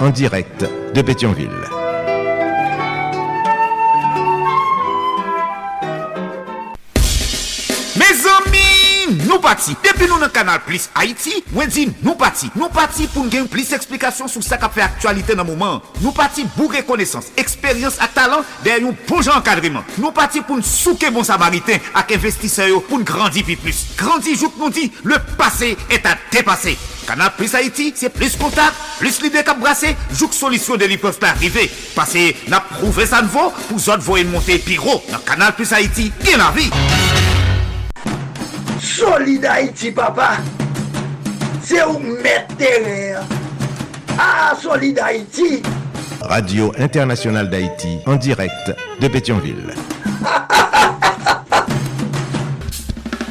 en 0.00 0.10
direct 0.10 0.64
de 0.94 1.02
Pétionville. 1.02 1.50
Mes 7.96 8.04
amis, 8.04 9.18
nous 9.28 9.38
partis. 9.38 9.76
Depuis 9.84 10.06
nous 10.06 10.18
dans 10.18 10.26
le 10.26 10.28
canal 10.28 10.60
Plus 10.66 10.90
Haïti, 10.94 11.44
nous 12.02 12.14
partis. 12.14 12.50
Nous 12.56 12.68
partis 12.68 13.06
pour 13.06 13.24
nous 13.24 13.46
plus 13.46 13.68
d'explications 13.68 14.26
sur 14.28 14.42
ce 14.42 14.54
qui 14.54 14.70
fait 14.74 14.82
actualité 14.82 15.34
dans 15.34 15.44
le 15.44 15.50
moment. 15.50 15.82
Nous 16.00 16.12
partis 16.12 16.44
pour 16.56 16.72
reconnaissance, 16.72 17.26
expérience 17.36 17.96
et 17.96 18.14
talent 18.14 18.42
derrière 18.62 18.88
un 18.88 18.94
bon 19.08 19.28
encadrement. 19.28 19.84
Nous 19.98 20.10
partis 20.10 20.40
pour 20.40 20.56
nous 20.56 20.62
souquer 20.62 21.10
bon 21.10 21.22
samaritain 21.22 21.78
avec 21.94 22.16
investisseurs 22.18 22.82
pour 22.82 22.98
nous 22.98 23.04
grandir 23.04 23.44
plus. 23.62 23.86
Grandir, 23.96 24.36
jour 24.36 24.52
nous 24.58 24.70
dit, 24.70 24.90
le 25.04 25.16
passé 25.36 25.76
est 25.90 26.04
à 26.04 26.16
dépasser. 26.32 26.76
Canal 27.06 27.32
Plus 27.36 27.54
Haïti, 27.54 27.92
c'est 27.94 28.08
plus 28.08 28.36
contact, 28.36 28.72
plus 28.98 29.20
l'idée 29.22 29.42
qu'à 29.44 29.54
brasser, 29.54 29.94
joue 30.12 30.30
solution 30.32 30.76
de 30.76 30.86
peuvent 30.96 31.18
arriver. 31.22 31.70
Parce 31.94 32.12
que 32.12 32.50
n'a 32.50 32.60
prouvé 32.60 33.06
ça 33.06 33.20
nouveau 33.22 33.52
pour 33.68 33.76
autres 33.76 34.00
voyer 34.02 34.24
monter 34.24 34.58
piro. 34.58 35.02
Dans 35.12 35.18
Canal 35.18 35.54
Plus 35.54 35.72
Haïti, 35.72 36.12
bien 36.22 36.38
la 36.38 36.50
vie. 36.50 36.70
Solid 38.80 39.44
Haïti, 39.44 39.90
papa. 39.90 40.38
C'est 41.62 41.84
où 41.84 41.98
mettre 41.98 42.54
Ah, 44.18 44.54
Solid 44.60 44.98
Haïti. 44.98 45.62
Radio 46.20 46.72
Internationale 46.78 47.50
d'Haïti 47.50 47.98
en 48.06 48.16
direct 48.16 48.72
de 49.00 49.08
Pétionville. 49.08 49.74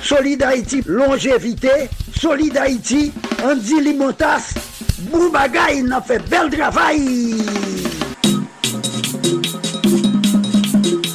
Solid 0.02 0.44
Haïti, 0.44 0.84
longévité. 0.86 1.90
Solid 2.24 2.56
Haïti, 2.56 3.12
Andy 3.44 3.82
Limotas, 3.84 4.54
bou 5.12 5.28
bagay 5.28 5.82
nan 5.84 6.00
fe 6.08 6.16
bel 6.32 6.48
travay. 6.54 7.02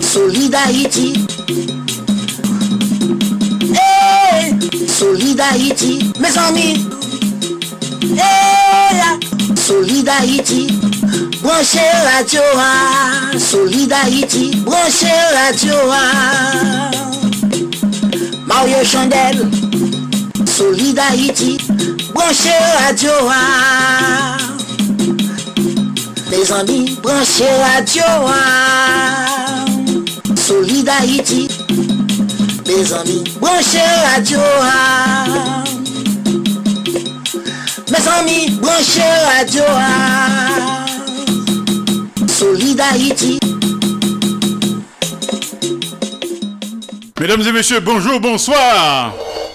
Solid 0.05 0.53
Haïti 0.53 1.07
hey, 3.73 4.53
Solid 4.85 5.41
Haïti, 5.41 6.13
mes 6.21 6.37
ami 6.45 6.85
hey, 8.13 9.01
Solid 9.57 10.13
Haïti, 10.13 10.67
branche 11.41 11.89
radio 12.05 12.45
a. 12.61 13.33
Solid 13.49 13.97
Haïti, 14.03 14.51
branche 14.61 15.17
radio 15.33 15.81
a. 15.89 16.05
Mario 18.45 18.85
Chandel. 18.85 19.49
Solid 20.59 20.99
Haïti. 20.99 21.57
Branchez 22.13 22.51
radio, 22.85 23.11
ah. 23.31 24.39
Mes 26.33 26.51
amis, 26.51 26.99
branchez 27.01 27.45
radio, 27.63 28.03
ah. 28.27 29.65
Solid 30.35 30.89
Haïti. 30.89 31.47
Mes 32.67 32.93
amis, 32.93 33.23
branchez 33.41 33.87
radio. 34.13 34.41
Mes 37.93 38.09
amis, 38.19 38.51
branchez 38.61 39.15
radio, 39.39 39.63
ah. 39.69 40.87
Solid 42.27 42.81
Haïti. 42.81 43.39
Mesdames 47.21 47.43
et 47.47 47.53
messieurs, 47.53 47.81
bonjour, 47.81 48.19
bonsoir. 48.19 49.28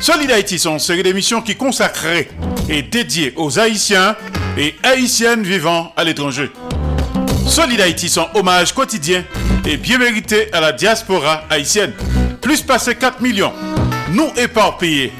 Solid 0.00 0.30
Haïti 0.30 0.58
sont 0.58 0.72
une 0.72 0.78
série 0.78 1.02
d'émissions 1.02 1.42
qui 1.42 1.56
consacrées 1.56 2.30
et 2.70 2.80
dédiées 2.80 3.34
aux 3.36 3.58
Haïtiens 3.58 4.16
et 4.56 4.74
Haïtiennes 4.82 5.42
vivant 5.42 5.92
à 5.94 6.04
l'étranger. 6.04 6.50
Solid 7.46 7.78
Haïti 7.78 8.08
sont 8.08 8.26
hommage 8.34 8.72
quotidien 8.72 9.24
et 9.66 9.76
bien 9.76 9.98
mérité 9.98 10.50
à 10.54 10.60
la 10.62 10.72
diaspora 10.72 11.44
haïtienne. 11.50 11.92
Plus 12.40 12.62
passé 12.62 12.94
4 12.94 13.20
millions, 13.20 13.52
nous 14.10 14.30
éparpillés 14.36 15.12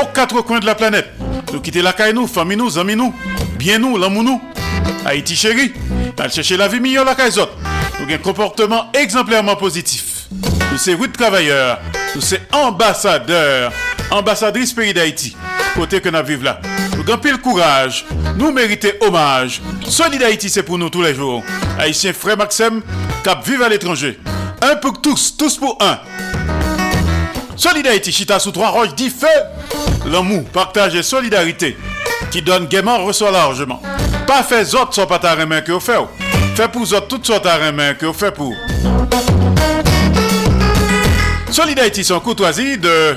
aux 0.00 0.06
quatre 0.12 0.40
coins 0.40 0.58
de 0.58 0.66
la 0.66 0.74
planète. 0.74 1.10
Nous 1.52 1.60
quitter 1.60 1.80
la 1.82 1.92
caille 1.92 2.12
nous, 2.14 2.26
famille 2.26 2.56
nous, 2.56 2.76
amis 2.76 2.96
nous, 2.96 3.14
bien 3.56 3.78
nous, 3.78 3.96
l'amour 3.96 4.24
nous. 4.24 4.42
Haïti 5.06 5.36
chéri, 5.36 5.72
allons 6.18 6.30
chercher 6.30 6.56
la 6.56 6.66
vie 6.66 6.80
meilleure 6.80 7.04
la 7.04 7.14
caille 7.14 7.30
Nous 7.36 8.04
avons 8.04 8.14
un 8.14 8.18
comportement 8.18 8.90
exemplairement 8.94 9.54
positif. 9.54 10.26
Nous 10.72 10.78
sommes 10.78 11.00
huit 11.00 11.12
travailleurs, 11.12 11.78
nous 12.16 12.20
sommes 12.20 12.38
ambassadeurs, 12.52 13.72
ambassadrices 14.10 14.72
pays 14.72 14.94
d'Haïti, 14.94 15.36
côté 15.74 16.00
que 16.00 16.08
nous 16.08 16.24
vivons 16.24 16.44
là. 16.44 16.60
Nous 16.96 17.12
avons 17.12 17.20
pile 17.20 17.38
courage, 17.38 18.04
nous 18.36 18.52
méritons 18.52 18.88
hommage. 19.00 19.60
Solid 19.86 20.22
Haïti, 20.22 20.48
c'est 20.48 20.62
pour 20.62 20.78
nous 20.78 20.90
tous 20.90 21.02
les 21.02 21.14
jours. 21.14 21.42
Haïtien 21.78 22.12
frère 22.12 22.36
Maxime, 22.36 22.82
cap 23.22 23.46
vive 23.46 23.62
à 23.62 23.68
l'étranger. 23.68 24.18
Un 24.62 24.76
pour 24.76 25.00
tous, 25.00 25.36
tous 25.36 25.56
pour 25.58 25.76
un. 25.80 25.98
Solid 27.56 27.86
Haïti, 27.86 28.12
chita 28.12 28.38
sous 28.38 28.52
trois 28.52 28.68
roches, 28.68 28.94
dit 28.94 29.10
feu. 29.10 29.26
L'amour, 30.06 30.44
partage 30.44 30.94
et 30.94 31.02
solidarité, 31.02 31.76
qui 32.30 32.42
donne 32.42 32.66
gaiement, 32.66 33.04
reçoit 33.04 33.30
largement. 33.30 33.80
Pas 34.26 34.42
fait 34.42 34.74
autres 34.74 34.94
sont 34.94 35.06
pas 35.06 35.18
ta 35.18 35.34
main 35.44 35.60
que 35.60 35.72
vous 35.72 35.80
faites. 35.80 35.98
Fait 36.54 36.68
pour 36.68 36.82
autres 36.82 37.08
toutes 37.08 37.26
sortes 37.26 37.44
ta 37.44 37.72
main 37.72 37.94
que 37.94 38.06
vous 38.06 38.12
faites 38.12 38.34
pour. 38.34 38.54
Solid 41.50 41.78
Haïti, 41.78 42.04
son 42.04 42.20
courtoisie 42.20 42.78
de 42.78 43.16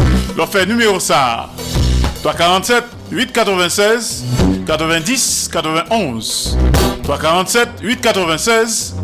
Leur 0.41 0.49
fait 0.49 0.65
numéro 0.65 0.99
ça 0.99 1.51
347 2.23 2.83
896 3.11 4.25
90 4.65 5.49
91 5.53 6.57
347 7.03 7.69
896 7.83 8.95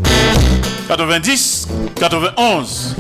90 0.88 1.68
91. 1.96 2.96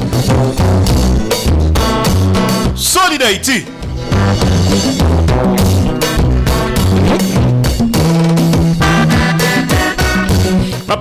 Solid 2.75 3.23
Haïti. 3.23 3.65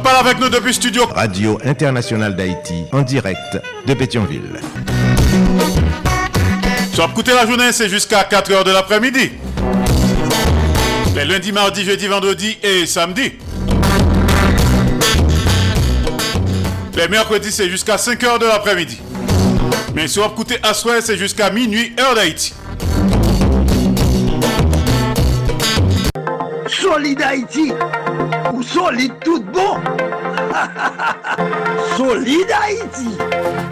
parle 0.06 0.26
avec 0.26 0.40
nous 0.40 0.48
depuis 0.48 0.72
studio. 0.72 1.04
Radio 1.14 1.58
Internationale 1.64 2.36
d'Haïti, 2.36 2.84
en 2.92 3.02
direct 3.02 3.60
de 3.86 3.94
Pétionville. 3.94 4.60
Soit 6.96 7.10
écouter 7.10 7.34
la 7.34 7.46
journée, 7.46 7.72
c'est 7.72 7.90
jusqu'à 7.90 8.22
4h 8.22 8.64
de 8.64 8.70
l'après-midi. 8.70 9.32
Les 11.14 11.26
lundis, 11.26 11.52
mardi, 11.52 11.84
jeudi, 11.84 12.06
vendredi 12.06 12.56
et 12.62 12.86
samedi. 12.86 13.34
Les 16.96 17.06
mercredis, 17.08 17.52
c'est 17.52 17.68
jusqu'à 17.68 17.96
5h 17.96 18.38
de 18.38 18.46
l'après-midi. 18.46 18.98
Mais 19.94 20.06
vous 20.06 20.22
écoutez 20.22 20.56
à 20.62 20.72
soir, 20.72 20.96
c'est 21.02 21.18
jusqu'à 21.18 21.50
minuit, 21.50 21.94
heure 22.00 22.14
d'Haïti. 22.14 22.54
Solid 26.66 27.20
Haïti 27.20 27.72
ou 28.54 28.62
solide 28.62 29.12
tout 29.22 29.44
bon? 29.52 29.76
Solid 31.98 32.46
Haïti 32.50 33.18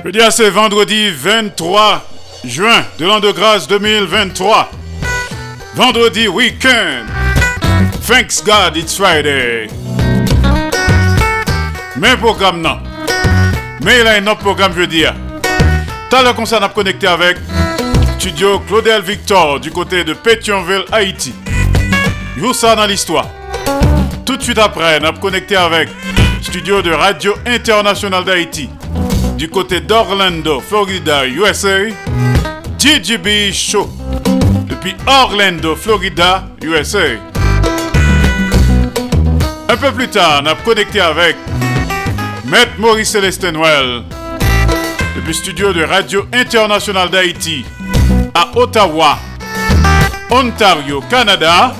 Je 0.05 0.11
dis 0.11 0.21
à 0.21 0.31
c'est 0.31 0.51
vendredi 0.51 1.09
23 1.09 2.11
juin 2.47 2.85
de 2.99 3.07
l'an 3.07 3.21
de 3.21 3.31
grâce 3.31 3.67
2023. 3.69 4.71
Vendredi 5.75 6.29
week-end. 6.29 7.07
Thanks 8.07 8.43
God 8.45 8.77
it's 8.77 8.97
Friday. 8.97 9.69
Mais 11.97 12.17
programme 12.17 12.61
non. 12.61 12.79
Mais 13.83 14.01
il 14.01 14.07
a 14.07 14.13
un 14.13 14.27
autre 14.27 14.41
programme 14.41 14.75
jeudi. 14.75 15.05
T'as 16.11 16.23
le 16.23 16.33
concert 16.33 16.63
à 16.63 16.69
connecter 16.69 17.07
avec 17.07 17.39
Studio 18.19 18.61
Claudel 18.61 19.03
Victor 19.03 19.61
du 19.61 19.71
côté 19.71 20.05
de 20.05 20.13
Pétionville, 20.13 20.85
Haïti. 20.93 21.35
Joue 22.37 22.53
ça 22.53 22.77
dans 22.77 22.87
l'histoire. 22.87 23.29
Tout 24.25 24.37
de 24.37 24.43
suite 24.43 24.59
après, 24.59 24.99
on 25.01 25.05
a 25.05 25.13
connecté 25.13 25.57
avec 25.57 25.89
studio 26.43 26.83
de 26.83 26.93
Radio 26.93 27.35
International 27.47 28.25
d'Haïti 28.25 28.69
du 29.37 29.49
côté 29.49 29.81
d'Orlando, 29.81 30.61
Florida, 30.61 31.27
USA. 31.27 31.79
GGB 32.79 33.51
Show 33.51 33.89
depuis 34.69 34.95
Orlando, 35.07 35.75
Florida, 35.75 36.45
USA. 36.63 37.17
Un 39.71 39.77
peu 39.77 39.91
plus 39.93 40.09
tard, 40.09 40.43
on 40.43 40.47
a 40.47 40.55
connecté 40.55 41.01
avec 41.01 41.37
Maître 42.45 42.73
Maurice 42.79 43.11
Célestin 43.11 43.53
Noël 43.53 44.03
depuis 45.17 45.35
studio 45.35 45.73
de 45.73 45.83
Radio 45.83 46.27
International 46.33 47.09
d'Haïti 47.09 47.65
à 48.35 48.51
Ottawa, 48.55 49.19
Ontario, 50.31 51.03
Canada 51.09 51.75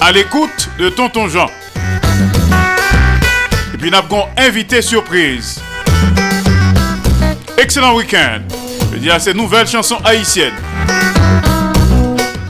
à 0.00 0.10
l'écoute 0.12 0.68
de 0.80 0.88
Tonton 0.88 1.28
Jean. 1.28 1.46
Et 3.72 3.78
puis 3.78 3.90
nous 3.90 3.98
avons 3.98 4.24
invité 4.36 4.82
surprise. 4.82 5.60
Excellent 7.58 7.96
week-end. 7.96 8.42
Je 8.92 8.98
dis 8.98 9.10
à 9.10 9.18
ces 9.18 9.34
nouvelles 9.34 9.66
chansons 9.66 9.98
haïtiennes. 10.04 10.54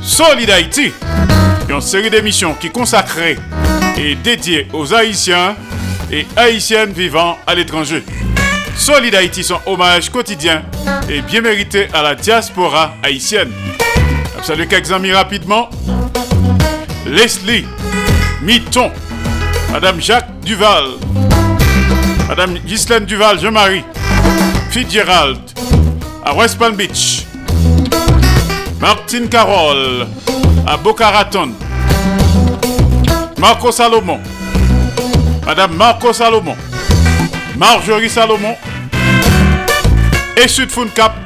Solid 0.03 0.51
Haïti, 0.51 0.93
une 1.67 1.81
série 1.81 2.11
d'émissions 2.11 2.53
qui 2.53 2.69
consacrée 2.69 3.39
et 3.97 4.17
dédiée 4.17 4.69
aux 4.75 4.93
Haïtiens 4.93 5.57
et 6.13 6.27
Haïtiennes 6.37 6.93
vivant 6.93 7.39
à 7.47 7.55
l'étranger. 7.55 8.05
Solid 8.77 9.15
Haïti, 9.15 9.43
son 9.43 9.59
hommage 9.65 10.11
quotidien 10.11 10.63
et 11.09 11.23
bien 11.23 11.41
mérité 11.41 11.89
à 11.95 12.03
la 12.03 12.15
diaspora 12.15 12.95
haïtienne. 13.03 13.51
Salut 14.43 14.67
quelques 14.69 14.93
amis 14.93 15.13
rapidement. 15.13 15.71
Leslie 17.07 17.65
Miton, 18.43 18.91
Madame 19.73 20.03
Jacques 20.03 20.39
Duval, 20.43 20.85
Madame 22.29 22.59
Ghislaine 22.59 23.07
Duval, 23.07 23.41
Jean-Marie, 23.41 23.85
Fitzgerald, 24.79 25.41
à 26.25 26.33
West 26.37 26.57
Palm 26.57 26.77
Beach, 26.77 27.27
Martine 28.81 29.29
Carole, 29.29 30.07
à 30.65 30.77
Boca 30.77 31.11
Raton, 31.11 31.51
Marco 33.41 33.73
Salomon, 33.73 34.21
Madame 35.45 35.75
Marco 35.75 36.13
Salomon, 36.13 36.55
Marjorie 37.57 38.09
Salomon, 38.09 38.55
et 40.37 40.47
Sud 40.47 40.71
Cap, 40.95 41.17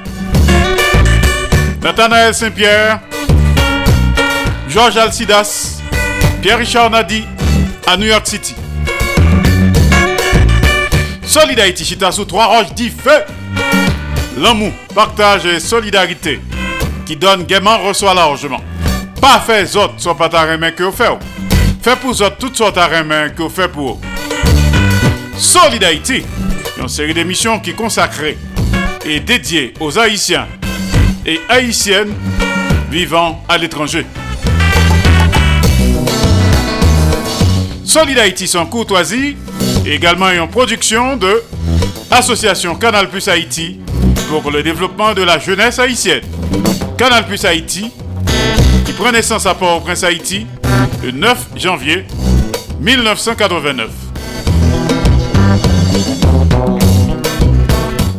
Nathanaël 1.82 2.32
Saint-Pierre, 2.32 3.00
Georges 4.66 4.96
Alcidas, 4.96 5.82
Pierre-Richard 6.40 6.88
Nadi 6.88 7.26
à 7.87 7.99
New 7.99 8.06
York 8.06 8.26
City. 8.26 8.54
Solid 11.26 11.60
Haïti, 11.60 11.84
chita 11.84 12.10
sous 12.12 12.25
trois 12.25 12.46
roches 12.46 12.72
dit 12.72 12.88
feu. 12.88 13.22
L'amour, 14.38 14.72
partage 14.94 15.46
et 15.46 15.60
solidarité 15.60 16.40
qui 17.06 17.16
donne 17.16 17.44
gaiement 17.44 17.78
reçoit 17.78 18.14
largement. 18.14 18.60
Pas 19.20 19.40
fait 19.40 19.76
autres 19.76 19.94
soit 19.99 20.16
pas 20.16 20.28
ta 20.28 20.56
main 20.56 20.70
que 20.72 20.82
vous 20.82 20.93
faites. 20.93 21.19
Fait 21.82 21.96
pour 21.96 22.10
autres 22.10 22.37
toutes 22.38 22.56
sortes 22.56 22.76
de 22.76 23.02
main 23.02 23.28
que 23.28 23.43
vous 23.43 23.49
faites 23.49 23.70
pour. 23.72 24.00
Solid 25.37 25.82
Haïti, 25.84 26.25
une 26.81 26.88
série 26.88 27.14
d'émissions 27.14 27.60
qui 27.60 27.75
consacrée 27.75 28.38
et 29.04 29.20
dédiée 29.20 29.75
aux 29.81 29.99
Haïtiens 29.99 30.46
et 31.26 31.40
Haïtiennes 31.49 32.14
vivant 32.90 33.43
à 33.49 33.58
l'étranger. 33.58 34.06
Solid 37.85 38.18
Haïti 38.18 38.49
sans 38.49 38.66
courtoisie, 38.66 39.37
également 39.85 40.30
une 40.30 40.49
production 40.49 41.16
de 41.16 41.42
Association 42.12 42.75
Canal 42.75 43.09
Plus 43.09 43.26
Haïti 43.26 43.81
pour 44.28 44.50
le 44.50 44.62
développement 44.62 45.14
de 45.14 45.23
la 45.23 45.38
jeunesse 45.38 45.78
haïtienne. 45.78 46.21
Canal 46.99 47.26
Plus 47.26 47.42
Haïti, 47.47 47.90
qui 48.85 48.92
prend 48.92 49.11
naissance 49.11 49.47
à 49.47 49.54
Port-au-Prince 49.54 50.04
Haïti 50.04 50.47
le 51.02 51.11
9 51.11 51.49
janvier 51.57 52.04
1989. 52.81 53.88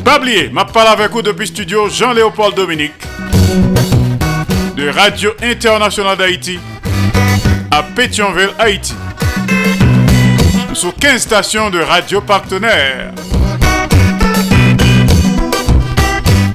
Pas 0.03 0.17
oublier, 0.17 0.49
ma 0.49 0.65
parle 0.65 0.87
avec 0.87 1.11
vous 1.11 1.21
depuis 1.21 1.45
studio 1.45 1.87
Jean-Léopold 1.87 2.55
Dominique 2.55 2.93
de 4.75 4.89
Radio 4.89 5.33
Internationale 5.43 6.17
d'Haïti 6.17 6.57
à 7.69 7.83
Pétionville, 7.83 8.53
Haïti 8.57 8.95
sur 10.73 10.95
15 10.95 11.21
stations 11.21 11.69
de 11.69 11.79
radio 11.79 12.21
partenaires. 12.21 13.13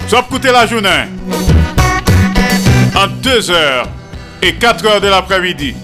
Soit 0.08 0.20
écouter 0.20 0.50
la 0.50 0.66
journée 0.66 1.04
en 2.94 3.06
2h 3.22 3.84
et 4.40 4.52
4h 4.52 5.02
de 5.02 5.08
l'après-midi. 5.08 5.74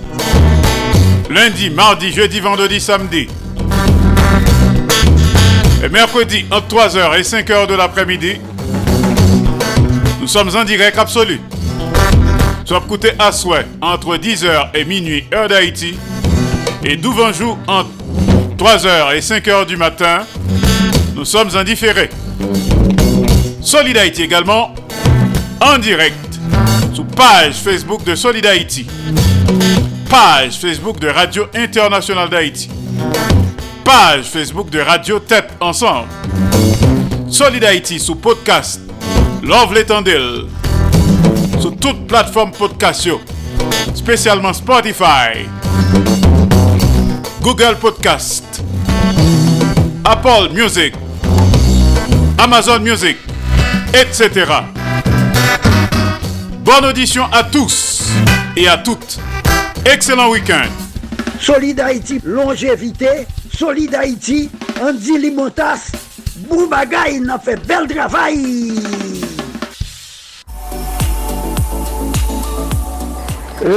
Lundi, 1.28 1.68
mardi, 1.68 2.10
jeudi, 2.10 2.40
vendredi, 2.40 2.80
samedi. 2.80 3.28
Et 5.84 5.90
mercredi, 5.90 6.46
entre 6.50 6.74
3h 6.74 7.18
et 7.18 7.22
5h 7.22 7.66
de 7.66 7.74
l'après-midi. 7.74 8.36
Nous 10.22 10.26
sommes 10.26 10.56
en 10.56 10.64
direct 10.64 10.98
absolu. 10.98 11.38
Soit 12.64 12.78
écouter 12.78 13.12
à 13.18 13.30
souhait 13.30 13.66
entre 13.82 14.16
10h 14.16 14.70
et 14.72 14.86
minuit, 14.86 15.24
heure 15.34 15.48
d'Haïti. 15.48 15.98
Et 16.82 16.98
jour 16.98 17.58
entre 17.66 17.90
3h 18.56 19.16
et 19.16 19.20
5h 19.20 19.66
du 19.66 19.76
matin, 19.76 20.20
nous 21.14 21.26
sommes 21.26 21.54
indifférés. 21.54 22.08
Solid 23.64 23.96
également 23.96 24.74
en 25.60 25.78
direct 25.78 26.38
sous 26.94 27.04
page 27.04 27.54
Facebook 27.54 28.04
de 28.04 28.14
Solid. 28.14 28.46
Page 30.10 30.58
Facebook 30.58 31.00
de 31.00 31.08
Radio 31.08 31.46
Internationale 31.54 32.28
d'Haïti. 32.28 32.68
Page 33.82 34.26
Facebook 34.26 34.68
de 34.68 34.80
Radio 34.80 35.18
Tête 35.18 35.50
Ensemble. 35.60 36.08
Solid 37.30 37.64
Haïti 37.64 37.98
sous 37.98 38.16
podcast 38.16 38.82
Love 39.42 39.72
l'Étendel. 39.72 40.44
Sous 41.58 41.70
toute 41.70 42.06
plateforme 42.06 42.52
podcast, 42.52 43.08
spécialement 43.94 44.52
Spotify. 44.52 45.48
Google 47.40 47.76
Podcast, 47.80 48.62
Apple 50.04 50.50
Music, 50.52 50.94
Amazon 52.38 52.80
Music, 52.80 53.16
etc. 53.94 54.50
Bonne 56.64 56.84
audition 56.86 57.24
à 57.32 57.44
tous 57.44 58.10
et 58.56 58.66
à 58.66 58.78
toutes. 58.78 59.18
Excellent 59.84 60.30
week-end. 60.30 60.68
Solid 61.40 61.78
Haïti, 61.78 62.20
longévité. 62.24 63.26
Solid 63.52 63.94
Haïti, 63.94 64.50
Andy 64.82 65.18
Limotas. 65.18 65.92
Bou 66.48 66.66
bagay 66.66 67.20
nan 67.22 67.38
fe 67.38 67.54
bel 67.68 67.86
travay 67.86 68.40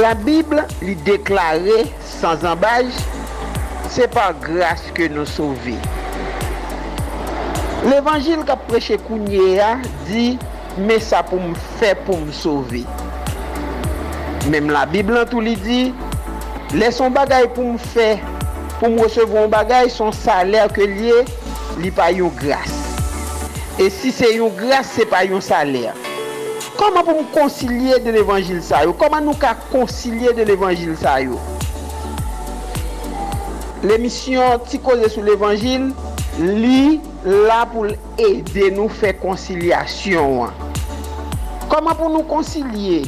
La 0.02 0.10
Bible 0.18 0.64
li 0.82 0.96
deklare 1.06 1.86
sans 2.18 2.42
embaj, 2.50 2.90
se 3.94 4.10
pa 4.12 4.32
grase 4.42 4.90
ke 4.98 5.06
nou 5.14 5.24
sauve. 5.24 5.78
L'Evangil 7.86 8.40
kap 8.42 8.64
preche 8.66 8.96
kounye 9.06 9.60
a, 9.62 9.76
di, 10.08 10.32
me 10.82 10.96
sa 10.98 11.20
pou 11.22 11.38
m 11.38 11.52
fè 11.78 11.92
pou 12.02 12.18
m 12.18 12.32
sove. 12.34 12.82
Mem 14.50 14.72
la 14.74 14.82
Biblan 14.90 15.28
tou 15.30 15.44
li 15.44 15.54
di, 15.62 15.92
le 16.74 16.88
son 16.94 17.14
bagay 17.14 17.46
pou 17.54 17.76
m 17.76 17.76
fè, 17.78 18.16
pou 18.80 18.90
m 18.90 18.98
resevon 19.04 19.46
bagay, 19.52 19.86
son 19.94 20.10
salèr 20.10 20.66
ke 20.74 20.88
liye, 20.90 21.22
li 21.78 21.92
pa 21.94 22.08
yon 22.10 22.34
gras. 22.40 22.74
E 23.78 23.86
si 23.94 24.10
se 24.10 24.32
yon 24.34 24.50
gras, 24.58 24.90
se 24.98 25.06
pa 25.06 25.22
yon 25.28 25.44
salèr. 25.44 25.94
Koman 26.80 27.06
pou 27.06 27.14
m 27.22 27.28
konsilye 27.30 28.00
de 28.02 28.10
l'Evangil 28.16 28.58
sa 28.66 28.82
yo? 28.86 28.96
Koman 28.98 29.22
nou 29.28 29.38
ka 29.38 29.54
konsilye 29.70 30.34
de 30.34 30.46
l'Evangil 30.50 30.98
sa 30.98 31.20
yo? 31.22 31.38
L'emisyon 33.86 34.66
ti 34.66 34.82
koze 34.82 35.12
sou 35.14 35.22
l'Evangil, 35.22 35.92
li... 36.42 36.98
la 37.28 37.64
pou 37.68 37.84
l'ede 37.84 38.70
nou 38.72 38.88
fè 38.88 39.12
konsilyasyon 39.20 40.46
an. 40.46 40.68
Koman 41.68 41.96
pou 41.98 42.08
nou 42.08 42.24
konsilye? 42.28 43.02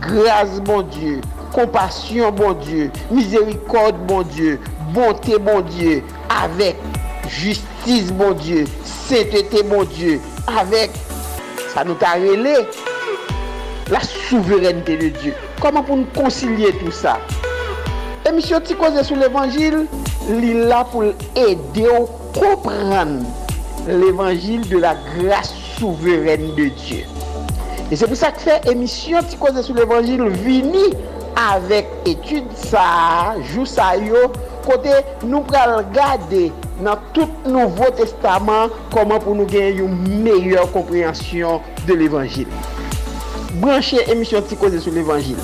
Graz 0.00 0.60
bon 0.64 0.86
Diyo, 0.94 1.20
kompasyon 1.52 2.34
bon 2.36 2.56
Diyo, 2.62 2.88
mizerikod 3.10 3.98
bon 4.08 4.24
Diyo, 4.32 4.56
bonte 4.96 5.36
bon 5.44 5.64
Diyo, 5.68 6.00
avèk 6.32 6.80
justice 7.28 8.14
bon 8.16 8.36
Diyo, 8.40 8.64
setete 8.86 9.64
bon 9.68 9.84
Diyo, 9.92 10.18
avèk, 10.56 10.96
sa 11.72 11.84
nou 11.84 11.98
ta 12.00 12.14
rele, 12.20 12.58
la 13.92 14.02
souverenite 14.04 14.96
de 15.00 15.10
Diyo. 15.20 15.34
Koman 15.60 15.84
pou 15.84 16.00
nou 16.00 16.16
konsilye 16.16 16.72
tout 16.80 16.94
sa? 16.96 17.16
Emisyon 18.26 18.64
ti 18.66 18.76
koze 18.78 19.04
sou 19.06 19.20
l'Evangil, 19.20 19.84
li 20.40 20.54
la 20.66 20.84
pou 20.88 21.06
l'ede 21.06 21.90
ou 21.92 22.08
kompran 22.36 23.20
l'évangile 23.88 24.68
de 24.68 24.78
la 24.78 24.96
grâce 25.18 25.52
souveraine 25.78 26.54
de 26.54 26.66
Dieu. 26.66 27.04
Et 27.90 27.96
c'est 27.96 28.06
pour 28.06 28.16
ça 28.16 28.32
que 28.32 28.40
fait 28.40 28.66
émission 28.68 29.18
qui 29.28 29.36
cause 29.36 29.60
sur 29.62 29.74
l'évangile 29.74 30.28
vini 30.28 30.92
avec 31.36 31.86
étude 32.04 32.44
ça, 32.54 33.34
jou 33.52 33.64
ça 33.64 33.96
yo, 33.96 34.32
côté 34.66 34.90
nous 35.22 35.42
pral 35.42 35.84
regarder 35.84 36.50
dans 36.82 36.96
tout 37.12 37.28
Nouveau 37.46 37.90
Testament 37.96 38.68
comment 38.92 39.18
pour 39.18 39.34
nous 39.34 39.44
gagner 39.44 39.78
une 39.78 40.22
meilleure 40.22 40.70
compréhension 40.72 41.60
de 41.86 41.94
l'évangile. 41.94 42.48
Brancher 43.54 44.10
émission 44.10 44.42
qui 44.42 44.56
cause 44.56 44.78
sur 44.80 44.92
l'évangile 44.92 45.36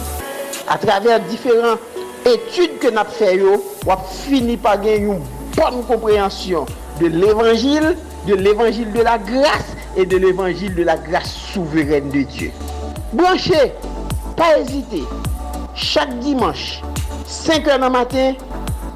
à 0.68 0.78
travers 0.78 1.20
différentes 1.20 1.78
études 2.24 2.78
que 2.78 2.88
nous 2.88 2.98
avons 2.98 3.10
fait, 3.10 3.40
on 3.86 3.96
finit 4.26 4.56
par 4.56 4.80
gagner 4.80 4.96
une 4.98 5.20
bonne 5.56 5.84
compréhension 5.86 6.66
de 7.00 7.06
l'évangile 7.06 7.96
de 8.26 8.34
l'Evangil 8.34 8.92
de 8.92 9.00
la 9.00 9.18
grase 9.18 9.76
et 9.96 10.06
de 10.06 10.16
l'Evangil 10.16 10.74
de 10.74 10.82
la 10.82 10.96
grase 10.96 11.30
souveraine 11.30 12.10
de 12.10 12.22
Dieu. 12.22 12.50
Branche, 13.12 13.72
pa 14.36 14.56
ezite, 14.60 15.02
chak 15.74 16.18
dimanche, 16.22 16.80
5 17.26 17.68
an 17.74 17.84
nan 17.84 17.92
matin, 17.98 18.38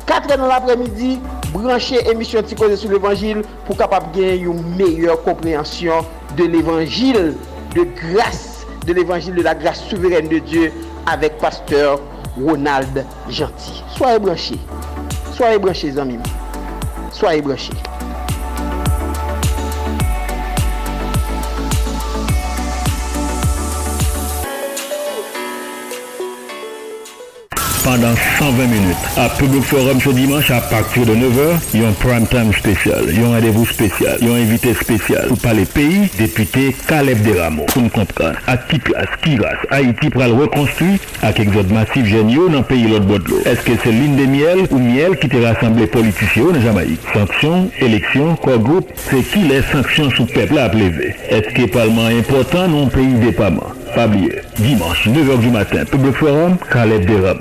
4 0.09 0.37
an 0.37 0.45
nan 0.45 0.56
apremidi, 0.56 1.16
branche 1.52 2.00
emisyon 2.11 2.47
Ti 2.49 2.59
Koze 2.59 2.80
sou 2.80 2.95
l'Evangil 2.95 3.42
pou 3.66 3.76
kapap 3.78 4.12
gen 4.16 4.49
yon 4.49 4.64
meyèr 4.78 5.18
komprehansyon 5.26 6.06
de 6.38 6.49
l'Evangil 6.52 7.35
de 7.76 7.88
grase 8.00 8.56
de 8.87 8.92
l'évangile 8.92 9.35
de 9.35 9.42
la 9.42 9.54
grâce 9.54 9.83
souveraine 9.85 10.28
de 10.28 10.38
Dieu 10.38 10.73
avec 11.06 11.38
pasteur 11.38 12.00
Ronald 12.40 13.04
Gentil. 13.28 13.83
Soyez 13.97 14.18
branchés. 14.18 14.59
Soyez 15.33 15.59
branchés, 15.59 15.99
amis. 15.99 16.18
Soyez 17.11 17.42
branchés. 17.42 17.73
Pendant 27.87 28.16
120 28.40 28.66
minutes. 28.66 28.97
À 29.16 29.28
Public 29.28 29.62
Forum 29.62 30.00
ce 30.00 30.11
dimanche 30.11 30.50
à 30.50 30.61
partir 30.61 31.07
de 31.07 31.14
9h, 31.14 31.57
il 31.73 31.83
y 31.83 31.85
a 31.85 31.88
un 31.88 31.93
prime 31.93 32.26
time 32.26 32.52
spécial, 32.52 33.05
il 33.09 33.21
y 33.21 33.23
a 33.23 33.28
un 33.28 33.35
rendez-vous 33.37 33.64
spécial, 33.64 34.19
il 34.21 34.26
y 34.26 34.31
a 34.31 34.35
un 34.35 34.40
invité 34.43 34.75
spécial 34.75 35.28
pour 35.28 35.38
parler 35.38 35.64
pays, 35.64 36.11
député 36.19 36.75
Caleb 36.88 37.23
Deramo. 37.23 37.62
Pour 37.66 37.83
nous 37.83 37.88
comprendre, 37.88 38.38
à 38.49 38.57
qui 38.57 38.81
place, 38.81 39.07
qui 39.23 39.38
race, 39.38 39.64
Haïti 39.71 40.11
pour 40.11 40.25
le 40.25 40.33
reconstruire 40.33 40.99
avec 41.23 41.38
exode 41.38 41.71
massif 41.71 42.05
géniaux 42.07 42.49
dans 42.49 42.59
le 42.59 42.64
pays 42.64 42.88
l'autre 42.88 43.05
bout 43.05 43.19
de 43.19 43.31
l'eau. 43.31 43.40
Est-ce 43.47 43.61
que 43.61 43.73
c'est 43.81 43.93
l'une 43.93 44.16
des 44.16 44.26
miel 44.26 44.66
ou 44.73 44.78
miel 44.78 45.16
qui 45.16 45.28
te 45.28 45.37
rassemblé 45.37 45.87
politiciens 45.87 46.47
en 46.57 46.61
Jamaïque? 46.61 47.00
Sanctions, 47.14 47.71
élections, 47.78 48.35
quoi 48.35 48.59
groupe, 48.59 48.90
c'est 48.97 49.23
qui 49.23 49.45
les 49.45 49.62
sanctions 49.62 50.11
sous 50.11 50.26
peuple 50.26 50.59
à 50.59 50.66
lever? 50.66 51.14
Est-ce 51.31 51.55
que 51.55 51.71
parlement 51.71 52.07
important 52.07 52.66
non 52.66 52.88
pays 52.88 53.14
dépendant? 53.14 53.71
Pas 53.97 54.05
oublier. 54.05 54.43
Dimanche, 54.59 55.09
9h 55.09 55.38
du 55.41 55.49
matin, 55.49 55.83
Public 55.91 56.15
Forum, 56.17 56.59
Caleb 56.71 57.07
Deramo. 57.07 57.41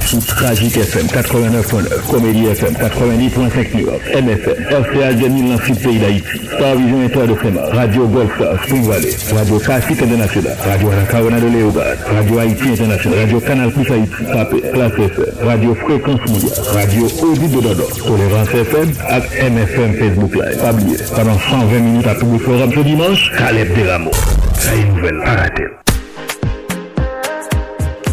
Sous 0.00 0.18
Tragique 0.18 0.76
FM 0.76 1.06
89.9, 1.06 2.10
Comédie 2.10 2.46
FM 2.46 2.74
90.5 2.74 3.76
New 3.76 3.86
York, 3.86 4.00
MFM, 4.12 4.64
RCA 4.68 5.12
2000 5.12 5.48
dans 5.48 5.54
le 5.54 5.74
pays 5.76 5.98
d'Haïti, 6.00 6.40
Star 6.56 6.74
Vision 6.74 7.26
de 7.26 7.34
Fréma, 7.34 7.60
Radio 7.72 8.08
Golf 8.08 8.32
Spring 8.64 8.82
Valley, 8.82 9.16
Radio 9.32 9.58
Classique 9.60 10.02
International, 10.02 10.56
Radio 10.68 10.90
Anacarona 10.90 11.38
de 11.38 11.46
Léogard, 11.46 11.96
Radio 12.12 12.38
Haïti 12.40 12.68
International, 12.70 13.18
Radio 13.20 13.40
Canal 13.40 13.70
Plus 13.70 13.92
Haïti, 13.92 14.24
Papé, 14.32 14.60
Classe 14.72 14.92
FM, 14.98 15.46
Radio 15.46 15.74
Fréquence 15.76 16.20
Mondiale, 16.28 16.64
Radio 16.74 17.06
Audit 17.22 17.48
de 17.48 17.60
Dodo, 17.60 17.84
Tolérance 18.04 18.48
FM, 18.48 18.90
et 19.38 19.50
MFM 19.50 19.94
Facebook 19.94 20.34
Live. 20.34 20.58
Pas 20.60 20.72
oublier, 20.72 20.96
pendant 21.14 21.38
120 21.38 21.78
minutes 21.78 22.06
à 22.08 22.16
Public 22.16 22.42
Forum 22.42 22.72
ce 22.74 22.80
dimanche, 22.80 23.30
Caleb 23.38 23.72
Deramo. 23.76 24.10
Nouvelle, 24.94 25.18
pas 25.24 25.34
rater. 25.36 25.81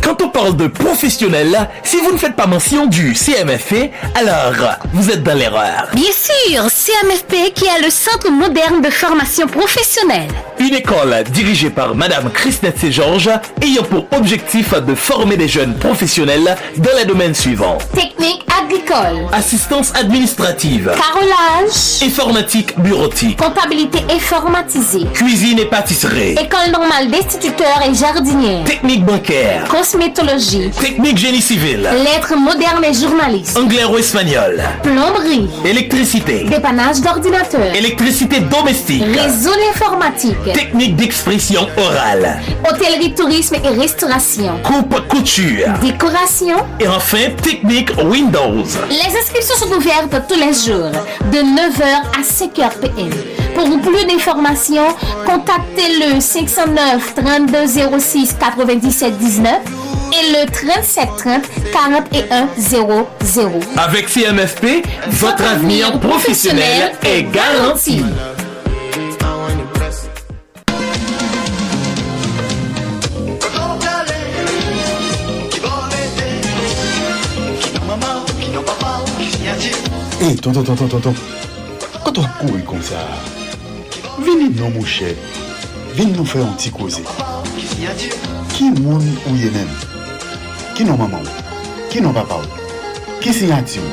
Quand 0.09 0.23
on 0.25 0.29
parle 0.29 0.57
de 0.57 0.65
professionnel, 0.65 1.69
si 1.83 1.97
vous 1.97 2.11
ne 2.11 2.17
faites 2.17 2.35
pas 2.35 2.47
mention 2.47 2.87
du 2.87 3.13
CMFP, 3.13 3.91
alors 4.15 4.53
vous 4.91 5.11
êtes 5.11 5.21
dans 5.21 5.35
l'erreur. 5.35 5.87
Bien 5.93 6.11
sûr, 6.11 6.63
CMFP 6.63 7.53
qui 7.53 7.65
est 7.65 7.83
le 7.83 7.91
Centre 7.91 8.31
moderne 8.31 8.81
de 8.81 8.89
formation 8.89 9.45
professionnelle. 9.45 10.31
Une 10.57 10.73
école 10.73 11.23
dirigée 11.29 11.69
par 11.69 11.93
Madame 11.93 12.31
Christine 12.31 12.71
Georges 12.89 13.29
ayant 13.61 13.83
pour 13.83 14.07
objectif 14.17 14.73
de 14.73 14.95
former 14.95 15.37
des 15.37 15.47
jeunes 15.47 15.75
professionnels 15.75 16.55
dans 16.77 16.97
les 16.97 17.05
domaines 17.05 17.35
suivants. 17.35 17.77
Technique 17.93 18.43
agricole, 18.59 19.27
Assistance 19.31 19.93
administrative, 19.95 20.91
carrelage, 20.97 22.03
informatique 22.03 22.77
bureautique, 22.79 23.39
comptabilité 23.39 23.99
informatisée, 24.09 25.05
cuisine 25.13 25.59
et 25.59 25.65
pâtisserie, 25.65 26.31
école 26.31 26.71
normale 26.71 27.09
d'instituteurs 27.09 27.81
et 27.87 27.93
jardiniers, 27.93 28.63
technique 28.65 29.05
bancaire, 29.05 29.67
cosmétologie, 29.99 30.69
technique 30.79 31.17
génie 31.17 31.41
civil, 31.41 31.81
lettres 31.81 32.33
modernes 32.37 32.83
et 32.85 32.93
journalistes, 32.93 33.57
anglais 33.57 33.83
ou 33.83 33.97
espagnol, 33.97 34.61
plomberie, 34.81 35.49
électricité, 35.65 36.45
dépannage 36.45 37.01
d'ordinateurs, 37.01 37.75
électricité 37.75 38.39
domestique, 38.39 39.03
réseau 39.03 39.51
informatique, 39.75 40.41
technique 40.53 40.95
d'expression 40.95 41.67
orale, 41.77 42.39
hôtellerie, 42.69 43.13
tourisme 43.13 43.55
et 43.55 43.67
restauration, 43.77 44.59
coupe 44.63 45.05
couture, 45.09 45.67
décoration. 45.81 46.57
et 46.79 46.87
enfin 46.87 47.31
technique 47.43 47.91
Windows. 48.05 48.63
Les 48.89 49.17
inscriptions 49.19 49.55
sont 49.55 49.75
ouvertes 49.75 50.15
tous 50.29 50.35
les 50.39 50.53
jours 50.53 50.91
de 51.31 51.39
9h 51.39 51.83
à 52.17 52.21
5h 52.21 52.79
PM. 52.79 53.09
Pour 53.59 53.77
plus 53.81 54.05
d'informations, 54.05 54.87
contactez 55.25 55.99
le 55.99 56.21
509 56.21 57.13
32 57.13 57.99
06 57.99 58.37
97 58.39 59.17
19 59.17 59.53
et 60.13 60.31
le 60.31 60.49
37 60.49 61.09
30 61.17 61.41
41 61.73 62.47
00. 62.57 63.59
Avec 63.75 64.07
CMFP, 64.07 64.85
votre 65.09 65.43
avenir 65.43 65.99
professionnel 65.99 66.93
est 67.03 67.23
garanti. 67.23 68.01
Hey, 80.21 80.35
tonton, 80.37 80.63
tonton, 80.63 80.87
tonton. 80.87 81.13
Quand 82.05 82.17
on 82.17 82.23
court 82.23 82.65
comme 82.65 82.81
ça, 82.81 82.95
Vini 84.29 84.51
nou 84.53 84.69
mouche, 84.69 85.15
vini 85.97 86.11
nou 86.13 86.21
fè 86.29 86.37
an 86.45 86.51
ti 86.61 86.69
koze. 86.69 87.01
Ki 88.53 88.67
moun 88.75 89.07
ou 89.25 89.33
ye 89.33 89.49
men? 89.49 89.71
Ki 90.77 90.85
nou 90.85 90.99
maman 90.99 91.25
ou? 91.25 91.47
Ki 91.89 92.03
nou 92.05 92.13
papa 92.13 92.37
ou? 92.37 92.59
Ki 93.23 93.33
sinyati 93.33 93.81
ou? 93.81 93.89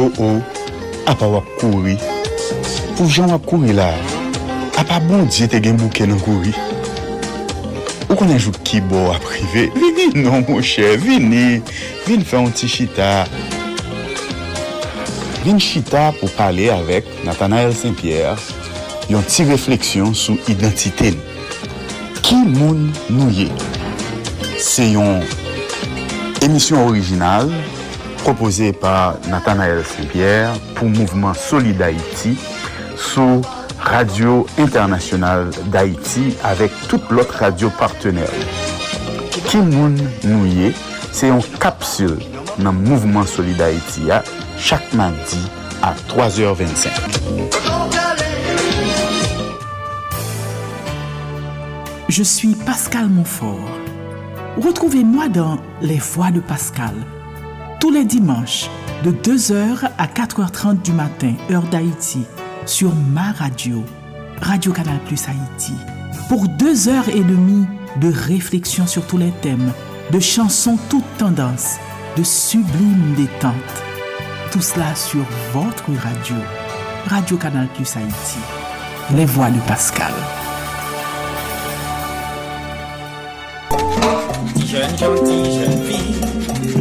Ou 0.00 0.08
oh 0.08 0.24
ou, 0.24 0.40
oh, 0.40 1.06
apa 1.06 1.30
wap 1.36 1.54
kouri. 1.60 1.94
Pou 2.96 3.06
jan 3.06 3.30
wap 3.30 3.46
kouri 3.46 3.78
la, 3.78 3.92
apa 4.82 4.98
bon 5.06 5.30
diye 5.30 5.46
te 5.46 5.62
gen 5.62 5.78
bouke 5.78 6.10
nan 6.10 6.18
kouri. 6.26 6.50
Ou 8.08 8.18
konen 8.18 8.42
jou 8.42 8.50
ki 8.66 8.82
bo 8.90 9.06
aprive, 9.14 9.68
vini 9.78 10.10
nou 10.18 10.42
mouche, 10.48 10.96
vini. 11.06 11.60
Vini 12.08 12.26
fè 12.26 12.42
an 12.42 12.50
ti 12.50 12.66
chita. 12.74 13.12
Vini 15.44 15.62
chita 15.62 16.08
pou 16.18 16.26
pale 16.34 16.72
avèk 16.74 17.20
Nathanael 17.22 17.70
Saint-Pierre. 17.70 18.34
yon 19.08 19.24
ti 19.24 19.44
refleksyon 19.48 20.12
sou 20.16 20.36
identite 20.52 21.14
nou. 21.16 21.24
Ki 22.24 22.36
moun 22.44 22.90
nou 23.08 23.32
ye? 23.32 23.46
Se 24.60 24.84
yon 24.92 25.22
emisyon 26.44 26.90
orijinal 26.90 27.48
propose 28.20 28.68
pa 28.82 29.16
Nathanael 29.30 29.80
Saint-Pierre 29.88 30.52
pou 30.76 30.92
Mouvement 30.92 31.32
Solid 31.32 31.80
Haïti 31.80 32.34
sou 33.00 33.40
Radio 33.80 34.42
Internationale 34.58 35.48
d'Haïti 35.72 36.34
avèk 36.44 36.74
tout 36.90 37.00
lot 37.14 37.32
radio 37.40 37.70
partenèl. 37.80 38.44
Ki 39.48 39.62
moun 39.64 39.96
nou 40.26 40.44
ye? 40.44 40.74
Se 41.16 41.32
yon 41.32 41.40
kapsul 41.62 42.18
nan 42.60 42.76
Mouvement 42.84 43.24
Solid 43.24 43.64
Haïti 43.64 44.10
ya 44.12 44.20
chak 44.60 44.92
mandi 44.92 45.40
a 45.80 45.94
3h25. 46.12 47.67
Je 52.08 52.22
suis 52.22 52.54
Pascal 52.54 53.10
Montfort. 53.10 53.68
Retrouvez-moi 54.56 55.28
dans 55.28 55.58
Les 55.82 55.98
Voix 55.98 56.30
de 56.30 56.40
Pascal, 56.40 56.94
tous 57.80 57.90
les 57.90 58.06
dimanches, 58.06 58.70
de 59.04 59.10
2h 59.12 59.90
à 59.98 60.06
4h30 60.06 60.80
du 60.80 60.92
matin, 60.92 61.34
heure 61.50 61.66
d'Haïti, 61.68 62.24
sur 62.64 62.94
ma 62.94 63.32
radio, 63.32 63.84
Radio 64.40 64.72
Canal 64.72 64.98
Plus 65.06 65.20
Haïti, 65.28 65.74
pour 66.30 66.48
deux 66.48 66.88
heures 66.88 67.10
et 67.10 67.22
demie 67.22 67.66
de 68.00 68.10
réflexion 68.10 68.86
sur 68.86 69.06
tous 69.06 69.18
les 69.18 69.32
thèmes, 69.42 69.70
de 70.10 70.18
chansons 70.18 70.78
toutes 70.88 71.18
tendances, 71.18 71.76
de 72.16 72.22
sublimes 72.22 73.16
détentes. 73.18 73.54
Tout 74.50 74.62
cela 74.62 74.94
sur 74.94 75.26
votre 75.52 75.92
radio, 75.92 76.36
Radio 77.04 77.36
Canal 77.36 77.68
Plus 77.74 77.94
Haïti, 77.98 78.38
Les 79.14 79.26
Voix 79.26 79.50
de 79.50 79.60
Pascal. 79.68 80.14
janti 84.98 85.36
jen 85.54 85.76
fi, 85.86 86.00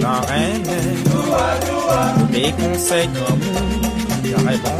nan 0.01 0.23
rene 0.29 0.77
Doua, 1.05 1.43
doua, 1.65 1.99
me 2.31 2.51
konsey 2.57 3.05
kamou, 3.15 3.67
yare 4.25 4.55
bon 4.63 4.79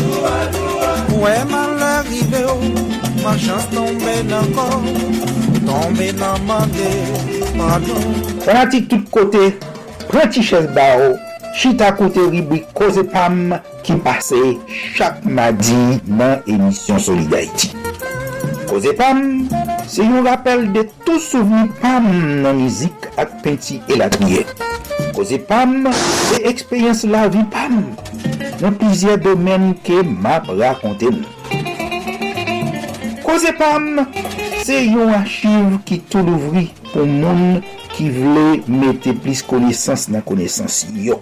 Doua, 0.00 0.34
doua, 0.56 0.90
ouwe 1.14 1.36
man 1.50 1.76
lè 1.80 1.92
rive 2.08 2.42
ou, 2.50 2.72
man 3.22 3.38
chans 3.38 3.68
tombe 3.74 4.16
nan 4.30 4.50
kon 4.56 4.90
Tombe 5.66 6.12
nan 6.14 6.42
mande, 6.46 6.90
pardon. 7.56 8.04
Prati 8.44 8.84
tout 8.86 9.06
kote, 9.10 9.48
prati 10.10 10.42
ches 10.46 10.68
ba 10.74 10.90
ou 11.04 11.16
Chita 11.56 11.92
kote 11.92 12.20
ribwi 12.30 12.64
koze 12.76 13.00
pam 13.08 13.54
ki 13.82 13.94
pase 14.04 14.36
chak 14.96 15.24
madi 15.24 16.00
nan 16.04 16.42
emisyon 16.44 17.00
Solidarity 17.00 17.70
Koze 18.66 18.92
Pam, 18.98 19.46
se 19.86 20.02
yon 20.02 20.24
rappel 20.26 20.72
de 20.74 20.82
tout 21.04 21.22
souveni 21.22 21.70
Pam 21.80 22.06
nan 22.42 22.58
mizik 22.58 23.06
ak 23.16 23.38
penty 23.44 23.78
penti 23.78 23.94
elatye. 23.94 24.42
Koze 25.14 25.38
Pam, 25.48 25.86
se 26.28 26.40
ekspeyens 26.50 27.04
la 27.10 27.26
vi 27.30 27.44
Pam, 27.52 27.78
nan 28.62 28.78
pizye 28.80 29.16
domen 29.22 29.70
ke 29.86 30.02
map 30.06 30.50
rakonte 30.50 31.12
nou. 31.14 31.24
Koze 33.26 33.54
Pam, 33.58 34.02
se 34.66 34.82
yon 34.88 35.14
achiv 35.20 35.78
ki 35.86 36.00
tou 36.10 36.26
louvri 36.26 36.66
pou 36.90 37.06
moun 37.06 37.62
ki 37.94 38.10
vle 38.18 38.46
mette 38.66 39.14
plis 39.22 39.44
konesans 39.46 40.08
nan 40.12 40.26
konesans 40.26 40.84
yo. 40.94 41.20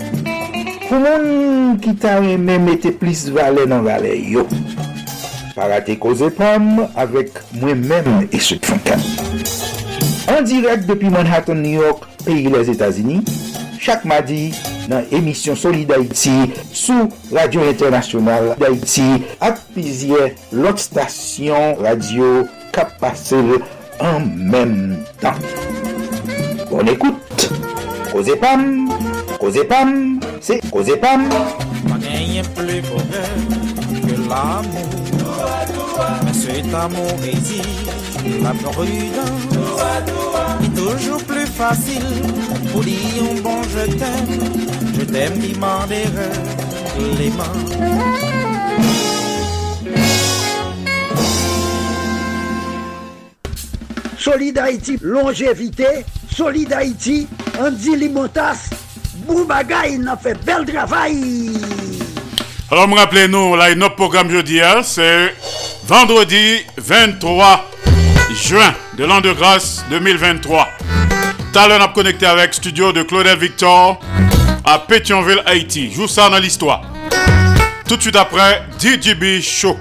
Pou 0.88 1.00
moun 1.00 1.76
ki 1.84 1.96
ta 2.00 2.18
reme 2.24 2.58
mette 2.70 2.96
plis 3.00 3.28
vale 3.34 3.68
nan 3.68 3.84
vale 3.86 4.16
yo. 4.32 4.48
Parate 5.54 5.94
Koze 6.02 6.30
Pam 6.34 6.80
avek 6.98 7.36
mwen 7.60 7.84
men 7.86 8.28
e 8.34 8.40
se 8.42 8.56
fankan. 8.58 9.02
An 10.32 10.46
direk 10.48 10.82
depi 10.88 11.10
Manhattan, 11.14 11.60
New 11.62 11.78
York, 11.78 12.08
peyi 12.24 12.50
les 12.50 12.72
Etats-Unis, 12.72 13.22
chak 13.78 14.02
madi 14.08 14.48
nan 14.90 15.06
emisyon 15.14 15.54
Solid 15.58 15.86
d'Haïti 15.92 16.34
sou 16.74 17.06
Radio 17.30 17.62
Internasyonal 17.70 18.54
d'Haïti 18.58 19.06
ak 19.44 19.62
pizye 19.76 20.32
lot 20.56 20.82
stasyon 20.82 21.78
radio 21.84 22.48
kap 22.74 22.96
pase 22.98 23.38
an 24.02 24.26
mèm 24.26 24.74
tan. 25.22 25.38
Bon 26.72 26.90
ekoute, 26.90 27.50
Koze 28.10 28.34
Pam, 28.42 28.88
Koze 29.38 29.62
Pam, 29.70 30.18
se 30.42 30.58
Koze 30.74 30.98
Pam. 30.98 31.28
Pa 31.86 32.02
genyen 32.02 32.50
ple 32.58 32.82
bonheur 32.90 33.34
mèm 33.46 34.06
ke 34.08 34.22
l'amou 34.26 35.03
cet 36.32 36.74
amour 36.74 37.18
réside 37.20 37.64
la 38.42 38.50
prudence. 38.50 39.44
est 40.62 40.76
toujours 40.76 41.22
plus 41.24 41.46
facile 41.46 42.02
pour 42.72 42.82
dire 42.82 42.98
un 43.30 43.40
bon 43.40 43.62
je 43.62 43.90
t'aime. 43.92 44.64
Je 44.96 45.04
t'aime, 45.04 45.38
demander 45.38 46.04
les 47.18 47.30
mains. 47.30 47.44
Solid 54.18 54.58
longévité. 55.02 56.04
Solid 56.34 56.72
Haïti, 56.72 57.28
Andy 57.60 57.96
Limotas. 57.96 58.70
Boubagaï, 59.26 59.98
n'a 59.98 60.16
fait 60.16 60.34
bel 60.44 60.64
travail. 60.64 61.52
Alors, 62.74 62.88
me 62.88 62.96
rappelez 62.96 63.28
nous, 63.28 63.54
là, 63.54 63.72
notre 63.76 63.94
programme 63.94 64.28
jeudi, 64.28 64.60
hein, 64.60 64.82
c'est 64.82 65.32
vendredi 65.86 66.56
23 66.76 67.70
juin 68.34 68.74
de 68.98 69.04
l'an 69.04 69.20
de 69.20 69.30
grâce 69.30 69.84
2023. 69.90 70.66
Talon 71.52 71.80
a 71.80 71.86
connecté 71.94 72.26
avec 72.26 72.52
studio 72.52 72.90
de 72.90 73.04
Claudel 73.04 73.38
Victor 73.38 74.00
à 74.64 74.80
Pétionville, 74.80 75.40
Haïti. 75.46 75.92
Joue 75.92 76.08
ça 76.08 76.28
dans 76.28 76.40
l'histoire. 76.40 76.82
Tout 77.88 77.96
de 77.96 78.02
suite 78.02 78.16
après, 78.16 78.64
DJB 78.80 79.40
Show. 79.40 79.78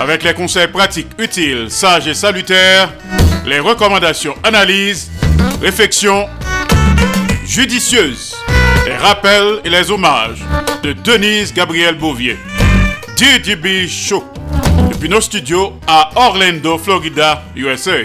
Avec 0.00 0.24
les 0.24 0.34
conseils 0.34 0.66
pratiques, 0.66 1.10
utiles, 1.20 1.70
sages 1.70 2.08
et 2.08 2.14
salutaires, 2.14 2.92
les 3.46 3.60
recommandations, 3.60 4.34
analyses, 4.42 5.08
réflexions 5.62 6.28
judicieuses, 7.46 8.34
les 8.88 8.96
rappels 8.96 9.60
et 9.64 9.70
les 9.70 9.90
hommages 9.90 10.42
de 10.82 10.94
Denise 10.94 11.52
Gabriel 11.52 11.96
Bouvier. 11.96 12.38
DJB 13.16 13.86
Show. 13.86 14.24
Depuis 14.90 15.10
nos 15.10 15.20
studios 15.20 15.74
à 15.86 16.10
Orlando, 16.16 16.78
Florida, 16.78 17.42
USA. 17.54 17.98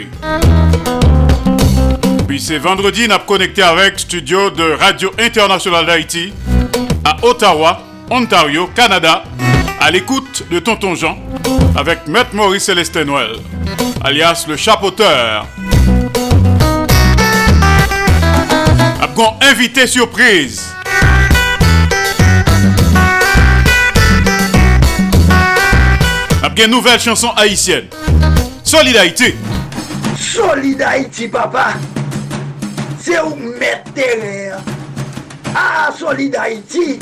Puis 2.27 2.41
c'est 2.41 2.57
vendredi, 2.57 3.07
nous 3.07 3.17
connecté 3.25 3.61
avec 3.63 3.97
studio 3.97 4.49
de 4.49 4.73
Radio 4.77 5.11
Internationale 5.19 5.85
d'Haïti 5.85 6.33
à 7.05 7.15
Ottawa, 7.25 7.81
Ontario, 8.09 8.69
Canada, 8.75 9.23
à 9.79 9.89
l'écoute 9.89 10.43
de 10.51 10.59
Tonton 10.59 10.95
Jean 10.95 11.17
avec 11.77 12.07
Maître 12.07 12.33
Maurice 12.33 12.65
Célestin 12.65 13.05
Noël, 13.05 13.37
alias 14.03 14.45
le 14.49 14.57
chapeauteur. 14.57 15.47
Abgon 19.03 19.33
invité 19.41 19.85
surprise. 19.85 20.63
Abgon 26.41 26.69
nouvelle 26.69 27.01
chanson 27.01 27.31
haïtienne. 27.35 27.87
Solid 28.63 28.95
Haïti. 28.95 29.33
Solid 30.17 30.81
Haïti, 30.81 31.27
papa. 31.27 31.73
C'est 32.97 33.19
où 33.19 33.35
mettre 33.35 33.91
terre. 33.93 34.59
Ah, 35.53 35.89
Solid 35.99 36.33
Haïti. 36.37 36.97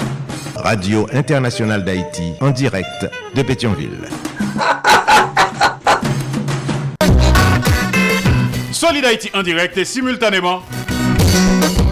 Radio 0.55 1.07
Internationale 1.13 1.85
d'Haïti 1.85 2.33
en 2.41 2.49
direct 2.49 3.05
de 3.35 3.43
Pétionville. 3.43 4.09
Solid 8.71 9.05
Haïti 9.05 9.29
en 9.35 9.43
direct 9.43 9.77
et 9.77 9.85
simultanément 9.85 10.63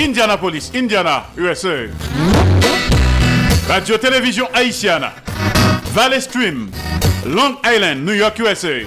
Indianapolis, 0.00 0.70
Indiana, 0.74 1.24
USA. 1.36 1.88
Radio 3.68 3.98
Télévision 3.98 4.48
Haïtiana. 4.54 5.12
Valley 5.92 6.22
Stream, 6.22 6.70
Long 7.26 7.56
Island, 7.66 8.02
New 8.06 8.14
York, 8.14 8.38
USA. 8.38 8.80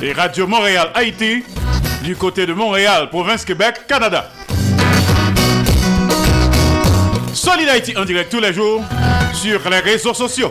Et 0.00 0.12
Radio 0.14 0.46
Montréal, 0.46 0.92
Haïti, 0.94 1.44
du 2.02 2.16
côté 2.16 2.46
de 2.46 2.54
Montréal, 2.54 3.10
province 3.10 3.44
Québec, 3.44 3.82
Canada. 3.86 4.30
Solid 7.34 7.68
Haïti 7.68 7.94
en 7.98 8.06
direct 8.06 8.30
tous 8.32 8.40
les 8.40 8.54
jours 8.54 8.82
sur 9.34 9.68
les 9.68 9.80
réseaux 9.80 10.14
sociaux. 10.14 10.50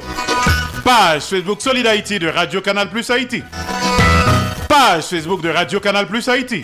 Page 0.83 1.23
Facebook 1.23 1.63
Solid 1.63 1.87
Haïti 1.87 2.19
de 2.19 2.27
Radio 2.27 2.61
Canal 2.61 2.91
Plus 2.91 3.09
Haïti. 3.09 3.41
Page 4.67 5.05
Facebook 5.05 5.41
de 5.41 5.49
Radio 5.49 5.79
Canal 5.79 6.05
Plus 6.05 6.29
Haïti. 6.29 6.63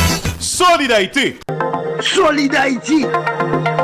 Solidarité. 0.61 1.39
Solidarité. 2.01 3.05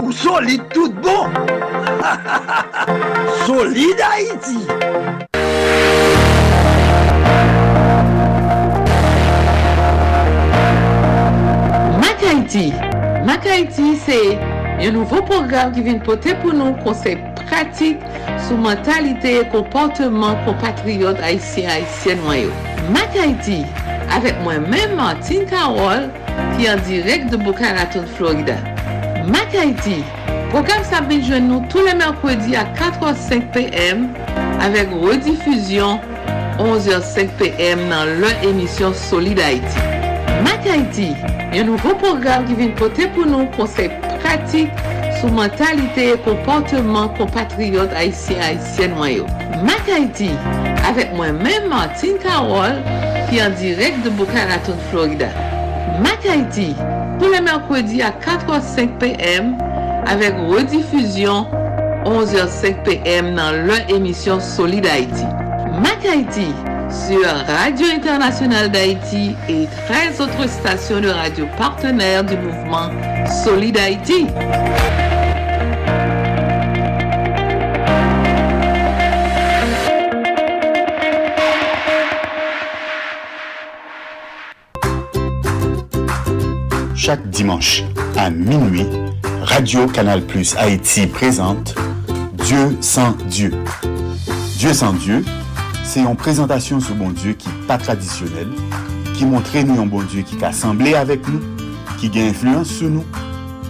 Ou 0.03 0.11
solide 0.11 0.61
tout 0.71 0.93
bon. 0.93 1.25
Solidarité. 3.47 4.57
Mac 11.99 12.23
Haïti 12.29 12.71
Mac 13.25 13.47
Haïti 13.47 13.97
c'est 14.05 14.37
un 14.79 14.91
nouveau 14.91 15.23
programme 15.23 15.71
qui 15.71 15.81
vient 15.81 15.97
porter 15.97 16.35
pour 16.35 16.53
nous 16.53 16.73
conseils 16.83 17.17
pratiques 17.47 17.97
sur 18.47 18.55
mentalité 18.55 19.39
et 19.39 19.47
comportement 19.49 20.35
compatriotes 20.45 21.19
haïtiens 21.23 21.69
haïtiennes. 21.69 22.51
Mac 22.91 23.09
Haïti 23.19 23.65
avec 24.15 24.35
moi-même 24.43 24.95
Martine 24.95 25.45
Carole 25.45 26.11
ki 26.57 26.67
an 26.71 26.81
direk 26.87 27.29
de 27.31 27.37
Boca 27.37 27.73
Raton, 27.77 28.05
Florida. 28.17 28.57
Mac 29.27 29.51
Haiti, 29.51 29.97
program 30.53 30.83
sa 30.87 31.01
binjwen 31.03 31.49
nou 31.49 31.65
tou 31.71 31.83
le 31.83 31.91
mèrkwedi 31.99 32.55
a 32.55 32.63
4h05 32.77 33.49
pm 33.55 34.05
avèk 34.63 34.93
redifuzyon 35.01 35.99
11h05 36.63 37.33
pm 37.41 37.83
nan 37.91 38.13
lè 38.21 38.31
emisyon 38.47 38.95
Solid 38.97 39.41
Haiti. 39.43 39.83
Mac 40.45 40.63
Haiti, 40.63 41.09
yon 41.55 41.67
nouvo 41.73 41.91
program 42.01 42.47
ki 42.47 42.55
vin 42.61 42.71
pote 42.79 43.09
pou 43.15 43.27
nou 43.27 43.49
konsey 43.57 43.91
pratik 44.23 44.71
sou 45.19 45.33
mentalite 45.33 46.11
e 46.13 46.15
komporteman 46.25 47.11
kompatriot 47.19 47.93
Haitien-Haitien 47.97 48.95
wanyo. 49.01 49.27
Mac 49.67 49.89
Haiti, 49.91 50.31
avèk 50.87 51.11
mwen 51.17 51.41
mè 51.43 51.59
Martin 51.67 52.15
Karol 52.23 52.79
ki 53.27 53.43
an 53.43 53.59
direk 53.59 53.99
de 54.05 54.15
Boca 54.15 54.47
Raton, 54.47 54.79
Florida. 54.91 55.29
Mac 55.99 56.25
Haïti, 56.29 56.75
tous 57.19 57.31
les 57.31 57.41
mercredis 57.41 58.01
à 58.03 58.11
4h05 58.11 58.97
p.m. 58.99 59.57
avec 60.05 60.33
rediffusion 60.35 61.47
11h05 62.05 62.83
p.m. 62.83 63.35
dans 63.35 63.51
leur 63.65 63.89
émission 63.89 64.39
Solid 64.39 64.85
Haïti. 64.85 65.25
Mac 65.81 66.05
sur 66.89 67.25
Radio 67.47 67.87
Internationale 67.93 68.69
d'Haïti 68.69 69.35
et 69.49 69.67
13 69.87 70.21
autres 70.21 70.47
stations 70.49 71.01
de 71.01 71.09
radio 71.09 71.45
partenaires 71.57 72.23
du 72.23 72.37
mouvement 72.37 72.89
Solid 73.43 73.77
Haïti. 73.77 74.27
Chaque 87.07 87.29
dimanche 87.29 87.85
à 88.17 88.29
minuit, 88.29 88.85
Radio 89.41 89.87
Canal 89.87 90.25
Plus 90.25 90.57
Haïti 90.57 91.07
présente 91.07 91.73
Dieu 92.33 92.77
sans 92.81 93.13
Dieu. 93.29 93.53
Dieu 94.57 94.73
sans 94.73 94.91
Dieu, 94.91 95.23
c'est 95.85 96.01
une 96.01 96.17
présentation 96.17 96.81
sur 96.81 96.95
bon 96.95 97.11
Dieu 97.11 97.31
qui 97.31 97.47
n'est 97.47 97.65
pas 97.65 97.77
traditionnelle, 97.77 98.49
qui 99.15 99.25
montre 99.25 99.57
nous 99.59 99.81
un 99.81 99.85
bon 99.85 100.01
Dieu 100.01 100.21
qui 100.21 100.43
a 100.43 100.49
assemblé 100.49 100.95
avec 100.95 101.25
nous, 101.29 101.39
qui 101.97 102.11
a 102.19 102.25
influence 102.25 102.67
sur 102.67 102.89
nous, 102.89 103.05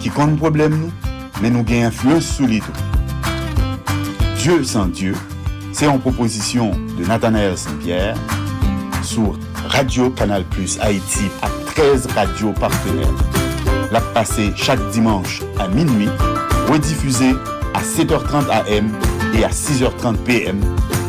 qui 0.00 0.08
compte 0.08 0.36
problème 0.36 0.76
nous, 0.76 0.92
mais 1.40 1.48
nous 1.48 1.62
gagne 1.62 1.84
influence 1.84 2.24
sur 2.26 2.48
les. 2.48 2.60
Dieu 4.42 4.64
sans 4.64 4.86
Dieu, 4.86 5.14
c'est 5.72 5.86
une 5.86 6.00
proposition 6.00 6.72
de 6.98 7.04
Nathanaël 7.06 7.56
Saint-Pierre 7.56 8.16
sur 9.00 9.38
Radio 9.68 10.10
Canal 10.10 10.42
Plus 10.42 10.76
Haïti 10.80 11.26
13 11.74 12.06
radios 12.14 12.52
partenaires. 12.52 13.08
La 13.90 14.00
passée 14.00 14.52
chaque 14.56 14.84
dimanche 14.90 15.42
à 15.58 15.68
minuit, 15.68 16.08
rediffusée 16.68 17.34
à 17.74 17.82
7h30 17.82 18.48
AM 18.50 18.92
et 19.34 19.44
à 19.44 19.48
6h30 19.48 20.16
PM 20.24 20.60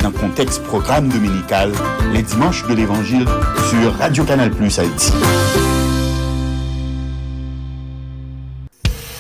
dans 0.02 0.10
le 0.10 0.18
contexte 0.18 0.64
programme 0.64 1.10
dominical 1.10 1.72
les 2.14 2.22
dimanches 2.22 2.66
de 2.68 2.74
l'Évangile 2.74 3.26
sur 3.70 3.94
Radio 3.98 4.24
Canal 4.24 4.52
Plus 4.52 4.80
Haïti. 4.80 5.12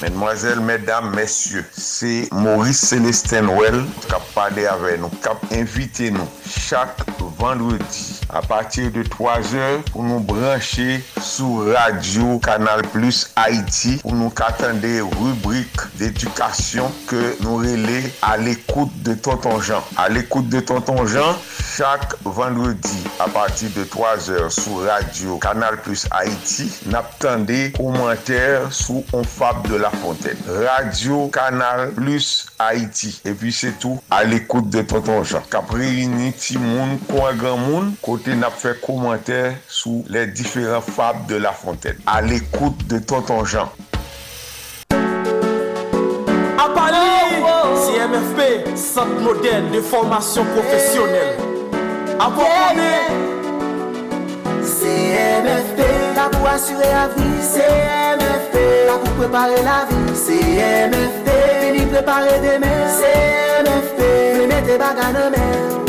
Mesdemoiselles, 0.01 0.61
mesdames, 0.61 1.13
messieurs, 1.15 1.65
c'est 1.71 2.29
Maurice 2.31 2.79
Célestin 2.79 3.41
Noël 3.41 3.83
qui 4.07 4.13
a 4.13 4.19
parlé 4.33 4.65
avec 4.65 5.01
nous, 5.01 5.09
qui 5.09 5.27
a 5.27 5.59
invité 5.59 6.11
nous 6.11 6.27
chaque 6.47 6.97
vendredi 7.37 8.18
a 8.29 8.41
patir 8.41 8.91
de 8.91 9.03
3 9.03 9.55
or 9.57 9.83
pou 9.89 10.03
nou 10.05 10.21
branche 10.21 10.99
sou 11.25 11.65
radio 11.73 12.37
Kanal 12.45 12.83
Plus 12.93 13.23
Haiti 13.35 13.95
pou 14.03 14.13
nou 14.17 14.29
katande 14.35 14.91
rubrik 15.15 15.85
d'edukasyon 15.97 16.93
ke 17.09 17.21
nou 17.41 17.63
rele 17.63 18.03
a 18.25 18.35
l'ekoute 18.37 18.93
de 19.05 19.15
Tonton 19.15 19.57
Jean. 19.65 19.81
A 19.97 20.07
l'ekoute 20.13 20.49
de 20.53 20.61
Tonton 20.61 21.05
Jean, 21.09 21.37
chak 21.57 22.13
vendredi 22.25 23.01
a 23.19 23.29
patir 23.33 23.73
de 23.73 23.87
3 23.89 24.29
or 24.37 24.51
sou 24.53 24.85
radio 24.85 25.39
Kanal 25.41 25.79
Plus 25.85 26.05
Haiti 26.13 26.69
nap 26.93 27.15
tande 27.23 27.71
komenter 27.77 28.69
sou 28.69 29.03
On 29.13 29.23
Fab 29.23 29.65
de 29.67 29.81
la 29.81 29.89
Fontaine. 29.89 30.37
Radio 30.67 31.27
Kanal 31.33 31.89
Plus 31.97 32.45
Haiti. 32.59 33.15
E 33.25 33.33
pi 33.33 33.53
se 33.55 33.73
tou 33.81 33.97
a 34.13 34.21
l'ekoute 34.27 34.69
de 34.69 34.85
Tonton 34.85 35.23
Jean. 35.23 35.45
Kapri 35.49 36.05
ni 36.07 36.31
ti 36.37 36.59
moun, 36.61 36.99
kwa 37.09 37.33
gran 37.33 37.57
moun, 37.65 37.93
kwa 38.01 38.18
côté 38.19 38.35
n'a 38.35 38.49
fait 38.49 38.79
commentaire 38.81 39.53
sous 39.67 40.03
les 40.09 40.27
différents 40.27 40.81
fables 40.81 41.25
de 41.27 41.35
la 41.35 41.51
fontaine. 41.51 41.97
À 42.05 42.21
l'écoute 42.21 42.87
de 42.87 42.99
Tonton 42.99 43.45
Jean. 43.45 43.71
À 46.57 46.69
Paris, 46.75 47.41
CMFP, 47.75 48.75
Centre 48.75 49.21
moderne 49.21 49.71
de 49.71 49.81
formation 49.81 50.43
professionnelle. 50.45 51.37
À 52.19 52.29
CMFP, 54.63 55.79
là 56.15 56.29
pour 56.31 56.47
assurer 56.47 56.83
la 56.83 57.07
vie, 57.15 57.41
CMFP, 57.41 58.55
là 58.87 58.97
pour 59.03 59.13
préparer 59.13 59.63
la 59.63 59.85
vie, 59.89 60.13
CMFP, 60.13 61.29
venir 61.61 61.87
préparer 61.87 62.39
demain, 62.39 62.87
CMFP, 62.89 63.99
venir 64.33 64.47
mettre 64.47 64.67
des 64.67 64.77
bagages 64.77 65.13
dans 65.13 65.88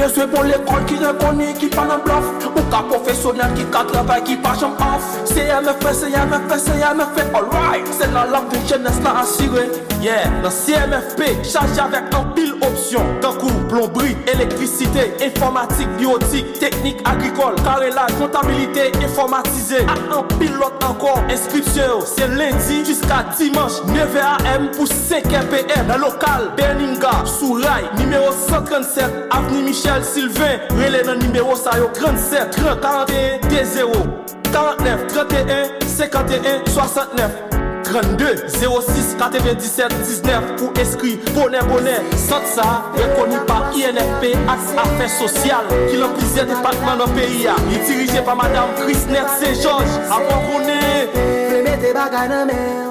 bezwe 0.00 0.26
pou 0.32 0.46
l'ekol 0.48 0.86
ki 0.88 0.98
rekoni 1.02 1.52
ki 1.60 1.68
pa 1.74 1.84
nan 1.88 2.00
blof 2.06 2.28
Ou 2.50 2.64
ka 2.72 2.80
profesyonel 2.88 3.52
ki 3.56 3.66
ka 3.74 3.84
travay 3.90 4.22
ki 4.26 4.38
pa 4.44 4.54
jom 4.58 4.74
off. 4.84 5.06
CMFE, 5.30 5.92
CMFE, 6.00 6.58
CMFE, 6.64 7.26
alright. 7.36 7.86
Se 7.98 8.08
nan 8.14 8.32
lak 8.32 8.48
de 8.52 8.60
jenes 8.68 9.00
la 9.04 9.20
asire 9.24 9.68
Yeah, 10.00 10.30
nan 10.40 10.52
CMFP, 10.54 11.26
chaje 11.44 11.80
avèk 11.82 12.14
an 12.16 12.30
pil 12.36 12.54
opsyon 12.64 13.18
Kankou, 13.20 13.52
plombri, 13.68 14.14
elektrisite, 14.32 15.10
informatik, 15.26 15.90
biotik, 15.98 16.54
teknik 16.62 17.02
agrikol 17.08 17.58
Karelaj, 17.66 18.14
kontabilite, 18.20 18.88
informatize 19.02 19.82
Ak 19.84 20.06
an 20.16 20.30
pil 20.38 20.54
lot 20.60 20.80
ankon, 20.88 21.28
inskripsyon 21.28 21.92
yo 21.92 22.00
Se 22.08 22.28
lendi, 22.32 22.80
jiska 22.88 23.20
dimanche, 23.34 23.84
9am 23.92 24.70
pou 24.78 24.88
5 24.88 25.28
mpm 25.42 25.90
Nan 25.90 26.00
lokal, 26.00 26.48
Berninga, 26.56 27.12
Souray, 27.28 27.84
nimeyo 27.98 28.32
137, 28.46 29.28
avni 29.36 29.62
Michel 29.68 29.89
Michel 29.90 30.04
Sylvain, 30.04 30.58
rele 30.78 31.02
nan 31.02 31.18
nimeyo 31.18 31.56
sa 31.56 31.76
yo 31.76 31.88
37 31.88 32.50
30 32.52 32.80
41 32.80 33.40
20 33.50 33.82
49 34.52 35.06
31 35.08 35.80
51 35.82 36.66
69 36.66 37.30
32 37.82 38.36
06 38.48 39.16
97 39.18 39.92
19 40.06 40.54
pou 40.58 40.70
eskri 40.78 41.16
Bonè 41.34 41.62
bonè, 41.66 41.96
sot 42.14 42.46
sa 42.46 42.68
Rekoni 42.94 43.40
pa 43.48 43.58
INFP 43.74 44.36
Aks 44.46 44.70
Afè 44.78 45.08
Sosyal 45.10 45.66
Ki 45.88 45.98
lan 45.98 46.14
plizè 46.14 46.46
depatman 46.46 47.02
nan 47.02 47.16
peyi 47.16 47.48
ya 47.48 47.56
Li 47.66 47.82
dirije 47.88 48.22
pa 48.22 48.38
Madame 48.38 48.78
Chris 48.84 49.08
Nert 49.10 49.34
Saint-Georges 49.40 49.98
Avon 50.06 50.46
konè 50.52 50.78
Feme 51.18 51.74
te 51.82 51.90
bagay 51.98 52.30
nan 52.30 52.46
men 52.52 52.89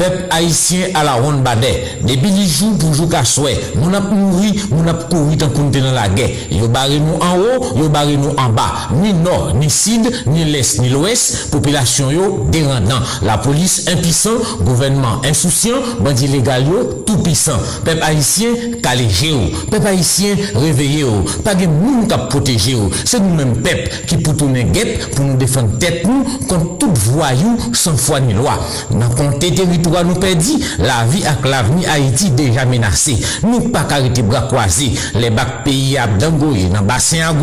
Pep 0.00 0.30
haisyen 0.32 0.94
ala 0.96 1.18
ron 1.20 1.42
bade, 1.44 1.68
debi 2.08 2.30
li 2.32 2.46
jou 2.48 2.72
poujou 2.80 3.04
ka 3.12 3.20
swè, 3.28 3.50
moun 3.76 3.92
ap 3.98 4.06
mouri, 4.08 4.54
moun 4.70 4.88
ap 4.88 5.02
kouri 5.10 5.36
tan 5.36 5.50
konten 5.52 5.84
nan 5.84 5.92
la 5.92 6.06
gè. 6.08 6.24
Yo 6.56 6.70
bare 6.72 6.96
nou 7.02 7.18
an 7.20 7.34
ou, 7.36 7.66
yo 7.82 7.90
bare 7.92 8.14
nou 8.16 8.32
an 8.40 8.54
ba. 8.56 8.64
Ni 8.96 9.12
nor, 9.12 9.50
ni 9.58 9.68
sid, 9.68 10.08
ni 10.30 10.46
les, 10.48 10.70
ni 10.80 10.88
lwes, 10.88 11.24
populasyon 11.52 12.14
yo 12.14 12.28
deran 12.54 12.88
nan. 12.88 13.04
La 13.28 13.36
polis 13.44 13.90
impisan, 13.92 14.38
gouvenman 14.62 15.26
insousyan, 15.28 15.84
bandi 16.00 16.30
legal 16.32 16.64
yo 16.64 16.80
tout 17.04 17.20
pisan. 17.26 17.60
Pep 17.84 18.00
haisyen 18.06 18.78
kaleje 18.80 19.34
ou, 19.36 19.66
pep 19.68 19.84
haisyen 19.84 20.40
reveye 20.56 21.04
ou, 21.04 21.28
page 21.44 21.68
moun 21.68 22.08
kap 22.08 22.30
proteje 22.32 22.78
ou. 22.78 22.88
Se 23.04 23.20
nou 23.20 23.36
men 23.36 23.52
pep 23.60 23.84
ki 24.08 24.22
pou 24.24 24.32
tounen 24.32 24.72
get, 24.72 25.10
pou 25.12 25.28
nou 25.28 25.36
defan 25.44 25.68
tet 25.76 26.08
nou, 26.08 26.24
kont 26.48 26.78
tout 26.80 27.04
voyou 27.10 27.76
san 27.76 28.00
fwa 28.00 28.24
ni 28.24 28.40
lwa. 28.40 28.56
Nan 28.96 29.12
konte 29.12 29.52
teritou. 29.52 29.89
Nous 30.04 30.14
perdit, 30.14 30.62
la 30.78 31.04
vie 31.04 31.24
avec 31.24 31.44
l'avenir 31.44 31.90
Haïti 31.90 32.30
déjà 32.30 32.64
menacée. 32.64 33.18
Nous 33.42 33.68
pas 33.70 33.86
arrêter 33.90 34.22
bras 34.22 34.42
croisés. 34.42 34.92
Les 35.14 35.30
bacs 35.30 35.64
pays 35.64 35.98
à 35.98 36.06
Dangoye, 36.06 36.68
dans 36.72 36.82
bassin 36.82 37.18
à 37.20 37.34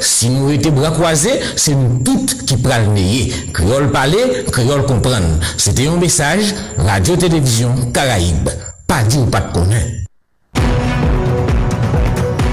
si 0.00 0.30
nous 0.30 0.50
étions 0.50 0.72
bras 0.72 0.90
croisés, 0.90 1.40
c'est 1.56 1.74
nous 1.74 2.02
toutes 2.04 2.44
qui 2.44 2.56
prenons 2.56 2.94
le 2.94 3.52
Créole 3.52 3.90
parler, 3.90 4.44
créole 4.52 4.84
comprendre. 4.86 5.40
C'était 5.56 5.86
un 5.88 5.96
message, 5.96 6.54
Radio-Télévision 6.78 7.74
Caraïbe. 7.92 8.48
Pas 8.86 9.02
dit 9.02 9.18
ou 9.18 9.26
pas 9.26 9.40
de 9.40 9.52
connaître. 9.52 10.06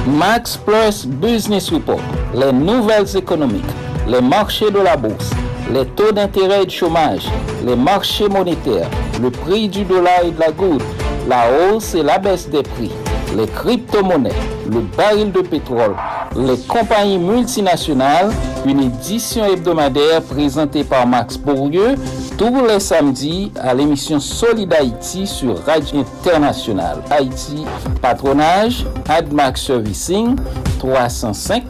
Max 0.07 0.57
Plus 0.57 1.05
Business 1.07 1.69
Report, 1.69 2.01
les 2.35 2.51
nouvelles 2.51 3.15
économiques, 3.17 3.63
les 4.07 4.21
marchés 4.21 4.69
de 4.69 4.79
la 4.79 4.95
bourse, 4.95 5.29
les 5.71 5.85
taux 5.85 6.11
d'intérêt 6.11 6.63
et 6.63 6.65
de 6.65 6.71
chômage, 6.71 7.27
les 7.65 7.75
marchés 7.75 8.27
monétaires, 8.27 8.89
le 9.21 9.29
prix 9.29 9.67
du 9.67 9.83
dollar 9.83 10.23
et 10.25 10.31
de 10.31 10.39
la 10.39 10.51
goutte, 10.51 10.83
la 11.27 11.45
hausse 11.51 11.95
et 11.95 12.03
la 12.03 12.17
baisse 12.17 12.49
des 12.49 12.63
prix, 12.63 12.91
les 13.35 13.47
crypto-monnaies, 13.47 14.31
le 14.71 14.81
baril 14.97 15.31
de 15.31 15.41
pétrole, 15.41 15.95
les 16.35 16.57
compagnies 16.67 17.19
multinationales, 17.19 18.31
une 18.65 18.81
édition 18.81 19.45
hebdomadaire 19.45 20.21
présentée 20.21 20.83
par 20.83 21.05
Max 21.05 21.37
Bourdieu 21.37 21.95
tous 22.37 22.65
les 22.65 22.79
samedis 22.79 23.51
à 23.61 23.73
l'émission 23.73 24.19
Solid 24.19 24.73
Haïti 24.73 25.27
sur 25.27 25.63
Radio 25.65 25.99
Internationale. 25.99 26.97
Haïti, 27.11 27.63
patronage, 28.01 28.85
AdMax 29.07 29.61
Servicing, 29.67 30.35
305 30.79 31.63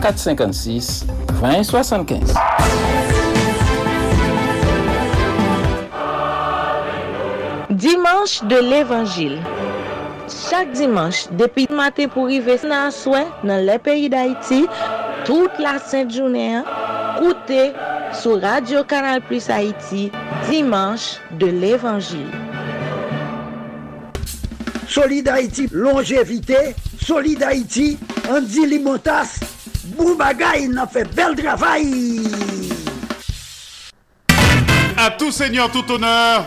456 0.00 1.06
2075. 1.42 2.34
Dimanche 7.86 8.42
de 8.42 8.56
l'Évangile. 8.56 9.38
Chaque 10.50 10.72
dimanche, 10.72 11.28
depuis 11.30 11.68
le 11.70 11.76
matin 11.76 12.08
pour 12.08 12.24
arriver 12.24 12.58
dans 12.64 12.90
soin 12.90 13.26
dans 13.44 13.64
les 13.64 13.78
pays 13.78 14.08
d'Haïti, 14.08 14.66
toute 15.24 15.56
la 15.60 15.78
sainte 15.78 16.12
journée, 16.12 16.62
écoutez 17.16 17.70
sur 18.12 18.42
Radio 18.42 18.82
Canal 18.82 19.20
Plus 19.20 19.48
Haïti, 19.48 20.10
dimanche 20.50 21.20
de 21.38 21.46
l'Évangile. 21.46 22.26
Solid 24.88 25.28
Haïti, 25.28 25.68
longévité, 25.70 26.74
Solid 27.00 27.40
Haïti, 27.40 27.98
Andy 28.28 28.66
Limotas, 28.66 29.38
Boubagaï, 29.96 30.66
n'a 30.66 30.88
fait 30.88 31.04
bel 31.14 31.36
travail. 31.36 32.20
À 34.98 35.10
tout 35.12 35.30
seigneur, 35.30 35.70
tout 35.70 35.88
honneur, 35.92 36.46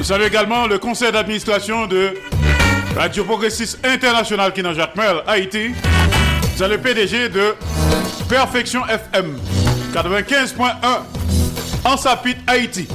Nous 0.00 0.06
saluons 0.06 0.28
également 0.28 0.66
le 0.66 0.78
conseil 0.78 1.12
d'administration 1.12 1.86
de 1.86 2.14
Radio 2.96 3.22
Progressiste 3.22 3.78
International 3.84 4.50
qui 4.50 4.62
dans 4.62 4.72
Jacmel, 4.72 5.16
Haïti. 5.26 5.72
C'est 6.56 6.68
le 6.68 6.78
PDG 6.78 7.28
de 7.28 7.54
Perfection 8.26 8.80
FM 8.86 9.36
95.1 9.92 10.72
en 11.84 11.96
Sapit, 11.98 12.34
Haïti. 12.46 12.88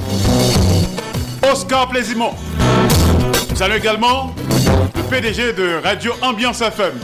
Oscar 1.48 1.88
Plaisimont. 1.90 2.34
Nous 3.50 3.56
saluons 3.56 3.76
également 3.76 4.34
le 4.96 5.02
PDG 5.02 5.52
de 5.52 5.80
Radio 5.84 6.12
Ambiance 6.22 6.60
FM 6.60 6.94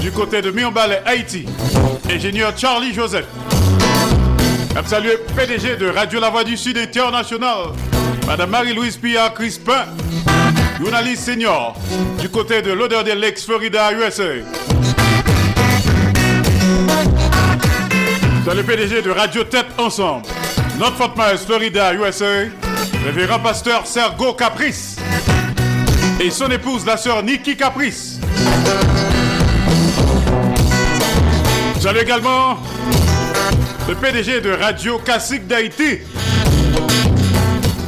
du 0.00 0.10
côté 0.10 0.40
de 0.40 0.52
Mionbalais, 0.52 1.02
Haïti. 1.04 1.44
Ingénieur 2.10 2.56
Charlie 2.56 2.94
Joseph. 2.94 3.26
Nous 4.74 4.88
saluons 4.88 5.10
le 5.10 5.34
PDG 5.34 5.76
de 5.76 5.90
Radio 5.90 6.18
La 6.18 6.30
Voix 6.30 6.44
du 6.44 6.56
Sud 6.56 6.78
International. 6.78 7.74
Madame 8.26 8.50
Marie-Louise 8.50 8.96
Pia 8.96 9.30
Crispin, 9.30 9.86
journaliste 10.80 11.24
senior 11.24 11.76
du 12.20 12.28
côté 12.28 12.62
de 12.62 12.72
l'odeur 12.72 13.04
de 13.04 13.12
l'ex 13.12 13.44
Florida, 13.44 13.92
USA. 13.92 14.22
Dans 18.46 18.54
le 18.54 18.62
PDG 18.62 19.02
de 19.02 19.10
Radio 19.10 19.44
Tête 19.44 19.66
Ensemble, 19.78 20.26
notre 20.78 20.96
Fort 20.96 21.14
Myers, 21.16 21.38
Florida, 21.44 21.92
USA, 21.94 22.48
révérend 23.04 23.38
pasteur 23.40 23.86
Sergo 23.86 24.32
Caprice 24.32 24.96
et 26.20 26.30
son 26.30 26.50
épouse, 26.50 26.86
la 26.86 26.96
sœur 26.96 27.22
Nikki 27.22 27.56
Caprice. 27.56 28.18
Salut 31.80 32.00
également 32.00 32.58
le 33.86 33.94
PDG 33.94 34.40
de 34.40 34.52
Radio 34.52 34.98
Classique 34.98 35.46
d'Haïti, 35.46 35.98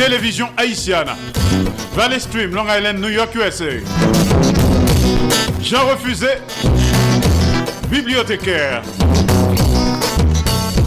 Télévision 0.00 0.48
Haïtienne, 0.56 1.10
Valley 1.94 2.18
Stream, 2.18 2.54
Long 2.54 2.64
Island, 2.74 3.00
New 3.00 3.10
York, 3.10 3.34
USA. 3.34 3.66
Jean 5.60 5.86
Refusé, 5.88 6.38
bibliothécaires. 7.90 8.80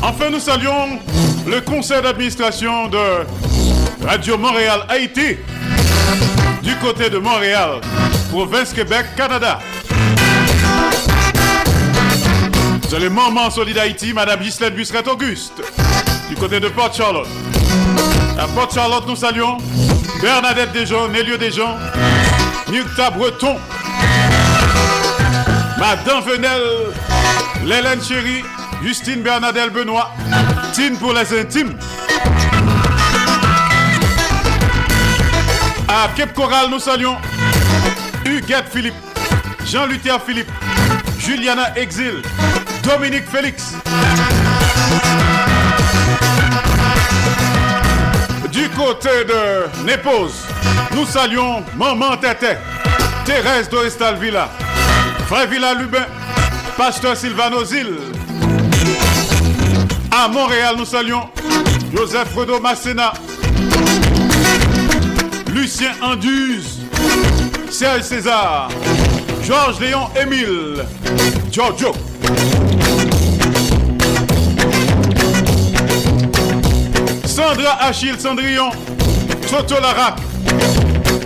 Enfin, 0.01 0.31
nous 0.31 0.39
saluons 0.39 0.97
le 1.45 1.61
conseil 1.61 2.01
d'administration 2.01 2.87
de 2.87 2.97
Radio 4.03 4.35
Montréal 4.35 4.79
Haïti 4.89 5.37
du 6.63 6.75
côté 6.77 7.11
de 7.11 7.19
Montréal, 7.19 7.81
province 8.31 8.73
Québec, 8.73 9.05
Canada. 9.15 9.59
C'est 12.89 12.99
le 12.99 13.11
moment 13.11 13.51
solide 13.51 13.77
Haïti, 13.77 14.11
Madame 14.11 14.41
Gislaine 14.41 14.73
Busseret 14.73 15.07
Auguste, 15.07 15.61
du 16.29 16.35
côté 16.35 16.59
de 16.59 16.69
Port 16.69 16.91
Charlotte. 16.91 17.27
À 18.43 18.47
Port 18.47 18.69
Charlotte, 18.73 19.07
nous 19.07 19.15
saluons 19.15 19.57
Bernadette 20.21 20.73
Desjons, 20.73 21.07
Nélio 21.07 21.37
Desjons, 21.37 21.77
Myrta 22.69 23.09
Breton, 23.09 23.55
Madame 25.79 26.21
Venel, 26.25 26.61
Lélène 27.63 28.03
Chéri, 28.03 28.43
Justine 28.83 29.21
Bernadette 29.21 29.71
Benoît, 29.71 30.11
Tine 30.73 30.97
pour 30.97 31.13
les 31.13 31.39
intimes. 31.39 31.77
À 35.87 36.09
Cape 36.13 36.33
Coral, 36.33 36.69
nous 36.69 36.79
saluons 36.79 37.15
Huguette 38.25 38.67
Philippe, 38.69 38.95
Jean-Luther 39.65 40.19
Philippe, 40.21 40.51
Juliana 41.17 41.77
Exil, 41.77 42.21
Dominique 42.83 43.29
Félix. 43.31 43.75
Côté 48.75 49.09
de 49.25 49.85
Népose, 49.85 50.45
nous 50.95 51.05
saluons 51.05 51.63
Maman 51.77 52.17
Tété, 52.17 52.55
Thérèse 53.25 53.69
Dorestal 53.69 54.15
Villa, 54.15 54.49
Frère 55.27 55.47
Villa 55.47 55.73
Lubin, 55.73 56.05
Pasteur 56.77 57.15
Sylvano 57.15 57.63
Zil. 57.63 57.93
À 60.11 60.27
Montréal, 60.27 60.75
nous 60.77 60.85
saluons 60.85 61.29
Joseph 61.95 62.29
Fredo 62.29 62.59
Massena, 62.59 63.13
Lucien 65.53 65.91
Anduze, 66.01 66.79
Serge 67.69 68.03
César, 68.03 68.69
Georges 69.43 69.79
Léon 69.79 70.07
Émile, 70.21 70.85
Giorgio. 71.51 71.93
Sandra 77.33 77.79
Achille 77.81 78.19
Cendrillon, 78.19 78.69
Toto 79.49 79.81
Larac, 79.81 80.19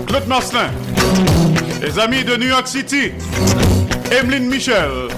Claude 0.07 0.25
Marcelin, 0.25 0.69
les 1.81 1.99
amis 1.99 2.23
de 2.23 2.37
New 2.37 2.47
York 2.47 2.65
City, 2.65 3.11
Emeline 4.09 4.45
Michel. 4.45 5.09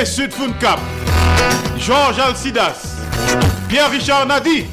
Et 0.00 0.06
Sud 0.06 0.30
Cap, 0.58 0.80
Georges 1.78 2.18
Alcidas, 2.20 2.96
Pierre-Richard 3.68 4.28
Nadi. 4.28 4.64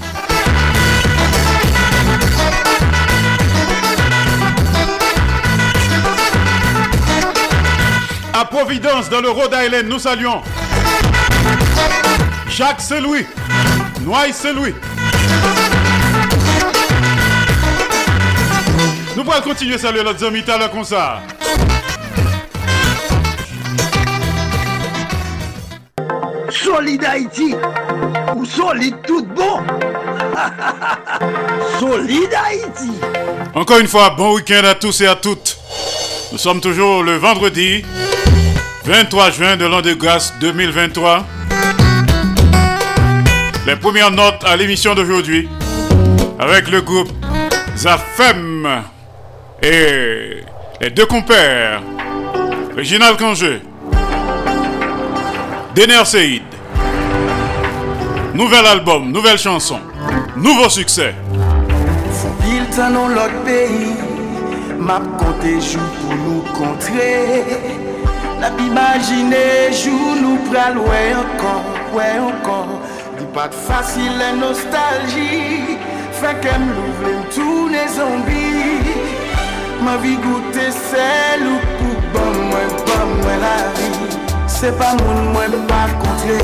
À 8.38 8.44
Providence, 8.44 9.10
dans 9.10 9.22
le 9.22 9.30
Rhode 9.30 9.56
Island, 9.56 9.88
nous 9.88 9.98
saluons 9.98 10.42
Jacques 12.50 12.82
Seloui, 12.82 13.26
Noailles 14.02 14.34
Seloui. 14.34 14.76
Nous 19.16 19.24
pourrons 19.24 19.42
continuer 19.42 19.76
à 19.76 19.78
saluer 19.78 20.04
notre 20.04 20.26
ami 20.26 20.44
tout 20.44 20.52
comme 20.70 20.84
ça. 20.84 21.22
Solid 26.50 27.06
Haïti 27.06 27.56
ou 28.36 28.44
solide 28.44 28.98
tout 29.08 29.26
bon 29.28 29.60
Solid 31.80 32.34
Haïti 32.34 32.92
Encore 33.54 33.80
une 33.80 33.88
fois, 33.88 34.10
bon 34.10 34.36
week-end 34.36 34.66
à 34.66 34.76
tous 34.76 35.00
et 35.00 35.08
à 35.08 35.16
toutes. 35.16 35.58
Nous 36.34 36.38
sommes 36.38 36.60
toujours 36.60 37.02
le 37.02 37.16
vendredi 37.16 37.86
23 38.86 39.32
juin 39.32 39.58
de 39.58 39.66
l'an 39.66 39.82
de 39.82 39.94
grâce 39.94 40.32
2023. 40.40 41.26
Les 43.66 43.76
premières 43.78 44.12
notes 44.12 44.44
à 44.46 44.56
l'émission 44.56 44.94
d'aujourd'hui 44.94 45.50
avec 46.38 46.70
le 46.70 46.82
groupe 46.82 47.10
Zafem 47.76 48.84
et 49.64 50.44
les 50.80 50.90
deux 50.92 51.08
compères, 51.08 51.82
Réginald 52.76 53.18
Cangeux, 53.18 53.62
Dener 55.76 56.06
Seïd. 56.06 56.44
Nouvel 58.36 58.68
album, 58.68 59.12
nouvelle 59.12 59.40
chanson, 59.40 59.80
nouveau 60.36 60.70
succès. 60.70 61.16
Nap 68.46 68.60
imagine 68.62 69.74
jou 69.74 70.12
nou 70.22 70.38
pral 70.46 70.76
wè 70.78 71.00
ankon, 71.18 71.64
wè 71.96 72.10
ankon 72.22 72.76
Di 73.18 73.26
pat 73.34 73.56
fasil 73.66 74.22
en 74.22 74.38
nostalji 74.38 75.80
Fèk 76.20 76.46
em 76.52 76.68
nou 76.68 76.92
vle 77.00 77.14
toune 77.34 77.82
zombi 77.96 78.44
Ma 79.82 79.96
vi 80.04 80.14
goute 80.22 80.68
sel 80.78 81.42
ou 81.56 81.72
pou 81.80 82.06
bon 82.14 82.38
mwen, 82.52 82.70
bon 82.92 83.16
mwen 83.24 83.42
la 83.48 83.56
vi 83.80 83.90
Se 84.60 84.70
pa 84.78 84.92
moun 85.02 85.34
mwen 85.34 85.58
pa 85.72 85.82
kontre 86.04 86.38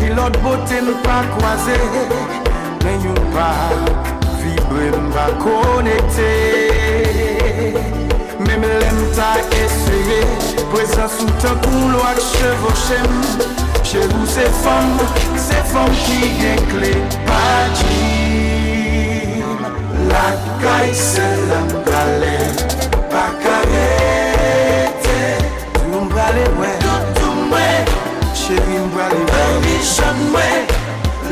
Ni 0.00 0.10
lot 0.18 0.34
bote 0.42 0.82
m 0.82 0.90
pa 1.06 1.20
kwaze 1.36 1.78
Men 2.82 3.06
yon 3.06 3.22
pa 3.38 3.52
vibre 4.42 4.90
m 4.98 5.08
pa 5.14 5.30
konekte 5.46 6.34
Mèm 8.38 8.62
lèm 8.62 8.98
ta 9.16 9.32
esye 9.58 10.20
Prezans 10.70 11.16
ou 11.24 11.30
tan 11.42 11.56
koulou 11.64 12.02
ak 12.06 12.18
chevochem 12.22 13.12
Chevou 13.82 14.26
se 14.30 14.46
fom, 14.60 14.88
se 15.34 15.58
fom 15.72 15.90
ki 16.04 16.20
gen 16.38 16.60
kle 16.70 16.94
Pajim 17.26 17.98
La 20.10 20.26
kay 20.62 20.88
se 20.94 21.26
la 21.50 21.60
mbale 21.72 22.38
Pakarete 23.10 23.74
Tou 25.80 26.00
mbale 26.06 26.44
wè 26.60 26.70
Toutou 26.84 27.34
mwè 27.50 27.70
Chevi 28.38 28.78
mbale 28.86 29.18
wè 29.24 29.28
Baby 29.32 29.76
chan 29.94 30.18
mwè 30.30 30.50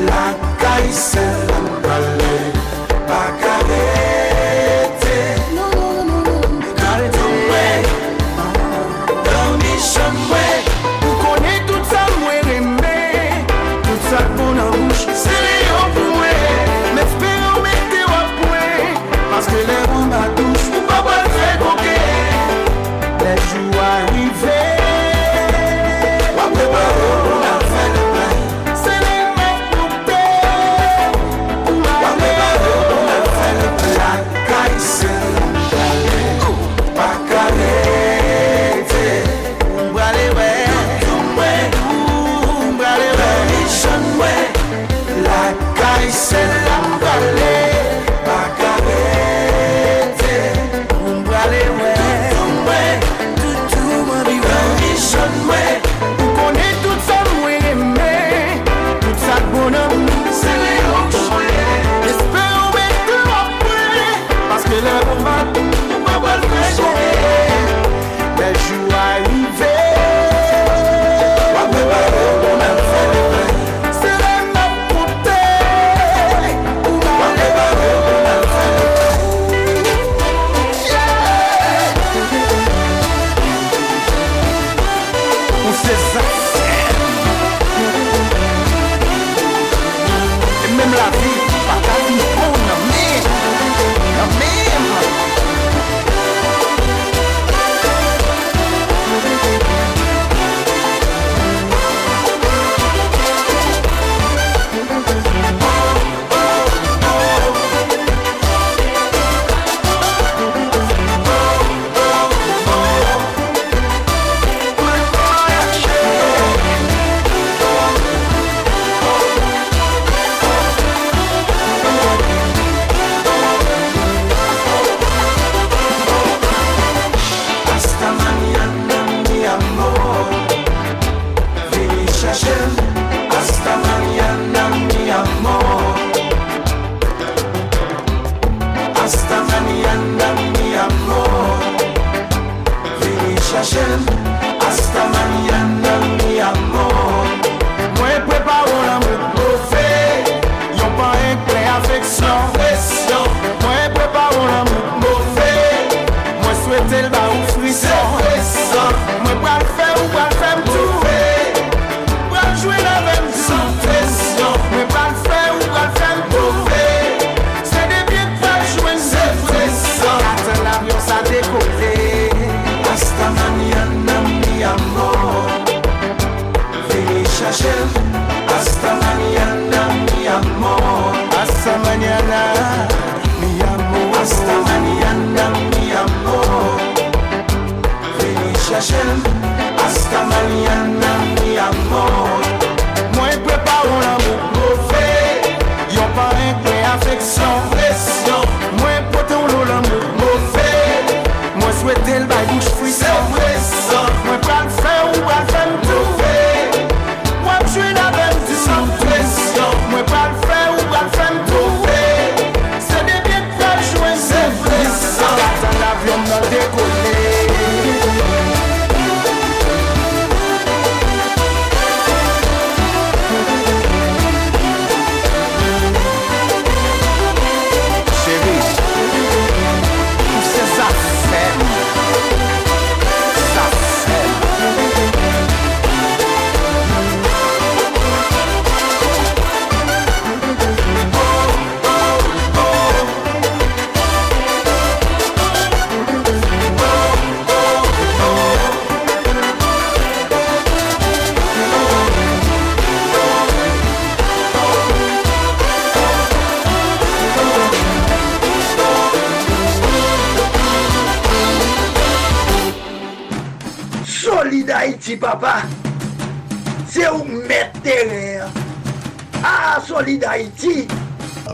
La 0.08 0.24
kay 0.64 0.86
se 0.90 1.22
la 1.22 1.55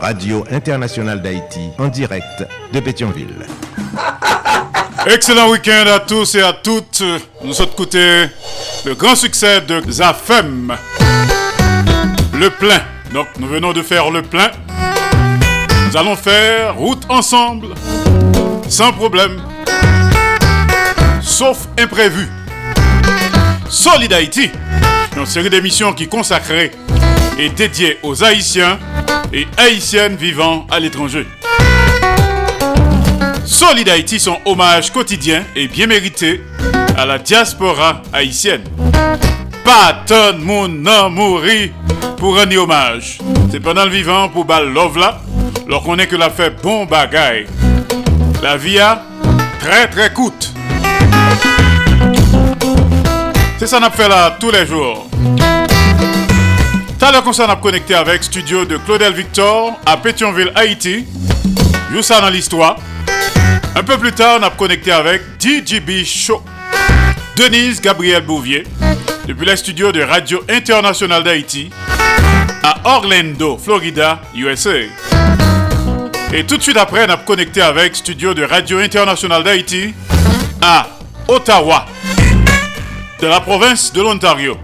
Radio 0.03 0.43
Internationale 0.51 1.21
d'Haïti, 1.21 1.69
en 1.79 1.87
direct 1.87 2.45
de 2.73 2.79
Pétionville. 2.81 3.47
Excellent 5.07 5.49
week-end 5.49 5.85
à 5.87 6.01
tous 6.01 6.35
et 6.35 6.41
à 6.41 6.51
toutes. 6.51 7.01
Nous 7.41 7.53
sommes 7.53 7.69
écouter 7.69 8.25
le 8.83 8.95
grand 8.95 9.15
succès 9.15 9.61
de 9.61 9.81
Zafem. 9.89 10.75
Le 12.33 12.49
plein. 12.49 12.81
Donc 13.13 13.27
nous 13.39 13.47
venons 13.47 13.71
de 13.71 13.81
faire 13.81 14.11
le 14.11 14.23
plein. 14.23 14.51
Nous 15.87 15.95
allons 15.95 16.17
faire 16.17 16.75
route 16.75 17.05
ensemble. 17.07 17.67
Sans 18.67 18.91
problème. 18.91 19.41
Sauf 21.21 21.69
imprévu. 21.79 22.27
Solid 23.69 24.11
Haïti. 24.11 24.51
Une 25.15 25.25
série 25.25 25.49
d'émissions 25.49 25.93
qui 25.93 26.09
consacrée 26.09 26.71
et 27.37 27.49
dédiée 27.49 27.97
aux 28.03 28.23
Haïtiens 28.23 28.79
et 29.31 29.47
Haïtiennes 29.57 30.15
vivant 30.15 30.65
à 30.69 30.79
l'étranger. 30.79 31.25
Solid 33.45 33.87
Haïti, 33.89 34.19
son 34.19 34.37
hommage 34.45 34.91
quotidien 34.91 35.43
et 35.55 35.67
bien 35.67 35.87
mérité 35.87 36.41
à 36.97 37.05
la 37.05 37.17
diaspora 37.17 38.01
haïtienne. 38.11 38.63
Pas 39.63 40.03
tonne 40.05 40.39
mon 40.39 40.67
nom 40.67 41.09
mouri 41.09 41.71
pour 42.17 42.37
rendre 42.37 42.57
hommage. 42.57 43.17
C'est 43.51 43.59
pendant 43.59 43.85
le 43.85 43.91
vivant 43.91 44.29
pour 44.29 44.45
bal 44.45 44.69
love 44.69 44.97
là, 44.97 45.21
alors 45.67 45.83
qu'on 45.83 45.97
est 45.97 46.07
que 46.07 46.15
la 46.15 46.29
fait 46.29 46.61
bon 46.61 46.85
bagaille. 46.85 47.47
La 48.41 48.57
vie 48.57 48.79
a 48.79 49.03
très 49.59 49.87
très 49.87 50.11
coûte. 50.11 50.53
C'est 53.57 53.67
ça 53.67 53.79
qu'on 53.79 53.91
fait 53.91 54.09
là 54.09 54.37
tous 54.39 54.51
les 54.51 54.65
jours. 54.65 55.07
Tout 57.03 57.09
à 57.09 57.33
s'en 57.33 57.49
a 57.49 57.57
connecté 57.57 57.95
avec 57.95 58.23
studio 58.23 58.63
de 58.63 58.77
Claudel 58.77 59.13
Victor 59.13 59.77
à 59.85 59.97
Pétionville, 59.97 60.53
Haïti. 60.55 61.05
Joue 61.91 62.01
ça 62.01 62.21
dans 62.21 62.29
l'histoire. 62.29 62.77
Un 63.75 63.83
peu 63.83 63.97
plus 63.97 64.13
tard, 64.13 64.39
on 64.39 64.43
a 64.43 64.49
connecté 64.49 64.93
avec 64.93 65.21
DJB 65.37 66.05
Show. 66.05 66.41
Denise 67.35 67.81
Gabriel 67.81 68.23
Bouvier, 68.23 68.63
depuis 69.27 69.45
les 69.45 69.57
studios 69.57 69.91
de 69.91 70.01
Radio 70.01 70.45
Internationale 70.47 71.23
d'Haïti 71.23 71.69
à 72.63 72.77
Orlando, 72.85 73.57
Florida, 73.57 74.21
USA. 74.33 74.71
Et 76.31 76.45
tout 76.45 76.55
de 76.55 76.63
suite 76.63 76.77
après, 76.77 77.05
on 77.05 77.11
a 77.11 77.17
connecté 77.17 77.61
avec 77.61 77.97
studio 77.97 78.33
de 78.33 78.43
Radio 78.43 78.79
Internationale 78.79 79.43
d'Haïti 79.43 79.93
à 80.61 80.87
Ottawa, 81.27 81.85
de 83.19 83.27
la 83.27 83.41
province 83.41 83.91
de 83.91 84.01
l'Ontario. 84.01 84.57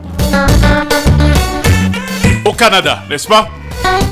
Au 2.50 2.54
Canada, 2.54 3.04
n'est-ce 3.08 3.28
pas? 3.28 3.48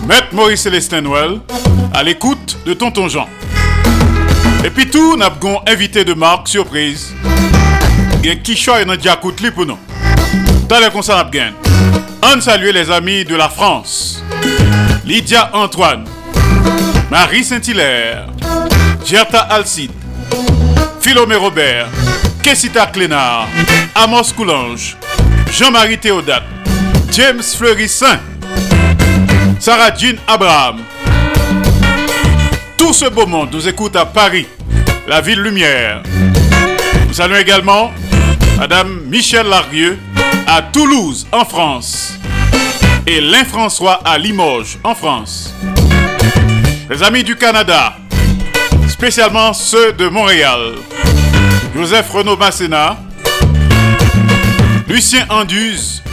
Maître 0.08 0.28
Maurice 0.32 0.62
Célestin 0.62 1.02
Noël, 1.02 1.40
à 1.92 2.04
l'écoute 2.04 2.56
de 2.68 2.76
Tonton 2.76 3.10
Jean. 3.10 3.28
Et 4.64 4.70
puis 4.70 4.88
tout, 4.88 5.18
nous 5.18 5.24
avons 5.24 5.60
invité 5.68 6.06
de 6.06 6.14
marque 6.14 6.48
surprise. 6.48 7.16
Il 8.24 8.30
y 8.30 8.32
a 8.32 8.56
choisit 8.56 8.86
dans 8.88 8.96
Diakoutli 8.96 9.50
pour 9.50 9.66
nous. 9.66 9.80
Dans 10.70 10.80
les 10.80 10.92
concerts, 10.92 11.28
On 12.22 12.40
salue 12.40 12.70
les 12.72 12.92
amis 12.92 13.26
de 13.26 13.36
la 13.36 13.50
France. 13.50 14.24
Lydia 15.04 15.50
Antoine, 15.54 16.06
Marie 17.10 17.44
Saint-Hilaire, 17.44 18.28
Gerta 19.04 19.40
Alcide, 19.40 19.94
Philomé 21.02 21.38
Robert, 21.38 21.88
Kessita 22.44 22.86
Clénard, 22.86 23.48
Amos 23.96 24.32
Coulange, 24.36 24.96
Jean-Marie 25.52 25.98
Théodate, 25.98 26.44
James 27.18 27.41
Fleury-Saint, 27.41 28.20
Sarah 29.59 29.89
Jean 29.97 30.20
Abraham. 30.28 30.84
Tout 32.78 32.93
ce 32.93 33.09
beau 33.09 33.26
monde 33.26 33.49
nous 33.53 33.68
écoute 33.68 33.95
à 33.95 34.05
Paris, 34.05 34.45
la 35.07 35.20
ville 35.20 35.41
lumière. 35.41 36.03
Nous 37.07 37.13
saluons 37.15 37.38
également 37.38 37.89
Madame 38.59 39.01
Michel 39.07 39.47
Larrieux 39.47 39.97
à 40.45 40.61
Toulouse, 40.61 41.26
en 41.32 41.43
France. 41.43 42.13
Et 43.07 43.20
Lin 43.20 43.45
François 43.45 43.99
à 44.05 44.20
Limoges, 44.20 44.78
en 44.84 44.93
France. 44.93 45.55
Les 46.88 47.01
amis 47.01 47.24
du 47.24 47.36
Canada, 47.36 47.97
spécialement 48.88 49.53
ceux 49.53 49.91
de 49.93 50.07
Montréal. 50.07 50.76
Joseph 51.76 52.11
Renaud 52.11 52.38
Masséna, 52.38 52.95
Lucien 54.88 55.26
Anduze, 55.30 56.03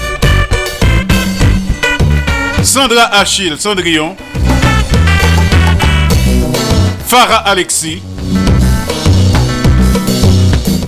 Sandra 2.65 3.05
Achille 3.13 3.57
Cendrillon, 3.59 4.17
Farah 7.07 7.47
Alexis. 7.47 8.01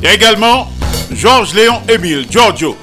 A 0.02 0.14
également 0.14 0.70
Georges 1.12 1.52
Léon 1.52 1.82
Émile, 1.88 2.26
Giorgio. 2.30 2.76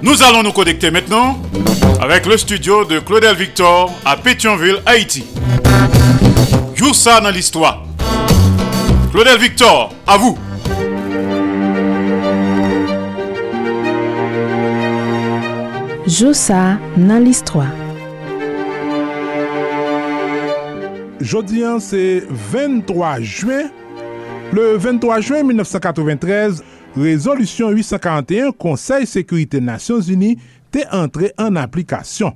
Nous 0.00 0.22
allons 0.22 0.44
nous 0.44 0.52
connecter 0.52 0.92
maintenant 0.92 1.42
avec 2.00 2.24
le 2.24 2.38
studio 2.38 2.84
de 2.84 3.00
Claudel 3.00 3.34
Victor 3.34 3.92
à 4.04 4.16
Pétionville, 4.16 4.80
Haïti. 4.86 5.24
Joue 6.76 6.94
ça 6.94 7.20
dans 7.20 7.30
l'histoire. 7.30 7.82
Claudel 9.10 9.38
Victor, 9.38 9.92
à 10.06 10.16
vous. 10.16 10.38
Joussa 16.08 16.78
nan 16.96 17.20
l'histoire. 17.20 17.68
Jodian 21.20 21.80
se 21.84 22.22
23 22.30 23.20
juen. 23.20 23.68
Le 24.56 24.78
23 24.78 25.20
juen 25.20 25.44
1993, 25.44 26.62
Resolusyon 26.96 27.74
841 27.76 28.52
Konsey 28.56 29.04
Sekurite 29.04 29.60
Nasyons 29.60 30.08
Uni 30.08 30.38
te 30.72 30.86
entre 30.96 31.34
en 31.36 31.60
aplikasyon. 31.60 32.32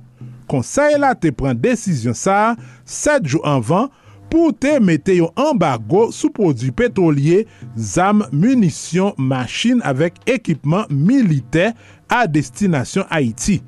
Konsey 0.51 0.99
la 1.01 1.15
te 1.17 1.33
pren 1.33 1.57
desisyon 1.57 2.13
sa 2.13 2.53
7 2.85 3.25
jou 3.25 3.41
anvan 3.41 3.89
pou 4.29 4.53
te 4.53 4.75
mete 4.81 5.17
yo 5.17 5.31
ambago 5.33 6.07
sou 6.13 6.29
prodwi 6.33 6.69
petrolye, 6.77 7.43
zam, 7.73 8.21
munisyon, 8.29 9.17
machin 9.17 9.81
avek 9.85 10.21
ekipman 10.29 10.85
milite 10.93 11.71
a 12.13 12.23
destinasyon 12.29 13.09
Haiti. 13.09 13.59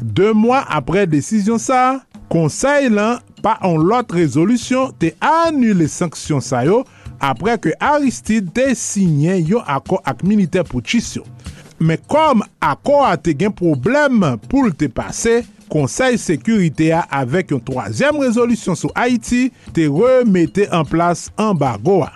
De 0.00 0.32
mwa 0.36 0.62
apre 0.70 1.06
desisyon 1.10 1.60
sa, 1.62 2.00
konsey 2.30 2.90
lan 2.92 3.20
pa 3.44 3.56
an 3.66 3.78
lot 3.86 4.12
rezolusyon 4.14 4.94
te 5.00 5.14
anule 5.24 5.88
sanksyon 5.90 6.42
sa 6.44 6.62
yo 6.66 6.82
apre 7.20 7.56
ke 7.60 7.74
Aristide 7.84 8.52
te 8.56 8.70
sinyen 8.78 9.42
yo 9.46 9.62
akor 9.68 10.02
ak 10.08 10.24
militer 10.26 10.66
pou 10.66 10.84
chisyon. 10.84 11.26
Me 11.80 11.96
kom 12.10 12.42
akor 12.60 13.06
a 13.08 13.16
te 13.16 13.32
gen 13.36 13.54
problem 13.56 14.24
pou 14.50 14.68
l 14.68 14.74
te 14.76 14.90
pase, 14.92 15.40
konsey 15.70 16.18
sekurite 16.20 16.90
a 16.92 17.04
avek 17.20 17.54
yon 17.54 17.62
troasyem 17.64 18.18
rezolusyon 18.20 18.76
sou 18.78 18.92
Haiti 18.96 19.48
te 19.76 19.86
remete 19.88 20.66
an 20.74 20.84
plas 20.88 21.28
an 21.40 21.54
bagoa. 21.58 22.12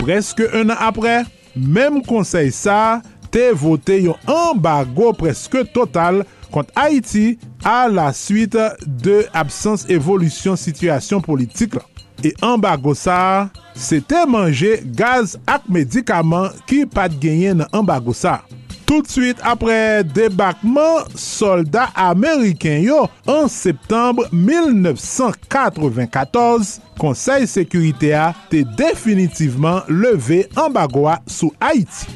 Preske 0.00 0.46
un 0.56 0.72
an 0.72 0.80
apre, 0.88 1.18
mem 1.56 2.02
konsey 2.06 2.52
sa, 2.54 3.02
te 3.36 3.50
vote 3.52 3.92
yon 4.00 4.16
ambago 4.32 5.10
preske 5.16 5.64
total 5.74 6.22
kont 6.54 6.70
Haiti 6.78 7.38
a 7.66 7.88
la 7.90 8.12
suite 8.16 8.70
de 8.86 9.26
absens 9.36 9.84
evolusyon 9.92 10.56
situasyon 10.60 11.24
politik 11.26 11.74
la. 11.76 11.84
E 12.24 12.32
ambago 12.40 12.94
sa, 12.96 13.50
se 13.76 14.00
te 14.00 14.24
manje 14.30 14.80
gaz 14.96 15.36
ak 15.44 15.68
medikaman 15.68 16.48
ki 16.70 16.86
pat 16.88 17.12
genyen 17.20 17.60
nan 17.60 17.68
ambago 17.76 18.14
sa. 18.16 18.40
Tout 18.86 19.02
suite 19.10 19.42
apre 19.44 20.04
debakman 20.14 21.04
soldat 21.18 21.90
Ameriken 21.98 22.86
yo 22.86 23.10
an 23.28 23.50
septembre 23.52 24.30
1994, 24.30 26.80
Konsey 26.96 27.46
Sekurite 27.50 28.14
a 28.16 28.32
te 28.48 28.64
definitiveman 28.78 29.82
leve 29.90 30.46
ambago 30.56 31.08
a 31.10 31.20
sou 31.26 31.50
Haiti. 31.60 32.06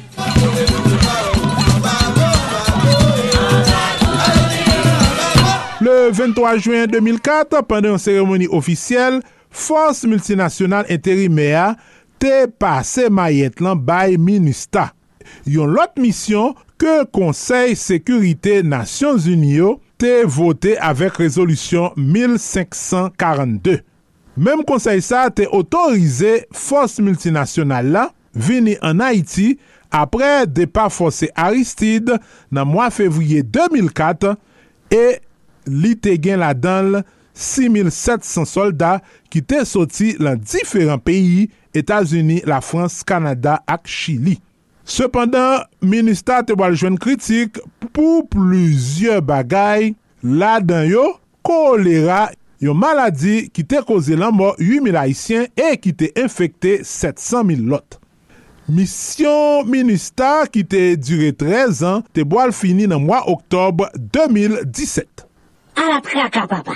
Le 5.91 6.11
23 6.11 6.57
juen 6.61 6.87
2004, 6.87 7.61
pandan 7.67 7.95
yon 7.95 8.01
seremoni 8.01 8.47
ofisyel, 8.53 9.19
Fos 9.51 10.05
Multinasyonal 10.07 10.87
Interimea 10.93 11.73
te 12.21 12.45
pase 12.61 13.09
mayet 13.11 13.59
lan 13.63 13.79
bay 13.83 14.15
Minista. 14.21 14.91
Yon 15.49 15.73
lot 15.75 15.97
misyon 15.99 16.53
ke 16.79 17.01
Konsey 17.11 17.75
Sekurite 17.79 18.61
Nasyon 18.63 19.19
Zuniyo 19.25 19.73
te 19.99 20.21
vote 20.23 20.77
avek 20.79 21.19
rezolusyon 21.19 21.97
1542. 21.97 23.81
Mem 24.39 24.61
konsey 24.67 25.01
sa 25.03 25.25
te 25.33 25.47
otorize 25.51 26.45
fos 26.55 27.01
multinasyonal 27.03 27.89
la 27.97 28.05
vini 28.31 28.77
an 28.85 29.03
Haiti 29.03 29.57
apre 29.91 30.45
depa 30.47 30.87
fose 30.93 31.27
Aristide 31.35 32.21
nan 32.53 32.69
mwa 32.71 32.87
fevriye 32.93 33.43
2004 33.43 34.37
e 34.95 35.03
li 35.69 35.95
te 35.99 36.17
gen 36.21 36.41
la 36.41 36.53
danl 36.57 37.01
6700 37.37 38.45
soldat 38.49 39.05
ki 39.31 39.41
te 39.47 39.63
soti 39.67 40.13
lan 40.21 40.39
diferan 40.43 41.01
peyi, 41.03 41.49
Etasuni, 41.71 42.41
la 42.43 42.59
Frans, 42.59 42.99
Kanada 43.07 43.61
ak 43.69 43.87
Chili. 43.87 44.35
Sependan, 44.83 45.63
minister 45.79 46.43
te 46.43 46.55
wal 46.59 46.75
jwen 46.75 46.97
kritik 46.99 47.61
pou 47.93 48.25
pluzye 48.27 49.21
bagay 49.23 49.93
la 50.25 50.57
dan 50.59 50.83
yo 50.89 51.05
kolera 51.45 52.25
yon 52.61 52.77
maladi 52.77 53.47
ki 53.53 53.63
te 53.65 53.79
koze 53.87 54.17
lan 54.19 54.35
mo 54.35 54.51
8000 54.59 54.99
haisyen 54.99 55.47
e 55.55 55.71
ki 55.79 55.95
te 55.97 56.11
infekte 56.19 56.81
700.000 56.83 57.71
lot. 57.71 57.97
Misyon 58.71 59.67
minister 59.71 60.47
ki 60.51 60.65
te 60.67 60.83
dure 60.99 61.31
13 61.39 61.81
an 61.87 62.05
te 62.13 62.25
wal 62.27 62.53
fini 62.55 62.89
nan 62.89 63.05
mwa 63.05 63.23
oktob 63.31 63.85
2017. 64.13 65.30
à 65.81 65.95
la 65.95 66.01
traka, 66.01 66.47
papa. 66.47 66.73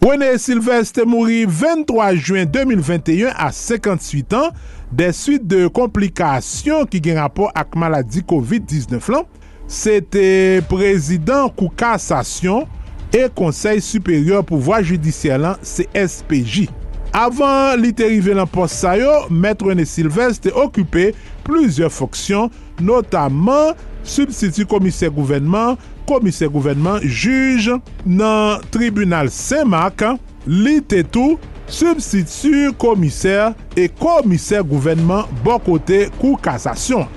René 0.00 0.36
Sylvestre 0.38 1.06
mourit 1.06 1.44
23 1.46 2.14
juin 2.14 2.44
2021 2.44 3.32
à 3.36 3.52
58 3.52 4.34
ans 4.34 4.50
des 4.90 5.12
suites 5.12 5.46
de 5.46 5.68
complications 5.68 6.86
qui 6.86 7.00
ont 7.12 7.14
rapport 7.14 7.52
avec 7.54 7.76
maladie 7.76 8.22
COVID-19. 8.22 9.24
C'était 9.68 10.60
président 10.68 11.48
coup 11.50 11.70
cassation 11.76 12.66
et 13.12 13.26
conseil 13.32 13.80
supérieur 13.80 14.44
pouvoir 14.44 14.82
judiciaire 14.82 15.58
CSPJ. 15.62 16.68
Avant 17.12 17.76
l'arrivée 17.76 18.34
dans 18.34 18.46
poste 18.46 18.74
ça 18.74 18.94
maître 19.30 19.66
René 19.66 19.84
Sylvestre 19.84 20.48
occupait 20.56 21.14
plusieurs 21.44 21.92
fonctions, 21.92 22.50
notamment 22.80 23.72
substitut 24.02 24.66
commissaire 24.66 25.10
gouvernement, 25.10 25.76
komise 26.08 26.48
gouvenman 26.50 27.02
juj 27.06 27.70
nan 28.04 28.62
tribunal 28.74 29.30
Saint-Marc 29.32 30.04
li 30.48 30.80
te 30.84 31.02
tou 31.06 31.38
substitu 31.72 32.72
komiser 32.80 33.52
e 33.78 33.88
komiser 34.00 34.64
gouvenman 34.66 35.28
bon 35.46 35.62
kote 35.64 36.06
kou 36.18 36.36
kasasyon. 36.42 37.08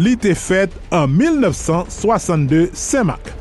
Li 0.00 0.14
te 0.16 0.32
fet 0.38 0.72
an 0.94 1.10
1962 1.12 2.70
Saint-Marc. 2.72 3.34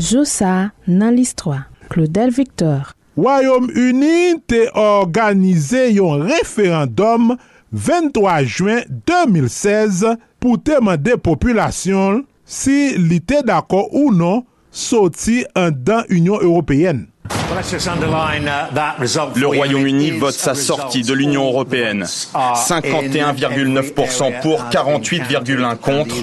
Joussa 0.00 0.70
nan 0.88 1.12
listroa, 1.18 1.66
Claudel 1.90 2.32
Victor. 2.32 2.94
Royaume-Uni 3.20 4.38
te 4.48 4.62
organize 4.78 5.82
yon 5.92 6.22
referandom 6.30 7.34
23 7.70 8.46
juen 8.46 8.86
2016 9.10 10.06
pou 10.40 10.56
teman 10.62 11.00
de 11.02 11.18
populasyon 11.20 12.22
si 12.50 12.98
li 12.98 13.20
te 13.22 13.44
dako 13.46 13.84
ou 13.94 14.10
non 14.10 14.42
soti 14.74 15.44
an 15.54 15.70
dan 15.70 16.04
Union 16.10 16.42
Européenne. 16.42 17.09
Le 19.36 19.46
Royaume-Uni 19.46 20.12
vote 20.12 20.34
sa 20.34 20.54
sortie 20.54 21.02
de 21.02 21.12
l'Union 21.12 21.46
européenne. 21.46 22.04
51,9% 22.04 24.40
pour, 24.40 24.62
48,1% 24.70 25.76
contre. 25.76 26.14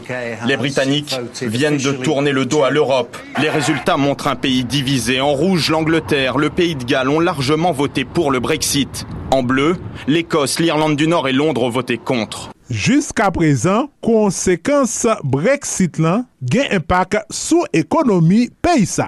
Les 0.45 0.57
Britanniques 0.57 1.19
viennent 1.41 1.77
de 1.77 1.91
tourner 1.91 2.31
le 2.31 2.45
dos 2.45 2.63
à 2.63 2.69
l'Europe. 2.69 3.17
Les 3.41 3.49
résultats 3.49 3.97
montrent 3.97 4.27
un 4.27 4.35
pays 4.35 4.63
divisé. 4.63 5.21
En 5.21 5.33
rouge, 5.33 5.69
l'Angleterre, 5.69 6.37
le 6.37 6.49
Pays 6.49 6.75
de 6.75 6.83
Galles 6.83 7.09
ont 7.09 7.19
largement 7.19 7.71
voté 7.71 8.05
pour 8.05 8.31
le 8.31 8.39
Brexit. 8.39 9.05
En 9.31 9.43
bleu, 9.43 9.75
l'Écosse, 10.07 10.59
l'Irlande 10.59 10.95
du 10.95 11.07
Nord 11.07 11.27
et 11.27 11.33
Londres 11.33 11.63
ont 11.63 11.69
voté 11.69 11.97
contre. 11.97 12.49
Juska 12.69 13.31
prezan, 13.31 13.87
konsekans 14.03 15.07
Brexit 15.23 15.95
lan 16.03 16.25
gen 16.43 16.67
impak 16.75 17.15
sou 17.31 17.63
ekonomi 17.71 18.49
peyisa. 18.61 19.07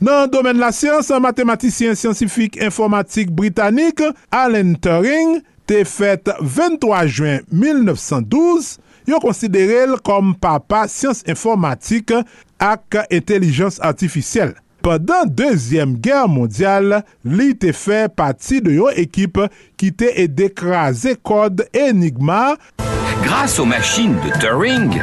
Nan 0.00 0.30
domen 0.32 0.56
la 0.56 0.70
siyans, 0.72 1.10
an 1.12 1.20
matematisyen 1.20 1.96
siyensifik 1.98 2.54
informatik 2.64 3.28
britanik 3.36 4.00
Alan 4.32 4.72
Turing 4.80 5.42
te 5.68 5.82
fet 5.84 6.30
23 6.40 7.02
juen 7.12 7.44
1912, 7.52 8.78
yo 9.04 9.20
konsidere 9.20 9.82
l 9.90 9.98
kom 10.00 10.32
papa 10.40 10.86
siyans 10.88 11.20
informatik 11.28 12.14
ak 12.56 13.02
intelijans 13.12 13.76
artifisyel. 13.84 14.56
Pendan 14.80 15.28
Dezyem 15.36 15.98
Ger 16.00 16.24
Mondial, 16.32 17.02
li 17.28 17.52
te 17.60 17.74
fe 17.76 18.06
pati 18.08 18.62
de 18.64 18.78
yo 18.78 18.88
ekip 18.88 19.42
ki 19.76 19.92
te 20.00 20.14
e 20.16 20.24
dekraze 20.32 21.18
kod 21.20 21.60
enigma. 21.76 22.54
Grâce 23.30 23.60
aux 23.60 23.64
machines 23.64 24.16
de 24.16 24.38
Turing, 24.40 25.00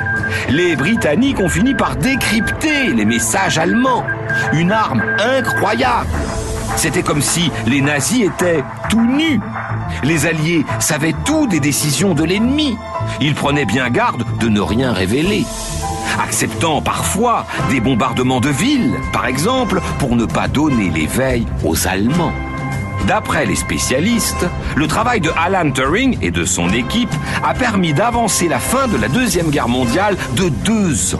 les 0.50 0.76
Britanniques 0.76 1.40
ont 1.40 1.48
fini 1.48 1.74
par 1.74 1.96
décrypter 1.96 2.92
les 2.94 3.06
messages 3.06 3.58
allemands. 3.58 4.04
Une 4.52 4.74
arme 4.74 5.02
incroyable. 5.18 6.10
C'était 6.76 7.04
comme 7.04 7.22
si 7.22 7.50
les 7.66 7.80
nazis 7.80 8.26
étaient 8.26 8.66
tout 8.90 9.06
nus. 9.06 9.40
Les 10.04 10.26
Alliés 10.26 10.66
savaient 10.80 11.16
tout 11.24 11.48
des 11.48 11.62
décisions 11.62 12.14
de 12.16 12.26
l'ennemi. 12.26 12.78
Ils 13.22 13.34
prenaient 13.34 13.66
bien 13.66 13.90
garde 13.90 14.26
de 14.42 14.50
ne 14.50 14.60
rien 14.60 14.92
révéler 14.92 15.46
acceptant 16.20 16.82
parfois 16.82 17.46
des 17.70 17.80
bombardements 17.80 18.42
de 18.42 18.50
villes, 18.50 18.96
par 19.14 19.28
exemple, 19.28 19.80
pour 20.00 20.16
ne 20.16 20.26
pas 20.26 20.48
donner 20.48 20.90
l'éveil 20.90 21.46
aux 21.64 21.88
Allemands. 21.88 22.34
D'après 23.06 23.46
les 23.46 23.56
spécialistes, 23.56 24.46
le 24.76 24.88
travail 24.88 25.22
de 25.22 25.30
Alan 25.38 25.72
Turing 25.72 26.18
et 26.22 26.32
de 26.32 26.46
son 26.46 26.70
équipe 26.70 27.14
a 27.44 27.54
permis 27.54 27.94
d'avancer 27.94 28.48
la 28.48 28.60
fin 28.60 28.88
de 28.88 28.98
la 28.98 29.08
Deuxième 29.08 29.50
Guerre 29.50 29.70
mondiale 29.70 30.18
de 30.36 30.50
deux 30.50 31.16
ans. 31.16 31.20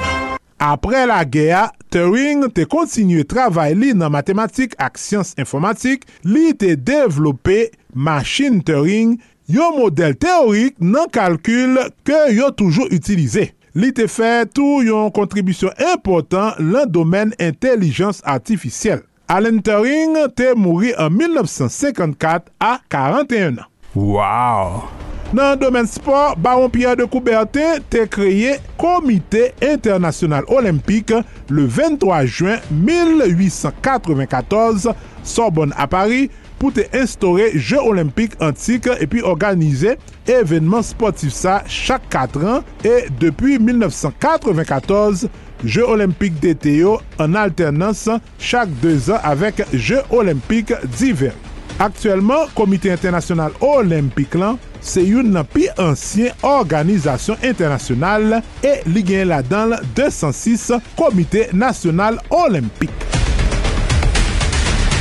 Apre 0.60 1.06
la 1.06 1.24
geya, 1.30 1.72
Turing 1.94 2.48
te 2.50 2.66
kontinye 2.66 3.22
travay 3.30 3.76
li 3.78 3.94
nan 3.96 4.12
matematik 4.12 4.74
ak 4.82 4.98
siyans 4.98 5.36
informatik, 5.38 6.08
li 6.26 6.56
te 6.58 6.74
devlope 6.76 7.70
Machine 7.94 8.64
Turing, 8.66 9.20
yo 9.48 9.70
model 9.78 10.18
teorik 10.20 10.76
nan 10.84 11.08
kalkul 11.14 11.78
ke 12.08 12.26
yo 12.36 12.50
toujou 12.58 12.90
utilize. 12.92 13.46
Li 13.78 13.92
te 13.94 14.08
fe 14.10 14.48
tou 14.50 14.82
yon 14.82 15.14
kontribisyon 15.14 15.78
important 15.94 16.58
lan 16.58 16.90
domen 16.90 17.36
intelijans 17.38 18.24
artifisyel. 18.26 19.06
Alan 19.28 19.60
Turing 19.60 20.16
te 20.40 20.54
mouri 20.56 20.96
an 20.96 21.12
1954 21.12 22.48
a 22.64 22.80
41 22.88 23.60
an. 23.60 23.68
Wow! 23.94 24.88
Nan 25.36 25.60
domen 25.60 25.84
sport, 25.92 26.40
Baron 26.40 26.72
Pierre 26.72 26.96
de 26.96 27.04
Coubertin 27.12 27.84
te 27.92 28.08
kreye 28.08 28.64
Komite 28.80 29.52
Internasyonal 29.60 30.48
Olimpik 30.48 31.12
le 31.52 31.68
23 31.68 32.24
juen 32.32 32.64
1894 32.72 34.96
Sorbonne 35.28 35.76
a 35.76 35.92
Paris 35.92 36.32
pou 36.60 36.74
te 36.74 36.86
instaure 36.98 37.52
Jeux 37.56 37.84
Olympiques 37.84 38.38
Antiques 38.44 39.02
epi 39.04 39.24
organize 39.26 39.96
evenman 40.30 40.86
sportif 40.86 41.34
sa 41.36 41.60
chak 41.72 42.08
4 42.14 42.46
an. 42.46 42.64
E 42.86 43.08
depi 43.22 43.58
1994, 43.62 45.28
Jeux 45.64 45.90
Olympiques 45.90 46.42
DTO 46.44 46.78
yo 46.78 46.96
an 47.22 47.38
alternance 47.40 48.20
chak 48.40 48.72
2 48.84 49.12
an 49.16 49.30
avek 49.32 49.64
Jeux 49.74 50.04
Olympiques 50.10 50.74
d'hiver. 50.98 51.34
Aktuellement, 51.80 52.48
Komite 52.56 52.90
Internasyonal 52.90 53.54
Olympique 53.62 54.38
lan 54.40 54.58
se 54.82 55.04
yon 55.06 55.30
nan 55.36 55.46
pi 55.46 55.68
ansyen 55.82 56.34
Organizasyon 56.46 57.46
Internasyonal 57.46 58.40
e 58.66 58.74
li 58.90 59.06
gen 59.06 59.30
la 59.30 59.44
dan 59.46 59.78
206 59.98 60.72
Komite 60.98 61.50
Nasyonal 61.54 62.18
Olympique. 62.34 63.27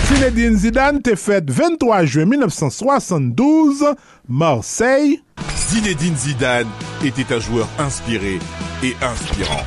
Zinedine 0.08 0.56
Zidane 0.56 1.02
te 1.02 1.16
fet 1.18 1.50
23 1.50 2.04
juen 2.06 2.26
1972, 2.26 3.84
Marseille. 4.28 5.20
Zinedine 5.56 6.14
Zidane 6.16 6.68
était 7.04 7.34
un 7.34 7.40
joueur 7.40 7.68
inspiré 7.80 8.38
et 8.84 8.94
inspirant. 9.02 9.64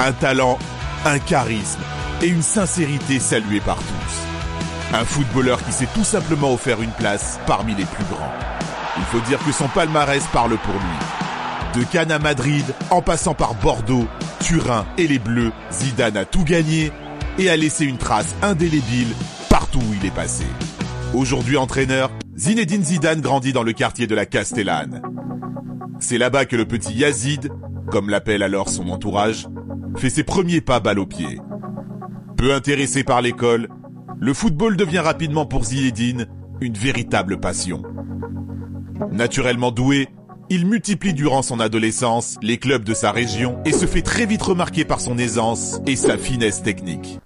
Un 0.00 0.10
talent, 0.10 0.58
un 1.04 1.20
charisme 1.20 1.78
et 2.20 2.26
une 2.26 2.42
sincérité 2.42 3.20
saluée 3.20 3.60
par 3.60 3.76
tous. 3.76 4.96
Un 4.96 5.04
footballeur 5.04 5.64
qui 5.64 5.70
s'est 5.70 5.88
tout 5.94 6.02
simplement 6.02 6.52
offert 6.52 6.82
une 6.82 6.90
place 6.90 7.38
parmi 7.46 7.76
les 7.76 7.84
plus 7.84 8.04
grands. 8.06 8.34
Il 8.96 9.04
faut 9.04 9.20
dire 9.20 9.38
que 9.46 9.52
son 9.52 9.68
palmarès 9.68 10.24
parle 10.32 10.58
pour 10.58 10.74
lui. 10.74 11.80
De 11.80 11.84
Cannes 11.84 12.10
à 12.10 12.18
Madrid, 12.18 12.64
en 12.90 13.02
passant 13.02 13.34
par 13.34 13.54
Bordeaux, 13.54 14.08
Turin 14.40 14.84
et 14.98 15.06
les 15.06 15.20
Bleus, 15.20 15.52
Zidane 15.70 16.16
a 16.16 16.24
tout 16.24 16.42
gagné 16.42 16.90
et 17.38 17.50
a 17.50 17.56
laissé 17.56 17.84
une 17.84 17.98
trace 17.98 18.34
indélébile 18.42 19.14
partout 19.48 19.78
où 19.78 19.94
il 20.00 20.06
est 20.06 20.14
passé. 20.14 20.44
Aujourd'hui 21.14 21.56
entraîneur, 21.56 22.10
Zinedine 22.36 22.82
Zidane 22.82 23.20
grandit 23.20 23.52
dans 23.52 23.62
le 23.62 23.72
quartier 23.72 24.06
de 24.06 24.14
la 24.14 24.26
Castellane. 24.26 25.02
C'est 26.00 26.18
là-bas 26.18 26.44
que 26.44 26.56
le 26.56 26.66
petit 26.66 26.94
Yazid, 26.94 27.50
comme 27.90 28.10
l'appelle 28.10 28.42
alors 28.42 28.68
son 28.68 28.88
entourage, 28.88 29.46
fait 29.96 30.10
ses 30.10 30.24
premiers 30.24 30.60
pas 30.60 30.80
balle 30.80 30.98
au 30.98 31.06
pied. 31.06 31.40
Peu 32.36 32.52
intéressé 32.52 33.02
par 33.02 33.22
l'école, 33.22 33.68
le 34.18 34.34
football 34.34 34.76
devient 34.76 34.98
rapidement 34.98 35.46
pour 35.46 35.64
Zinedine 35.64 36.26
une 36.60 36.74
véritable 36.74 37.40
passion. 37.40 37.82
Naturellement 39.10 39.72
doué, 39.72 40.08
il 40.48 40.66
multiplie 40.66 41.14
durant 41.14 41.42
son 41.42 41.60
adolescence 41.60 42.36
les 42.42 42.58
clubs 42.58 42.84
de 42.84 42.94
sa 42.94 43.10
région 43.10 43.58
et 43.64 43.72
se 43.72 43.86
fait 43.86 44.02
très 44.02 44.26
vite 44.26 44.42
remarquer 44.42 44.84
par 44.84 45.00
son 45.00 45.18
aisance 45.18 45.80
et 45.86 45.96
sa 45.96 46.16
finesse 46.16 46.62
technique. 46.62 47.18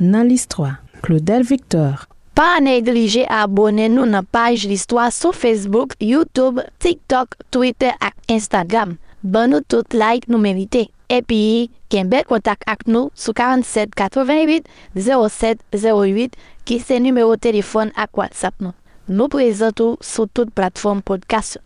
Nan 0.00 0.28
l'histoire. 0.28 0.76
Claudel 1.02 1.42
Victor. 1.48 2.06
Pa 2.38 2.60
neglije 2.62 3.26
abone 3.28 3.88
nou 3.90 4.06
nan 4.08 4.24
page 4.24 4.68
l'histoire 4.70 5.10
sou 5.12 5.34
Facebook, 5.36 5.96
YouTube, 6.00 6.62
TikTok, 6.80 7.34
Twitter 7.52 7.96
ak 8.00 8.16
Instagram. 8.32 8.96
Ban 9.20 9.52
nou 9.52 9.60
tout 9.66 9.96
like 9.96 10.30
nou 10.30 10.40
merite. 10.40 10.86
Epi, 11.10 11.68
ken 11.90 12.08
bel 12.12 12.24
kontak 12.28 12.62
ak 12.70 12.86
nou 12.86 13.10
sou 13.18 13.34
47 13.36 13.96
88 13.98 14.70
07 14.94 15.64
08 15.74 16.38
ki 16.64 16.78
se 16.80 17.00
numero 17.02 17.34
telefon 17.36 17.90
ak 17.98 18.14
WhatsApp 18.14 18.56
nou. 18.62 18.76
Nou 19.10 19.26
prezentou 19.32 19.98
sou 19.98 20.30
tout 20.30 20.54
platform 20.54 21.02
podcast. 21.02 21.58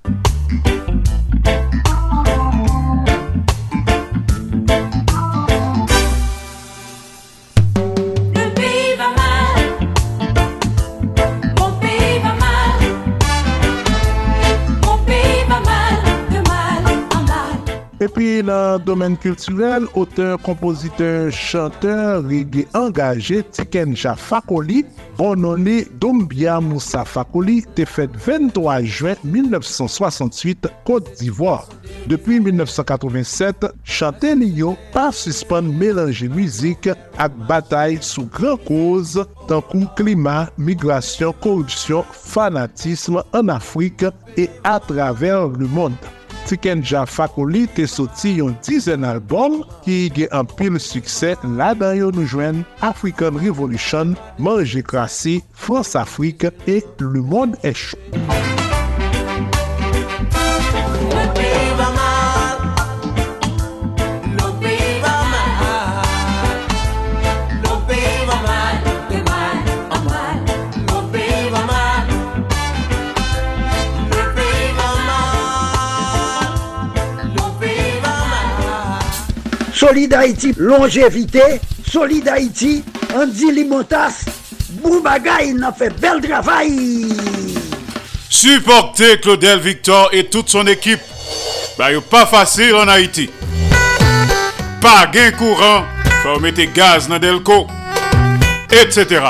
Epi 18.04 18.42
nan 18.44 18.82
domen 18.84 19.14
kulturel, 19.16 19.86
auteur, 19.96 20.34
kompositeur, 20.44 21.30
chanteur, 21.32 22.20
reggae 22.26 22.66
engaje, 22.76 23.38
Tikenja 23.54 24.12
Fakoli, 24.18 24.82
bononi 25.16 25.86
Dombia 26.02 26.58
Moussa 26.60 27.04
Fakoli, 27.08 27.62
te 27.76 27.86
fet 27.88 28.12
23 28.26 28.82
juen 28.84 29.22
1968, 29.24 30.68
Kote 30.84 31.14
d'Ivoire. 31.20 31.70
Depi 32.10 32.40
1987, 32.44 33.70
chante 33.88 34.34
li 34.36 34.50
yo 34.58 34.74
pa 34.92 35.06
suspon 35.14 35.70
melange 35.80 36.28
mizik 36.34 36.90
ak 36.92 37.38
batay 37.48 37.96
sou 38.04 38.28
gran 38.34 38.58
koz 38.66 39.14
tankou 39.48 39.88
klima, 39.96 40.50
migrasyon, 40.58 41.32
korupsyon, 41.46 42.04
fanatisme 42.34 43.24
an 43.32 43.54
Afrik 43.54 44.04
e 44.36 44.50
a 44.60 44.76
traver 44.82 45.48
le 45.56 45.70
monde. 45.72 46.12
Tikenja 46.44 47.04
Fakoli 47.08 47.64
te 47.76 47.86
soti 47.88 48.34
yon 48.38 48.56
dizen 48.66 49.06
albom 49.08 49.62
ki 49.84 49.98
ge 50.16 50.28
an 50.36 50.48
pil 50.58 50.76
suksè 50.80 51.34
la 51.58 51.72
dan 51.78 51.96
yo 51.98 52.10
nou 52.14 52.28
jwen 52.28 52.64
African 52.84 53.40
Revolution, 53.40 54.12
Mange 54.38 54.82
Krasi, 54.84 55.40
France 55.52 55.96
Afrique 55.96 56.46
et 56.66 56.84
Le 57.00 57.22
Monde 57.22 57.56
Echou. 57.62 58.63
Solid 79.86 80.14
Haïti, 80.14 80.54
longévité, 80.56 81.60
Solid 81.86 82.26
Haïti, 82.26 82.82
Andy 83.14 83.52
Limotas, 83.52 84.24
Boubagaï, 84.82 85.52
n'a 85.52 85.72
fait 85.72 85.90
bel 86.00 86.22
travail. 86.22 87.12
Supporter 88.30 89.20
Claudel 89.20 89.58
Victor 89.60 90.08
et 90.12 90.24
toute 90.24 90.48
son 90.48 90.66
équipe. 90.66 91.02
Bah, 91.76 91.88
pas 92.08 92.24
facile 92.24 92.74
en 92.74 92.88
Haïti. 92.88 93.28
Pas 94.80 95.06
gain 95.12 95.32
courant, 95.32 95.84
faut 96.22 96.40
mettre 96.40 96.62
gaz 96.72 97.06
dans 97.06 97.18
Delco, 97.18 97.66
etc. 98.70 99.20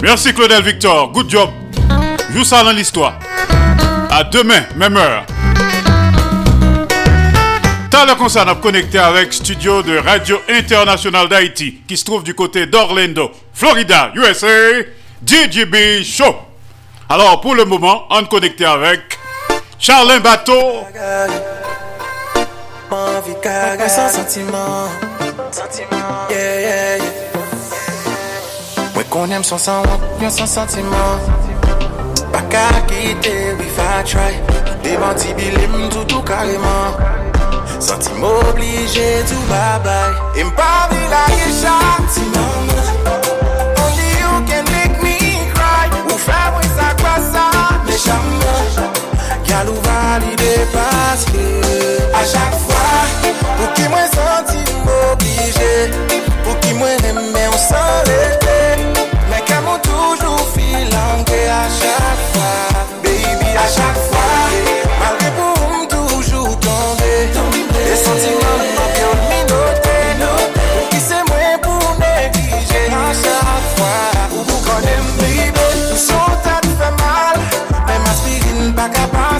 Merci 0.00 0.32
Claudel 0.32 0.62
Victor, 0.62 1.12
good 1.12 1.28
job. 1.28 1.50
Joue 2.32 2.44
ça 2.44 2.64
dans 2.64 2.72
l'histoire. 2.72 3.18
À 4.10 4.24
demain, 4.24 4.62
même 4.76 4.96
heure. 4.96 5.26
T'as 7.96 8.04
le 8.04 8.14
concert 8.14 8.46
à 8.46 8.54
connecter 8.56 8.98
avec 8.98 9.32
studio 9.32 9.82
de 9.82 9.96
Radio 9.96 10.38
Internationale 10.50 11.30
d'Haïti 11.30 11.80
qui 11.88 11.96
se 11.96 12.04
trouve 12.04 12.22
du 12.22 12.34
côté 12.34 12.66
d'Orlando, 12.66 13.30
Florida, 13.54 14.12
USA, 14.14 14.82
DJB 15.26 16.04
Show. 16.04 16.36
Alors 17.08 17.40
pour 17.40 17.54
le 17.54 17.64
moment, 17.64 18.04
on 18.10 18.20
est 18.20 18.28
connecté 18.28 18.66
avec 18.66 19.18
Charlin 19.78 20.20
Bateau. 20.20 20.84
we 33.58 33.68
fa 33.74 34.02
try. 34.04 34.34
Bilim, 34.82 35.72
Santi 37.78 38.10
m'oblige 38.20 39.24
tou 39.28 39.42
babay 39.50 40.12
E 40.40 40.44
m'pa 40.44 40.88
vila 40.90 41.24
ye 41.36 41.46
chak 41.60 42.02
Ti 42.14 42.24
nan 42.32 42.65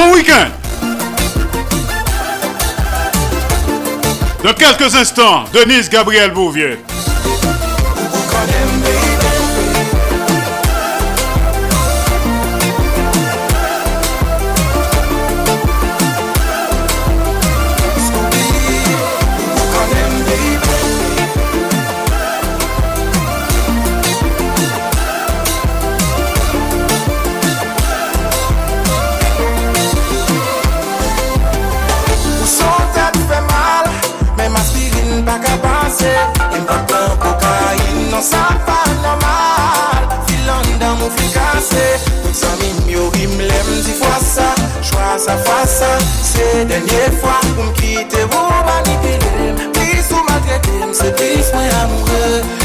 Bon 0.00 0.14
week-end. 0.14 0.48
Dans 4.42 4.54
quelques 4.54 4.94
instants, 4.94 5.44
Denise 5.52 5.90
Gabriel 5.90 6.30
Bouvier. 6.30 6.78
fasa 45.20 45.36
fasa 45.44 45.98
Se 46.22 46.64
denye 46.64 47.10
fwa 47.20 47.40
pou 47.54 47.64
m 47.64 47.72
kite 47.74 48.24
ou 48.24 48.48
manipilem 48.64 49.72
Plis 49.72 50.08
ou 50.12 50.24
maltrete 50.24 50.72
m 50.80 50.94
se 50.94 51.12
plis 51.18 51.52
mwen 51.52 51.70
amoure 51.82 52.59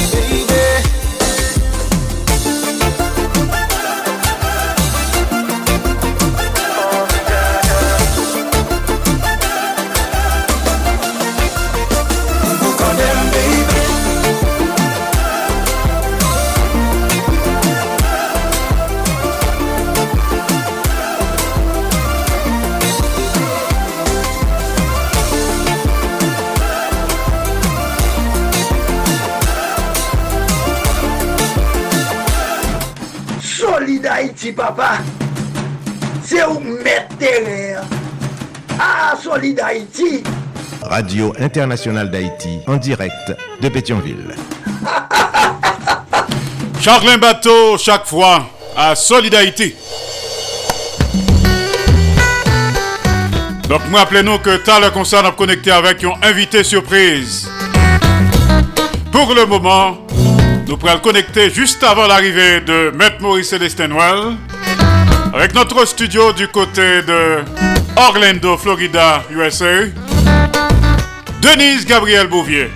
papa. 34.55 34.97
C'est 36.23 36.45
où 36.45 36.59
mettre 36.59 37.15
terrain. 37.17 37.81
Ah, 38.79 39.13
Solid 39.21 39.59
Haïti. 39.59 40.23
Radio 40.81 41.33
Internationale 41.39 42.09
d'Haïti 42.09 42.59
en 42.67 42.77
direct 42.77 43.33
de 43.61 43.69
Pétionville. 43.69 44.35
Charlin 46.79 47.17
Bateau, 47.17 47.77
chaque 47.77 48.05
fois, 48.05 48.45
à 48.77 48.95
Solidarité. 48.95 49.75
Donc, 53.67 53.81
moi, 53.89 54.01
appelez-nous 54.01 54.37
que 54.39 54.57
t'as 54.57 54.79
le 54.79 54.91
concert 54.91 55.25
à 55.25 55.31
connecter 55.31 55.71
avec 55.71 56.03
un 56.03 56.13
invité 56.21 56.63
surprise. 56.63 57.49
Pour 59.11 59.33
le 59.33 59.45
moment, 59.47 60.04
pourrons 60.85 60.97
le 60.97 61.01
connecter 61.01 61.49
juste 61.49 61.83
avant 61.83 62.05
l'arrivée 62.05 62.61
de 62.61 62.91
Maître 62.95 63.17
Maurice 63.19 63.49
Célestin 63.49 63.87
Noël 63.87 64.35
avec 65.33 65.55
notre 65.55 65.83
studio 65.85 66.31
du 66.31 66.47
côté 66.47 67.01
de 67.01 67.39
Orlando, 67.95 68.55
Florida, 68.55 69.23
USA. 69.31 69.85
Denise 71.41 71.85
Gabriel 71.85 72.27
Bouvier, 72.27 72.69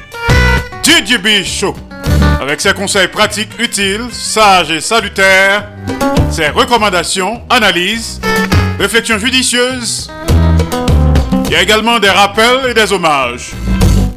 DJB 0.82 1.44
Show, 1.46 1.76
avec 2.42 2.62
ses 2.62 2.74
conseils 2.74 3.10
pratiques, 3.10 3.52
utiles, 3.60 4.08
sages 4.12 4.72
et 4.72 4.82
salutaires, 4.82 5.68
ses 6.32 6.50
recommandations, 6.50 7.44
analyses, 7.50 8.20
réflexions 8.80 9.20
judicieuses. 9.20 10.10
Il 11.46 11.52
y 11.52 11.56
a 11.56 11.62
également 11.62 12.00
des 12.00 12.10
rappels 12.10 12.70
et 12.70 12.74
des 12.74 12.92
hommages. 12.92 13.52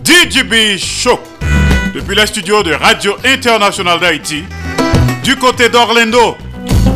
DJB 0.04 0.78
Show, 0.78 1.18
depuis 1.94 2.14
les 2.14 2.26
studios 2.26 2.62
de 2.62 2.72
Radio 2.72 3.16
Internationale 3.24 4.00
d'Haïti, 4.00 4.44
du 5.22 5.36
côté 5.36 5.68
d'Orlando, 5.68 6.36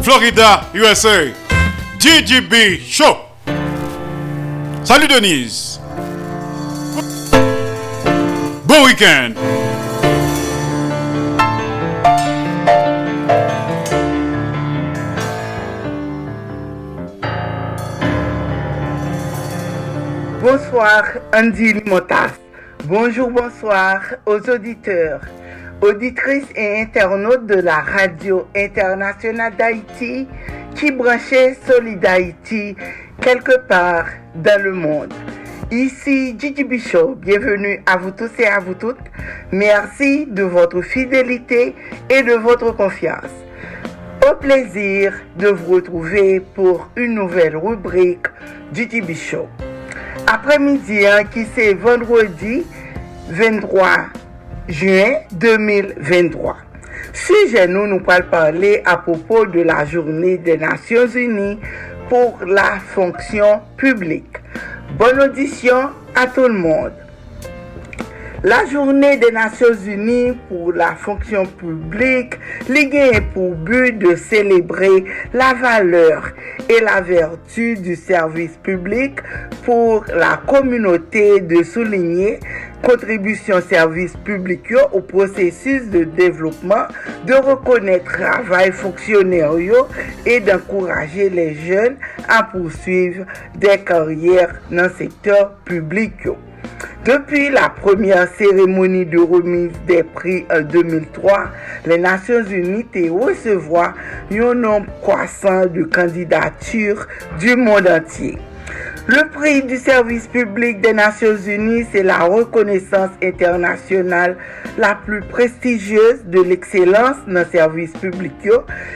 Florida, 0.03 0.62
USA. 0.74 1.24
DJB 1.99 2.80
Show. 2.88 3.16
Salut 4.84 5.09
Denise. 5.09 5.80
Bon 8.64 8.84
week-end. 8.84 9.32
Bonsoir 20.40 21.03
Andy 21.34 21.72
Limotas. 21.72 22.45
Bonjour, 22.89 23.32
bonsoir 23.32 24.01
aux 24.26 24.49
auditeurs, 24.49 25.20
auditrices 25.80 26.47
et 26.55 26.82
internautes 26.82 27.45
de 27.45 27.57
la 27.57 27.80
Radio 27.80 28.47
Internationale 28.55 29.57
d'Haïti 29.57 30.28
qui 30.76 30.93
branchait 30.93 31.57
Solid 31.66 32.07
Haïti 32.07 32.76
quelque 33.20 33.59
part 33.66 34.07
dans 34.37 34.62
le 34.62 34.72
monde. 34.72 35.12
Ici 35.72 36.37
Gigi 36.39 36.62
Bichot, 36.62 37.16
bienvenue 37.16 37.82
à 37.87 37.97
vous 37.97 38.12
tous 38.12 38.30
et 38.39 38.47
à 38.47 38.61
vous 38.61 38.74
toutes. 38.74 39.03
Merci 39.51 40.26
de 40.26 40.45
votre 40.45 40.80
fidélité 40.80 41.74
et 42.09 42.22
de 42.22 42.34
votre 42.34 42.70
confiance. 42.70 43.34
Au 44.30 44.37
plaisir 44.37 45.12
de 45.37 45.49
vous 45.49 45.74
retrouver 45.74 46.39
pour 46.39 46.89
une 46.95 47.14
nouvelle 47.14 47.57
rubrique 47.57 48.28
Gigi 48.72 49.01
Bichot. 49.01 49.49
Après-midi, 50.28 51.05
hein, 51.07 51.24
qui 51.24 51.47
c'est 51.55 51.74
vendredi 51.74 52.64
23 53.29 54.07
juin 54.68 55.14
2023. 55.33 56.57
Sujet 57.12 57.66
nous, 57.66 57.87
nous 57.87 58.01
allons 58.09 58.31
parler 58.31 58.83
à 58.85 58.99
propos 58.99 59.47
de 59.47 59.62
la 59.62 59.85
journée 59.85 60.39
des 60.39 60.57
Nations 60.57 61.09
Unies 61.09 61.59
pour 62.09 62.39
la 62.47 62.79
fonction 62.79 63.61
publique. 63.77 64.37
Bonne 64.97 65.20
audition 65.20 65.91
à 66.14 66.29
tout 66.29 66.47
le 66.47 66.55
monde. 66.55 66.93
La 68.49 68.64
journée 68.64 69.16
des 69.16 69.32
Nations 69.32 69.74
Unies 69.84 70.34
pour 70.49 70.72
la 70.72 70.94
fonction 70.94 71.47
publique 71.47 72.34
ligue 72.68 73.24
pour 73.34 73.57
but 73.57 73.99
de 73.99 74.14
célébrer 74.14 75.05
la 75.34 75.53
valeur 75.55 76.28
et 76.68 76.80
la 76.80 77.01
vertu 77.01 77.74
du 77.74 77.97
service 77.97 78.57
public 78.62 79.14
pour 79.64 80.05
la 80.14 80.40
communauté 80.47 81.40
de 81.40 81.64
souligner 81.64 82.38
contribution 82.84 83.61
service 83.61 84.16
public 84.18 84.62
au 84.92 85.01
processus 85.01 85.90
de 85.90 86.05
développement, 86.05 86.86
de 87.26 87.34
reconnaître 87.34 88.12
travail 88.12 88.70
fonctionnaire 88.70 89.55
et 90.24 90.38
d'encourager 90.38 91.30
les 91.30 91.53
jeunes 91.53 91.97
à 92.28 92.44
poursuivre 92.44 93.24
des 93.57 93.78
carrières 93.78 94.55
dans 94.70 94.84
le 94.84 94.90
secteur 94.90 95.57
public. 95.64 96.12
Depuis 97.05 97.51
la 97.51 97.68
première 97.68 98.29
cérémonie 98.29 99.07
de 99.07 99.18
remise 99.18 99.70
des 99.87 100.03
prix 100.03 100.45
euh, 100.51 100.61
en 100.61 100.64
2003, 100.64 101.45
les 101.87 101.99
Nations 101.99 102.45
Unies 102.45 102.85
te 102.85 103.09
recevoit 103.09 103.95
yon 104.31 104.55
nombre 104.55 104.87
croissant 105.03 105.66
de 105.66 105.85
candidatures 105.85 107.07
du 107.39 107.55
monde 107.55 107.87
entier. 107.87 108.39
Le 109.09 109.31
prix 109.31 109.63
du 109.63 109.77
service 109.77 110.27
public 110.27 110.81
des 110.81 110.93
Nations 110.93 111.37
Unies, 111.37 111.87
c'est 111.93 112.03
la 112.03 112.25
reconnaissance 112.25 113.11
internationale 113.23 114.37
la 114.79 114.97
plus 114.97 115.21
prestigieuse 115.21 116.25
de 116.25 116.41
l'excellence 116.41 117.15
dans 117.29 117.35
le 117.35 117.45
service 117.45 117.93
public. 117.93 118.33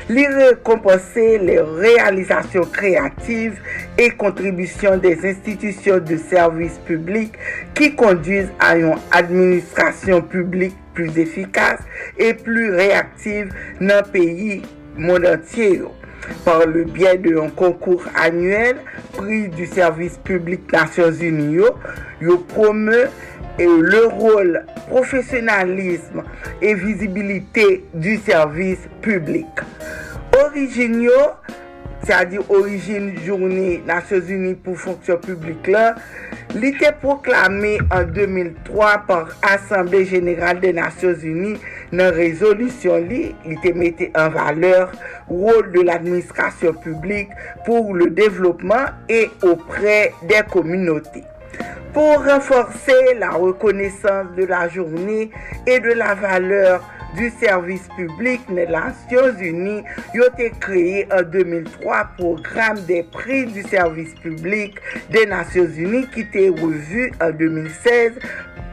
L'y 0.08 0.26
récompenser 0.26 1.38
les 1.38 1.60
réalisations 1.60 2.64
créatives 2.64 3.60
et 3.96 4.10
contributions 4.10 4.96
des 4.96 5.24
institutions 5.24 5.98
de 5.98 6.16
service 6.16 6.78
public 6.84 7.32
qui 7.76 7.94
conduisent 7.94 8.52
à 8.58 8.76
une 8.76 8.96
administration 9.12 10.22
publique 10.22 10.74
plus 10.92 11.16
efficace 11.18 11.82
et 12.18 12.34
plus 12.34 12.74
réactive 12.74 13.52
dans 13.80 14.04
le 14.04 14.10
pays 14.10 14.62
monde 14.96 15.24
entier. 15.24 15.82
Par 16.44 16.66
le 16.66 16.84
biais 16.84 17.18
d'un 17.18 17.48
concours 17.48 18.04
annuel, 18.14 18.76
prix 19.12 19.48
du 19.48 19.66
service 19.66 20.18
public 20.18 20.72
Nations 20.72 21.12
Unies, 21.12 21.64
yo 22.20 22.38
promeut 22.38 23.08
le 23.58 24.06
rôle, 24.06 24.64
professionnalisme 24.88 26.22
et 26.62 26.74
visibilité 26.74 27.84
du 27.94 28.16
service 28.16 28.80
public. 29.02 29.46
Origine 30.44 31.02
yo, 31.02 31.12
c'est-à-dire 32.02 32.42
origine 32.50 33.18
journée 33.24 33.82
Nations 33.86 34.20
Unies 34.20 34.54
pour 34.54 34.78
fonction 34.78 35.16
publique 35.18 35.66
là, 35.66 35.96
l'était 36.54 36.92
proclamé 36.92 37.78
en 37.90 38.04
2003 38.04 39.04
par 39.06 39.28
Assemblée 39.42 40.04
générale 40.04 40.60
des 40.60 40.72
Nations 40.72 41.14
Unies 41.14 41.58
Nan 41.90 42.12
rezolusyon 42.14 43.08
li, 43.10 43.22
li 43.46 43.56
te 43.64 43.72
mette 43.74 44.10
an 44.18 44.30
valeur 44.34 44.92
wòl 45.26 45.72
de 45.74 45.82
l'administrasyon 45.88 46.78
publik 46.84 47.32
pou 47.66 47.96
le 47.98 48.06
devlopman 48.14 48.94
e 49.10 49.24
opre 49.48 49.98
de 50.30 50.44
kominote. 50.52 51.24
Pou 51.90 52.20
renforse 52.22 52.94
la 53.18 53.32
rekonesans 53.34 54.30
de 54.36 54.46
la 54.46 54.68
jouni 54.70 55.26
e 55.66 55.80
de 55.82 55.98
la 55.98 56.14
valeur 56.14 56.78
du 57.16 57.30
servis 57.40 57.86
publik 57.96 58.46
nan 58.54 58.70
Nasyons 58.74 59.40
Uni, 59.42 59.80
yo 60.14 60.28
te 60.38 60.50
kreye 60.62 61.06
an 61.14 61.26
2003 61.32 62.02
program 62.18 62.80
de 62.88 63.00
pri 63.14 63.42
du 63.50 63.64
servis 63.70 64.12
publik 64.22 64.78
de 65.14 65.24
Nasyons 65.30 65.78
Uni 65.82 66.04
ki 66.14 66.26
te 66.34 66.46
revu 66.60 67.08
an 67.22 67.34
2016 67.40 68.20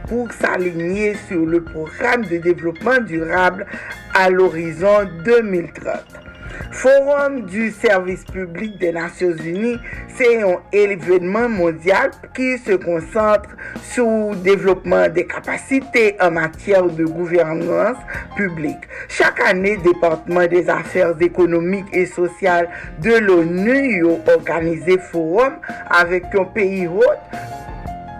pour 0.08 0.32
s'aligner 0.32 1.14
sur 1.28 1.44
le 1.44 1.62
programme 1.62 2.24
de 2.24 2.38
développement 2.38 2.98
durable 3.00 3.66
à 4.14 4.30
l'horizon 4.30 5.08
2030. 5.24 6.28
Forum 6.70 7.46
du 7.46 7.70
service 7.70 8.24
public 8.24 8.78
des 8.78 8.92
Nations 8.92 9.34
Unies, 9.36 9.78
c'est 10.16 10.42
un 10.42 10.58
événement 10.72 11.48
mondial 11.48 12.10
qui 12.34 12.58
se 12.58 12.72
concentre 12.72 13.50
sur 13.82 14.30
le 14.30 14.36
développement 14.36 15.08
des 15.08 15.26
capacités 15.26 16.16
en 16.20 16.30
matière 16.30 16.84
de 16.84 17.04
gouvernance 17.04 17.96
publique. 18.36 18.88
Chaque 19.08 19.40
année, 19.40 19.76
le 19.76 19.92
département 19.92 20.46
des 20.46 20.68
affaires 20.68 21.14
économiques 21.20 21.88
et 21.92 22.06
sociales 22.06 22.68
de 23.02 23.14
l'ONU 23.14 24.06
a 24.06 24.34
organisé 24.34 24.98
forum 24.98 25.54
avec 25.90 26.24
un 26.34 26.44
pays 26.44 26.86
hôte 26.86 27.04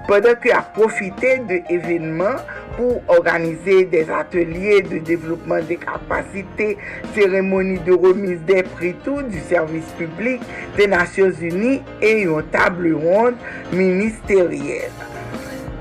pendant 0.08 0.34
qu'il 0.36 0.52
a 0.52 0.62
profité 0.62 1.38
de 1.38 1.60
événements 1.70 2.36
pour 2.76 3.02
organiser 3.08 3.84
des 3.84 4.10
ateliers 4.10 4.80
de 4.80 4.98
développement 4.98 5.60
des 5.60 5.76
capacités, 5.76 6.78
cérémonies 7.14 7.78
de 7.80 7.92
remise 7.92 8.40
des 8.46 8.62
prix 8.62 8.94
tout 9.04 9.20
du 9.22 9.38
service 9.38 9.84
public 9.98 10.40
des 10.76 10.86
Nations 10.86 11.30
Unies 11.30 11.82
et 12.00 12.22
une 12.22 12.42
table 12.44 12.94
ronde 12.94 13.34
ministérielle. 13.70 14.90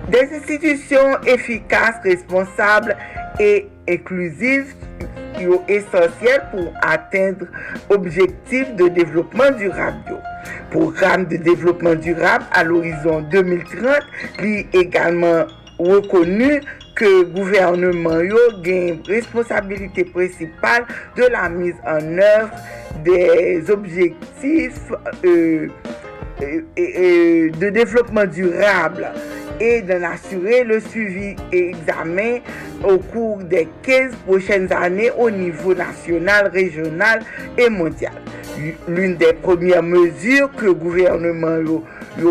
Des 0.10 0.28
institutions 0.36 1.22
efficaces, 1.26 1.96
responsables 2.04 2.98
et 3.40 3.70
inclusives 3.90 4.76
essentielles 5.68 6.44
pour 6.52 6.74
atteindre 6.82 7.46
l'objectif 7.90 8.76
de 8.76 8.88
développement 8.88 9.52
durable. 9.58 10.22
Programme 10.72 11.26
de 11.26 11.38
développement 11.38 11.96
durable 11.96 12.46
à 12.52 12.64
l'horizon 12.64 13.22
2030 13.32 13.88
est 14.40 14.76
également 14.76 15.46
reconnu 15.80 16.62
que 16.96 17.24
gouvernement 17.26 18.20
yo 18.22 18.38
gagne 18.64 19.00
responsabilité 19.08 20.04
principale 20.04 20.86
de 21.16 21.24
la 21.32 21.48
mise 21.48 21.76
en 21.86 22.02
œuvre 22.18 22.52
des 23.04 23.70
objectifs 23.70 24.92
euh, 25.24 25.68
euh, 26.42 26.62
euh, 26.80 27.50
de 27.52 27.70
développement 27.70 28.26
durable 28.26 29.08
et 29.60 29.82
d'en 29.82 30.04
assurer 30.04 30.64
le 30.64 30.80
suivi 30.80 31.36
et 31.52 31.70
examen 31.70 32.40
au 32.84 32.98
cours 32.98 33.38
des 33.40 33.68
15 33.84 34.16
prochaines 34.26 34.72
années 34.72 35.12
au 35.18 35.30
niveau 35.30 35.74
national, 35.74 36.48
régional 36.48 37.22
et 37.58 37.70
mondial. 37.70 38.14
L'une 38.88 39.16
des 39.16 39.34
premières 39.34 39.84
mesures 39.84 40.52
que 40.56 40.66
le 40.66 40.74
gouvernement 40.74 41.84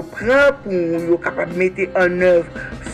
prend 0.02 0.52
pour 0.64 1.20
capable 1.20 1.54
mettre 1.54 1.82
en 1.94 2.20
œuvre 2.20 2.46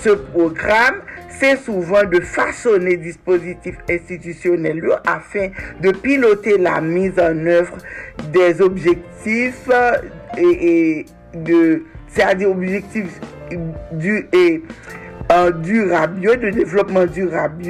ce 0.02 0.10
programme, 0.10 0.96
c'est 1.38 1.56
souvent 1.56 2.04
de 2.04 2.20
façonner 2.20 2.96
dispositifs 2.96 3.78
institutionnels 3.88 4.78
yo, 4.78 4.92
afin 5.06 5.48
de 5.80 5.90
piloter 5.90 6.58
la 6.58 6.80
mise 6.80 7.18
en 7.18 7.46
œuvre 7.46 7.76
des 8.32 8.60
objectifs 8.60 9.68
euh, 9.70 9.96
et 10.36 11.06
de 11.34 11.82
c'est-à-dire 12.14 12.50
objectifs 12.50 13.20
du 13.92 14.28
et 14.32 14.62
euh, 15.30 15.50
durable, 15.50 16.20
de 16.20 16.50
développement 16.50 17.06
durable, 17.06 17.64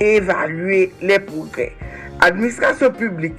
et 0.00 0.16
évaluer 0.16 0.92
les 1.00 1.18
progrès. 1.18 1.72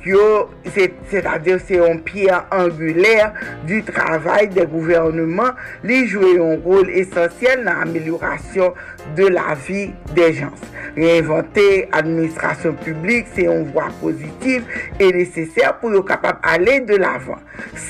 Yo, 0.05 0.49
c'est- 0.75 0.93
c'est-à-dire 1.09 1.59
c'est 1.65 1.79
un 1.79 1.97
pierre 1.97 2.45
angulaire 2.51 3.33
du 3.65 3.81
travail 3.83 4.47
des 4.49 4.65
gouvernements, 4.65 5.51
les 5.83 6.05
jouer 6.05 6.37
un 6.39 6.57
rôle 6.63 6.89
essentiel 6.91 7.63
dans 7.65 7.73
l'amélioration 7.79 8.73
de 9.15 9.27
la 9.27 9.55
vie 9.67 9.91
des 10.13 10.33
gens. 10.33 10.51
Réinventer 10.95 11.89
administration 11.91 12.73
publique, 12.73 13.25
c'est 13.33 13.45
une 13.45 13.65
voie 13.71 13.87
positive 13.99 14.63
et 14.99 15.11
nécessaire 15.11 15.77
pour 15.79 15.91
être 15.93 16.05
capable 16.05 16.39
d'aller 16.43 16.81
de 16.81 16.95
l'avant. 16.95 17.39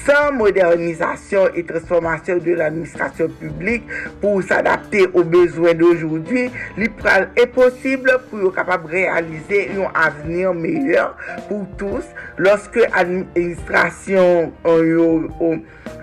Sans 0.06 0.32
modernisation 0.32 1.50
et 1.56 1.64
transformation 1.66 2.38
de 2.38 2.54
l'administration 2.54 3.28
publique 3.28 3.84
pour 4.22 4.42
s'adapter 4.44 5.08
aux 5.14 5.24
besoins 5.24 5.74
d'aujourd'hui, 5.74 6.50
l'IPRAL 6.78 7.30
est 7.36 7.48
possible 7.48 8.12
pour 8.30 8.40
être 8.40 8.56
capable 8.56 8.86
de 8.86 8.92
réaliser 8.92 9.70
un 9.78 10.00
avenir 10.00 10.54
superior 10.86 11.16
pou 11.50 11.66
tous. 11.78 12.06
Lorske 12.38 12.86
administrasyon 12.92 14.52
euh, 14.66 14.84
yo, 14.86 15.08
yo, 15.40 15.54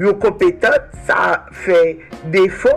yo 0.00 0.14
kompetant, 0.22 0.90
sa 1.06 1.46
fe 1.64 2.00
defo. 2.32 2.72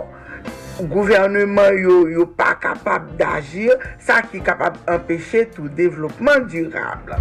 Gouvernement 0.76 1.72
yo, 1.72 2.02
yo 2.12 2.26
pa 2.36 2.52
kapab 2.60 3.14
d'agir, 3.16 3.78
sa 4.02 4.20
ki 4.26 4.42
kapab 4.44 4.76
empeshe 4.92 5.46
tout 5.54 5.72
devlopman 5.72 6.44
durable. 6.52 7.16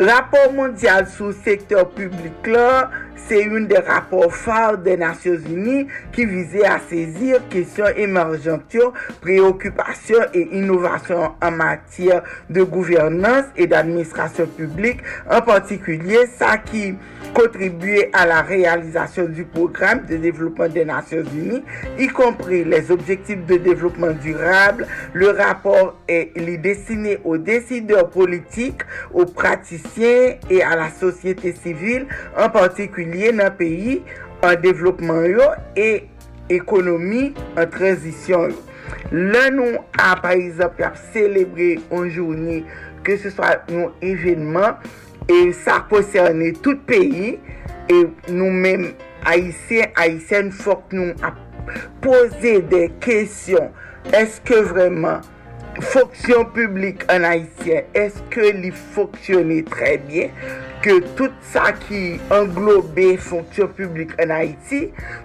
Rapport 0.00 0.54
mondial 0.54 1.04
sou 1.10 1.34
sektor 1.44 1.90
publik 1.92 2.46
la, 2.48 2.88
c'est 3.28 3.42
une 3.42 3.66
des 3.66 3.78
rapports 3.78 4.34
phares 4.34 4.78
des 4.78 4.96
Nations 4.96 5.38
Unies 5.48 5.86
qui 6.12 6.24
visait 6.24 6.64
à 6.64 6.78
saisir 6.78 7.40
questions 7.48 7.86
émergentes, 7.96 8.76
préoccupations 9.20 10.20
et 10.34 10.48
innovations 10.52 11.32
en 11.40 11.50
matière 11.50 12.22
de 12.48 12.62
gouvernance 12.62 13.44
et 13.56 13.66
d'administration 13.66 14.46
publique, 14.46 15.00
en 15.30 15.40
particulier 15.40 16.26
ça 16.38 16.58
qui 16.58 16.94
contribuait 17.34 18.10
à 18.12 18.26
la 18.26 18.42
réalisation 18.42 19.26
du 19.26 19.44
programme 19.44 20.04
de 20.06 20.16
développement 20.16 20.68
des 20.68 20.84
Nations 20.84 21.22
Unies, 21.34 21.62
y 21.98 22.08
compris 22.08 22.64
les 22.64 22.90
objectifs 22.90 23.44
de 23.46 23.56
développement 23.56 24.12
durable. 24.12 24.86
Le 25.12 25.30
rapport 25.30 25.96
est 26.08 26.32
il 26.36 26.48
est 26.48 26.58
destiné 26.58 27.18
aux 27.24 27.38
décideurs 27.38 28.10
politiques, 28.10 28.82
aux 29.12 29.26
praticiens 29.26 30.36
et 30.48 30.62
à 30.62 30.76
la 30.76 30.90
société 30.90 31.52
civile, 31.52 32.06
en 32.36 32.48
particulier 32.48 33.09
liye 33.12 33.34
nan 33.36 33.52
peyi 33.58 34.00
an 34.46 34.58
devlopman 34.62 35.26
yo 35.30 35.52
e 35.76 35.90
ekonomi 36.50 37.30
an 37.58 37.70
tranzisyon 37.72 38.50
yo. 38.54 38.66
Le 39.10 39.44
nou 39.54 39.80
a 39.98 40.14
parizap 40.22 40.80
ap 40.86 40.98
celebre 41.14 41.76
an 41.94 42.08
jouni 42.10 42.60
ke 43.06 43.16
se 43.20 43.32
swa 43.32 43.56
nou 43.70 43.90
evenman 44.04 44.78
e 45.30 45.50
sa 45.56 45.80
konserne 45.90 46.52
tout 46.62 46.82
peyi 46.88 47.36
e 47.90 48.00
nou 48.30 48.50
men 48.50 48.90
Haitien, 49.26 49.90
Haitien 49.98 50.48
fok 50.54 50.94
nou 50.96 51.12
ap 51.26 51.36
pose 52.04 52.56
de 52.70 52.86
kesyon 53.04 53.68
eske 54.16 54.62
vreman 54.70 55.26
Foksyon 55.80 56.50
publik 56.52 57.06
an 57.08 57.24
Haitien, 57.24 57.86
eske 57.96 58.50
li 58.52 58.68
foksyone 58.94 59.62
tre 59.70 59.94
bien? 60.04 60.34
Ke 60.84 60.98
tout 61.16 61.36
sa 61.52 61.70
ki 61.86 62.18
englobe 62.36 63.14
foksyon 63.24 63.70
publik 63.78 64.12
an 64.20 64.34
Haiti, 64.34 64.82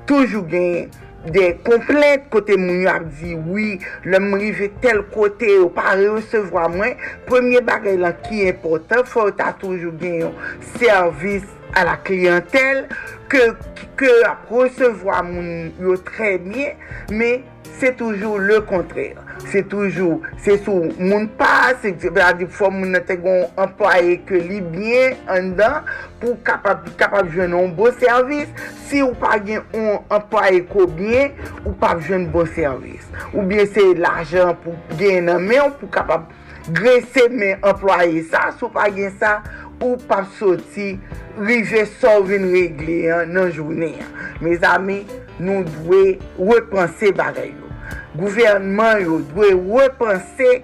toujou 0.08 0.46
gen 0.52 0.94
de 1.36 1.50
komplek 1.66 2.30
kote 2.32 2.56
moun 2.62 2.86
yo 2.86 2.94
ap 2.94 3.10
di, 3.20 3.34
oui, 3.36 3.82
le 4.08 4.22
mrive 4.24 4.70
tel 4.84 5.02
kote 5.12 5.50
yo 5.50 5.68
pa 5.76 5.98
recevwa 6.00 6.70
mwen, 6.72 6.96
premye 7.28 7.60
bagay 7.66 8.00
lan 8.00 8.16
ki 8.24 8.46
important, 8.54 9.04
fote 9.12 9.44
a 9.44 9.52
toujou 9.60 9.92
gen 10.00 10.22
yon 10.24 10.40
servis 10.78 11.44
a 11.76 11.86
la 11.88 11.98
kliyantel 12.08 12.86
ke, 13.32 13.52
ke 14.00 14.12
ap 14.28 14.50
resevoa 14.54 15.22
moun 15.28 15.74
yo 15.84 15.98
tremye, 16.08 16.74
me 17.12 17.38
se 17.80 17.92
toujou 18.00 18.40
le 18.40 18.62
kontrèr. 18.70 19.20
Se 19.52 19.62
toujou, 19.68 20.22
se 20.42 20.56
sou 20.64 20.88
moun 20.98 21.28
pa, 21.38 21.74
se 21.82 21.92
di 21.92 22.48
fò 22.48 22.70
moun 22.72 22.96
nete 22.96 23.18
gon 23.20 23.44
employe 23.62 24.16
ke 24.28 24.40
li 24.40 24.62
byen 24.64 25.18
an 25.32 25.52
dan 25.60 25.90
pou 26.22 26.38
kapab, 26.48 26.88
kapab 27.00 27.30
jwen 27.34 27.54
an 27.58 27.74
bo 27.76 27.92
servis. 28.00 28.48
Si 28.88 29.04
ou 29.04 29.14
pa 29.20 29.36
gen 29.44 29.62
an 29.76 30.00
employe 30.16 30.64
ko 30.72 30.88
byen, 30.88 31.36
ou 31.66 31.76
pa 31.82 31.94
jwen 32.00 32.30
bo 32.32 32.46
servis. 32.56 33.06
Ou 33.34 33.44
byen 33.50 33.70
se 33.76 33.86
l'ajan 34.00 34.56
pou 34.64 34.98
gen 35.00 35.28
nan 35.30 35.44
men, 35.44 35.68
ou 35.68 35.76
pou 35.82 35.92
kapab 35.92 36.32
gresse 36.74 37.28
men 37.30 37.60
employe 37.60 38.24
sa, 38.32 38.48
sou 38.56 38.72
pa 38.74 38.88
gen 38.94 39.12
sa, 39.20 39.42
ou 39.86 40.00
pap 40.10 40.28
soti, 40.40 40.96
rive 41.38 41.86
so 42.00 42.18
vin 42.28 42.48
regle 42.52 42.98
an, 43.14 43.34
nan 43.36 43.52
jounen. 43.54 44.02
Me 44.44 44.56
zami, 44.60 45.04
nou 45.40 45.64
dwe 45.82 46.18
repanse 46.40 47.12
bagay 47.16 47.52
yo. 47.54 47.72
Gouvernman 48.16 49.04
yo 49.04 49.20
dwe 49.34 49.52
repense 49.56 50.62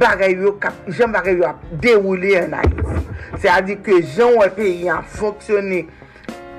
bagay 0.00 0.36
yo 0.38 0.54
kap, 0.62 0.76
jen 0.90 1.14
bagay 1.14 1.40
yo 1.40 1.48
ap 1.50 1.64
deroule 1.82 2.36
an 2.42 2.58
a 2.58 2.66
yisi. 2.68 3.06
Se 3.40 3.50
a 3.50 3.60
di 3.64 3.78
ke 3.80 4.00
jen 4.04 4.38
wè 4.40 4.50
peyi 4.56 4.90
an 4.92 5.06
foksyone 5.16 5.84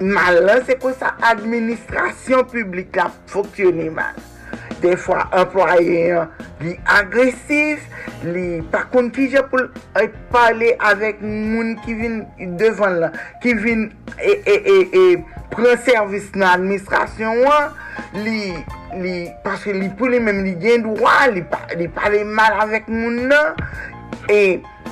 malan, 0.02 0.66
se 0.66 0.76
kon 0.82 0.96
sa 0.98 1.16
administrasyon 1.32 2.48
publik 2.52 2.98
la 3.00 3.12
foksyone 3.32 3.90
malan. 3.94 4.31
De 4.82 4.90
defwa 4.90 5.28
employen 5.38 6.30
li 6.62 6.72
agresif, 6.90 7.84
li 8.26 8.62
pa 8.74 8.82
kon 8.90 9.12
ki 9.14 9.28
je 9.34 9.44
pou 9.52 9.62
e 9.62 10.02
euh, 10.02 10.10
pale 10.34 10.72
avèk 10.90 11.22
moun 11.22 11.76
ki 11.84 11.94
vin 12.00 12.18
devan 12.58 12.98
la, 13.04 13.12
ki 13.44 13.54
vin 13.62 13.86
e, 14.18 14.34
e, 14.34 14.56
e, 14.58 14.78
e 14.90 15.46
pren 15.54 15.78
servis 15.86 16.32
nan 16.34 16.50
administrasyon 16.56 17.44
wan, 17.46 17.72
li, 18.26 18.52
li, 19.04 19.16
paske 19.46 19.76
li 19.78 19.92
pou 20.00 20.10
li 20.10 20.22
menm 20.24 20.42
li 20.48 20.58
gen 20.62 20.88
dwa, 20.88 21.18
li, 21.30 21.46
pa, 21.46 21.62
li 21.78 21.90
pale 21.94 22.26
mal 22.26 22.58
avèk 22.66 22.90
moun 22.90 23.26
nan, 23.32 23.58
e... 24.30 24.44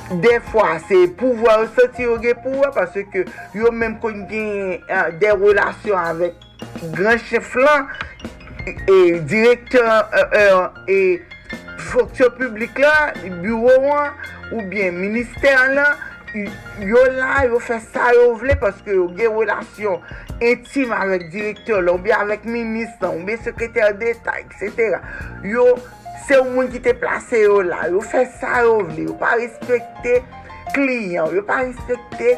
De 0.10 0.40
fwa, 0.42 0.80
se 0.88 1.04
pouvo 1.20 1.46
ou 1.54 1.68
soti 1.76 2.08
ou 2.10 2.18
gen 2.18 2.38
pouvo 2.42 2.66
Pase 2.74 3.04
ke 3.14 3.28
yo 3.54 3.70
menm 3.70 4.00
kon 4.02 4.24
gen 4.30 4.80
uh, 4.90 5.12
De 5.22 5.30
relasyon 5.38 6.00
avek 6.02 6.48
Gran 6.96 7.20
chef 7.22 7.54
lan 7.60 7.86
E 8.66 9.20
direktor 9.20 9.88
e, 10.12 10.24
e, 10.36 10.91
e 10.91 10.99
fonksyon 11.89 12.34
publik 12.38 12.80
la, 12.82 13.14
bureau 13.41 13.91
an, 13.95 14.18
ou 14.51 14.62
bien 14.70 14.91
minister 14.91 15.55
la, 15.74 15.88
yo 16.86 17.01
la 17.16 17.45
yo 17.47 17.60
fè 17.64 17.80
sa 17.82 18.12
yo 18.14 18.34
vle 18.38 18.53
paske 18.62 18.93
yo 18.93 19.07
gen 19.18 19.34
relasyon 19.34 20.03
intime 20.45 20.97
avèk 20.97 21.30
direktor 21.34 21.82
la, 21.86 21.95
ou 21.95 22.03
bien 22.03 22.20
avèk 22.20 22.45
minister, 22.45 23.07
ou 23.10 23.24
bien 23.26 23.39
sekretèr 23.45 23.95
d'Etat, 23.99 24.43
etc. 24.43 24.99
Yo, 25.47 25.66
se 26.28 26.38
ou 26.38 26.51
moun 26.51 26.70
ki 26.74 26.84
te 26.86 26.93
plase 26.99 27.45
yo 27.45 27.62
la, 27.66 27.86
yo 27.89 28.03
fè 28.05 28.26
sa 28.39 28.64
yo 28.68 28.80
vle, 28.84 29.07
yo 29.10 29.18
pa 29.20 29.34
respekte 29.39 30.20
kliyan, 30.76 31.32
yo 31.34 31.45
pa 31.47 31.64
respekte 31.64 32.36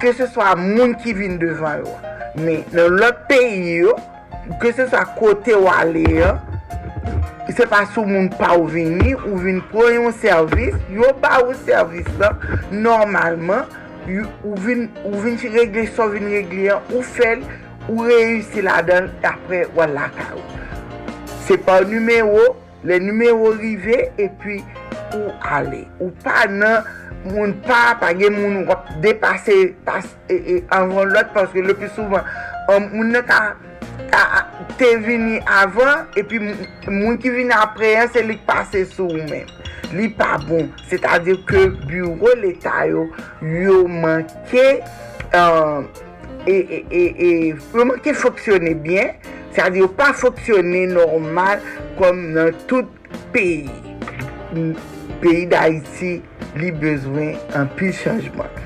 ke 0.00 0.12
se 0.16 0.28
swa 0.30 0.54
moun 0.58 0.94
ki 1.02 1.16
vin 1.16 1.40
devan 1.42 1.82
yo. 1.84 1.96
Men, 2.36 2.64
nan 2.76 2.98
lòt 3.00 3.26
peyi 3.30 3.80
yo, 3.82 3.96
ke 4.62 4.72
se 4.76 4.86
sa 4.92 5.04
kote 5.16 5.54
wale 5.58 6.04
ya, 6.10 6.36
se 7.56 7.66
pa 7.70 7.84
sou 7.88 8.04
moun 8.06 8.28
pa 8.36 8.52
ou 8.56 8.66
vini, 8.70 9.14
ou 9.14 9.38
vini 9.40 9.62
pou 9.70 9.88
yon 9.92 10.12
servis, 10.20 10.76
yo 10.92 11.12
ba 11.22 11.38
ou 11.44 11.54
servis 11.64 12.08
la, 12.20 12.32
normalman, 12.72 13.64
ou 14.44 14.56
vini 14.62 14.90
vin 15.22 15.38
si 15.40 15.50
regle 15.54 15.86
so, 15.88 16.08
vini 16.12 16.36
regle 16.36 16.66
yon, 16.68 16.92
ou 16.92 17.02
fel, 17.16 17.44
ou 17.86 18.06
reyusi 18.06 18.64
la 18.66 18.80
dan, 18.86 19.08
apre 19.26 19.64
wala 19.78 20.10
ka 20.16 20.28
ou. 20.34 20.44
Se 21.46 21.56
pa 21.62 21.80
numero, 21.86 22.56
le 22.86 22.98
numero 23.02 23.52
rive, 23.54 24.10
e 24.18 24.28
pi 24.42 24.60
ou 25.14 25.30
ale. 25.46 25.84
Ou 26.00 26.10
pa 26.24 26.44
nan, 26.50 26.86
moun 27.30 27.54
pa, 27.66 27.94
pa 28.00 28.12
gen 28.18 28.34
moun 28.36 28.66
wap 28.68 28.90
depase, 29.04 29.72
pas, 29.86 30.06
e, 30.28 30.36
e, 30.36 30.58
anvan 30.74 31.14
lot, 31.14 31.30
paske 31.34 31.62
le 31.62 31.78
pi 31.78 31.88
souvan, 31.94 32.26
moun 32.90 33.14
ne 33.14 33.22
ka 33.26 33.40
te 34.78 34.90
vini 35.02 35.38
avan, 35.50 36.06
epi 36.18 36.40
moun 36.88 37.18
ki 37.20 37.32
vini 37.34 37.54
apreyen, 37.56 38.10
se 38.12 38.22
li 38.26 38.38
pase 38.48 38.84
sou 38.90 39.12
men. 39.30 39.48
Li 39.94 40.08
pa 40.18 40.36
bon. 40.42 40.68
Se 40.90 40.98
ta 41.02 41.18
dir 41.22 41.38
ke 41.48 41.66
bureau 41.86 42.34
l'Etat 42.40 42.90
yo, 42.90 43.06
yo 43.40 43.78
manke, 43.90 44.66
uh, 45.30 45.86
e, 46.46 46.58
yo 47.54 47.88
manke 47.88 48.14
foksyone 48.16 48.74
bien, 48.84 49.16
se 49.52 49.60
ta 49.60 49.70
dir 49.72 49.84
yo 49.86 49.90
pa 49.98 50.12
foksyone 50.16 50.86
normal, 50.92 51.64
kom 52.00 52.22
nan 52.36 52.54
tout 52.70 52.90
peyi. 53.34 53.70
Peyi 55.22 55.46
da 55.50 55.66
iti, 55.72 56.18
li 56.60 56.72
bezwen 56.82 57.36
an 57.56 57.70
pi 57.76 57.92
chanjman. 57.94 58.65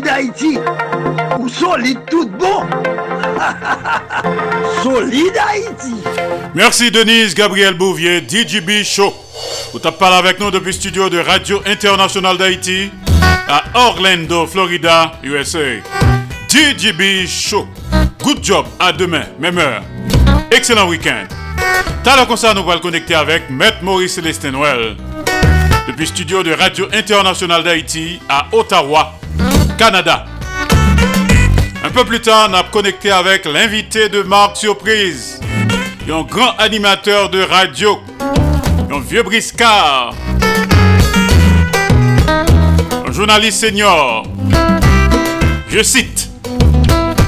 Solide 0.00 0.08
Haïti 0.08 0.58
ou 1.38 1.48
solide 1.48 1.98
tout 2.10 2.26
bon. 2.26 2.62
solide 4.82 5.36
Haïti. 5.36 5.94
Merci 6.54 6.90
Denise 6.90 7.34
Gabriel 7.34 7.74
Bouvier, 7.74 8.22
DJB 8.26 8.82
Show. 8.82 9.14
Vous 9.72 9.78
t'as 9.78 9.92
parlé 9.92 10.16
avec 10.16 10.40
nous 10.40 10.50
depuis 10.50 10.68
le 10.68 10.72
studio 10.72 11.10
de 11.10 11.18
Radio 11.18 11.60
Internationale 11.66 12.38
d'Haïti 12.38 12.90
à 13.46 13.62
Orlando, 13.74 14.46
Florida, 14.46 15.12
USA. 15.22 15.58
DJB 16.48 17.26
Show. 17.26 17.68
Good 18.22 18.42
job, 18.42 18.66
à 18.78 18.92
demain, 18.92 19.24
même 19.38 19.58
heure. 19.58 19.82
Excellent 20.50 20.88
week-end. 20.88 21.26
T'as 22.02 22.18
le 22.18 22.26
concert, 22.26 22.54
nous 22.54 22.68
allons 22.70 22.80
connecter 22.80 23.14
avec 23.14 23.50
Maître 23.50 23.82
Maurice 23.82 24.14
Célestin 24.14 24.52
Noël. 24.52 24.96
Depuis 25.86 26.00
le 26.00 26.06
studio 26.06 26.42
de 26.42 26.52
Radio 26.52 26.86
Internationale 26.94 27.64
d'Haïti 27.64 28.18
à 28.30 28.46
Ottawa, 28.52 29.19
Un 31.82 31.90
peu 31.90 32.04
plus 32.04 32.20
tard, 32.20 32.48
on 32.50 32.54
a 32.54 32.64
connecté 32.64 33.10
avec 33.10 33.46
l'invité 33.46 34.10
de 34.10 34.20
Marc 34.20 34.58
Surprise, 34.58 35.40
un 36.06 36.20
grand 36.20 36.50
animateur 36.58 37.30
de 37.30 37.42
radio, 37.42 37.98
un 38.92 39.00
vieux 39.00 39.22
briscard, 39.22 40.12
un 43.06 43.10
journaliste 43.10 43.60
senior. 43.60 44.24
Je 45.70 45.82
cite 45.82 46.28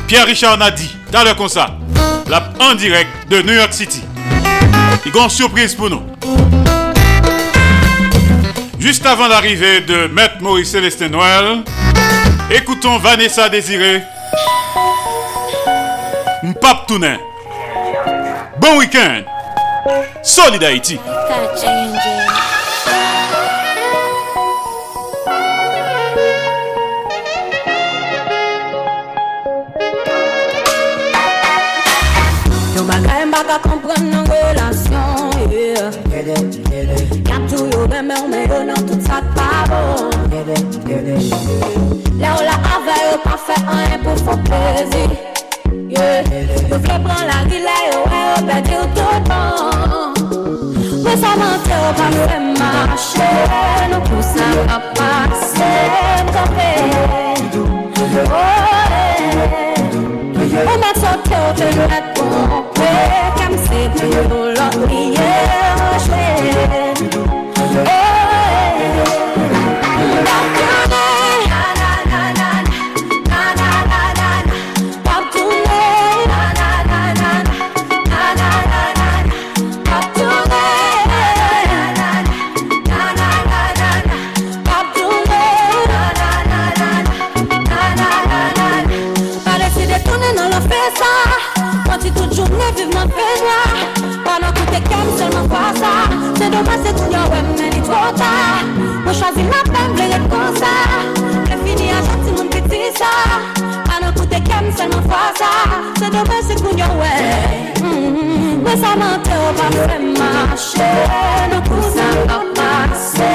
Pierre-Richard 0.06 0.58
Nadi, 0.58 0.94
dans 1.10 1.24
le 1.24 1.32
concert, 1.32 1.72
en 2.60 2.74
direct 2.74 3.08
de 3.30 3.40
New 3.40 3.54
York 3.54 3.72
City. 3.72 4.02
Il 5.06 5.16
y 5.16 5.30
surprise 5.30 5.74
pour 5.74 5.88
nous. 5.88 6.02
Juste 8.78 9.06
avant 9.06 9.28
l'arrivée 9.28 9.80
de 9.80 10.06
Maître 10.08 10.42
Maurice 10.42 10.72
Célestin 10.72 11.08
Noël, 11.08 11.62
Écoutons 12.54 12.98
Vanessa 12.98 13.48
Désiré. 13.48 14.02
Mpap 16.42 16.86
Tounen. 16.86 17.18
Bon 18.58 18.76
week-end. 18.76 19.22
Solid 20.22 20.62
Haïti. 20.62 20.98
Kompren 33.62 34.06
nan 34.08 34.24
relasyon 34.32 35.28
tou 37.50 37.66
yo 37.68 37.84
reme 37.92 38.16
ou 38.22 38.28
me 38.32 38.46
yo 38.48 38.62
nan 38.64 38.88
tout 38.88 39.04
sa 39.04 39.20
pa 39.36 39.50
bon 39.68 40.11
Le 40.32 40.38
ou 40.38 40.40
la 42.48 42.56
ave 42.74 42.94
yo 43.04 43.14
pa 43.22 43.34
fe 43.46 43.56
an 43.68 44.00
pou 44.02 44.16
fò 44.24 44.34
plezi 44.46 45.04
Yo 45.92 46.06
vle 46.84 46.96
la 47.28 47.38
gile 47.50 47.76
yo 47.88 47.98
e 48.08 48.10
yo 48.28 48.36
pedi 48.48 48.74
ou 48.78 48.86
tout 48.96 49.20
bon. 49.28 50.10
Wè 51.04 51.12
sa 51.20 51.30
mante 51.36 51.74
ou 51.76 51.92
pa 51.98 52.06
fè 52.14 52.38
mache 52.60 53.30
Nou 53.92 54.02
pou 54.08 54.20
sa 54.30 54.46
pa 54.70 54.78
pase 54.96 55.72
Mkape 56.24 56.70
Ou 60.64 60.76
met 60.80 60.96
sote 61.02 61.36
ou 61.42 61.50
te 61.60 61.68
met 61.76 62.04
pompe 62.16 62.92
Kam 63.36 63.52
se 63.66 63.80
yo 64.16 64.24
liye 64.88 65.32
Chwe 66.06 66.24
Pa 70.24 70.61
koute 104.72 104.82
kem 104.82 104.90
selman 104.90 105.08
kwa 105.08 105.32
sa 105.38 105.50
Se 105.98 106.10
doman 106.10 106.42
se 106.42 106.54
tout 106.54 106.78
yo 106.78 106.86
wè 107.00 107.14
Mwen 108.62 108.80
sa 108.80 108.96
mante 108.96 109.30
ou 109.30 109.52
pa 109.54 109.70
fè 109.70 109.98
mache 110.18 110.92
Nou 111.50 111.62
pou 111.68 111.82
sa 111.94 112.06
pa 112.26 112.38
pase 112.56 113.32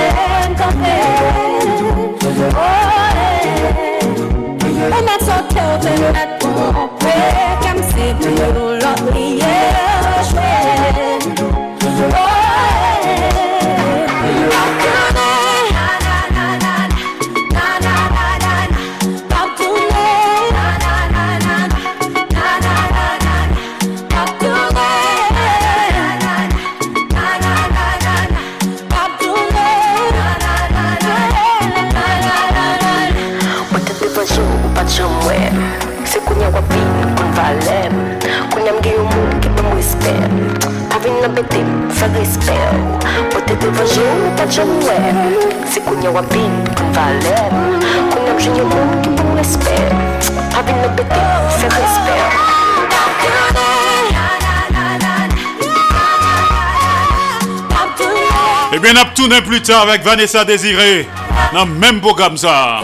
Mkape 0.52 0.98
Ou 4.92 5.04
met 5.04 5.22
sote 5.26 5.62
ou 5.62 5.80
te 5.82 5.92
met 6.02 6.37
respel 49.36 49.96
Eh 58.74 58.80
bien, 58.80 58.94
on 58.96 59.42
plus 59.42 59.62
tard 59.62 59.84
avec 59.84 60.04
Vanessa 60.04 60.44
Désiré. 60.46 61.08
Dans 61.54 61.66
le 61.66 61.72
même 61.72 62.00
programme 62.02 62.38
ça. 62.38 62.82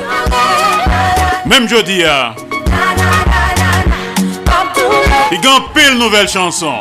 Même 1.45 1.67
jeudi. 1.67 2.03
hein. 2.03 2.33
Il 5.31 5.43
y 5.43 5.47
a 5.47 5.57
une 5.57 5.63
pile 5.73 5.97
nouvelle 5.97 6.27
chanson. 6.29 6.73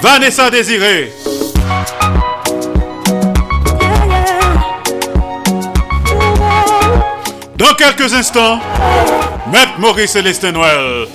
Vanessa 0.00 0.50
Désiré. 0.50 1.12
Dans 7.72 7.78
quelques 7.78 8.12
instants, 8.12 8.60
Maître 9.50 9.78
Maurice 9.78 10.10
Célestin 10.10 10.52
Noël. 10.52 11.06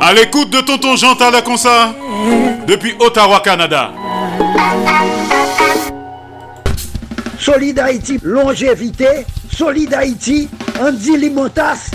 À 0.00 0.14
l'écoute 0.14 0.50
de 0.50 0.60
Tonton 0.60 0.94
Jean 0.94 1.16
Talaconsa 1.16 1.92
depuis 2.68 2.94
Ottawa, 3.00 3.40
Canada. 3.40 3.90
Solid 7.40 7.76
Haïti, 7.80 8.20
longévité. 8.22 9.26
Solid 9.52 9.92
Haïti, 9.92 10.48
Andy 10.80 11.16
Limotas. 11.16 11.90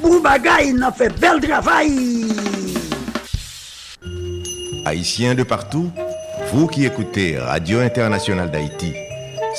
Boubagaï, 0.00 0.72
n'a 0.72 0.90
fait 0.90 1.10
bel 1.20 1.38
travail. 1.40 2.28
Haïtiens 4.86 5.34
de 5.34 5.42
partout, 5.42 5.90
vous 6.54 6.66
qui 6.66 6.86
écoutez 6.86 7.36
Radio 7.38 7.80
Internationale 7.80 8.50
d'Haïti, 8.50 8.94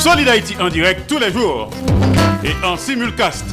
Solid 0.00 0.28
Haïti 0.28 0.56
en 0.58 0.70
direct 0.70 1.06
tous 1.06 1.18
les 1.18 1.30
jours 1.30 1.68
et 2.42 2.54
en 2.64 2.78
simulcast 2.78 3.44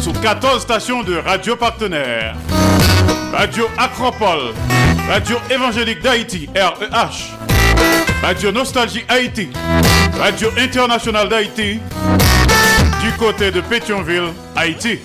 sur 0.00 0.12
14 0.20 0.60
stations 0.60 1.04
de 1.04 1.16
radio 1.18 1.54
partenaires. 1.54 2.34
Radio 3.32 3.68
Acropole, 3.78 4.54
Radio 5.08 5.36
Évangélique 5.48 6.02
d'Haïti, 6.02 6.48
REH, 6.56 7.30
Radio 8.24 8.50
Nostalgie 8.50 9.04
Haïti, 9.08 9.50
Radio 10.18 10.50
Internationale 10.58 11.28
d'Haïti, 11.28 11.78
du 13.00 13.12
côté 13.16 13.52
de 13.52 13.60
Pétionville, 13.60 14.32
Haïti. 14.56 14.98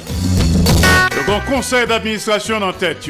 Le 1.16 1.24
grand 1.24 1.42
conseil 1.42 1.86
d'administration 1.86 2.64
en 2.64 2.74
tête. 2.74 3.08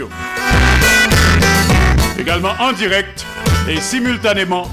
Également 2.20 2.56
en 2.60 2.74
direct 2.74 3.26
et 3.70 3.80
simultanément 3.80 4.70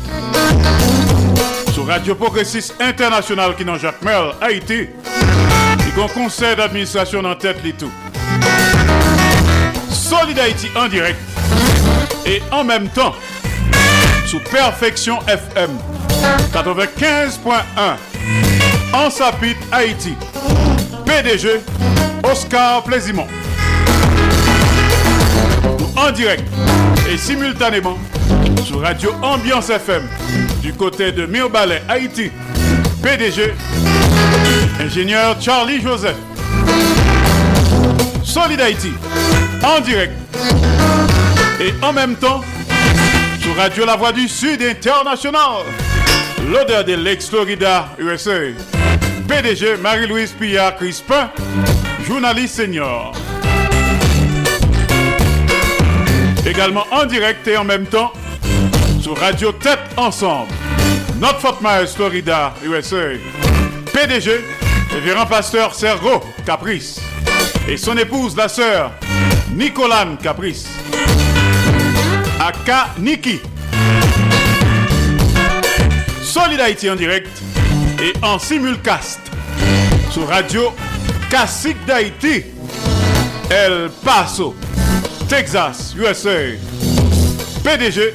Radio 1.87 2.15
Progressiste 2.15 2.75
International 2.81 3.55
qui 3.57 3.65
dans 3.65 3.77
Jacques 3.77 4.03
Merle, 4.03 4.35
Haïti. 4.41 4.73
Et 4.75 5.91
grand 5.95 6.09
conseil 6.09 6.57
d'administration 6.57 7.25
en 7.25 7.35
tête 7.35 7.59
les 7.63 7.73
tout. 7.73 7.91
Solid 9.91 10.39
Haïti 10.39 10.69
en 10.77 10.89
direct 10.89 11.19
et 12.27 12.43
en 12.51 12.65
même 12.65 12.89
temps 12.89 13.15
sous 14.27 14.41
Perfection 14.41 15.19
FM 15.27 15.71
95.1 16.53 17.53
en 18.93 19.11
Sapit 19.11 19.57
Haïti. 19.71 20.15
PDG 21.05 21.61
Oscar 22.23 22.83
Plaisimont. 22.83 23.27
En 25.97 26.11
direct 26.11 26.45
et 27.13 27.19
simultanément 27.19 27.99
sur 28.65 28.81
Radio 28.81 29.13
Ambiance 29.23 29.71
FM 29.71 30.03
du 30.65 30.73
côté 30.73 31.13
de 31.13 31.27
Mirbalet, 31.27 31.83
Haïti. 31.91 32.31
PDG 33.03 33.53
ingénieur 34.81 35.37
Charlie 35.39 35.79
Joseph. 35.83 36.17
Solid 38.23 38.59
Haïti 38.63 38.93
en 39.63 39.81
direct 39.81 40.15
et 41.61 41.75
en 41.85 41.93
même 41.93 42.17
temps 42.17 42.41
sur 43.41 43.55
Radio 43.57 43.85
La 43.85 43.97
Voix 43.97 44.13
du 44.13 44.27
Sud 44.27 44.63
International. 44.63 45.65
L'odeur 46.51 46.83
de 46.83 46.95
l'ex-Florida, 46.95 47.91
USA. 47.99 48.39
PDG 49.29 49.77
Marie-Louise 49.83 50.33
Pillard 50.33 50.77
Crispin, 50.77 51.31
journaliste 52.07 52.57
senior. 52.57 53.13
Également 56.47 56.87
en 56.91 57.05
direct 57.05 57.47
et 57.49 57.59
en 57.59 57.65
même 57.65 57.85
temps 57.85 58.13
sur 59.05 59.19
Radio 59.19 59.53
Tête 59.53 59.81
Ensemble. 59.99 60.51
Notre 61.21 61.39
Fort 61.39 61.59
Myers, 61.61 61.89
Florida, 61.95 62.55
USA. 62.65 63.19
PDG 63.93 64.41
révérend 64.95 65.27
pasteur 65.27 65.75
Sergo 65.75 66.23
Caprice 66.47 67.03
et 67.69 67.77
son 67.77 67.99
épouse, 67.99 68.35
la 68.35 68.49
sœur 68.49 68.93
Nicolane 69.53 70.17
Caprice. 70.17 70.67
Aka 72.41 72.95
Niki. 72.99 73.43
Solid 76.23 76.59
Haïti 76.59 76.89
en 76.89 76.97
direct 76.97 77.29
et 78.03 78.15
en 78.25 78.39
simulcast 78.39 79.21
sur 80.11 80.27
Radio 80.29 80.73
Classique 81.29 81.85
d'Haïti, 81.85 82.45
El 83.51 83.91
Paso, 84.03 84.55
Texas, 85.29 85.95
USA. 85.95 86.57
PDG, 87.63 88.15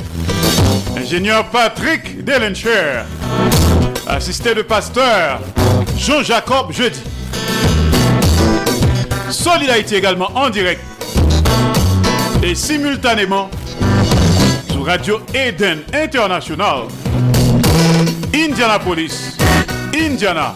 ingénieur 1.09 1.43
Patrick 1.45 2.23
Delencher, 2.23 3.01
assisté 4.05 4.53
de 4.53 4.61
pasteur 4.61 5.39
Jean-Jacob 5.97 6.71
Jeudi. 6.71 7.01
Solid 9.31 9.71
Haïti 9.71 9.95
également 9.95 10.29
en 10.35 10.51
direct 10.51 10.79
et 12.43 12.53
simultanément 12.53 13.49
sur 14.69 14.85
Radio 14.85 15.19
Eden 15.33 15.79
International, 15.95 16.83
Indianapolis, 18.31 19.35
Indiana, 19.95 20.53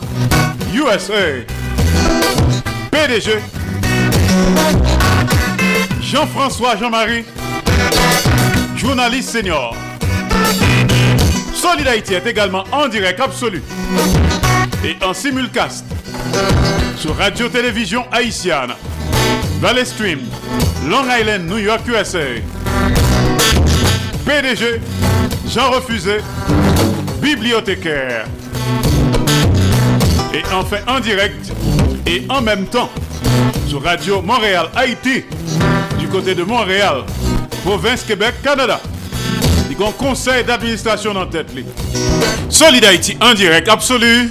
USA. 0.72 1.42
PDG, 2.92 3.40
Jean-François 6.00 6.76
Jean-Marie, 6.78 7.26
journaliste 8.76 9.32
senior. 9.32 9.76
Solid 11.64 11.88
Haïti 11.88 12.14
est 12.14 12.28
également 12.28 12.66
en 12.74 12.90
direct 12.90 13.22
absolu 13.22 13.64
et 14.84 14.98
en 15.02 15.14
simulcast 15.14 15.86
sur 16.98 17.16
Radio-Télévision 17.16 18.04
Haïtienne, 18.12 18.74
Valley 19.62 19.86
Stream, 19.86 20.20
Long 20.90 21.06
Island, 21.10 21.48
New 21.48 21.60
York, 21.60 21.84
USA. 21.88 22.20
PDG, 24.26 24.82
Jean 25.48 25.72
Refusé, 25.72 26.18
bibliothécaire. 27.22 28.26
Et 30.34 30.44
enfin 30.54 30.80
en 30.86 31.00
direct 31.00 31.50
et 32.06 32.26
en 32.28 32.42
même 32.42 32.66
temps 32.66 32.90
sur 33.70 33.82
Radio 33.82 34.22
Montréal 34.22 34.68
Haïti 34.76 35.24
du 35.98 36.10
côté 36.10 36.36
de 36.36 36.44
Montréal, 36.44 37.06
province 37.64 38.04
Québec, 38.04 38.34
Canada. 38.44 38.82
Un 39.80 39.92
conseil 39.92 40.44
d'administration 40.44 41.16
en 41.16 41.26
tête. 41.26 41.48
Solid 42.50 42.86
Haïti 42.86 43.18
en 43.20 43.34
direct 43.34 43.68
absolu 43.68 44.30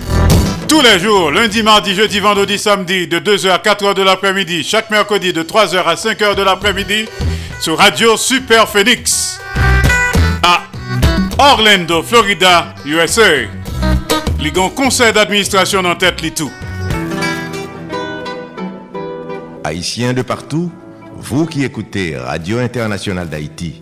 tous 0.68 0.80
les 0.80 0.98
jours, 0.98 1.30
lundi, 1.30 1.62
mardi, 1.62 1.94
jeudi, 1.94 2.18
vendredi, 2.20 2.58
samedi, 2.58 3.06
de 3.06 3.18
2h 3.18 3.50
à 3.50 3.58
4h 3.58 3.94
de 3.94 4.02
l'après-midi, 4.02 4.62
chaque 4.62 4.90
mercredi 4.90 5.34
de 5.34 5.42
3h 5.42 5.82
à 5.84 5.94
5h 5.96 6.34
de 6.34 6.42
l'après-midi, 6.42 7.04
sur 7.60 7.76
Radio 7.76 8.16
Super 8.16 8.66
Phoenix 8.66 9.38
à 10.42 10.62
Orlando, 11.38 12.02
Florida, 12.02 12.74
USA. 12.86 13.22
Ligon 14.40 14.70
conseil 14.70 15.12
d'administration 15.12 15.84
en 15.84 15.94
tête, 15.94 16.22
tout. 16.34 16.50
Haïtiens 19.64 20.14
de 20.14 20.22
partout, 20.22 20.72
vous 21.16 21.44
qui 21.44 21.64
écoutez 21.64 22.16
Radio 22.16 22.58
Internationale 22.60 23.28
d'Haïti, 23.28 23.81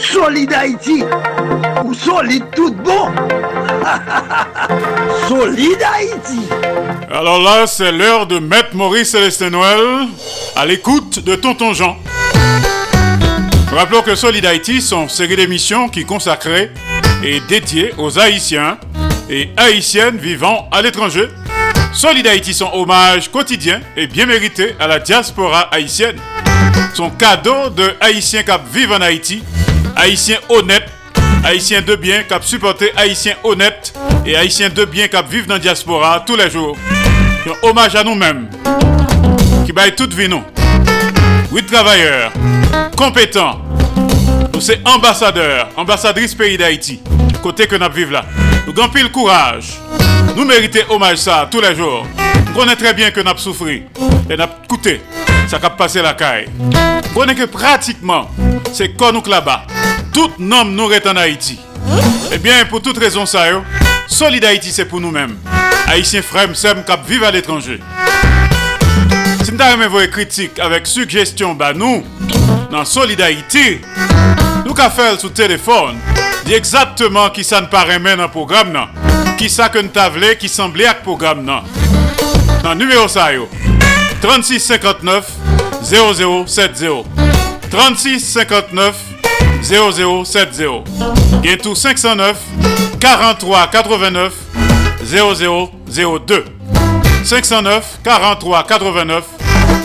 Solid 0.00 0.52
Haïti 0.52 1.04
ou 1.84 1.92
solide 1.92 2.44
tout 2.56 2.72
bon 2.72 3.10
Solid 5.28 5.78
Haïti 5.82 6.40
Alors 7.12 7.42
là, 7.42 7.66
c'est 7.66 7.92
l'heure 7.92 8.26
de 8.26 8.38
Maître 8.38 8.74
Maurice 8.74 9.10
Célestin 9.10 9.50
Noël 9.50 10.06
à 10.56 10.64
l'écoute 10.64 11.22
de 11.22 11.34
Tonton 11.34 11.74
Jean. 11.74 11.98
Rappelons 13.72 14.00
que 14.00 14.14
Solid 14.14 14.46
Haïti 14.46 14.80
sont 14.80 15.06
série 15.06 15.36
d'émissions 15.36 15.90
qui 15.90 16.06
consacrées 16.06 16.70
et 17.22 17.40
dédiées 17.40 17.92
aux 17.98 18.18
Haïtiens 18.18 18.78
et 19.28 19.50
Haïtiennes 19.58 20.16
vivant 20.16 20.66
à 20.72 20.80
l'étranger. 20.80 21.28
Solid 21.92 22.26
Haïti, 22.26 22.54
son 22.54 22.70
hommage 22.72 23.30
quotidien 23.30 23.82
et 23.96 24.06
bien 24.06 24.24
mérité 24.24 24.74
à 24.80 24.86
la 24.86 24.98
diaspora 24.98 25.68
haïtienne. 25.72 26.16
Son 26.94 27.10
cadeau 27.10 27.68
de 27.68 27.92
Haïtiens 28.00 28.42
qui 28.42 28.52
vivent 28.72 28.92
en 28.92 29.00
Haïti, 29.00 29.42
Haïtiens 30.00 30.38
honnêtes, 30.48 30.88
Haïtiens 31.44 31.82
de 31.82 31.94
bien 31.94 32.22
qui 32.22 32.34
supporté 32.48 32.90
Haïtiens 32.96 33.34
honnêtes 33.44 33.92
et 34.24 34.34
Haïtiens 34.34 34.70
de 34.70 34.86
bien 34.86 35.08
qui 35.08 35.16
vivent 35.30 35.46
dans 35.46 35.54
la 35.54 35.60
diaspora 35.60 36.24
tous 36.26 36.36
les 36.36 36.48
jours. 36.48 36.74
Un 37.46 37.68
hommage 37.68 37.94
à 37.94 38.02
nous-mêmes 38.02 38.48
qui 39.66 39.74
baillent 39.74 39.94
toute 39.94 40.14
vie 40.14 40.26
nous. 40.26 40.42
Oui, 41.52 41.62
travailleurs, 41.66 42.32
compétents, 42.96 43.60
nous 44.54 44.62
sommes 44.62 44.76
ambassadeurs, 44.86 45.68
ambassadrices 45.76 46.34
pays 46.34 46.56
d'Haïti, 46.56 47.00
côté 47.42 47.66
que 47.66 47.76
nous 47.76 47.92
vivons 47.92 48.12
là. 48.12 48.24
Nous 48.66 48.82
avons 48.82 48.90
le 48.94 49.08
courage. 49.10 49.74
Nous 50.34 50.46
méritons 50.46 50.80
hommage 50.88 51.18
ça 51.18 51.46
tous 51.50 51.60
les 51.60 51.74
jours. 51.74 52.06
Nous 52.46 52.54
connaissons 52.54 52.78
très 52.78 52.94
bien 52.94 53.10
que 53.10 53.20
nous 53.20 53.28
avons 53.28 53.38
souffert 53.38 53.66
et 53.68 53.84
nous 54.30 54.42
avons 54.42 54.52
coûté. 54.66 55.02
ça 55.50 55.58
cap 55.58 55.76
passer 55.76 56.00
la 56.00 56.14
caille. 56.14 56.46
Connais 57.12 57.34
que 57.34 57.42
pratiquement, 57.42 58.30
c'est 58.72 58.90
Konouk 58.90 59.26
là-bas. 59.26 59.66
Tout 60.12 60.30
homme 60.38 60.76
nous 60.76 60.92
est 60.92 61.04
en 61.08 61.16
Haïti. 61.16 61.58
Eh 62.30 62.38
bien, 62.38 62.64
pour 62.66 62.80
toute 62.80 62.96
raison 62.96 63.26
ça, 63.26 63.46
Solid 64.06 64.44
Haïti, 64.44 64.70
c'est 64.70 64.84
pour 64.84 65.00
nous-mêmes. 65.00 65.36
Haïtiens 65.88 66.22
frères, 66.22 66.54
sem 66.54 66.84
cap 66.84 67.00
vivent 67.04 67.24
à 67.24 67.32
l'étranger. 67.32 67.80
Si 69.42 69.50
nous 69.50 69.60
avons 69.60 69.88
vos 69.88 70.06
critiques 70.06 70.56
avec 70.60 70.86
suggestions, 70.86 71.54
bah 71.54 71.72
nous, 71.74 72.04
dans 72.70 72.84
Solid 72.84 73.20
Haïti, 73.20 73.80
nous 74.64 74.72
qu'à 74.72 74.88
faire 74.88 75.18
sous 75.18 75.30
téléphone, 75.30 75.96
dit 76.44 76.54
exactement 76.54 77.28
qui 77.30 77.42
ça 77.42 77.60
ne 77.60 77.66
paraît 77.66 77.98
même 77.98 78.18
dans 78.18 78.24
le 78.24 78.30
programme, 78.30 78.70
non. 78.70 78.86
qui 79.36 79.50
ça 79.50 79.68
que 79.68 79.80
nous 79.80 79.88
t'avons, 79.88 80.20
qui 80.38 80.48
semblait 80.48 80.86
avec 80.86 80.98
le 80.98 81.02
programme. 81.02 81.42
Non. 81.42 81.62
Dans 82.62 82.76
numéro 82.76 83.08
ça, 83.08 83.30
3659 84.20 85.39
0070. 85.82 87.04
36 87.70 88.20
59 88.20 88.96
0070. 89.62 90.84
Et 91.44 91.56
tout 91.58 91.74
509 91.74 92.36
43 93.00 93.66
89 93.68 94.32
0002. 95.04 96.44
509 97.24 97.98
43 98.04 98.66
89 98.66 99.24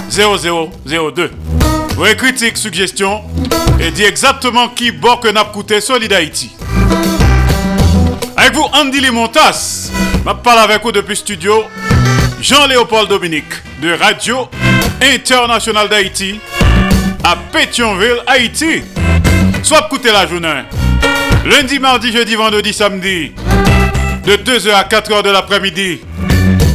0002. 0.09 1.31
Vos 1.95 2.03
critiques, 2.17 2.57
suggestions 2.57 3.21
et 3.79 3.91
dit 3.91 4.03
exactement 4.03 4.69
qui 4.69 4.91
bord 4.91 5.19
que 5.19 5.27
n'a 5.27 5.43
coûté 5.45 5.81
Solid 5.81 6.11
Haïti. 6.11 6.51
Avec 8.37 8.53
vous, 8.53 8.65
Andy 8.73 8.99
Limontas. 8.99 9.89
Je 10.25 10.31
parle 10.43 10.59
avec 10.59 10.83
vous 10.83 10.91
depuis 10.91 11.15
studio 11.15 11.63
Jean-Léopold 12.41 13.09
Dominique 13.09 13.53
de 13.81 13.93
Radio 13.93 14.49
Internationale 15.01 15.89
d'Haïti 15.89 16.39
à 17.23 17.35
Pétionville, 17.51 18.21
Haïti. 18.27 18.83
Soit 19.63 19.87
écoutez 19.87 20.11
la 20.11 20.27
journée. 20.27 20.61
Lundi, 21.45 21.79
mardi, 21.79 22.11
jeudi, 22.11 22.35
vendredi, 22.35 22.71
samedi. 22.71 23.31
De 24.23 24.33
2h 24.33 24.71
à 24.71 24.83
4h 24.83 25.23
de 25.23 25.31
l'après-midi. 25.31 26.01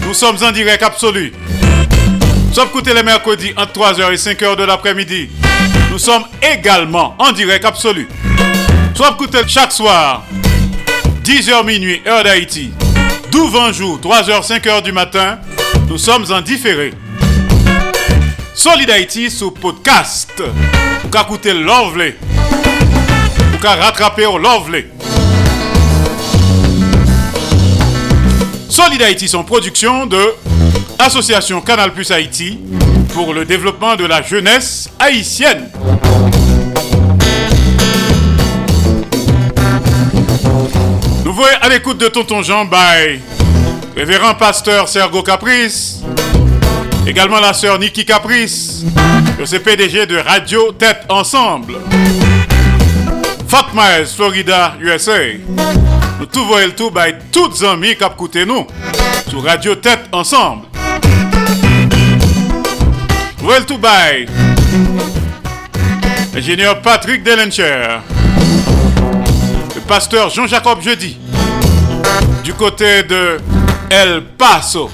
Nous 0.07 0.15
sommes 0.15 0.37
en 0.43 0.51
direct 0.51 0.83
absolu. 0.83 1.33
Soit 2.53 2.65
écoutez 2.65 2.93
les 2.95 3.05
mercredis 3.05 3.53
entre 3.57 3.73
3h 3.75 4.13
et 4.13 4.17
5h 4.17 4.57
de 4.57 4.65
l'après-midi. 4.65 5.31
Nous 5.93 5.99
sommes 5.99 6.25
également 6.43 7.15
en 7.19 7.31
direct 7.31 7.65
absolu. 7.65 8.09
Soit 8.95 9.11
écoutez 9.13 9.39
chaque 9.47 9.73
soir. 9.73 10.25
10h 11.25 11.65
minuit, 11.65 12.03
heure 12.07 12.25
d'Haïti. 12.25 12.73
12 13.31 13.53
20 13.53 13.73
jours, 13.73 14.01
3h, 14.03 14.47
5h 14.47 14.83
du 14.83 14.91
matin. 14.91 15.39
Nous 15.89 15.99
sommes 15.99 16.25
en 16.33 16.41
différé. 16.41 16.93
Solid 18.55 18.91
Haïti 18.91 19.31
sous 19.31 19.51
podcast. 19.53 20.43
Pouvez 21.03 21.21
écouter 21.23 21.55
Lovely. 21.55 22.15
Vous 22.21 23.57
pouvez 23.59 23.69
rattraper 23.69 24.25
Lovely. 24.25 24.85
Solid 28.69 29.03
Haïti 29.03 29.29
sont 29.29 29.45
production 29.45 30.07
de 30.07 30.35
Association 30.99 31.61
Canal 31.61 31.93
Plus 31.93 32.11
Haïti 32.11 32.59
pour 33.15 33.33
le 33.35 33.45
développement 33.45 33.97
de 33.97 34.05
la 34.05 34.23
jeunesse 34.23 34.89
haïtienne. 34.99 35.71
Nous 41.25 41.33
voyons 41.33 41.59
à 41.61 41.69
l'écoute 41.69 41.99
de 41.99 42.09
Tonton 42.09 42.43
Jean 42.43 42.65
by 42.65 43.21
Révérend 43.97 44.35
Pasteur 44.35 44.89
Sergo 44.89 45.23
Caprice, 45.23 46.00
également 47.07 47.41
la 47.41 47.53
sœur 47.53 47.79
Niki 47.79 48.05
Caprice, 48.05 48.85
le 49.39 49.59
PDG 49.59 50.07
de 50.07 50.17
Radio 50.19 50.73
Tête 50.73 51.03
Ensemble, 51.09 51.75
Fatma 53.49 54.05
Florida, 54.05 54.75
USA. 54.81 55.19
Nous 56.19 56.27
tout 56.27 56.45
voyons 56.45 56.73
tout 56.77 56.91
by 56.91 57.15
toutes 57.33 57.63
amis 57.63 57.97
qui 57.97 58.05
écouté 58.05 58.45
nous 58.45 58.67
sur 59.29 59.43
Radio 59.43 59.75
Tête 59.75 60.05
Ensemble. 60.13 60.67
Nous 63.39 63.45
voyons 63.47 63.65
tout 63.65 63.79
by 63.79 64.27
Ingénieur 66.37 66.81
Patrick 66.81 67.23
Delencher, 67.25 67.99
le 69.75 69.81
pasteur 69.81 70.31
Jean-Jacob 70.31 70.81
Jeudi, 70.81 71.19
du 72.45 72.55
côté 72.55 73.03
de 73.03 73.39
El 73.91 74.23
Paso, 74.39 74.91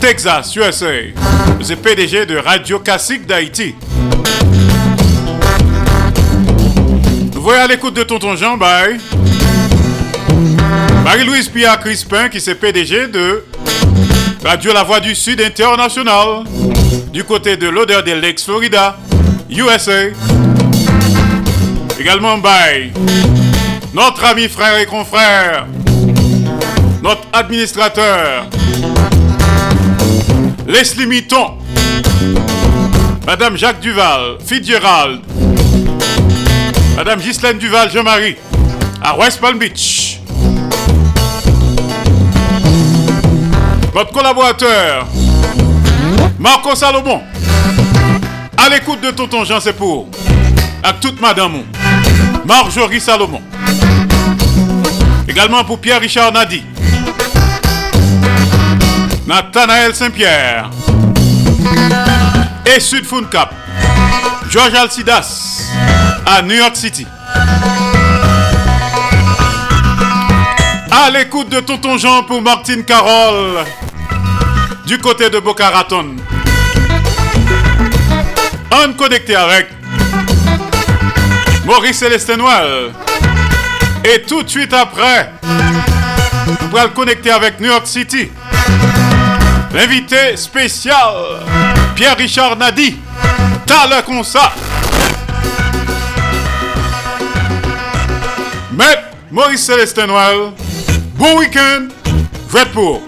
Texas, 0.00 0.54
USA, 0.56 0.86
le 0.86 1.74
PDG 1.76 2.26
de 2.26 2.36
Radio 2.36 2.78
Classique 2.78 3.26
d'Haïti. 3.26 3.74
Nous 7.34 7.42
voyons 7.42 7.62
à 7.62 7.66
l'écoute 7.66 7.94
de 7.94 8.02
Tonton 8.02 8.36
Jean 8.36 8.56
by 8.56 8.98
Marie-Louise 11.04 11.48
Pia 11.48 11.76
Crispin, 11.76 12.28
qui 12.28 12.38
est 12.38 12.54
PDG 12.54 13.08
de 13.08 13.44
Radio 14.44 14.72
La 14.72 14.82
Voix 14.82 15.00
du 15.00 15.14
Sud 15.14 15.40
International, 15.40 16.44
du 17.12 17.24
côté 17.24 17.56
de 17.56 17.68
l'odeur 17.68 18.02
de 18.02 18.12
Lakes, 18.12 18.40
Florida, 18.40 18.96
USA. 19.50 20.06
Également 21.98 22.38
by 22.38 22.92
notre 23.94 24.24
ami 24.26 24.48
frère 24.48 24.78
et 24.78 24.84
confrère, 24.84 25.66
notre 27.02 27.22
administrateur, 27.32 28.46
Leslie 30.66 31.06
Mitton, 31.06 31.58
Madame 33.24 33.56
Jacques 33.56 33.80
Duval, 33.80 34.38
Fitzgerald, 34.44 35.20
Madame 36.96 37.20
Ghislaine 37.20 37.58
Duval, 37.58 37.88
Jean-Marie, 37.90 38.36
à 39.00 39.16
West 39.16 39.40
Palm 39.40 39.58
Beach. 39.58 40.18
Votre 43.92 44.10
collaborateur, 44.12 45.06
Marco 46.38 46.74
Salomon, 46.74 47.22
à 48.56 48.68
l'écoute 48.68 49.00
de 49.00 49.12
Tonton 49.12 49.44
Jean, 49.44 49.60
c'est 49.60 49.72
pour, 49.72 50.08
à 50.82 50.92
toute 50.94 51.20
madame, 51.20 51.62
Marjorie 52.44 53.00
Salomon. 53.00 53.40
Également 55.28 55.62
pour 55.64 55.78
Pierre-Richard 55.78 56.32
Nadi. 56.32 56.62
Nathanaël 59.26 59.92
Saint-Pierre. 59.92 60.70
Et 62.64 62.78
Sud 62.78 63.04
Cap. 63.28 63.52
George 64.48 64.74
Alcidas 64.74 65.62
à 66.24 66.42
New 66.42 66.54
York 66.54 66.76
City. 66.76 67.06
À 70.90 71.10
l'écoute 71.10 71.48
de 71.48 71.60
Tonton 71.60 71.98
Jean 71.98 72.22
pour 72.22 72.40
Martine 72.40 72.84
Carole 72.84 73.64
du 74.86 74.98
côté 74.98 75.28
de 75.28 75.40
Boca 75.40 75.70
Raton. 75.70 76.14
On 78.70 78.92
connecté 78.92 79.34
avec 79.34 79.68
Maurice 81.64 81.98
Célestin 81.98 82.36
Noël. 82.36 82.92
Et 84.04 84.22
tout 84.22 84.44
de 84.44 84.48
suite 84.48 84.72
après, 84.72 85.32
on 85.42 86.66
va 86.68 86.84
le 86.84 86.90
connecter 86.90 87.32
avec 87.32 87.58
New 87.58 87.66
York 87.66 87.86
City. 87.86 88.30
L'invité 89.76 90.38
spécial, 90.38 91.42
Pierre-Richard 91.94 92.56
Nadi. 92.56 92.96
T'as 93.66 93.86
le 93.86 94.02
consa. 94.06 94.50
Mais 98.72 99.04
Maurice 99.30 99.66
Célestin 99.66 100.06
Noël, 100.06 100.52
bon 101.16 101.40
week-end, 101.40 101.88
faites 102.48 102.72
pour. 102.72 103.02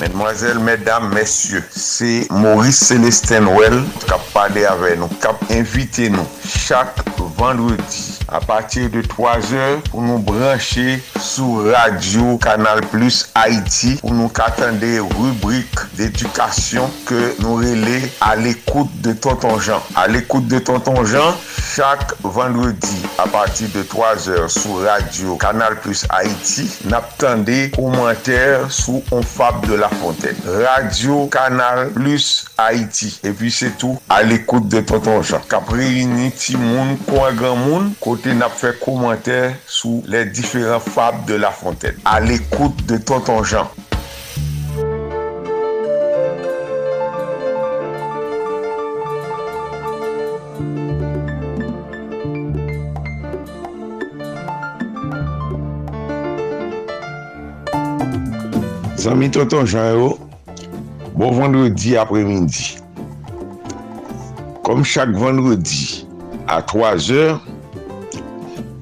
Mesdemoiselles, 0.00 0.58
mesdames, 0.58 1.14
messieurs, 1.14 1.62
c'est 1.70 2.26
Maurice 2.28 2.80
Célestin 2.80 3.46
Well 3.46 3.84
qui 4.04 4.12
a 4.12 4.18
parlé 4.34 4.64
avec 4.64 4.98
nous, 4.98 5.06
qui 5.06 5.26
a 5.28 5.60
invité 5.60 6.10
nous 6.10 6.26
chaque 6.44 6.96
vendredi 7.36 8.09
a 8.30 8.40
patir 8.40 8.88
de 8.88 9.02
3 9.02 9.52
or 9.58 9.80
pou 9.90 10.02
nou 10.04 10.22
branche 10.22 11.00
sou 11.18 11.64
radio 11.70 12.36
Kanal 12.42 12.80
Plus 12.92 13.24
Haiti 13.34 13.96
pou 14.00 14.14
nou 14.14 14.30
katande 14.34 14.88
rubrik 15.16 15.82
d'edukasyon 15.98 16.90
ke 17.08 17.18
nou 17.42 17.58
rele 17.60 17.98
al 18.24 18.46
ekoute 18.50 19.02
de 19.04 19.14
Tonton 19.18 19.58
Jean. 19.58 19.82
Al 19.98 20.16
ekoute 20.18 20.48
de 20.52 20.60
Tonton 20.64 21.02
Jean, 21.08 21.34
chak 21.74 22.14
vendredi 22.22 23.02
a 23.18 23.26
patir 23.30 23.70
de 23.74 23.82
3 23.90 24.28
or 24.36 24.46
sou 24.52 24.80
radio 24.84 25.36
Kanal 25.40 25.78
Plus 25.82 26.06
Haiti 26.10 26.68
nap 26.90 27.12
tende 27.20 27.68
komenter 27.74 28.68
sou 28.70 29.02
On 29.10 29.22
Fab 29.26 29.66
de 29.66 29.74
la 29.74 29.88
Fontaine. 29.88 30.38
Radio 30.62 31.26
Kanal 31.32 31.90
Plus 31.96 32.46
Haiti. 32.58 33.10
E 33.26 33.34
pi 33.36 33.50
se 33.54 33.72
tou 33.80 33.98
al 34.12 34.30
ekoute 34.36 34.70
de 34.70 34.84
Tonton 34.86 35.24
Jean. 35.26 35.42
Kapre 35.50 35.84
yini 35.84 36.30
ti 36.36 36.56
moun, 36.60 36.94
kwa 37.08 37.32
gran 37.36 37.58
moun, 37.58 37.90
kote 38.02 38.19
kote 38.20 38.34
nap 38.36 38.52
fè 38.52 38.74
komantè 38.76 39.36
sou 39.64 40.02
lè 40.10 40.26
diferent 40.28 40.84
fab 40.92 41.22
de 41.24 41.38
La 41.40 41.48
Fontaine. 41.56 41.96
A 42.04 42.18
l'ekoute 42.20 42.84
de 42.84 42.98
Tonton 42.98 43.40
Jean. 43.48 43.64
Zami 59.00 59.30
Tonton 59.32 59.64
Jean 59.64 59.94
yo, 59.96 60.10
bon 61.16 61.32
vendredi 61.38 61.96
apremidi. 61.96 62.76
Kom 64.66 64.84
chak 64.84 65.16
vendredi 65.16 66.04
a 66.50 66.60
3 66.60 66.84
or, 67.16 67.40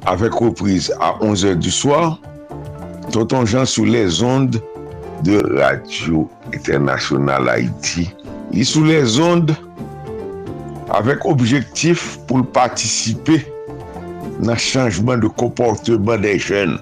avec 0.08 0.32
reprise 0.32 0.90
à 1.00 1.18
11h 1.20 1.56
du 1.56 1.70
soir, 1.70 2.18
Tonton 3.12 3.44
Jean 3.44 3.66
sous 3.66 3.84
les 3.84 4.22
ondes 4.22 4.58
de 5.22 5.42
Radio 5.60 6.30
Internationale 6.54 7.46
Haïti. 7.46 8.10
Il 8.52 8.62
est 8.62 8.64
sous 8.64 8.84
les 8.84 9.20
ondes 9.20 9.54
avec 10.88 11.26
objectif 11.26 12.18
pour 12.26 12.46
participer 12.46 13.46
dans 14.40 14.52
le 14.52 14.58
changement 14.58 15.18
de 15.18 15.26
comportement 15.26 16.16
des 16.16 16.38
jeunes. 16.38 16.78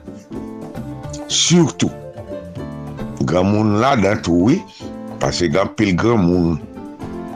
Surtout, 1.27 1.91
grand 3.23 3.43
monde 3.43 3.81
là 3.81 3.97
dans 3.97 4.23
tout, 4.23 4.39
oui, 4.43 4.63
parce 5.19 5.41
que 5.41 5.47
grand 5.47 5.67
pile 5.67 5.97
grand 5.97 6.19
monde 6.19 6.59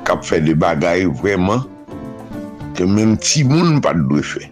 qui 0.05 0.13
a 0.13 0.23
fait 0.23 0.41
des 0.41 0.55
bagailles 0.55 1.07
vraiment 1.07 1.65
que 2.77 2.85
même 2.85 3.17
petit 3.17 3.43
monde 3.43 3.83
pas 3.83 3.93
de 3.93 4.23
faire. 4.23 4.49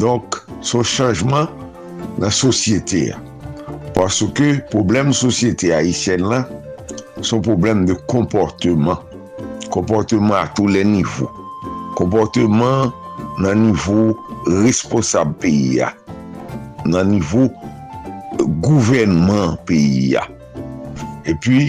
Donk, 0.00 0.38
son 0.64 0.84
chanjman 0.86 1.48
nan 2.20 2.32
sosyete 2.32 3.06
ya. 3.10 3.18
Paske 3.92 4.54
problem 4.72 5.12
sosyete 5.16 5.72
Haitien 5.74 6.24
lan, 6.30 6.46
son 7.20 7.42
problem 7.44 7.84
de 7.88 7.96
komporteman. 8.08 9.00
Komporteman 9.72 10.38
a 10.40 10.46
tou 10.56 10.70
le 10.72 10.84
nivou. 10.86 11.28
Komporteman 11.98 12.92
nan 13.42 13.66
nivou 13.68 14.16
responsab 14.64 15.36
peyi 15.42 15.78
ya. 15.82 15.92
Nan 16.88 17.12
nivou 17.12 17.50
gouvenman 18.64 19.58
peyi 19.68 20.14
ya. 20.16 20.26
E 21.28 21.36
pi, 21.44 21.68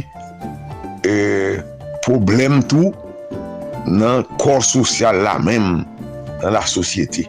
e, 1.06 1.14
problem 2.08 2.62
tou 2.72 2.96
nan 3.92 4.24
kor 4.40 4.64
sosyal 4.64 5.22
la 5.28 5.38
menm 5.44 5.84
nan 6.40 6.56
la 6.56 6.64
sosyete. 6.68 7.28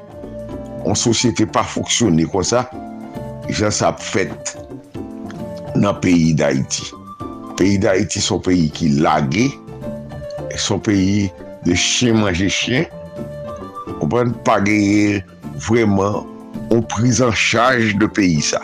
an 0.85 0.99
sosyete 0.99 1.47
pa 1.51 1.65
foksyone 1.67 2.27
kon 2.33 2.47
sa, 2.47 2.65
jan 3.51 3.73
sa 3.75 3.93
ap 3.93 4.03
fèt 4.03 4.55
nan 5.77 5.97
peyi 6.03 6.35
d'Haïti. 6.39 6.91
Peyi 7.59 7.79
d'Haïti 7.83 8.21
son 8.23 8.43
peyi 8.43 8.69
ki 8.75 8.91
lage, 9.05 9.49
son 10.57 10.79
peyi 10.79 11.31
de 11.65 11.75
chien 11.75 12.15
manje 12.19 12.49
chien, 12.53 12.85
ou 14.01 14.09
ban 14.11 14.33
pa 14.47 14.61
geye 14.65 15.23
vreman 15.67 16.23
ou 16.71 16.83
priz 16.95 17.21
an 17.25 17.35
chaj 17.35 17.95
de 18.01 18.09
peyi 18.11 18.43
sa. 18.43 18.63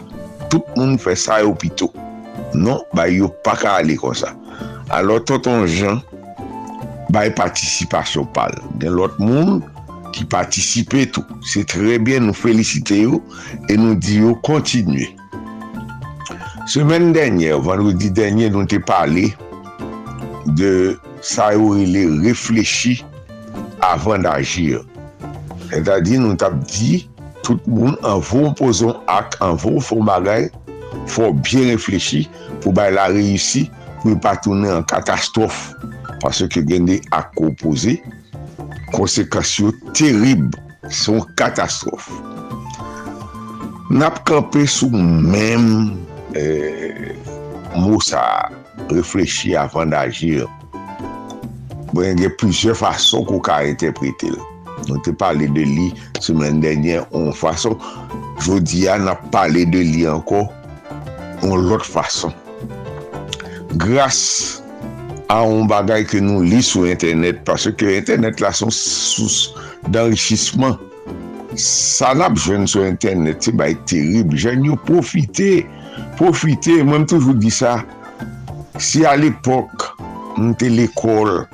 Tout 0.51 0.67
moun 0.77 0.97
fè 0.99 1.15
sa 1.19 1.41
yo 1.45 1.55
pito. 1.55 1.91
Non, 2.55 2.83
ba 2.97 3.07
yo 3.07 3.31
pa 3.47 3.55
ka 3.59 3.77
ale 3.81 3.95
kon 4.01 4.17
sa. 4.17 4.33
Alors, 4.91 5.23
ton 5.25 5.39
ton 5.39 5.67
jan, 5.71 6.01
ba 7.15 7.29
e 7.29 7.35
patisipasyon 7.35 8.27
pal. 8.35 8.57
Gen 8.83 8.97
lot 8.99 9.15
moun, 9.23 9.61
ki 10.15 10.27
patisipe 10.31 11.07
tou. 11.15 11.25
Se 11.47 11.65
tre 11.69 11.99
bien 12.03 12.27
nou 12.27 12.37
felicite 12.37 12.99
yo 13.03 13.21
e 13.71 13.77
nou 13.79 13.97
di 13.99 14.21
yo 14.23 14.37
kontinue. 14.47 15.09
Semen 16.71 17.11
denye, 17.17 17.55
vendredi 17.65 18.11
denye, 18.15 18.51
nou 18.53 18.69
te 18.69 18.79
pale 18.79 19.31
de 20.59 20.95
sa 21.25 21.51
yo 21.57 21.73
ele 21.81 22.05
reflechi 22.23 23.01
avan 23.87 24.23
d'agir. 24.27 24.85
E 25.75 25.81
da 25.87 25.99
di 26.05 26.19
nou 26.21 26.39
tap 26.39 26.55
di, 26.71 27.05
tout 27.47 27.63
moun 27.67 27.97
an 28.07 28.23
von 28.23 28.55
poson 28.59 28.95
ak, 29.11 29.39
an 29.43 29.57
von 29.59 29.81
fon 29.83 30.07
bagay, 30.07 30.49
fon 31.11 31.35
bien 31.43 31.73
reflechi 31.73 32.27
pou 32.61 32.75
bay 32.77 32.93
la 32.95 33.09
reyusi 33.11 33.67
pou 34.03 34.19
pa 34.23 34.37
toune 34.39 34.71
an 34.71 34.87
katastrof. 34.91 35.71
Pase 36.21 36.47
ke 36.53 36.63
gen 36.69 36.87
de 36.89 36.99
ak 37.17 37.39
opose, 37.41 37.97
konsekasyon 38.95 39.77
terib, 39.97 40.57
son 40.91 41.23
katastrof. 41.39 42.09
Nap 43.91 44.21
kampe 44.29 44.63
sou 44.71 44.91
mèm 44.95 45.67
eh, 46.39 47.17
mousa 47.75 48.23
reflechi 48.93 49.57
avan 49.59 49.91
d'agir. 49.95 50.47
Mwen 51.91 52.21
gen 52.21 52.37
plizye 52.39 52.75
fason 52.79 53.27
kou 53.27 53.43
ka 53.43 53.61
interprete 53.67 54.31
lè. 54.31 54.47
Nou 54.89 55.01
te 55.05 55.13
pale 55.13 55.49
de 55.57 55.65
li 55.67 55.89
semen 56.23 56.63
denyen 56.63 57.03
on 57.17 57.33
fason. 57.37 57.75
Jodi 58.41 58.87
ya 58.87 58.97
nap 59.03 59.27
pale 59.35 59.67
de 59.69 59.83
li 59.85 60.07
anko 60.09 60.45
on 61.47 61.67
lot 61.67 61.85
fason. 61.87 62.33
Gras 63.81 64.61
a 65.31 65.43
un 65.47 65.69
bagay 65.71 66.03
ke 66.11 66.19
nou 66.19 66.43
li 66.43 66.59
sou 66.65 66.89
internet 66.91 67.45
pase 67.47 67.71
ke 67.79 67.93
internet 68.01 68.41
la 68.43 68.51
son 68.57 68.73
sous 68.75 69.53
d'enrichisman 69.95 70.75
sa 71.55 72.11
nap 72.19 72.35
jwen 72.39 72.67
sou 72.71 72.83
internet 72.87 73.47
se 73.47 73.55
bay 73.55 73.77
terib, 73.91 74.35
jen 74.35 74.67
yo 74.67 74.75
profite 74.89 75.63
profite, 76.19 76.81
mwen 76.87 77.07
toujou 77.07 77.37
di 77.39 77.51
sa 77.55 77.79
si 78.83 79.07
al 79.07 79.23
epok 79.29 79.87
mte 80.41 80.71
l'ekol 80.75 81.45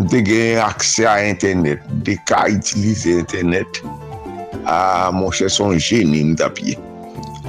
mte 0.00 0.24
gen 0.24 0.62
akse 0.64 1.04
a 1.08 1.18
internet 1.28 1.84
de 2.08 2.16
ka 2.28 2.46
itilize 2.48 3.20
internet 3.20 3.82
a 4.64 5.10
monshe 5.12 5.52
son 5.52 5.76
geni 5.76 6.24
mta 6.32 6.48
pye 6.56 6.78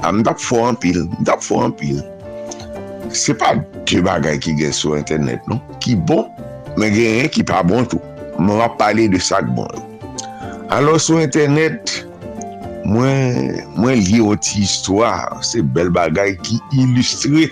a 0.04 0.12
mta 0.12 0.36
fwo 0.36 0.66
anpil 0.68 1.06
mta 1.22 1.40
fwo 1.40 1.64
anpil 1.70 2.04
se 3.14 3.34
pa 3.38 3.54
te 3.88 4.00
bagay 4.04 4.38
ki 4.42 4.56
gen 4.58 4.74
sou 4.74 4.98
internet 4.98 5.44
non, 5.50 5.62
ki 5.82 5.96
bon, 6.08 6.26
men 6.78 6.92
gen 6.94 7.20
yon 7.22 7.30
ki 7.32 7.44
pa 7.46 7.62
bon 7.66 7.86
tou. 7.88 8.02
Mwen 8.38 8.58
wap 8.58 8.76
pale 8.80 9.06
de 9.10 9.20
sak 9.22 9.46
bon. 9.54 9.68
Alo 10.74 10.96
sou 10.98 11.22
internet, 11.22 11.92
mwen, 12.88 13.54
mwen 13.78 14.00
li 14.02 14.18
yon 14.18 14.40
ti 14.42 14.64
histwa, 14.64 15.12
se 15.46 15.62
bel 15.76 15.92
bagay 15.94 16.34
ki 16.42 16.58
ilustre 16.82 17.48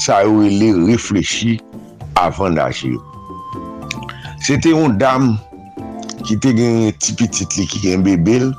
sa 0.00 0.22
yo 0.26 0.46
li 0.46 0.70
reflechi 0.86 1.58
avan 2.20 2.58
da 2.60 2.70
che. 2.74 2.92
Se 4.46 4.56
te 4.62 4.72
yon 4.72 4.96
dam 5.00 5.34
ki 6.22 6.38
te 6.38 6.54
gen 6.56 6.84
yon 6.86 7.00
tipi 7.02 7.26
titli 7.28 7.66
ki 7.70 7.82
gen 7.88 8.06
bebel 8.06 8.52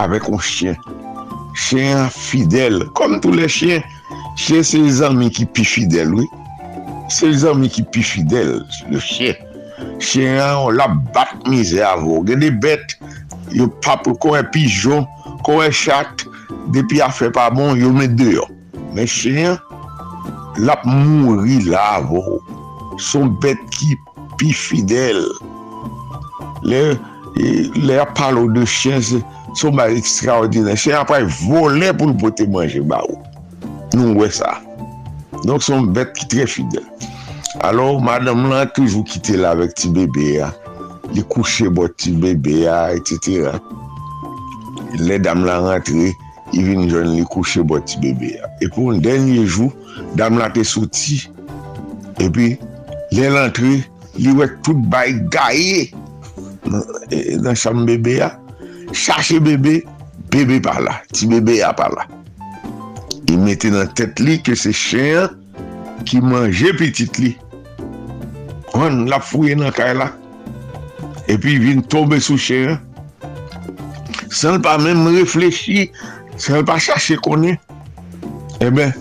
avek 0.00 0.30
yon 0.32 0.42
chen. 0.42 0.80
Chen 1.56 2.08
fidel, 2.12 2.82
kom 2.96 3.20
tou 3.24 3.32
le 3.36 3.48
chen 3.48 3.84
Se 4.36 4.62
se 4.62 4.78
zami 4.92 5.30
ki 5.32 5.46
pi 5.48 5.64
fidel, 5.64 6.12
oui. 6.14 6.26
Se 7.08 7.30
zami 7.40 7.70
ki 7.72 7.86
pi 7.88 8.02
fidel, 8.04 8.60
le 8.90 8.98
chien. 9.00 9.32
Chien 9.98 10.36
an, 10.44 10.66
on 10.66 10.76
la 10.76 10.88
bat 10.88 11.32
mize 11.48 11.80
avou. 11.80 12.20
Gen 12.28 12.42
de 12.44 12.50
bet, 12.52 12.98
yo 13.56 13.70
pap 13.84 14.04
kowe 14.20 14.42
pijon, 14.52 15.06
kowe 15.46 15.70
chat, 15.72 16.26
depi 16.74 17.00
a 17.00 17.08
fe 17.08 17.30
pa 17.32 17.48
bon, 17.54 17.80
yo 17.80 17.88
me 17.96 18.10
deyo. 18.12 18.44
Men 18.92 19.08
chien, 19.08 19.56
la 20.60 20.76
mouri 20.84 21.62
la 21.70 21.86
avou. 22.02 22.36
Son 23.00 23.32
bet 23.40 23.60
ki 23.72 23.96
pi 24.36 24.52
fidel. 24.52 25.22
Le, 26.66 26.98
le 27.40 28.00
a 28.02 28.04
palo 28.04 28.50
de 28.52 28.66
chien, 28.68 29.00
son 29.00 29.80
ba 29.80 29.88
ekstraordine. 29.96 30.76
Chien 30.76 31.00
apay 31.00 31.24
vole 31.40 31.88
pou 31.96 32.12
l'pote 32.12 32.44
manje 32.52 32.84
ba 32.84 33.00
ou. 33.08 33.16
Oh. 33.16 33.25
Nou 33.94 34.16
wè 34.18 34.30
sa. 34.34 34.56
Donk 35.44 35.62
son 35.62 35.92
bet 35.94 36.14
ki 36.16 36.28
tre 36.32 36.46
fidel. 36.50 36.84
Alors, 37.60 38.00
madame 38.02 38.48
lan 38.50 38.68
toujou 38.76 39.04
kite 39.06 39.36
la 39.38 39.54
vek 39.56 39.74
ti 39.78 39.90
bebe 39.94 40.26
ya. 40.36 40.50
Li 41.14 41.22
kouche 41.30 41.70
bot 41.72 41.94
ti 42.00 42.12
bebe 42.18 42.62
ya, 42.64 42.78
etc. 42.96 43.54
Le 45.00 45.18
dam 45.22 45.44
lan 45.46 45.68
rentre, 45.70 46.10
i 46.54 46.64
vin 46.64 46.86
joun 46.90 47.14
li 47.14 47.24
kouche 47.32 47.64
bot 47.66 47.86
ti 47.88 48.00
bebe 48.02 48.34
ya. 48.34 48.50
E 48.60 48.68
pou 48.72 48.92
un 48.92 49.00
denye 49.04 49.44
jou, 49.44 49.70
dam 50.18 50.40
lan 50.40 50.52
te 50.56 50.64
soti. 50.66 51.22
E 52.22 52.28
pi, 52.32 52.54
le 53.14 53.30
rentre, 53.32 53.76
li 54.16 54.34
wek 54.36 54.58
tout 54.66 54.82
bay 54.92 55.14
gaye 55.32 55.86
nan 56.66 57.52
eh, 57.52 57.54
chanm 57.54 57.84
bebe 57.88 58.18
ya. 58.18 58.32
Chache 58.92 59.40
bebe, 59.42 59.80
bebe 60.32 60.60
pa 60.62 60.78
la, 60.82 61.00
ti 61.12 61.28
bebe 61.30 61.60
ya 61.60 61.72
pa 61.76 61.88
la. 61.94 62.06
I 63.26 63.36
mette 63.36 63.70
nan 63.72 63.88
tet 63.98 64.20
li 64.22 64.36
ke 64.42 64.54
se 64.58 64.70
chen 64.76 65.32
ki 66.06 66.20
manje 66.22 66.70
pitit 66.78 67.18
li. 67.18 67.32
Wan 68.76 69.06
la 69.10 69.18
fouye 69.22 69.56
nan 69.58 69.74
kay 69.74 69.94
la. 69.98 70.10
E 71.26 71.34
pi 71.40 71.56
vin 71.62 71.82
tombe 71.90 72.20
sou 72.22 72.38
chen. 72.38 72.76
San 74.30 74.60
pa 74.62 74.76
men 74.78 75.06
reflechi, 75.16 75.90
san 76.38 76.64
pa 76.68 76.78
chache 76.78 77.16
konen. 77.24 77.58
E 78.62 78.70
ben, 78.70 78.94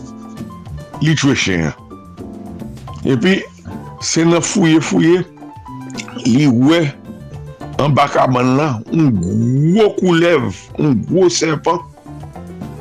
li 1.04 1.16
chwe 1.16 1.36
chen. 1.38 1.70
E 3.06 3.18
pi, 3.22 3.40
se 4.02 4.26
nan 4.26 4.42
fouye 4.42 4.82
fouye, 4.82 5.22
li 6.26 6.48
we 6.48 6.86
an 7.84 7.94
baka 7.94 8.26
man 8.32 8.56
la, 8.58 8.70
un 8.96 9.12
gwo 9.20 9.92
koulev, 10.00 10.50
un 10.80 10.96
gwo 11.10 11.30
serpant. 11.30 11.84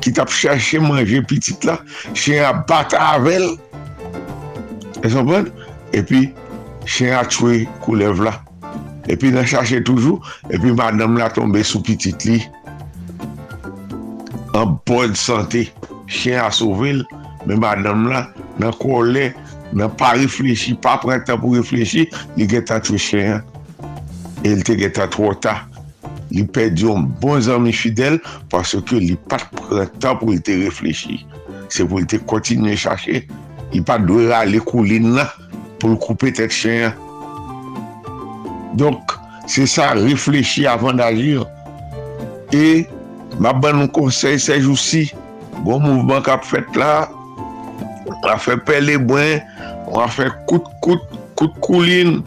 ki 0.05 0.13
tap 0.13 0.29
chache 0.29 0.77
manje 0.77 1.17
pitit 1.25 1.65
la, 1.65 1.79
chen 2.13 2.43
a 2.45 2.53
bata 2.53 2.99
avel, 3.15 3.55
e 5.01 5.09
son 5.09 5.25
bon, 5.25 5.47
e 5.97 6.03
pi, 6.05 6.27
chen 6.85 7.15
a 7.17 7.23
twe 7.25 7.63
koulev 7.81 8.21
la, 8.27 8.35
e 9.09 9.17
pi 9.17 9.33
nan 9.33 9.47
chache 9.49 9.81
toujou, 9.81 10.21
e 10.53 10.61
pi 10.61 10.75
madame 10.77 11.17
la 11.17 11.31
tombe 11.33 11.63
sou 11.65 11.81
pitit 11.85 12.27
li, 12.29 12.37
an 14.53 14.77
bon 14.85 15.17
sante, 15.17 15.65
chen 16.05 16.37
a 16.43 16.51
souvel, 16.53 17.01
men 17.47 17.63
madame 17.65 18.13
la 18.13 18.27
nan 18.61 18.77
kolè, 18.77 19.31
nan 19.73 19.89
pa 19.97 20.13
reflechi, 20.19 20.77
pa 20.85 20.99
prentan 21.01 21.41
pou 21.41 21.57
reflechi, 21.57 22.05
li 22.37 22.49
geta 22.51 22.77
twe 22.85 23.01
chen, 23.01 23.41
el 24.45 24.61
te 24.61 24.77
geta 24.77 25.09
tro 25.09 25.33
ta, 25.33 25.63
li 26.33 26.43
pedi 26.55 26.85
yon 26.85 27.07
bon 27.21 27.41
zami 27.43 27.73
fidel 27.75 28.19
parce 28.51 28.79
ke 28.89 28.99
li 29.01 29.15
pat 29.29 29.45
prentan 29.55 30.19
pou 30.19 30.33
li 30.33 30.41
te 30.41 30.57
reflechi. 30.63 31.21
Se 31.69 31.85
pou 31.85 32.01
li 32.01 32.09
te 32.09 32.19
kontinye 32.29 32.75
chache, 32.79 33.23
li 33.73 33.81
pat 33.85 34.05
dwe 34.07 34.29
rale 34.31 34.61
kou 34.65 34.85
li 34.85 35.01
nan 35.03 35.25
pou 35.81 35.93
li 35.93 35.99
koupe 36.01 36.31
tet 36.35 36.53
chen. 36.53 36.93
Donk, 38.79 39.13
se 39.47 39.67
sa 39.69 39.93
reflechi 39.97 40.65
avan 40.67 40.99
d'agir. 40.99 41.45
E, 42.55 42.85
ma 43.41 43.53
ban 43.55 43.77
nou 43.79 43.91
konsey 43.95 44.39
sej 44.41 44.67
ou 44.69 44.79
si, 44.79 45.07
bon 45.65 45.81
mouvman 45.83 46.23
kap 46.25 46.45
fet 46.47 46.67
la, 46.79 47.07
a 48.25 48.37
fe 48.41 48.55
pele 48.67 48.97
bwen, 49.01 49.41
a 49.95 50.07
fe 50.11 50.29
kout 50.49 50.67
kout, 50.85 51.03
kout 51.37 51.55
koulin, 51.63 52.19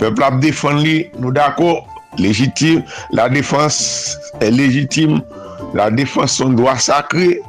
pepl 0.00 0.26
ap 0.26 0.40
defan 0.42 0.80
li, 0.82 0.96
nou 1.18 1.34
dako, 1.34 1.80
légitime, 2.18 2.82
la 3.10 3.28
défense 3.28 4.18
est 4.40 4.50
légitime, 4.50 5.20
la 5.74 5.90
défense 5.90 6.32
son 6.32 6.50
droit 6.50 6.76
sacré, 6.76 7.40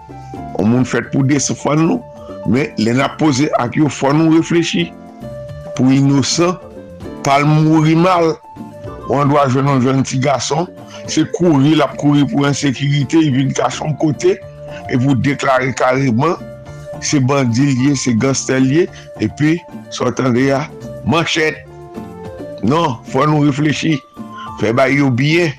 on 0.59 0.65
moun 0.65 0.85
fète 0.85 1.11
pou 1.11 1.23
défendre 1.23 1.81
nous, 1.81 2.01
mais 2.47 2.73
les 2.77 2.93
n'a 2.93 3.09
posé 3.09 3.49
à 3.57 3.69
qui 3.69 3.79
faut 3.89 4.13
nous 4.13 4.31
réfléchir. 4.35 4.91
Pour 5.75 5.91
innocent, 5.91 6.57
pas 7.23 7.39
le 7.39 7.45
mourir 7.45 7.97
mal. 7.97 8.33
On 9.09 9.25
doit 9.25 9.49
jouer 9.49 9.63
un 9.63 9.81
jeune 9.81 10.03
petit 10.03 10.19
garçon, 10.19 10.67
c'est 11.07 11.29
courir, 11.31 11.77
la 11.77 11.87
courir 11.87 12.25
pour 12.27 12.45
insécurité, 12.45 13.17
il 13.17 13.35
vient 13.35 13.49
cacher 13.49 13.79
son 13.79 13.93
côté, 13.93 14.39
et 14.89 14.95
vous 14.95 15.15
déclarez 15.15 15.73
carrément, 15.73 16.35
c'est 17.01 17.19
bandit 17.19 17.75
lié, 17.75 17.95
c'est 17.95 18.13
gangster 18.13 18.61
lié, 18.61 18.89
et 19.19 19.27
puis, 19.27 19.59
s'entendez 19.89 20.51
à 20.51 20.69
manchette. 21.05 21.65
Non, 22.63 22.97
faut 23.03 23.27
nous 23.27 23.41
réfléchir. 23.41 23.99
fè 24.61 24.73
ba 24.75 24.89
yo 24.91 25.09
biyen. 25.13 25.53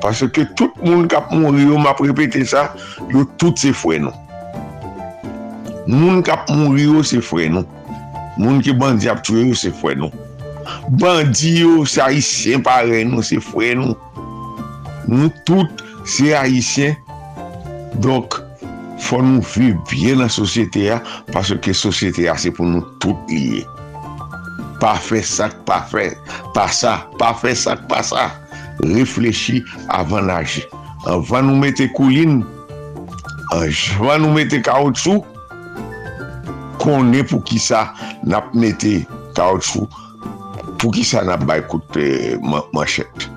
Paske 0.00 0.46
tout 0.56 0.72
moun 0.80 1.04
kap 1.12 1.28
moun 1.32 1.58
riyo, 1.58 1.76
m 1.76 1.88
ap 1.90 2.00
repete 2.00 2.40
sa, 2.48 2.70
yo 3.12 3.26
tout 3.40 3.56
se 3.60 3.72
fwe 3.76 3.98
nou. 4.00 4.14
Moun 5.90 6.22
kap 6.24 6.48
moun 6.48 6.72
riyo 6.78 7.04
se 7.04 7.20
fwe 7.24 7.50
nou. 7.52 7.66
Moun 8.40 8.62
ki 8.64 8.72
bandi 8.80 9.10
ap 9.12 9.20
tue 9.26 9.44
yo 9.50 9.56
se 9.58 9.72
fwe 9.76 9.96
nou. 10.00 10.08
Bandi 11.02 11.58
yo 11.60 11.84
se 11.88 12.00
haisyen 12.00 12.64
pare 12.64 13.02
nou, 13.08 13.24
se 13.26 13.40
fwe 13.44 13.74
nou. 13.76 13.96
Nou 15.10 15.28
tout 15.48 15.84
se 16.08 16.32
haisyen. 16.32 16.96
Donk, 18.00 18.38
fwa 19.04 19.20
nou 19.26 19.44
vi 19.52 19.74
bien 19.90 20.22
nan 20.22 20.32
sosyete 20.32 20.86
ya, 20.86 21.00
paske 21.34 21.74
sosyete 21.76 22.24
ya 22.24 22.38
se 22.40 22.54
pou 22.54 22.68
nou 22.68 22.86
tout 23.02 23.28
liye. 23.28 23.66
pa 24.82 24.94
fe 25.00 25.20
sak 25.26 25.54
pa 25.68 25.80
fe 25.90 26.10
pa 26.56 26.66
sa, 26.72 27.00
pa 27.20 27.32
fe 27.36 27.54
sak 27.56 27.86
pa 27.90 28.02
sa. 28.06 28.30
Reflechi 28.80 29.60
avan 29.92 30.32
aji 30.32 30.64
avan 31.10 31.48
nou 31.48 31.60
mette 31.60 31.86
koulin 31.96 32.40
avan 33.56 34.24
nou 34.24 34.32
mette 34.36 34.62
kaoutchou. 34.66 35.24
Konen 36.80 37.26
pou 37.28 37.44
ki 37.44 37.60
sa 37.60 37.90
nap 38.24 38.54
mette 38.56 39.02
kaoutchou. 39.36 39.88
Pou 40.80 40.92
ki 40.96 41.04
sa 41.04 41.26
nap 41.28 41.44
bay 41.48 41.62
koute 41.68 42.38
manchet 42.72 43.28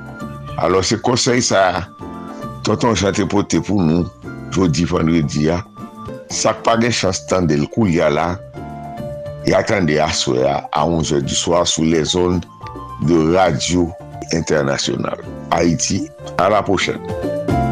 alo 0.64 0.84
se 0.86 0.96
konsey 1.04 1.42
sa 1.44 1.84
tonton 2.64 2.96
chate 2.96 3.26
pote 3.28 3.60
pou 3.68 3.84
nou. 3.84 4.08
Jodi 4.54 4.86
vendredi 4.86 5.48
ya. 5.48 5.64
Sak 6.30 6.62
pa 6.66 6.76
gen 6.78 6.94
chas 6.94 7.24
tan 7.30 7.48
del 7.50 7.66
kou 7.74 7.90
ya 7.90 8.12
la. 8.14 8.36
e 9.46 9.54
atande 9.54 10.00
aswe 10.02 10.44
a 10.48 10.86
11 10.86 11.22
du 11.22 11.36
swa 11.36 11.66
sou 11.66 11.84
le 11.84 12.04
zon 12.04 12.42
de 13.08 13.20
radio 13.36 13.90
internasyonal. 14.32 15.20
Haiti, 15.52 16.10
a 16.38 16.50
la 16.50 16.64
pochene. 16.64 17.63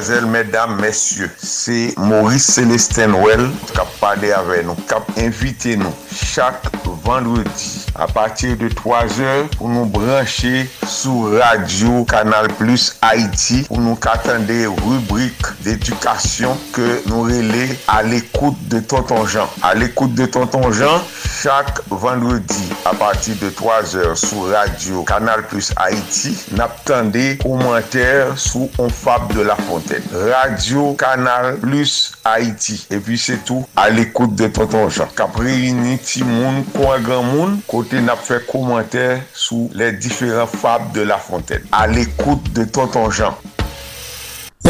Mesdames, 0.00 0.80
messieurs, 0.80 1.30
c'est 1.36 1.92
Maurice 1.98 2.46
Célestin 2.46 3.12
Well 3.12 3.50
qui 3.70 3.78
a 3.78 3.84
parlé 4.00 4.32
avec 4.32 4.64
nous, 4.64 4.74
qui 4.74 4.94
a 4.94 5.26
invité 5.26 5.76
nous 5.76 5.92
chaque 6.10 6.64
vendredi 7.04 7.84
à 7.94 8.06
partir 8.06 8.56
de 8.56 8.68
3 8.68 9.20
heures 9.20 9.48
pour 9.58 9.68
nous 9.68 9.84
brancher 9.84 10.70
sur 10.86 11.38
Radio 11.38 12.04
Canal 12.04 12.48
Plus 12.54 12.96
Haïti 13.02 13.64
pour 13.68 13.78
nous 13.78 13.98
attendre 14.06 14.46
des 14.46 14.66
rubriques 14.66 15.34
d'éducation 15.60 16.56
que 16.72 17.02
nous 17.08 17.22
relais 17.22 17.68
à 17.88 18.02
l'écoute 18.02 18.56
de 18.68 18.80
Tonton 18.80 19.26
Jean. 19.26 19.48
À 19.62 19.74
l'écoute 19.74 20.14
de 20.14 20.26
Tonton 20.26 20.70
Jean, 20.72 21.02
chaque 21.42 21.80
vendredi 21.90 22.72
à 22.86 22.94
partir 22.94 23.34
de 23.42 23.50
3 23.50 23.96
heures 23.96 24.16
sur 24.16 24.48
Radio 24.50 25.02
Canal 25.02 25.46
Plus 25.46 25.72
Haïti, 25.76 26.38
n'attendez 26.52 27.38
commentaires 27.42 28.38
sous 28.38 28.70
On 28.78 28.88
Fab 28.88 29.32
de 29.34 29.40
la 29.40 29.56
Fontaine. 29.56 29.89
Radio 30.12 30.94
Canal 30.94 31.58
Plus 31.58 32.12
Haïti. 32.24 32.86
Et 32.90 32.98
puis 32.98 33.18
c'est 33.18 33.44
tout 33.44 33.66
à 33.76 33.90
l'écoute 33.90 34.34
de 34.34 34.46
Tonton 34.46 34.88
Jean. 34.88 35.06
Cap 35.16 35.36
réuni 35.36 35.98
Timoun, 35.98 36.64
Coin 36.74 37.00
Grand 37.00 37.22
Moun, 37.22 37.60
côté 37.66 38.00
n'a 38.00 38.16
fait 38.16 38.46
commentaire 38.46 39.20
sous 39.32 39.70
les 39.74 39.92
différents 39.92 40.46
fables 40.46 40.92
de 40.92 41.02
la 41.02 41.18
Fontaine. 41.18 41.62
À 41.72 41.86
l'écoute 41.86 42.52
de 42.52 42.64
Tonton 42.64 43.10
Jean. 43.10 43.36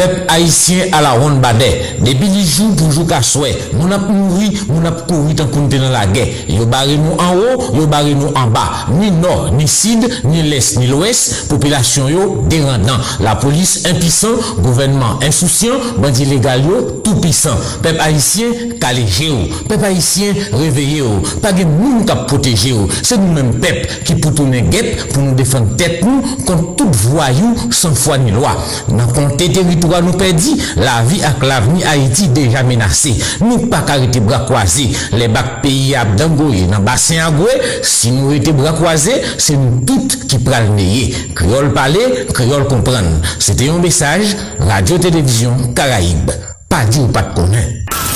Peuple 0.01 0.23
haïtien 0.29 0.85
à 0.93 1.01
la 1.03 1.11
ronde 1.11 1.41
badet. 1.41 1.97
Depuis 1.99 2.27
les 2.27 2.43
jours 2.43 2.75
pour 2.75 2.91
jouer 2.91 3.05
qu'à 3.05 3.21
souhait. 3.21 3.55
Mon 3.73 3.91
ap 3.91 4.09
mouri, 4.09 4.51
mon 4.67 4.83
ap 4.83 5.07
couru 5.07 5.35
tant 5.35 5.45
qu'on 5.45 5.67
dans 5.67 5.89
la 5.91 6.07
guerre. 6.07 6.27
Yo 6.49 6.65
barré 6.65 6.97
nous 6.97 7.13
en 7.23 7.35
haut, 7.35 7.75
yo 7.75 7.85
barré 7.85 8.15
nous 8.15 8.29
en 8.29 8.47
bas. 8.47 8.87
Ni 8.99 9.11
nord, 9.11 9.51
ni 9.55 9.67
sud, 9.67 10.09
ni 10.23 10.41
l'est, 10.41 10.79
ni 10.79 10.87
l'ouest. 10.87 11.47
Population 11.49 12.09
yo 12.09 12.43
dérendant. 12.49 12.97
La 13.19 13.35
police 13.35 13.83
impuissant, 13.85 14.29
gouvernement 14.57 15.19
insouciant, 15.21 15.75
bandit 15.99 16.25
légal 16.25 16.65
yo 16.65 17.01
tout 17.03 17.21
puissant. 17.21 17.55
Peuple 17.83 17.99
haïtien 17.99 18.47
calégé 18.79 19.27
yo. 19.27 19.35
Peuple 19.69 19.85
haïtien 19.85 20.33
réveillé 20.51 20.97
yo. 20.97 21.21
Pas 21.43 21.53
de 21.53 21.63
moun 21.63 22.05
qui 22.05 22.13
protéger 22.25 22.69
yo. 22.69 22.87
C'est 23.03 23.19
nous-mêmes 23.19 23.53
peuple 23.59 23.87
qui 24.03 24.15
pour 24.15 24.33
tourner 24.33 24.63
guêpe 24.63 25.13
pour 25.13 25.21
nous 25.21 25.35
défendre 25.35 25.75
tête 25.75 26.03
nous 26.03 26.23
contre 26.47 26.75
tout 26.75 26.89
voyou 26.91 27.55
sans 27.69 27.93
foi 27.93 28.17
ni 28.17 28.31
loi. 28.31 28.57
Dans 28.87 29.05
compter 29.05 29.51
territoire 29.51 29.90
nous 29.99 30.13
perdit, 30.13 30.55
la 30.77 31.03
vie 31.03 31.21
avec 31.23 31.43
l'avenir 31.43 31.87
Haïti 31.89 32.29
déjà 32.29 32.63
menacée. 32.63 33.15
Nous 33.41 33.67
pas 33.67 33.83
arrêter 33.87 34.21
bras 34.21 34.45
croisés. 34.45 34.91
Les 35.11 35.27
bacs 35.27 35.61
pays 35.61 35.95
à 35.95 36.05
Dangoye, 36.05 36.67
dans 36.67 36.79
bassin 36.79 37.17
à 37.27 37.31
si 37.81 38.11
nous 38.11 38.31
étions 38.31 38.53
bras 38.53 38.73
croisés, 38.73 39.21
c'est 39.37 39.57
nous 39.57 39.81
toutes 39.85 40.27
qui 40.27 40.37
prenons 40.39 40.75
le 40.75 41.33
Créole 41.33 41.73
parler, 41.73 42.27
créole 42.33 42.67
comprendre. 42.67 43.21
C'était 43.39 43.69
un 43.69 43.79
message, 43.79 44.35
Radio-Télévision 44.59 45.73
Caraïbe. 45.75 46.31
Pas 46.71 46.85
dit 46.85 47.01
ou 47.01 47.07
pas 47.07 47.21
de. 47.21 47.41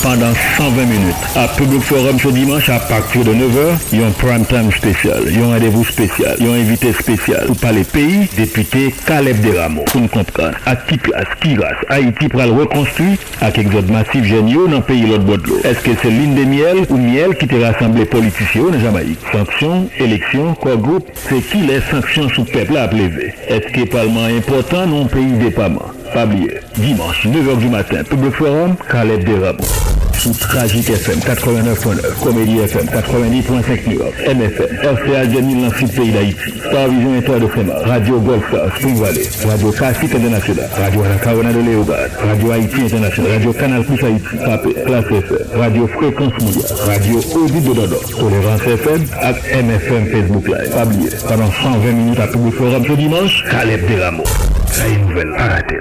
Pendant 0.02 0.34
120 0.57 0.86
minutes, 0.86 1.15
à 1.36 1.45
Public 1.49 1.82
Forum 1.82 2.18
ce 2.18 2.30
dimanche 2.30 2.69
à 2.69 2.80
partir 2.80 3.26
de 3.26 3.34
9h, 3.34 3.76
il 3.91 3.99
y 3.99 4.03
a 4.03 4.07
un 4.07 4.11
prime 4.11 4.45
time 4.45 4.72
spécial, 4.72 5.23
il 5.27 5.38
y 5.38 5.44
a 5.44 5.45
un 5.45 5.49
rendez-vous 5.56 5.84
spécial, 5.84 6.38
il 6.40 6.45
y 6.45 6.49
a 6.49 6.53
un 6.53 6.60
invité 6.61 6.94
spécial 6.94 7.48
pour 7.48 7.57
parler 7.57 7.84
pays, 7.84 8.30
député 8.38 8.95
Caleb 9.06 9.41
Deramo. 9.41 9.82
Pour 9.82 9.99
nous 9.99 10.07
comprendre, 10.07 10.56
à 10.65 10.77
qui 10.77 10.98
place, 10.98 11.26
qui 11.41 11.57
race, 11.57 11.76
Haïti 11.90 12.30
pour 12.30 12.44
le 12.44 12.52
reconstruire 12.52 13.18
avec 13.41 13.57
exode 13.57 13.91
massif 13.91 14.23
géniaux 14.23 14.68
dans 14.68 14.77
le 14.77 14.84
pays 14.84 15.06
l'autre 15.06 15.26
bout 15.26 15.36
de 15.36 15.48
l'eau. 15.49 15.60
Est-ce 15.65 15.80
que 15.80 15.91
c'est 16.02 16.10
l'île 16.10 16.36
des 16.36 16.45
miel 16.45 16.86
ou 16.90 16.95
miel 16.95 17.36
qui 17.36 17.48
te 17.49 17.56
rassemblé 17.56 18.06
politiciens 18.06 18.69
en 18.73 18.80
Jamaïque? 18.80 19.19
Sanctions, 19.34 19.90
élections, 19.99 20.53
quoi 20.53 20.77
groupe, 20.77 21.10
c'est 21.27 21.41
qui 21.41 21.57
les 21.57 21.82
sanctions 21.91 22.30
sous 22.30 22.45
peuple 22.45 22.77
à 22.77 22.88
lever 22.88 23.34
Est-ce 23.49 23.69
que 23.73 23.82
le 23.82 23.86
Parlement 23.88 24.23
important 24.23 24.88
non 24.88 25.07
pays 25.07 25.34
dépendant? 25.44 25.91
Pas 26.16 26.24
oublier, 26.24 26.62
dimanche 26.78 27.28
9h 27.28 27.58
du 27.58 27.68
matin, 27.68 28.02
Public 28.10 28.34
Forum, 28.36 28.78
Caleb 28.90 29.26
Deramo 29.26 29.66
sous 30.18 30.32
Tragique 30.32 30.90
FM 30.90 31.20
89.9, 31.20 32.24
Comédie 32.24 32.60
FM 32.60 32.86
90.5 32.86 33.90
New 33.90 34.00
York, 34.00 34.14
MFM, 34.26 34.78
RCA 34.82 35.26
2000 35.26 35.58
dans 35.62 35.68
le 35.68 35.88
pays 35.88 36.12
d'Haïti, 36.14 36.54
Star 36.70 36.88
Vision 36.88 37.40
de 37.40 37.48
Fema, 37.48 37.74
Radio 37.84 38.20
Goldstar, 38.22 38.74
Spring 38.78 38.96
Valley, 38.96 39.30
Radio 39.46 39.72
Classique 39.74 40.16
International, 40.16 40.70
Radio 40.80 41.04
Anacarona 41.04 41.52
de 41.52 41.60
Léogard, 41.60 42.08
Radio 42.26 42.52
Haïti 42.54 42.82
International, 42.84 43.32
Radio 43.34 43.52
Canal 43.52 43.84
Plus 43.84 44.06
Haïti, 44.06 44.38
Papé, 44.46 44.70
Place 44.86 45.06
FM, 45.12 45.60
Radio 45.60 45.88
Fréquence 45.88 46.34
Mondiale, 46.42 46.78
Radio 46.88 47.20
Audit 47.36 47.62
de 47.62 47.74
Dodo, 47.74 47.98
Tolérance 48.18 48.62
FM, 48.62 49.02
MFM 49.66 50.06
Facebook 50.14 50.48
Live. 50.48 50.72
Pas 50.72 50.86
oublier, 50.86 51.10
pendant 51.28 51.52
120 51.52 51.92
minutes 51.92 52.20
à 52.22 52.28
Public 52.28 52.54
Forum 52.54 52.86
ce 52.88 52.94
dimanche, 52.94 53.44
Caleb 53.52 53.86
Deramo. 53.86 54.24
Ça 54.76 54.90
y 54.90 54.92
est, 54.92 54.98
nouvelle, 54.98 55.32
pas 55.38 55.48
rater. 55.48 55.80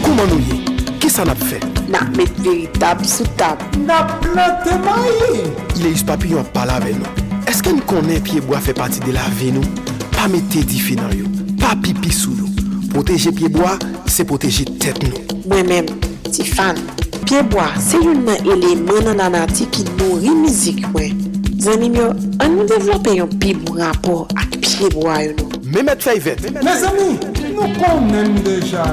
Kouman 0.00 0.30
nou 0.30 0.38
ye? 0.40 0.56
Ki 1.02 1.10
sa 1.12 1.26
nap 1.28 1.42
fe? 1.44 1.58
Nak 1.92 2.14
met 2.16 2.32
veritab 2.40 3.02
sou 3.04 3.28
tab. 3.36 3.60
Nap 3.84 4.14
plante 4.22 4.78
maye! 4.86 5.42
Ile 5.76 5.90
yus 5.90 6.06
papi 6.08 6.32
yon 6.32 6.48
pala 6.56 6.78
ve 6.80 6.94
nou. 6.96 7.26
Eske 7.52 7.74
n 7.76 7.82
konen 7.90 8.22
piyeboa 8.24 8.62
fe 8.64 8.72
pati 8.78 9.02
de 9.04 9.12
la 9.12 9.26
ve 9.36 9.50
nou? 9.58 9.84
Pa 10.14 10.24
mette 10.32 10.64
di 10.70 10.80
fe 10.80 10.96
nan 10.96 11.12
yo. 11.12 11.28
Pa 11.60 11.74
pipi 11.84 12.08
sou 12.08 12.32
nou. 12.38 12.48
Proteje 12.94 13.34
piyeboa, 13.36 13.76
se 14.08 14.24
proteje 14.24 14.64
tet 14.80 15.04
nou. 15.04 15.42
Mwen 15.50 15.68
men, 15.68 15.92
ti 16.30 16.48
fan. 16.48 16.80
Piyeboa, 17.26 17.68
se 17.76 18.00
yon 18.00 18.24
nan 18.24 18.40
eleman 18.56 19.10
nan 19.10 19.20
anati 19.28 19.68
ki 19.68 19.84
nou 19.98 20.16
rimizik 20.24 20.80
mwen. 20.94 21.20
Zanim 21.60 22.00
yo, 22.00 22.08
an 22.40 22.56
nou 22.56 22.64
devlope 22.72 23.12
yon 23.20 23.36
piyeboa 23.36 23.92
rapor 23.92 24.24
ak 24.64 24.78
piyeboa 24.78 25.20
yo 25.22 25.32
nou. 25.36 25.50
Memet 25.64 26.02
Fayvet. 26.02 26.40
Me 26.62 26.74
zami, 26.80 27.18
nou 27.52 27.68
konen 27.76 28.34
deja. 28.44 28.86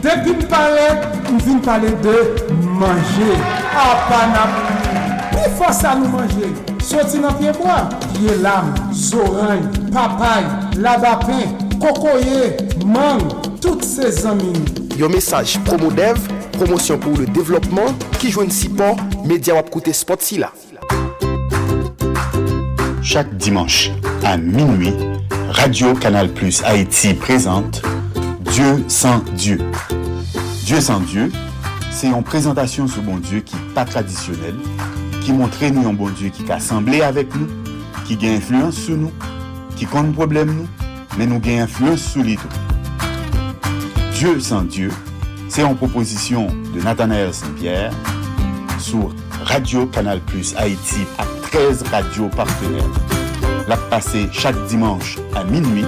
Depi 0.00 0.32
m 0.32 0.44
pale, 0.48 0.86
m 1.28 1.38
vin 1.44 1.60
pale 1.64 1.92
de 2.04 2.16
manje. 2.80 3.36
Apanap. 3.76 4.56
Mi 5.34 5.46
fosa 5.58 5.94
nou 6.00 6.12
manje. 6.14 6.50
Soti 6.84 7.20
nan 7.20 7.36
pieboa. 7.40 7.82
Piye 8.14 8.38
lam, 8.40 8.72
zoran, 8.96 9.66
papay, 9.92 10.46
labapen, 10.80 11.52
kokoye, 11.80 12.56
man, 12.86 13.20
tout 13.60 13.84
se 13.84 14.10
zamin. 14.22 14.56
Yo 15.00 15.08
mesaj 15.12 15.58
Promodev, 15.68 16.18
promosyon 16.56 17.00
pou 17.00 17.16
le 17.16 17.28
devlopman, 17.32 17.94
ki 18.18 18.32
jwen 18.34 18.50
si 18.52 18.68
po, 18.72 18.92
media 19.28 19.56
wap 19.56 19.70
koute 19.72 19.94
spot 19.96 20.24
si 20.24 20.40
la. 20.40 20.52
Chaque 23.02 23.34
dimanche 23.38 23.90
à 24.22 24.36
minuit, 24.36 24.92
Radio 25.50 25.94
Canal 25.94 26.32
Plus 26.32 26.62
Haïti 26.62 27.12
présente 27.12 27.82
Dieu 28.52 28.84
sans 28.86 29.18
Dieu. 29.34 29.58
Dieu 30.64 30.80
sans 30.80 31.00
Dieu, 31.00 31.32
c'est 31.90 32.06
une 32.06 32.22
présentation 32.22 32.86
sur 32.86 33.02
bon 33.02 33.16
Dieu 33.16 33.40
qui 33.40 33.56
n'est 33.56 33.74
pas 33.74 33.84
traditionnelle, 33.84 34.54
qui 35.20 35.32
montre 35.32 35.64
nous 35.64 35.88
un 35.88 35.92
bon 35.92 36.08
Dieu 36.10 36.28
qui 36.28 36.50
a 36.52 36.54
assemblé 36.54 37.02
avec 37.02 37.34
nous, 37.34 37.48
qui 38.06 38.16
a 38.24 38.30
influence 38.30 38.76
sur 38.76 38.96
nous, 38.96 39.10
qui 39.74 39.86
compte 39.86 40.14
problème 40.14 40.54
nous, 40.54 40.68
mais 41.18 41.26
nous 41.26 41.40
a 41.44 41.62
influence 41.62 42.00
sur 42.00 42.22
les 42.22 42.36
tout. 42.36 42.48
Dieu 44.14 44.38
sans 44.38 44.62
Dieu, 44.62 44.90
c'est 45.48 45.62
une 45.62 45.76
proposition 45.76 46.46
de 46.72 46.80
Nathanaël 46.80 47.34
Saint-Pierre 47.34 47.92
sur 48.78 49.12
Radio 49.42 49.86
Canal 49.86 50.20
Plus 50.20 50.54
Haïti 50.56 51.00
à 51.18 51.24
13 51.50 51.82
radios 51.90 52.28
partenaires. 52.28 53.19
La 53.70 53.76
passé 53.76 54.28
chaque 54.32 54.66
dimanche 54.66 55.16
à 55.32 55.44
minuit, 55.44 55.84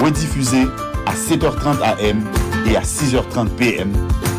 rediffusée 0.00 0.68
à 1.06 1.12
7h30 1.12 1.82
AM 1.82 2.22
et 2.70 2.76
à 2.76 2.82
6h30 2.82 3.48
PM 3.48 3.90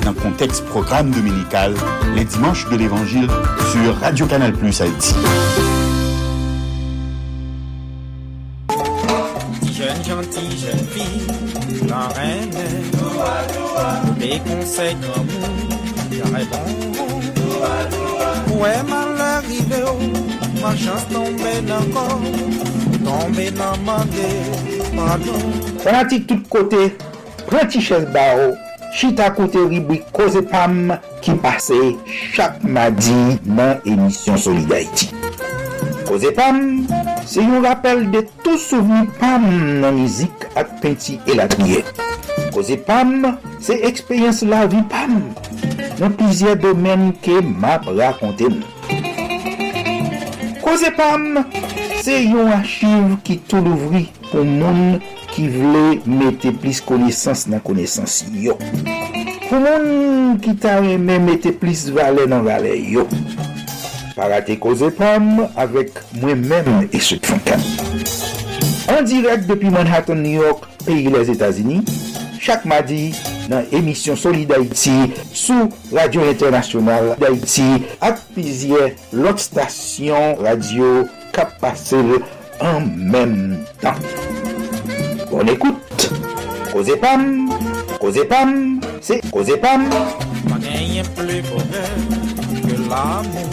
dans 0.06 0.12
le 0.12 0.16
contexte 0.16 0.64
programme 0.68 1.12
dominical 1.12 1.74
les 2.16 2.24
dimanches 2.24 2.66
de 2.70 2.78
l'Évangile 2.78 3.28
sur 3.74 3.94
Radio 4.00 4.26
Canal 4.26 4.54
Plus 4.54 4.80
Haïti. 4.80 5.14
Jeune 9.74 10.06
gentille, 10.06 10.58
jeune 10.58 10.88
fille, 10.88 11.28
conseils 14.48 14.96
oh, 19.86 20.18
ma 20.62 20.76
chance 20.76 21.08
tombée 21.12 21.72
encore, 21.72 22.20
Tombe 23.08 23.46
nan 23.56 23.78
mange, 23.88 24.26
pardon 24.92 25.40
Sanati 25.80 26.20
tout 26.28 26.44
kote, 26.52 26.90
prenti 27.48 27.80
ches 27.80 28.04
ba 28.12 28.26
ou 28.36 28.58
Chita 28.98 29.30
kote 29.32 29.64
ribwi 29.72 30.02
koze 30.12 30.42
pam 30.52 30.92
Ki 31.24 31.38
pase 31.40 31.80
chak 32.36 32.60
madi 32.68 33.16
nan 33.48 33.80
emisyon 33.88 34.36
Solidarity 34.44 35.14
Koze 36.10 36.34
pam, 36.36 36.60
se 37.24 37.48
yon 37.48 37.64
rappel 37.64 38.10
de 38.12 38.26
tout 38.44 38.60
souveni 38.60 39.08
pam 39.22 39.48
nan 39.80 40.02
mizik 40.02 40.50
ak 40.60 40.82
penti 40.84 41.16
elakye 41.32 41.86
Koze 42.52 42.76
pam, 42.84 43.22
se 43.64 43.80
ekspeyens 43.88 44.44
la 44.52 44.66
vi 44.68 44.84
pam 44.92 45.22
Nan 45.98 46.14
plizye 46.14 46.60
domen 46.62 47.14
ke 47.24 47.40
map 47.42 47.88
rakonte 47.88 48.52
mou. 48.52 48.76
Koze 50.62 50.92
pam, 50.94 51.40
se 51.56 51.77
Se 52.04 52.16
yon 52.24 52.50
achiv 52.54 53.16
ki 53.26 53.38
tou 53.50 53.64
louvri 53.66 54.06
pou 54.30 54.46
moun 54.46 55.00
ki 55.34 55.48
vle 55.54 55.98
mette 56.06 56.52
plis 56.62 56.80
konesans 56.86 57.46
nan 57.52 57.64
konesans 57.66 58.22
yo. 58.38 58.56
Pou 59.48 59.60
moun 59.64 60.38
ki 60.44 60.54
ta 60.62 60.78
reme 60.84 61.18
mette 61.24 61.54
plis 61.62 61.88
vale 61.96 62.28
nan 62.30 62.46
vale 62.46 62.76
yo. 62.78 63.08
Parate 64.18 64.58
koze 64.62 64.92
pam 64.98 65.48
avek 65.60 66.00
mwen 66.22 66.46
men 66.50 66.90
eswe 66.92 67.20
fankan. 67.26 67.64
An 68.88 69.04
direk 69.08 69.44
depi 69.50 69.70
Manhattan, 69.74 70.22
New 70.24 70.42
York, 70.42 70.64
peyi 70.86 71.12
les 71.12 71.30
Etasini, 71.34 71.82
chak 72.40 72.64
madi 72.70 73.12
nan 73.52 73.66
emisyon 73.76 74.16
Soli 74.20 74.46
d'Haïti 74.48 75.12
sou 75.36 75.68
Radio 75.92 76.24
Internationale 76.30 77.16
d'Haïti 77.20 77.66
ak 78.04 78.22
pizye 78.36 78.94
lot 79.16 79.42
stasyon 79.42 80.40
radio 80.46 81.04
kap 81.38 81.54
pase 81.62 82.02
en 82.60 82.82
menm 82.98 83.58
tan. 83.80 83.94
Bon 85.30 85.46
écoute. 85.48 86.10
Causez 86.74 86.98
Pam, 86.98 87.50
Causez 88.00 88.26
Pam, 88.26 88.82
c'est 89.02 89.22
Causez 89.30 89.58
Pam. 89.58 89.88
Plus 91.16 91.42
bonheur 91.44 91.96
que 92.68 92.76
l'amour. 92.90 93.50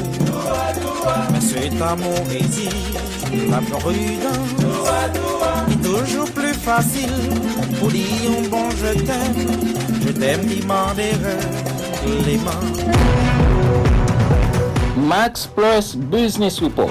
Mais 1.33 1.41
cet 1.41 1.83
amour 1.83 2.25
exige 2.35 2.95
la 3.51 3.59
prudence. 3.59 4.55
Toujours 5.83 6.31
plus 6.31 6.55
facile 6.55 7.13
pour 7.79 7.91
dire 7.91 8.31
un 8.39 8.49
bon 8.49 8.71
je 8.71 8.99
t'aime. 9.01 9.37
Je 10.07 10.13
t'aime 10.13 10.47
demander 10.47 11.13
les 12.27 12.39
mains. 12.39 12.65
Max 14.97 15.47
Plus 15.47 15.97
Business 15.97 16.61
Report, 16.61 16.91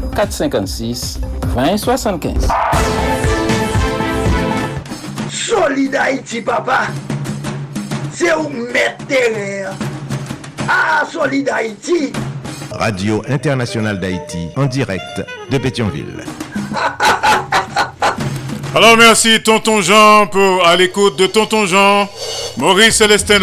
456 0.15 1.19
2075. 1.55 2.47
Solid 5.29 5.95
Haïti, 5.95 6.41
papa. 6.41 6.87
C'est 8.13 8.33
où 8.33 8.49
mettre 8.49 9.05
terrain. 9.07 9.71
Ah, 10.67 11.03
Solid 11.11 11.49
Haïti. 11.49 12.13
Radio 12.71 13.21
Internationale 13.27 13.99
d'Haïti 13.99 14.49
en 14.55 14.65
direct 14.65 15.23
de 15.49 15.57
Pétionville. 15.57 16.23
Alors 18.73 18.95
merci 18.95 19.43
Tonton 19.43 19.81
Jean 19.81 20.27
pour 20.27 20.65
à 20.65 20.77
l'écoute 20.77 21.19
de 21.19 21.25
Tonton 21.25 21.65
Jean, 21.65 22.07
Maurice 22.57 22.95
Célestin 22.95 23.39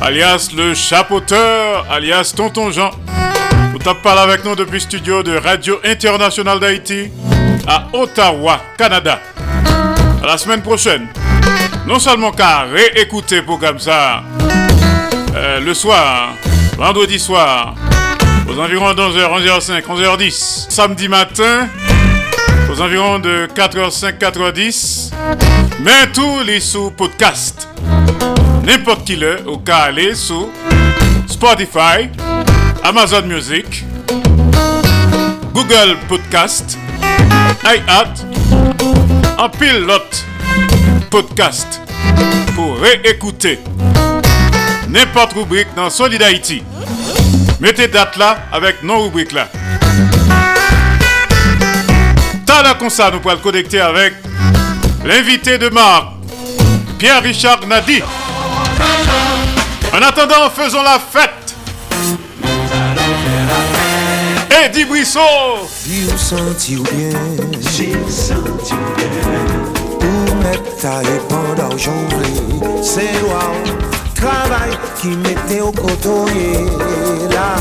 alias 0.00 0.50
le 0.56 0.74
chapeauteur, 0.74 1.84
alias 1.90 2.32
Tonton 2.36 2.70
Jean. 2.70 2.90
Tapez 3.84 4.00
parlé 4.00 4.20
avec 4.22 4.44
nous 4.46 4.54
depuis 4.54 4.74
le 4.74 4.78
studio 4.80 5.22
de 5.22 5.36
Radio 5.36 5.78
Internationale 5.84 6.58
d'Haïti 6.58 7.10
à 7.66 7.86
Ottawa, 7.92 8.58
Canada. 8.78 9.20
À 10.22 10.26
la 10.26 10.38
semaine 10.38 10.62
prochaine. 10.62 11.06
Non 11.86 11.98
seulement 11.98 12.32
qu'à 12.32 12.62
réécouter 12.62 13.42
pour 13.42 13.58
comme 13.58 13.78
ça 13.78 14.22
euh, 15.36 15.60
le 15.60 15.74
soir, 15.74 16.30
vendredi 16.78 17.18
soir, 17.18 17.74
aux 18.48 18.58
environs 18.58 18.94
de 18.94 19.02
11h, 19.02 19.60
11h05, 19.60 19.82
11h10, 19.82 20.70
samedi 20.70 21.08
matin, 21.08 21.68
aux 22.72 22.80
environs 22.80 23.18
de 23.18 23.46
4h05, 23.54 24.16
4h10, 24.16 25.10
mais 25.80 26.10
tous 26.14 26.40
les 26.46 26.60
sous 26.60 26.90
podcast. 26.90 27.68
N'importe 28.64 29.04
qui 29.04 29.16
le, 29.16 29.46
au 29.46 29.58
cas 29.58 29.80
aller 29.80 30.14
sous 30.14 30.50
Spotify, 31.26 32.08
Amazon 32.86 33.22
Music, 33.26 33.82
Google 35.54 35.96
Podcast, 36.06 36.76
iHeart, 37.64 38.26
en 39.38 39.48
pilote 39.48 40.22
podcast 41.08 41.80
pour 42.54 42.76
réécouter 42.78 43.58
n'importe 44.88 45.32
rubrique 45.32 45.68
dans 45.74 45.88
Solid 45.88 46.22
Haïti. 46.22 46.62
Mettez 47.58 47.88
date 47.88 48.18
là 48.18 48.36
avec 48.52 48.82
nos 48.82 49.04
rubriques 49.04 49.32
là. 49.32 49.48
T'as 52.44 52.74
comme 52.74 52.90
ça, 52.90 53.10
nous 53.10 53.20
pourrons 53.20 53.36
le 53.36 53.40
connecter 53.40 53.80
avec 53.80 54.12
l'invité 55.06 55.56
de 55.56 55.70
marque, 55.70 56.08
Pierre-Richard 56.98 57.66
Nadi. 57.66 58.02
En 59.90 60.02
attendant, 60.02 60.50
faisons 60.54 60.82
la 60.82 60.98
fête. 60.98 61.53
Eddie 64.62 64.84
Buisson. 64.84 65.66
Si 65.68 66.02
vous 66.02 66.18
sentiez 66.18 66.76
bien, 66.76 67.18
Si 67.60 67.92
j'ai 67.92 68.10
senti 68.10 68.74
bien. 68.96 69.98
Pour 69.98 70.36
mettre 70.36 70.76
ta 70.76 71.02
éponge 71.02 71.56
d'argent, 71.56 71.92
c'est 72.82 73.20
waouh. 73.22 73.78
Travail 74.14 74.70
qui 75.00 75.08
mettait 75.08 75.60
au 75.60 75.72
cotonnier. 75.72 76.66
Là, 77.30 77.56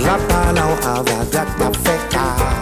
la 0.00 0.18
parole 0.28 0.58
avec 0.58 1.48
la 1.58 1.66
fête. 1.84 2.16
Ah. 2.16 2.61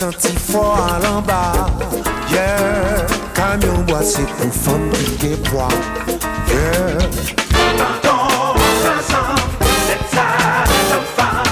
Senti 0.00 0.34
fort 0.34 0.78
à 0.78 0.98
l'en 0.98 1.20
bas, 1.20 1.66
yeah. 2.30 3.04
Camion 3.34 3.82
bois 3.86 4.02
c'est 4.02 4.26
pour 4.26 4.50
femme 4.50 4.90
qui 5.18 5.36
bois, 5.50 5.68
yeah. 6.48 6.98
Chantons 7.76 8.54
ensemble, 8.96 9.42
let's 9.88 10.14
have 10.14 10.70
some 10.88 11.08
fun. 11.16 11.44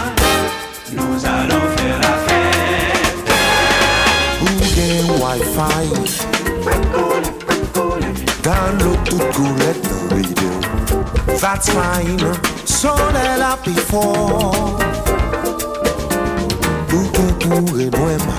Nous 0.92 1.26
allons 1.26 1.66
faire 1.76 1.98
la 2.00 2.14
fête. 2.26 3.28
Ou 4.40 4.46
gen 4.74 5.06
wifi? 5.20 5.84
Download 8.42 8.98
tout 9.04 9.26
goulette 9.36 9.82
dans 9.82 10.16
vidéo 10.16 10.54
That's 11.38 11.68
fine. 11.68 12.32
Soleil 12.64 13.38
la 13.38 13.58
pi 13.62 13.74
fort. 13.74 14.97
Pou 17.48 17.64
koure 17.64 17.88
loin 17.96 18.18
ma. 18.26 18.34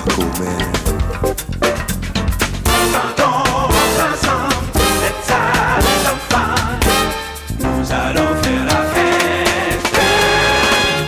Nous 7.58 7.92
allons 7.92 8.32
faire 8.42 8.64
la 8.66 8.80
fête. 8.92 9.86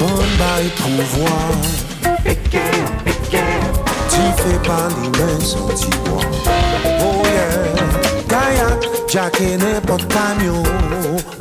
Bon 0.00 0.18
bail 0.38 0.68
pouvoir. 0.80 1.48
Tu 4.10 4.22
fais 4.42 4.60
pas 4.66 4.88
mains 5.18 5.40
sans 5.40 5.68
t'y 5.68 5.90
voir. 6.04 6.26
Oh 7.00 7.22
yeah. 7.24 7.62
Kayak. 8.28 8.80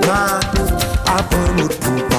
Ma, 0.07 0.21
après 1.17 1.47
nous 1.57 1.67
pour 1.67 2.10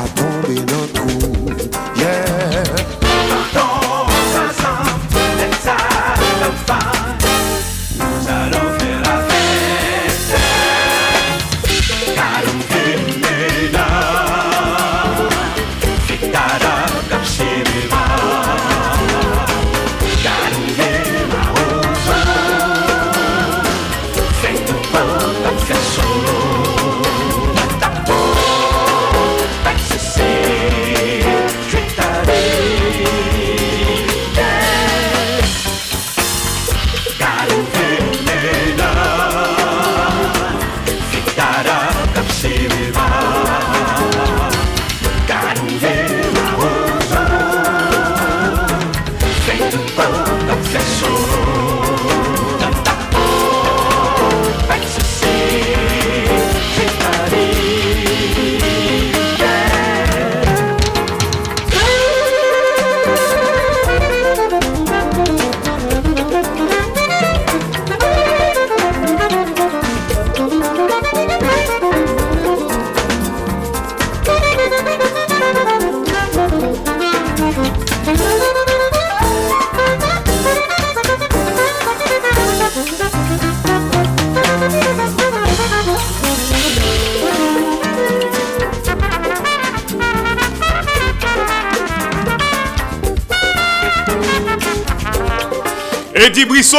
Eddie 96.25 96.45
Brissot, 96.45 96.77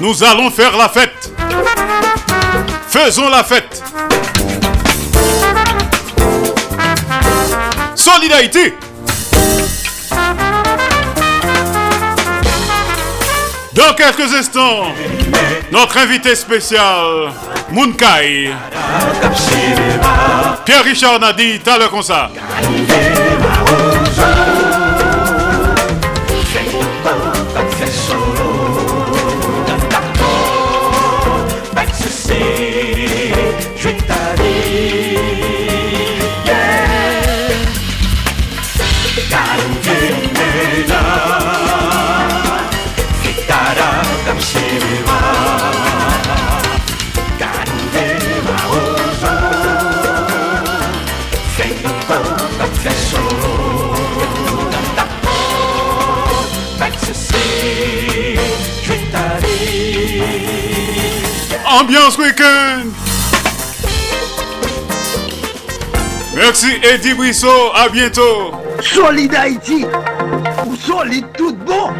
nous 0.00 0.24
allons 0.24 0.50
faire 0.50 0.74
la 0.74 0.88
fête. 0.88 1.30
Faisons 2.88 3.28
la 3.28 3.44
fête. 3.44 3.82
Solidarité. 7.94 8.74
Dans 13.74 13.92
quelques 13.94 14.32
instants, 14.34 14.84
notre 15.70 15.98
invité 15.98 16.34
spécial, 16.34 17.30
Mounkai. 17.70 18.50
Pierre-Richard 20.64 21.20
Nadi, 21.20 21.60
t'as 21.62 21.76
le 21.76 21.88
concert. 21.88 22.30
Ambiance 61.78 62.16
week-end. 62.16 62.86
Merci 66.34 66.68
Eddie 66.82 67.12
Brissot, 67.12 67.72
à 67.74 67.90
bientôt. 67.90 68.52
Solid 68.80 69.34
Haïti, 69.34 69.84
ou 70.66 70.74
solide 70.74 71.26
tout 71.36 71.54
bon. 71.54 71.90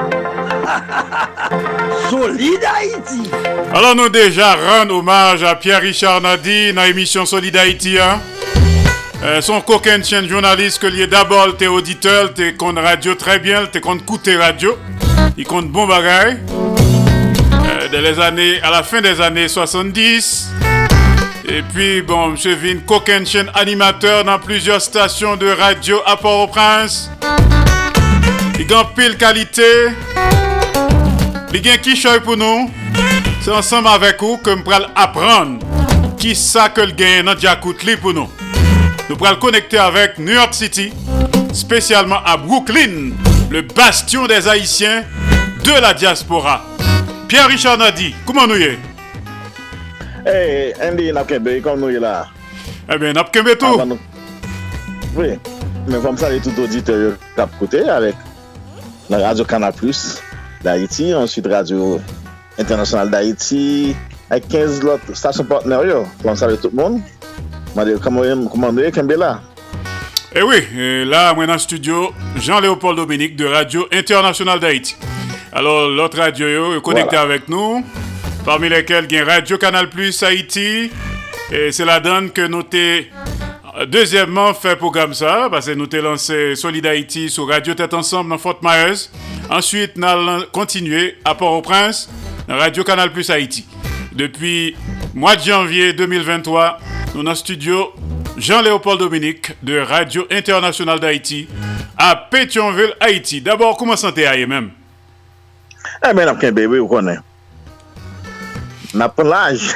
solide 2.10 2.64
Haïti. 2.64 3.30
Alors 3.74 3.94
nous 3.94 4.08
déjà 4.08 4.54
rendre 4.54 4.94
hommage 4.96 5.42
à 5.42 5.54
Pierre-Richard 5.56 6.22
Nadi 6.22 6.72
dans 6.72 6.84
l'émission 6.84 7.26
Solid 7.26 7.54
Haïti. 7.54 7.98
Hein? 7.98 8.20
Euh, 9.24 9.42
son 9.42 9.60
coquin 9.60 10.02
chaîne 10.02 10.26
journaliste 10.26 10.78
que 10.78 10.86
lié 10.86 11.06
d'abord 11.06 11.54
t'es 11.58 11.66
auditeur, 11.66 12.32
t'es 12.32 12.54
contre 12.54 12.80
radio 12.80 13.14
très 13.14 13.40
bien, 13.40 13.66
t'es 13.66 13.82
contre 13.82 14.06
coûter 14.06 14.36
radio, 14.36 14.74
il 15.36 15.44
compte 15.44 15.68
bon 15.68 15.86
bagaille. 15.86 16.38
Euh, 17.92 18.58
à 18.62 18.70
la 18.70 18.82
fin 18.82 19.00
des 19.00 19.20
années 19.20 19.46
70. 19.46 20.48
Et 21.48 21.62
puis, 21.72 22.02
bon, 22.02 22.34
M. 22.34 22.36
Vin 22.54 22.78
coquin 22.84 23.24
chaîne 23.24 23.48
animateur 23.54 24.24
dans 24.24 24.40
plusieurs 24.40 24.82
stations 24.82 25.36
de 25.36 25.46
radio 25.48 26.00
à 26.04 26.16
Port-au-Prince. 26.16 27.10
Il 28.58 28.66
gagne 28.66 28.86
pile 28.96 29.16
qualité. 29.16 29.88
Il 31.54 31.62
gagne 31.62 31.78
qui 31.78 32.02
pour 32.24 32.36
nous. 32.36 32.70
C'est 33.42 33.52
ensemble 33.52 33.88
avec 33.88 34.20
vous 34.20 34.38
que 34.38 34.50
nous 34.50 34.72
allons 34.72 34.88
apprendre 34.96 35.58
qui 36.18 36.34
ça 36.34 36.68
que 36.68 36.80
le 36.80 36.92
gagne 36.92 37.24
dans 37.24 37.34
Diakoutli 37.34 37.96
pour 37.96 38.12
nous. 38.12 38.28
Nous 39.08 39.16
allons 39.24 39.38
connecter 39.38 39.78
avec 39.78 40.18
New 40.18 40.32
York 40.32 40.54
City, 40.54 40.92
spécialement 41.52 42.18
à 42.24 42.36
Brooklyn, 42.36 43.12
le 43.48 43.62
bastion 43.62 44.26
des 44.26 44.48
Haïtiens 44.48 45.04
de 45.62 45.80
la 45.80 45.94
diaspora. 45.94 46.75
Pierre 47.28 47.48
Richard 47.48 47.78
Nadi, 47.78 48.12
kouman 48.22 48.46
nou 48.46 48.58
ye? 48.60 48.76
Hey, 50.22 50.70
Andy 50.82 51.08
Napkembe, 51.14 51.56
kouman 51.62 51.80
nou 51.82 51.90
ye 51.90 51.98
la? 51.98 52.28
Eh 52.86 52.98
ben, 53.02 53.16
Napkembe 53.18 53.56
tou? 53.58 53.80
Ah, 53.82 53.88
nou... 53.88 53.98
Oui, 55.18 55.32
men 55.88 56.04
fòm 56.04 56.18
sa 56.20 56.30
li 56.30 56.38
tout 56.44 56.54
audite 56.62 56.94
yo 56.94 57.14
kap 57.34 57.50
kote 57.58 57.80
avèk 57.90 58.20
la 59.10 59.22
Radio 59.24 59.46
Canal 59.48 59.74
Plus 59.74 60.20
d'Haïti, 60.62 61.08
answit 61.18 61.48
Radio 61.50 61.96
International 62.60 63.10
d'Haïti, 63.10 63.96
ak 64.30 64.46
15 64.52 64.78
lot 64.86 65.10
stasyon 65.10 65.50
partner 65.50 65.90
yo, 65.90 66.04
fòm 66.22 66.38
sa 66.38 66.52
li 66.52 66.60
tout 66.62 66.78
moun. 66.78 67.00
Mwen 67.74 67.90
de 67.90 67.98
kouman 68.06 68.70
nou 68.70 68.86
ye 68.86 68.94
Kembe 68.94 69.18
la? 69.18 69.40
Eh 70.30 70.46
oui, 70.46 70.62
eh, 70.62 71.02
la 71.08 71.32
mwen 71.34 71.50
an 71.50 71.58
studio 71.58 72.12
Jean-Léopold 72.38 73.02
Dominique 73.02 73.34
de 73.34 73.50
Radio 73.50 73.88
International 73.90 74.62
d'Haïti. 74.62 75.15
Alors, 75.56 75.88
l'autre 75.88 76.18
radio 76.18 76.76
est 76.76 76.82
connecté 76.82 77.16
Voilà. 77.16 77.22
avec 77.22 77.48
nous, 77.48 77.82
parmi 78.44 78.68
lesquels 78.68 79.06
il 79.08 79.16
y 79.16 79.18
a 79.20 79.24
Radio 79.24 79.56
Canal 79.56 79.88
Plus 79.88 80.22
Haïti. 80.22 80.90
Et 81.50 81.72
c'est 81.72 81.86
la 81.86 81.98
donne 81.98 82.30
que 82.30 82.46
nous 82.46 82.62
t'ai 82.62 83.10
deuxièmement 83.86 84.52
fait 84.52 84.76
programme 84.76 85.14
ça, 85.14 85.48
parce 85.50 85.64
que 85.64 85.70
nous 85.72 85.86
t'ai 85.86 86.02
lancé 86.02 86.54
Solid 86.56 86.84
Haïti 86.84 87.30
sur 87.30 87.48
Radio 87.48 87.72
Tête 87.72 87.94
Ensemble 87.94 88.28
dans 88.28 88.36
Fort 88.36 88.58
Myers. 88.62 89.08
Ensuite, 89.48 89.96
nous 89.96 90.06
allons 90.06 90.44
continuer 90.52 91.16
à 91.24 91.34
Port-au-Prince, 91.34 92.10
dans 92.48 92.58
Radio 92.58 92.84
Canal 92.84 93.10
Plus 93.10 93.30
Haïti. 93.30 93.64
Depuis 94.12 94.76
mois 95.14 95.36
de 95.36 95.40
janvier 95.42 95.94
2023, 95.94 96.76
nous 97.14 97.22
le 97.22 97.34
studio 97.34 97.94
Jean-Léopold 98.36 98.98
Dominique 99.00 99.52
de 99.62 99.78
Radio 99.78 100.26
Internationale 100.30 101.00
d'Haïti 101.00 101.48
à 101.96 102.14
Pétionville, 102.14 102.92
Haïti. 103.00 103.40
D'abord, 103.40 103.78
comment 103.78 103.96
santé 103.96 104.26
à 104.26 104.36
E 106.02 106.12
men 106.16 106.30
ap 106.30 106.40
ken 106.42 106.54
bebe 106.56 106.80
ou 106.80 106.90
konen. 106.90 107.22
Na 108.96 109.08
pou 109.12 109.26
laj. 109.26 109.70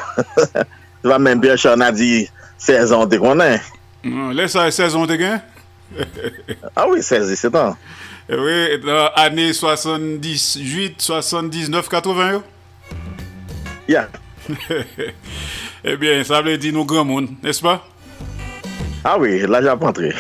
Va 1.09 1.16
men 1.23 1.41
biye 1.41 1.57
chan 1.61 1.85
a 1.85 1.91
di 1.95 2.27
16 2.61 2.95
an 2.97 3.09
te 3.11 3.20
konen. 3.20 3.59
Non, 4.05 4.35
lè 4.37 4.47
sa 4.51 4.69
16 4.70 4.99
an 4.99 5.09
te 5.11 5.19
gen? 5.20 5.41
A 5.97 6.05
ah 6.85 6.87
oui, 6.89 7.03
16, 7.03 7.32
17 7.35 7.59
an. 7.59 7.77
E 8.31 8.39
oui, 8.39 8.59
ane 9.19 9.51
78, 9.53 11.03
79, 11.03 11.89
80 11.89 12.32
yo? 12.37 12.43
Ya. 13.91 14.09
Eh 15.81 15.95
Ebyen, 15.95 16.20
sa 16.28 16.43
ble 16.45 16.59
di 16.61 16.74
nou 16.77 16.85
gran 16.85 17.07
moun, 17.09 17.24
nespa? 17.41 17.78
A 19.01 19.15
ah 19.15 19.16
oui, 19.16 19.39
laj 19.49 19.65
ap 19.73 19.85
antre. 19.89 20.11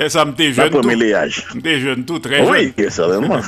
E 0.00 0.06
sa 0.08 0.24
mte 0.24 0.46
jen 0.56 0.72
tout. 0.72 0.86
Mte 0.88 1.74
jen 1.76 2.06
tout, 2.08 2.24
tre 2.24 2.38
jen. 2.40 2.48
Oui, 2.48 2.72
certainement. 2.88 3.44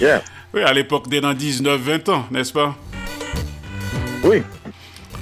Ya. 0.00 0.22
Oui, 0.54 0.62
à 0.62 0.72
l'époque 0.72 1.08
des 1.08 1.20
dans 1.20 1.34
19-20 1.34 2.10
ans, 2.10 2.26
n'est-ce 2.30 2.52
pas? 2.52 2.74
Oui. 4.24 4.42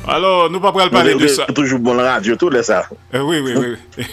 Alors, 0.06 0.50
nous 0.50 0.56
ne 0.56 0.58
pouvons 0.58 0.72
pas 0.72 0.90
parler 0.90 1.14
de 1.14 1.26
ça. 1.26 1.46
toujours 1.46 1.78
bon 1.78 1.94
la 1.94 2.12
radio, 2.14 2.36
tout 2.36 2.50
ça. 2.62 2.86
Eh 3.12 3.18
oui, 3.18 3.40
oui, 3.42 3.54
oui. 3.56 3.76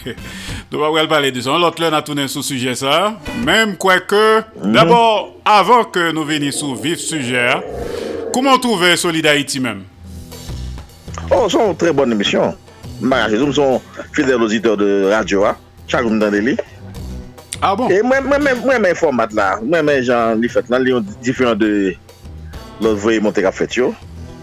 nous 0.72 0.80
ne 0.80 0.84
pouvons 0.84 0.94
pas 0.94 1.08
parler 1.08 1.32
de 1.32 1.42
ça. 1.42 1.50
L'autre, 1.58 1.82
là, 1.82 1.96
a 1.96 2.02
tourné 2.02 2.28
sous 2.28 2.44
sujet 2.44 2.76
ça. 2.76 3.20
Même 3.44 3.76
quoi 3.76 4.00
que, 4.00 4.40
mhm. 4.64 4.72
d'abord, 4.72 5.36
avant 5.44 5.84
que 5.84 6.12
nous 6.12 6.24
venions 6.24 6.52
sous 6.52 6.76
vif 6.76 6.98
sujet, 6.98 7.56
comment 8.34 8.58
trouver 8.58 8.96
Solid 8.96 9.26
Haïti 9.26 9.60
même? 9.60 9.84
Oh, 11.30 11.48
c'est 11.50 11.58
une 11.58 11.76
très 11.76 11.92
bonne 11.92 12.12
émission. 12.14 12.56
Je 13.02 13.08
suis 13.34 13.98
fidèle 14.14 14.42
auditeur 14.42 14.78
de 14.78 15.10
radio. 15.12 15.44
Chaque 15.88 16.04
jour, 16.04 16.12
dans 16.12 16.30
les 16.30 16.56
Ah 17.62 17.76
bon? 17.78 17.92
E 17.94 18.02
mwen 18.02 18.82
men 18.82 18.96
format 18.98 19.34
la, 19.38 19.56
mwen 19.62 19.86
men 19.86 20.02
jan 20.02 20.42
li 20.42 20.50
fet 20.52 20.70
lan, 20.72 20.82
li 20.86 20.96
yon 20.96 21.06
difyon 21.22 21.60
de 21.62 21.94
lot 22.82 22.98
voye 23.02 23.22
monte 23.22 23.44
ka 23.46 23.54
fet 23.54 23.78
yo. 23.78 23.92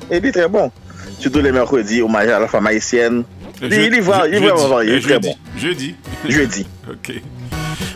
E 0.09 0.21
li 0.23 0.33
tre 0.35 0.47
bon. 0.53 0.71
Soutou 1.19 1.43
le 1.43 1.51
merkwedi, 1.53 1.99
omaje 2.07 2.31
a 2.35 2.39
la 2.45 2.49
fama 2.51 2.73
isyen. 2.77 3.25
Li 3.59 4.01
vwa, 4.07 4.23
li 4.31 4.39
vwa, 4.45 4.85
li 4.87 5.01
tre 5.03 5.19
bon. 5.25 5.49
Jeudi. 5.59 5.95
Jeudi. 6.29 6.67
Ok. 6.89 7.11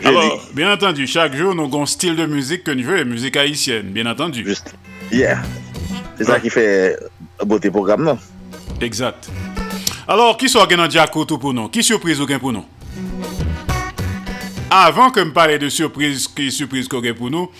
Alors, 0.05 0.51
bien 0.53 0.69
entendu, 0.69 1.07
chak 1.07 1.33
joun 1.33 1.55
nou 1.57 1.71
gon 1.71 1.87
stil 1.89 2.13
de 2.19 2.27
mouzik 2.29 2.65
ke 2.67 2.75
nou 2.75 2.85
jwe, 2.85 3.05
mouzik 3.07 3.39
haisyen, 3.39 3.87
bien 3.95 4.05
entendu. 4.11 4.43
Juste. 4.45 4.75
Yeah. 5.09 5.41
Se 6.19 6.27
sa 6.27 6.37
ki 6.43 6.51
fe 6.53 6.65
bote 7.47 7.71
program 7.73 8.03
nan. 8.05 8.19
Exact. 8.83 9.31
Alors, 10.05 10.35
ki 10.37 10.51
so 10.51 10.61
gen 10.69 10.83
an 10.83 10.91
diakotou 10.91 11.39
pou 11.41 11.55
nou? 11.55 11.71
Ki 11.73 11.81
surprise 11.87 12.21
ou 12.21 12.29
gen 12.29 12.41
pou 12.43 12.53
nou? 12.53 12.67
Avan 14.73 15.11
ke 15.13 15.21
m 15.21 15.29
pale 15.35 15.59
de 15.61 15.67
surprise 15.69 16.25
ki 16.33 16.47
surprise 16.49 16.89
kogue 16.89 17.11
pou 17.13 17.29
nou, 17.29 17.51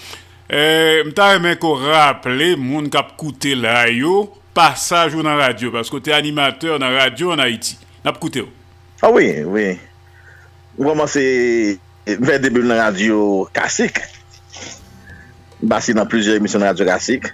eh, 0.49 1.03
m 1.05 1.11
ta 1.13 1.27
remen 1.35 1.53
ko 1.61 1.75
rappele 1.77 2.55
moun 2.57 2.87
kap 2.89 3.11
koute 3.19 3.53
la 3.53 3.83
yo 3.93 4.31
pasaj 4.57 5.13
ou 5.13 5.25
nan 5.25 5.37
radyo, 5.37 5.69
pasko 5.75 6.01
te 6.01 6.13
animateur 6.15 6.81
nan 6.81 6.95
radyo 6.97 7.29
an 7.35 7.43
Haiti. 7.43 7.77
Nap 8.01 8.17
koute 8.21 8.41
yo? 8.41 8.49
Ah 9.03 9.11
oui, 9.13 9.29
oui. 9.45 9.77
Ou 10.79 10.89
koman 10.89 11.05
se 11.11 11.21
ve 12.07 12.39
debou 12.41 12.65
nan 12.65 12.81
radyo 12.81 13.45
kasik. 13.53 14.01
Basi 15.61 15.93
nan 15.93 16.09
pluje 16.09 16.39
emisyon 16.41 16.65
radyo 16.65 16.89
kasik. 16.89 17.29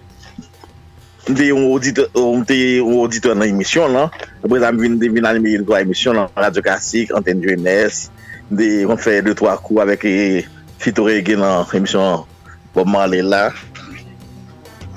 Mte 1.30 1.48
yon 1.48 1.70
auditor 1.72 3.32
nan 3.32 3.48
emisyon 3.48 3.96
lan. 3.96 4.12
Apre 4.44 4.60
zan 4.60 4.80
vin 4.82 5.30
anime 5.30 5.56
yon 5.56 5.68
kwa 5.68 5.80
emisyon 5.88 6.20
nan 6.20 6.36
radyo 6.36 6.68
kasik, 6.68 7.16
anten 7.16 7.40
di 7.40 7.56
UMS. 7.56 8.10
de 8.50 8.84
kon 8.90 8.98
fè 8.98 9.20
2-3 9.26 9.58
kou 9.64 9.82
avèk 9.84 10.06
e 10.10 10.14
eh, 10.14 10.48
fitore 10.82 11.20
gen 11.26 11.44
nan 11.44 11.70
emisyon 11.76 12.26
Bob 12.74 12.90
Marley 12.90 13.22
la. 13.26 13.50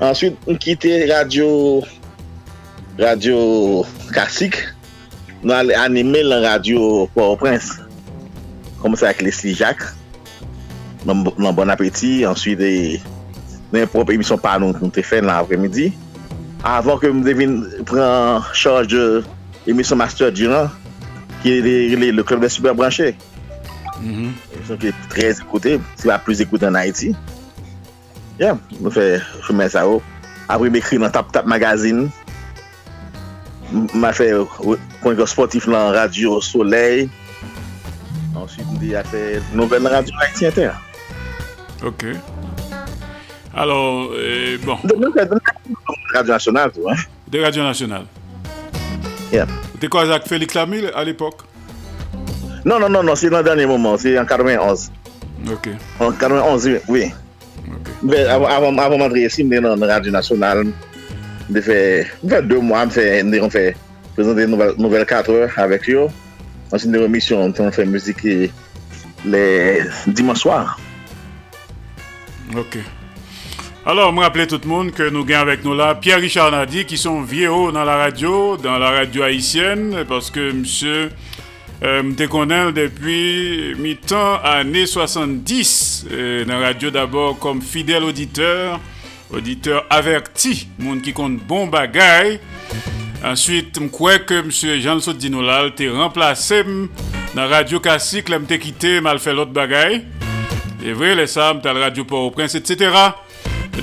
Answit, 0.03 0.37
m 0.49 0.57
kite 0.61 0.91
radyo 1.11 1.49
radyo 3.01 3.37
Kassik 4.13 4.59
nan 5.45 5.73
anime 5.77 6.23
lan 6.25 6.45
radyo 6.47 7.09
Port-au-Prince. 7.15 7.81
Komanse 8.81 9.07
ak 9.07 9.23
Leslie 9.23 9.55
Jacques 9.55 9.93
nan, 11.07 11.27
nan 11.37 11.53
Bon 11.55 11.73
Appetit. 11.73 12.23
Eh, 12.23 12.29
Answit, 12.29 12.63
nan 13.73 13.91
prop 13.93 14.11
emisyon 14.13 14.41
pa 14.41 14.57
nou 14.61 14.73
nou 14.79 14.93
te 14.93 15.05
fè 15.05 15.21
nan 15.21 15.37
apremidi. 15.37 15.91
Avon 16.65 17.01
ke 17.03 17.11
m 17.11 17.21
devin 17.27 17.61
pran 17.89 18.45
chanj 18.57 18.97
emisyon 19.69 20.01
Master 20.01 20.33
Duran 20.33 20.71
ki 21.43 21.59
le 21.99 22.23
klub 22.25 22.41
de 22.41 22.49
Superbranché. 22.49 23.13
Son 24.67 24.81
ki 24.81 24.93
trez 25.13 25.41
ekoute, 25.43 25.79
si 25.99 26.09
pa 26.09 26.19
plus 26.23 26.43
ekoute 26.45 26.67
an 26.69 26.79
Haiti. 26.79 27.13
Ya, 28.41 28.57
mwen 28.81 28.93
fè 28.95 29.07
choumen 29.47 29.71
sa 29.73 29.85
ou. 29.89 30.03
Apre 30.51 30.71
mè 30.73 30.83
kri 30.83 30.99
nan 31.01 31.13
Tap 31.15 31.33
Tap 31.35 31.49
Magazine. 31.51 32.09
Mwen 33.73 34.15
fè 34.17 34.31
konjou 35.03 35.29
sportif 35.31 35.69
nan 35.71 35.93
Radio 35.97 36.41
Soleil. 36.45 37.09
Ansyit 38.37 38.67
mwen 38.67 38.81
di 38.83 38.95
a 38.99 39.05
fè 39.07 39.41
nouvel 39.55 39.85
nan 39.85 39.99
Radio 40.01 40.19
Haiti 40.23 40.49
Inter. 40.51 40.75
Ok. 41.83 42.09
Alors, 43.55 44.15
eh, 44.17 44.57
bon. 44.65 44.79
De 44.85 44.95
Radio 46.15 46.33
Nationale, 46.33 46.73
tou. 46.73 46.89
De 47.29 47.41
Radio 47.41 47.63
Nationale. 47.63 48.07
Ya. 49.33 49.47
Te 49.81 49.89
kwa 49.89 50.07
Jacques 50.07 50.29
Félix 50.29 50.55
Lamy 50.55 50.87
al 50.95 51.09
epok? 51.09 51.45
Non, 52.65 52.79
non, 52.79 52.89
non, 52.89 53.03
non 53.03 53.15
c'est 53.15 53.31
dans 53.31 53.39
le 53.39 53.45
dernier 53.45 53.67
moment, 53.67 53.97
c'est 53.97 54.19
en 54.19 54.25
91. 54.25 54.91
Ok. 55.51 55.69
En 56.01 56.13
91, 56.13 56.81
oui. 56.89 57.13
Ok. 57.69 58.15
Avant, 58.29 58.77
avant 58.79 58.99
m'entrer 58.99 59.25
ici, 59.25 59.43
je 59.43 59.55
suis 59.55 59.61
dans 59.61 59.77
la 59.77 59.95
radio 59.95 60.13
nationale. 60.13 60.67
Je 61.55 61.61
fais, 61.61 62.07
deux 62.23 62.61
mois, 62.61 62.85
je 62.85 62.91
fais, 63.51 63.77
présenter 64.15 64.45
une 64.45 64.75
nouvelle 64.79 65.07
4 65.07 65.31
heures 65.31 65.51
avec 65.57 65.89
eux. 65.91 66.07
C'est 66.71 66.85
une 66.85 66.95
émission, 66.95 67.53
on 67.59 67.73
fait 67.73 67.85
musique 67.85 68.23
les 69.25 69.83
dimanche 70.07 70.39
soir. 70.39 70.79
Ok. 72.57 72.79
Alors, 73.85 74.13
mwen 74.15 74.23
rappele 74.23 74.47
tout 74.47 74.63
moun 74.69 74.93
ke 74.95 75.09
nou 75.11 75.27
gen 75.27 75.41
avèk 75.41 75.65
nou 75.67 75.75
la 75.75 75.89
Pierre-Richard 75.99 76.53
Nardi 76.55 76.85
ki 76.87 76.95
son 77.01 77.25
vieho 77.27 77.73
nan 77.75 77.83
la 77.89 77.97
radyo, 78.05 78.55
nan 78.63 78.79
la 78.79 78.93
radyo 78.95 79.25
Haitienne, 79.27 80.05
paske 80.07 80.45
msè 80.55 81.09
Euh, 81.83 81.99
mte 82.07 82.29
konen 82.31 82.69
depi 82.77 83.75
mi 83.83 83.97
tan 83.99 84.39
ane 84.47 84.85
70 84.87 85.71
euh, 86.13 86.45
nan 86.47 86.61
radyo 86.63 86.93
d'abord 86.95 87.41
kom 87.43 87.59
fidel 87.59 88.05
auditeur, 88.07 88.77
auditeur 89.35 89.83
averti, 89.91 90.69
moun 90.79 91.01
ki 91.03 91.11
kont 91.17 91.41
bon 91.49 91.67
bagay. 91.73 92.37
Answit 93.27 93.81
mkwe 93.83 94.21
ke 94.29 94.39
msye 94.47 94.77
Jean 94.85 95.03
Sot 95.03 95.19
Dinolal 95.19 95.73
te 95.75 95.89
remplase 95.91 96.61
m 96.63 96.85
nan 97.35 97.51
radyo 97.51 97.81
kasik 97.83 98.31
la 98.31 98.39
mte 98.39 98.61
kite 98.63 99.01
mal 99.03 99.19
fe 99.23 99.35
lot 99.35 99.51
bagay. 99.51 100.05
E 100.87 100.95
vre 100.95 101.17
le 101.19 101.27
sa 101.27 101.49
mte 101.57 101.67
al 101.71 101.83
radyo 101.83 102.07
Port 102.07 102.29
au 102.29 102.35
Prince 102.37 102.55
etc. 102.61 102.95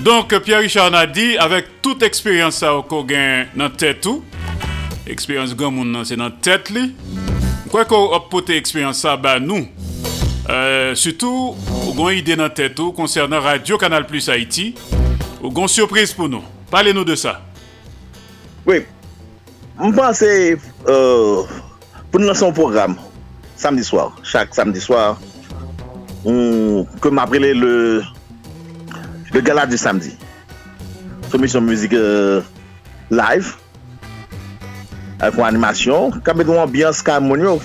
Donk 0.06 0.32
Pierre 0.46 0.64
Richard 0.64 0.96
na 0.96 1.04
di 1.04 1.34
avek 1.36 1.82
tout 1.84 2.08
eksperyans 2.08 2.64
sa 2.64 2.78
wako 2.78 3.04
gen 3.12 3.52
nan 3.60 3.76
tetou. 3.76 4.24
Eksperyans 5.04 5.52
gen 5.60 5.76
moun 5.76 5.92
nan 5.92 6.08
se 6.08 6.16
nan 6.16 6.40
tet 6.40 6.72
li. 6.72 6.88
Kwa 7.70 7.84
ko 7.86 7.98
ap 8.18 8.32
pote 8.32 8.56
eksperyans 8.58 8.98
sa 9.04 9.12
ba 9.22 9.36
nou, 9.38 9.62
euh, 10.50 10.96
sütou, 10.98 11.52
ou 11.86 11.92
gon 11.94 12.16
ide 12.18 12.34
nan 12.40 12.50
tèt 12.50 12.80
ou 12.82 12.96
konsernan 12.98 13.44
Radio 13.46 13.78
Kanal 13.78 14.08
Plus 14.10 14.26
Haiti, 14.34 14.72
ou 15.38 15.52
gon 15.54 15.70
sürpriz 15.70 16.16
pou 16.18 16.26
nou. 16.26 16.42
Pale 16.74 16.96
nou 16.98 17.06
de 17.06 17.14
sa. 17.14 17.36
Oui, 18.66 18.82
mpense 19.78 20.26
euh, 20.26 21.46
pou 22.10 22.18
nou 22.18 22.32
lanson 22.32 22.58
program, 22.58 22.98
samdi 23.54 23.86
swar, 23.86 24.18
chak 24.26 24.58
samdi 24.58 24.82
swar, 24.82 25.22
ke 26.26 27.14
m 27.14 27.22
aprele 27.22 27.54
le, 27.54 27.76
le 29.30 29.46
gala 29.46 29.70
du 29.70 29.78
samdi. 29.78 30.16
Soumisyon 31.30 31.70
müzik 31.70 31.94
euh, 31.94 32.42
live, 33.14 33.59
akon 35.20 35.46
animasyon, 35.48 36.20
ka 36.24 36.34
met 36.34 36.48
yon 36.48 36.64
ambyans 36.64 37.04
ka 37.06 37.20
moun 37.24 37.44
yo. 37.44 37.58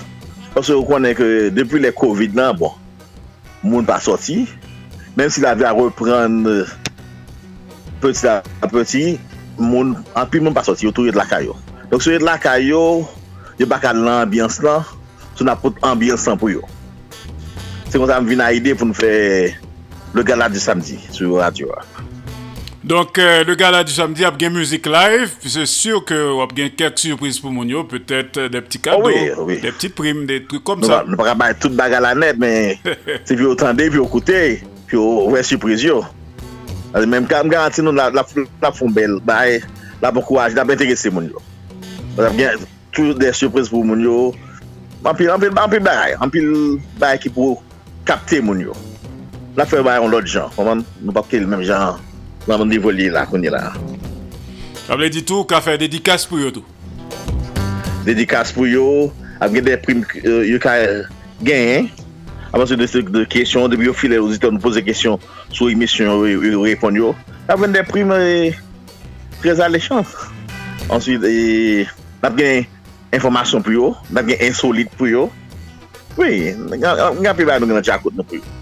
Pwase 0.55 0.75
yo 0.75 0.83
konen 0.87 1.15
ke 1.17 1.49
depi 1.55 1.81
le 1.83 1.91
COVID 1.95 2.35
nan, 2.37 2.55
bon, 2.59 2.75
moun 3.63 3.87
pa 3.87 3.99
soti, 4.03 4.43
menm 5.15 5.31
si 5.31 5.43
la 5.43 5.55
vi 5.57 5.67
a 5.67 5.73
repren 5.75 6.43
peti 8.03 8.27
la 8.27 8.39
peti, 8.71 9.03
moun, 9.59 9.95
anpi 10.15 10.43
moun 10.43 10.55
pa 10.55 10.63
soti, 10.67 10.87
yo 10.87 10.93
tou 10.95 11.07
yon 11.07 11.17
lakay 11.19 11.49
yo. 11.49 11.57
Donk 11.91 12.03
sou 12.03 12.15
yon 12.15 12.27
lakay 12.27 12.69
yo, 12.71 13.03
yo 13.59 13.67
baka 13.71 13.95
lan 13.95 14.25
ambyans 14.25 14.59
lan, 14.63 14.83
sou 15.35 15.47
na 15.47 15.57
pot 15.59 15.79
ambyans 15.85 16.27
lan 16.27 16.39
pou 16.39 16.51
yo. 16.51 16.63
Se 17.87 17.99
kon 17.99 18.09
sa 18.11 18.19
m 18.19 18.27
vina 18.27 18.51
ide 18.55 18.75
pou 18.75 18.87
nou 18.87 18.97
fe 18.97 19.11
le 20.15 20.23
gala 20.27 20.51
di 20.51 20.59
samdi, 20.59 20.99
sou 21.11 21.29
yo 21.29 21.39
radyo 21.43 21.71
a. 21.75 21.94
Donc, 22.85 23.17
euh, 23.17 23.43
le 23.43 23.55
gala 23.55 23.83
du 23.83 23.91
samedi 23.91 24.23
a 24.23 24.29
bien 24.29 24.51
musique 24.51 24.85
live. 24.85 25.31
C'est 25.43 25.65
sûr 25.65 26.05
que 26.05 26.39
a 26.39 26.45
bien 26.45 26.69
quelques 26.69 26.99
surprises 26.99 27.39
pour 27.39 27.49
Mounio, 27.49 27.83
peut-être 27.83 28.37
euh, 28.37 28.47
des 28.47 28.61
petits 28.61 28.77
oh 28.77 28.85
cadeaux, 28.85 29.01
oh 29.05 29.07
oui, 29.07 29.31
oui. 29.55 29.59
des 29.59 29.71
petites 29.71 29.95
primes, 29.95 30.27
des 30.27 30.45
trucs 30.45 30.63
comme 30.63 30.81
non, 30.81 30.87
ça. 30.87 31.03
Nous 31.07 31.17
pas 31.17 31.53
tout 31.55 31.71
bagarre 31.71 32.01
la 32.01 32.13
net, 32.13 32.35
mais 32.37 32.77
si 33.25 33.35
vous 33.35 33.53
entendez, 33.53 33.89
vous 33.89 34.03
écoutez, 34.03 34.61
puis 34.85 34.97
vous 34.97 35.31
avez 35.31 35.41
surprise. 35.41 35.83
Même 37.07 37.25
quand 37.27 37.41
je 37.43 37.49
garantis 37.49 37.81
nous 37.81 37.91
la, 37.91 38.11
la, 38.11 38.23
la 38.61 38.71
font 38.71 38.87
belle, 38.87 39.17
eh, 39.47 39.61
la 39.99 40.11
bon 40.11 40.21
courage, 40.21 40.53
la 40.53 40.63
bien 40.63 40.75
intéressé 40.75 41.09
Mounio. 41.09 41.41
On 42.19 42.29
bien 42.33 42.51
toutes 42.91 43.17
des 43.17 43.33
surprises 43.33 43.67
pour 43.67 43.83
Mounio. 43.83 44.35
En 45.03 45.13
pile, 45.15 45.31
en 45.31 45.39
pile, 45.39 45.49
en 45.57 45.67
pile, 45.67 45.89
en 46.21 46.29
pile, 46.29 46.77
qui 47.19 47.29
pour 47.29 47.63
capter 48.05 48.41
Mounio. 48.41 48.73
La 49.57 49.65
fait, 49.65 49.79
on 49.79 50.07
l'autre 50.07 50.27
genre. 50.27 50.53
Nous 51.01 51.11
pas 51.11 51.25
le 51.31 51.47
même 51.47 51.63
genre. 51.63 51.99
Maman 52.45 52.69
di 52.69 52.77
voli 52.77 53.09
la 53.09 53.25
konye 53.25 53.49
la. 53.49 53.71
Kable 54.85 55.09
di 55.09 55.23
tou 55.25 55.47
ka 55.49 55.57
fè 55.65 55.79
dedikas 55.81 56.27
pou 56.29 56.37
yo 56.37 56.51
tou? 56.53 56.65
Dedikas 58.05 58.51
pou 58.53 58.69
yo, 58.69 59.09
ap 59.41 59.49
gen 59.55 59.65
de 59.65 59.73
prim 59.81 60.03
euh, 60.21 60.43
yo 60.45 60.59
ka 60.61 60.75
gen, 61.41 61.89
apan 62.51 62.69
se 62.69 62.77
de 62.77 62.85
se 62.89 63.01
de 63.01 63.23
kesyon, 63.25 63.71
debi 63.73 63.89
yo 63.89 63.95
file 63.97 64.19
ouzite 64.21 64.51
nou 64.53 64.61
pose 64.61 64.83
kesyon 64.85 65.17
sou 65.49 65.71
emisyon 65.73 66.21
yo 66.29 66.61
repon 66.67 66.99
yo, 67.01 67.15
ap 67.49 67.63
gen 67.63 67.73
de 67.73 67.81
prim 67.87 68.13
prez 69.41 69.63
alechans. 69.65 70.13
Ansyid, 70.93 71.25
ap 72.21 72.37
gen 72.37 72.69
informasyon 73.09 73.65
pou 73.65 73.73
yo, 73.73 73.89
ap 74.13 74.29
gen 74.29 74.45
insolite 74.51 74.93
pou 74.99 75.09
yo. 75.09 75.31
Oui, 76.15 76.53
nga 76.77 77.33
pi 77.33 77.49
ba 77.49 77.57
nou 77.57 77.73
gen 77.73 77.81
an 77.81 77.89
chakout 77.89 78.13
nou 78.13 78.29
pou 78.29 78.37
yo. 78.37 78.54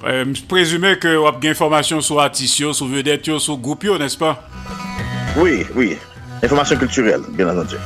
Euh, 0.00 0.24
Prezume 0.48 0.94
ke 1.00 1.12
wap 1.20 1.40
gen 1.42 1.52
informasyon 1.52 2.00
sou 2.04 2.20
atis 2.22 2.54
yo, 2.62 2.72
sou 2.76 2.88
vedet 2.88 3.26
yo, 3.28 3.36
sou 3.42 3.58
goup 3.60 3.84
yo, 3.84 3.98
nes 4.00 4.16
pa? 4.16 4.36
Oui, 5.36 5.66
oui. 5.76 5.92
Informasyon 6.40 6.80
kulturel, 6.80 7.26
bien 7.36 7.50
anonje. 7.52 7.80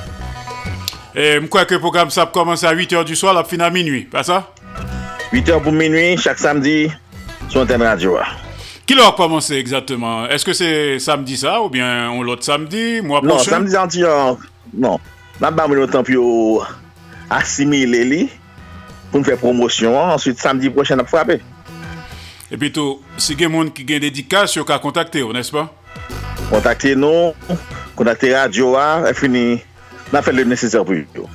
Eh, 1.15 1.41
Mkwa 1.43 1.65
ke 1.67 1.81
program 1.83 2.13
sa 2.15 2.23
ap 2.27 2.35
komanse 2.35 2.67
a 2.67 2.75
8h 2.75 3.03
du 3.09 3.19
soal 3.19 3.39
ap 3.41 3.51
fina 3.51 3.67
minui, 3.75 4.05
pa 4.11 4.23
sa? 4.27 4.45
8h 5.33 5.59
pou 5.65 5.75
minui, 5.75 6.15
chak 6.23 6.39
samdi, 6.39 6.87
sou 7.49 7.65
anten 7.65 7.83
radio 7.83 8.19
a. 8.23 8.29
Ki 8.87 8.95
lor 8.99 9.15
komanse 9.19 9.57
exactement? 9.59 10.29
Eske 10.35 10.55
se 10.55 10.69
samdi 11.03 11.39
sa 11.41 11.57
ou 11.65 11.73
bien 11.73 12.11
on 12.13 12.23
lot 12.27 12.47
samdi, 12.47 13.01
mwa 13.03 13.25
prochen? 13.25 13.33
Non, 13.33 13.47
samdi 13.49 13.75
zanti 13.75 14.07
an, 14.07 14.39
non. 14.71 15.03
Nan 15.43 15.57
ba 15.57 15.67
mwen 15.67 15.83
otan 15.83 16.07
pi 16.07 16.15
yo 16.15 16.63
asimile 17.33 18.05
li 18.07 18.23
pou 19.09 19.19
mwen 19.19 19.27
fè 19.27 19.39
promosyon. 19.41 19.97
Ensuite, 20.15 20.43
samdi 20.45 20.71
prochen 20.71 21.03
ap 21.03 21.11
frape. 21.11 21.41
E 22.55 22.57
pito, 22.57 23.01
si 23.19 23.35
gen 23.35 23.51
moun 23.51 23.67
ki 23.75 23.83
gen 23.83 24.03
dedikas, 24.05 24.53
yo 24.55 24.63
ka 24.63 24.77
kontakte 24.79 25.19
yo, 25.19 25.33
nespa? 25.35 25.65
Kontakte 26.53 26.93
nou, 26.95 27.33
kontakte 27.99 28.29
radio 28.31 28.77
a, 28.79 29.09
e 29.11 29.15
fini, 29.19 29.57
na 30.15 30.21
fèl 30.23 30.39
le 30.39 30.45
neseser 30.47 30.85
pou 30.87 30.95
yo. 30.95 31.27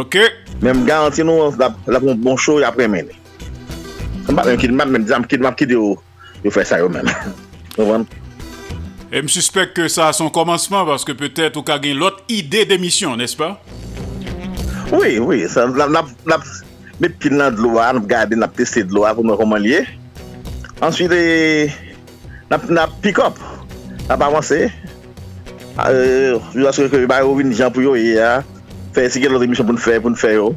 Ok. 0.00 0.16
Mem 0.64 0.86
garanti 0.88 1.20
nou, 1.20 1.50
la, 1.60 1.68
la 1.84 2.00
pou 2.00 2.16
bon 2.16 2.40
show 2.40 2.64
apre 2.64 2.86
meni. 2.88 3.12
Mbap 4.30 4.48
mwen 4.48 4.62
kidmap, 4.62 4.88
mwen 4.88 5.04
dizan 5.04 5.28
kidmap 5.28 5.60
kid 5.60 5.76
yo, 5.76 5.98
yo 6.46 6.54
fè 6.54 6.64
sa 6.64 6.80
yo 6.80 6.88
men. 6.88 7.04
E 9.12 9.20
msuspek 9.26 9.76
ke 9.76 9.90
sa 9.92 10.08
son 10.16 10.32
komanseman, 10.32 10.88
paske 10.88 11.12
petèt 11.12 11.60
ou 11.60 11.66
ka 11.66 11.76
gen 11.84 12.00
lot 12.00 12.24
ide 12.32 12.64
demisyon, 12.72 13.20
nespa? 13.20 13.58
Oui, 14.96 15.18
oui, 15.20 15.44
sa, 15.44 15.68
la, 15.68 15.92
la, 15.92 16.06
la, 16.24 16.40
met 17.00 17.16
pil 17.20 17.34
nan 17.36 17.56
dloa, 17.56 17.90
nap 17.96 18.06
gade 18.08 18.36
nap 18.36 18.52
teste 18.56 18.84
dloa 18.86 19.14
pou 19.16 19.24
nou 19.26 19.38
koman 19.40 19.62
liye. 19.64 19.82
Answite, 20.84 21.20
nap, 22.52 22.66
nap 22.68 22.92
pick 23.04 23.20
up, 23.20 23.40
nap 24.08 24.20
avanse. 24.24 24.68
Jou 26.54 26.68
aske 26.68 26.88
ke 26.92 27.04
ba 27.08 27.22
yo 27.24 27.32
vin 27.38 27.54
jan 27.56 27.72
pou 27.72 27.84
yo 27.84 27.96
ye 27.96 28.18
ya, 28.18 28.40
fè 28.96 29.06
si 29.08 29.22
gen 29.22 29.32
lote 29.32 29.48
misyon 29.48 29.68
pou 29.68 29.76
nou 29.76 29.84
fè, 29.84 29.96
pou 30.00 30.12
nou 30.12 30.20
fè 30.20 30.34
yo. 30.36 30.50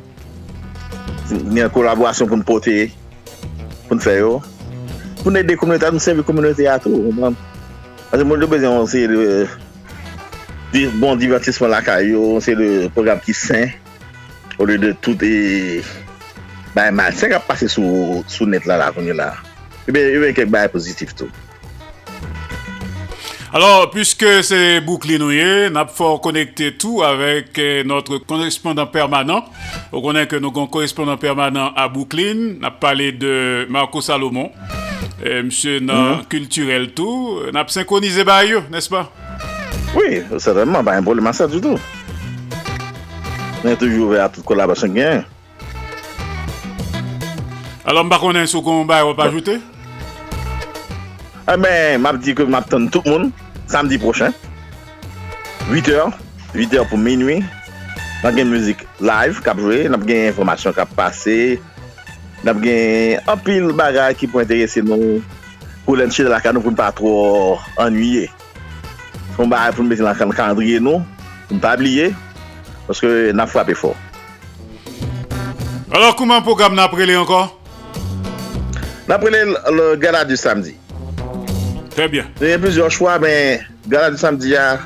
Ni 1.47 1.63
an 1.63 1.71
kolaborasyon 1.73 2.27
pou 2.27 2.39
nou 2.39 2.47
pote, 2.47 2.89
pou 3.87 3.95
nou 3.95 4.03
fè 4.03 4.19
yo. 4.19 4.37
Pou 5.23 5.31
nou 5.31 5.39
ede 5.39 5.55
komunite, 5.59 5.91
nou 5.91 6.03
senvi 6.03 6.27
komunite 6.27 6.67
ya 6.67 6.75
tou. 6.83 7.13
Ase 8.11 8.27
moun 8.27 8.43
yo 8.43 8.51
bezan, 8.51 8.75
on 8.83 8.89
se 8.89 9.07
de 10.73 10.89
bon 10.99 11.15
divertisman 11.21 11.71
la 11.71 11.83
ka 11.85 12.01
yo, 12.03 12.35
on 12.35 12.43
se 12.43 12.57
de 12.59 12.91
program 12.95 13.23
ki 13.23 13.35
sen. 13.37 13.71
Ou 14.59 14.65
de 14.67 14.93
tout 15.01 15.17
e... 15.23 15.79
Et... 15.79 16.12
Bay 16.73 16.91
mal, 16.91 17.13
se 17.13 17.29
kap 17.29 17.45
pase 17.45 17.69
sou, 17.69 18.23
sou 18.27 18.49
net 18.49 18.65
la 18.65 18.79
la 18.81 18.91
konye 18.93 19.13
la. 19.13 19.33
E 19.85 19.91
Ybe 19.93 20.31
e 20.31 20.33
kek 20.33 20.49
bay 20.49 20.69
pozitif 20.73 21.13
tou. 21.15 21.29
Alors, 23.55 23.91
puisque 23.91 24.25
c'est 24.43 24.81
bouclé 24.81 25.19
nouillé, 25.19 25.69
nous 25.69 25.77
avons 25.77 26.17
connecté 26.17 26.75
tout 26.75 27.03
avec 27.03 27.55
eh, 27.59 27.83
notre 27.85 28.17
correspondant 28.17 28.87
permanent. 28.87 29.45
On 29.91 30.01
connaît 30.01 30.25
que 30.25 30.37
notre 30.37 30.65
correspondant 30.65 31.17
permanent 31.17 31.71
à 31.75 31.87
Brooklyn, 31.87 32.55
nous 32.59 32.65
avons 32.65 32.75
parlé 32.79 33.11
de 33.11 33.67
Marco 33.69 34.01
Salomon, 34.01 34.49
eh, 35.23 35.37
et 35.37 35.43
monsieur 35.43 35.79
non 35.79 35.93
mm 35.93 36.21
-hmm. 36.21 36.27
culturel 36.27 36.93
tout. 36.95 37.41
Nous 37.51 37.59
avons 37.59 37.67
synchronisé 37.69 38.23
Bayeux, 38.23 38.63
n'est-ce 38.71 38.89
pas? 38.89 39.11
Oui, 39.95 40.23
certainement, 40.39 40.83
pas 40.83 40.95
un 40.95 41.03
problème 41.03 41.27
à 41.27 41.33
ça 41.33 41.45
du 41.45 41.61
tout. 41.61 41.77
On 43.63 43.69
est 43.69 43.77
toujours 43.77 44.07
ouvert 44.07 44.23
à 44.23 44.29
toute 44.29 44.45
collaboration. 44.45 44.91
Alors, 47.83 48.05
mba 48.07 48.15
konen 48.15 48.47
sou 48.47 48.63
kon 48.63 48.85
mba 48.85 49.01
yon 49.01 49.15
pa 49.17 49.25
ajoute? 49.27 49.57
Eh 51.43 51.57
ben, 51.59 51.99
map 51.99 52.15
di 52.23 52.31
ke 52.31 52.45
map 52.47 52.69
ton 52.71 52.85
tout 52.87 53.03
moun, 53.03 53.27
samdi 53.67 53.97
prochen, 53.99 54.31
8h, 55.67 56.13
8h 56.55 56.85
pou 56.87 56.95
minuit, 56.95 57.43
nan 58.23 58.37
gen 58.37 58.47
müzik 58.47 58.85
live 59.03 59.43
kap 59.43 59.59
jwe, 59.59 59.81
nan 59.91 60.05
gen 60.07 60.29
informasyon 60.29 60.77
kap 60.77 60.93
pase, 60.95 61.57
nan 62.47 62.61
gen 62.63 63.19
apil 63.27 63.73
bagay 63.75 64.15
ki 64.15 64.29
pou 64.31 64.39
interese 64.39 64.79
nou, 64.79 65.19
pou 65.83 65.99
lente 65.99 66.23
la 66.23 66.39
kan 66.39 66.55
nou 66.55 66.63
pou 66.63 66.71
mpa 66.71 66.87
tro 66.95 67.11
anuye. 67.83 68.29
Son 69.35 69.51
bagay 69.51 69.75
pou 69.75 69.83
mbeti 69.83 70.05
la 70.07 70.15
kan 70.15 70.31
kandriye 70.31 70.79
nou, 70.79 71.01
pou 71.49 71.59
mpa 71.59 71.73
abliye, 71.75 72.13
paske 72.87 73.35
nan 73.35 73.51
fwape 73.51 73.75
fo. 73.75 73.91
Alors, 75.91 76.15
kouman 76.15 76.39
pou 76.47 76.55
gam 76.55 76.79
nan 76.79 76.87
prele 76.87 77.19
ankon? 77.19 77.51
Nan 79.07 79.19
prele 79.19 79.43
le 79.75 79.95
gala 79.99 80.23
du 80.23 80.37
samdi. 80.39 80.77
Trè 81.93 82.07
bien. 82.07 82.29
Yon 82.39 82.53
yon 82.53 82.61
plusieurs 82.63 82.93
chwa, 82.95 83.17
men 83.19 83.63
gala 83.91 84.13
du 84.13 84.19
samdi 84.19 84.53
ya, 84.53 84.77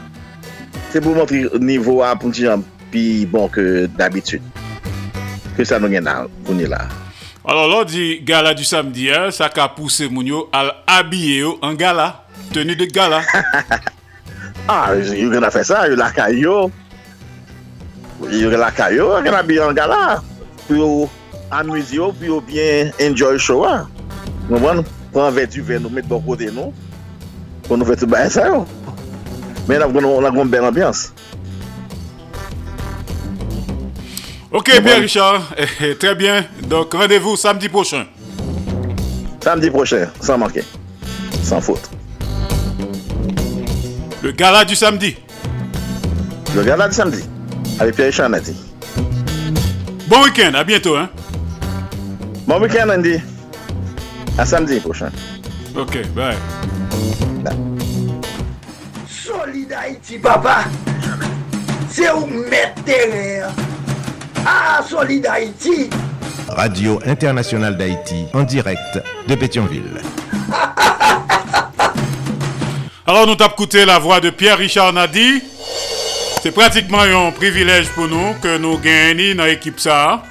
se 0.89 1.01
pou 1.03 1.13
montri 1.13 1.43
nivou 1.61 2.01
a 2.01 2.15
pou 2.17 2.33
ti 2.33 2.47
jan 2.47 2.63
pi 2.91 3.27
bon 3.29 3.45
ke 3.53 3.85
d'abitud. 3.93 4.41
Ke 5.57 5.65
sa 5.67 5.77
nou 5.77 5.93
gen 5.93 6.07
nan 6.07 6.31
kouni 6.47 6.65
la. 6.69 6.81
Alors 7.47 7.69
lò 7.69 7.83
di 7.87 8.17
gala 8.25 8.55
du 8.57 8.65
samdi 8.67 9.05
ya, 9.11 9.27
sa 9.31 9.51
ka 9.53 9.69
pousse 9.75 10.09
moun 10.09 10.27
yo 10.27 10.47
al 10.55 10.73
abye 10.89 11.43
yo 11.43 11.53
an 11.61 11.77
gala. 11.77 12.09
Tenu 12.55 12.73
de 12.79 12.87
gala. 12.89 13.21
ah, 14.71 14.95
yon 14.97 15.35
gen 15.35 15.45
a 15.45 15.51
fe 15.53 15.61
sa, 15.67 15.85
yon 15.91 16.01
la 16.01 16.09
kayo. 16.15 16.71
Yon 18.33 18.57
la 18.57 18.71
kayo, 18.73 19.13
yon 19.13 19.29
gen 19.29 19.37
abye 19.37 19.61
an 19.61 19.77
gala. 19.77 20.01
Pi 20.65 20.81
yo 20.81 21.05
amuse 21.53 22.01
yo, 22.01 22.09
pi 22.17 22.33
yo 22.33 22.41
bien 22.41 22.89
enjoy 22.97 23.37
showa. 23.37 23.85
Comprenez? 24.47 24.81
Prendre 25.11 25.27
un 25.27 25.31
verre 25.31 25.47
du 25.47 25.61
verre, 25.61 25.81
nous 25.81 25.89
mettre 25.89 26.07
de 26.07 26.15
côté, 26.25 26.49
nous. 26.51 26.73
Pour 27.63 27.77
nous 27.77 27.85
faire 27.85 27.97
tout 27.97 28.07
bien 28.07 28.29
ça. 28.29 28.47
yo. 28.47 28.65
Mais 29.67 29.77
là, 29.77 29.87
on 29.87 30.23
a 30.23 30.29
une 30.29 30.47
belle 30.49 30.63
ambiance. 30.63 31.11
Ok, 34.51 34.81
bien 34.81 34.99
Richard, 34.99 35.41
Eh, 35.81 35.95
très 35.95 36.15
bien. 36.15 36.45
Donc 36.67 36.93
rendez-vous 36.93 37.35
samedi 37.35 37.67
prochain. 37.67 38.05
Samedi 39.43 39.69
prochain, 39.69 40.07
sans 40.21 40.37
manquer. 40.37 40.63
Sans 41.43 41.59
faute. 41.61 41.89
Le 44.23 44.31
gala 44.31 44.63
du 44.65 44.75
samedi. 44.75 45.15
Le 46.55 46.63
gala 46.63 46.87
du 46.87 46.95
samedi. 46.95 47.23
Avec 47.79 47.95
Pierre 47.95 48.11
Chanati. 48.13 48.55
Bon 50.07 50.23
week-end, 50.23 50.53
à 50.55 50.63
bientôt. 50.63 50.95
Hein? 50.95 51.09
Bon 52.47 52.59
week-end, 52.61 52.89
Andy. 52.89 53.19
À 54.37 54.45
samedi 54.45 54.79
prochain. 54.79 55.09
Ok, 55.75 55.97
bye. 56.13 56.35
Solid 59.09 59.73
Haïti, 59.73 60.19
papa. 60.19 60.65
C'est 61.89 62.11
où 62.11 62.25
mettre 62.27 62.83
terrain. 62.83 63.49
Ah, 64.45 64.81
Solid 64.87 65.25
Haïti. 65.25 65.89
Radio 66.49 66.99
Internationale 67.05 67.75
d'Haïti 67.77 68.25
en 68.33 68.43
direct 68.43 69.01
de 69.27 69.35
Pétionville. 69.35 70.01
Alors 73.07 73.25
nous 73.25 73.35
t'avons 73.35 73.53
écouté 73.53 73.85
la 73.85 73.99
voix 73.99 74.19
de 74.19 74.29
Pierre-Richard 74.29 74.93
Nadi. 74.93 75.41
C'est 76.41 76.51
pratiquement 76.51 77.01
un 77.01 77.31
privilège 77.31 77.89
pour 77.89 78.07
nous 78.07 78.33
que 78.41 78.57
nous 78.57 78.77
gagnons 78.77 79.35
dans 79.35 79.45
l'équipe 79.45 79.79
ça. 79.79 80.21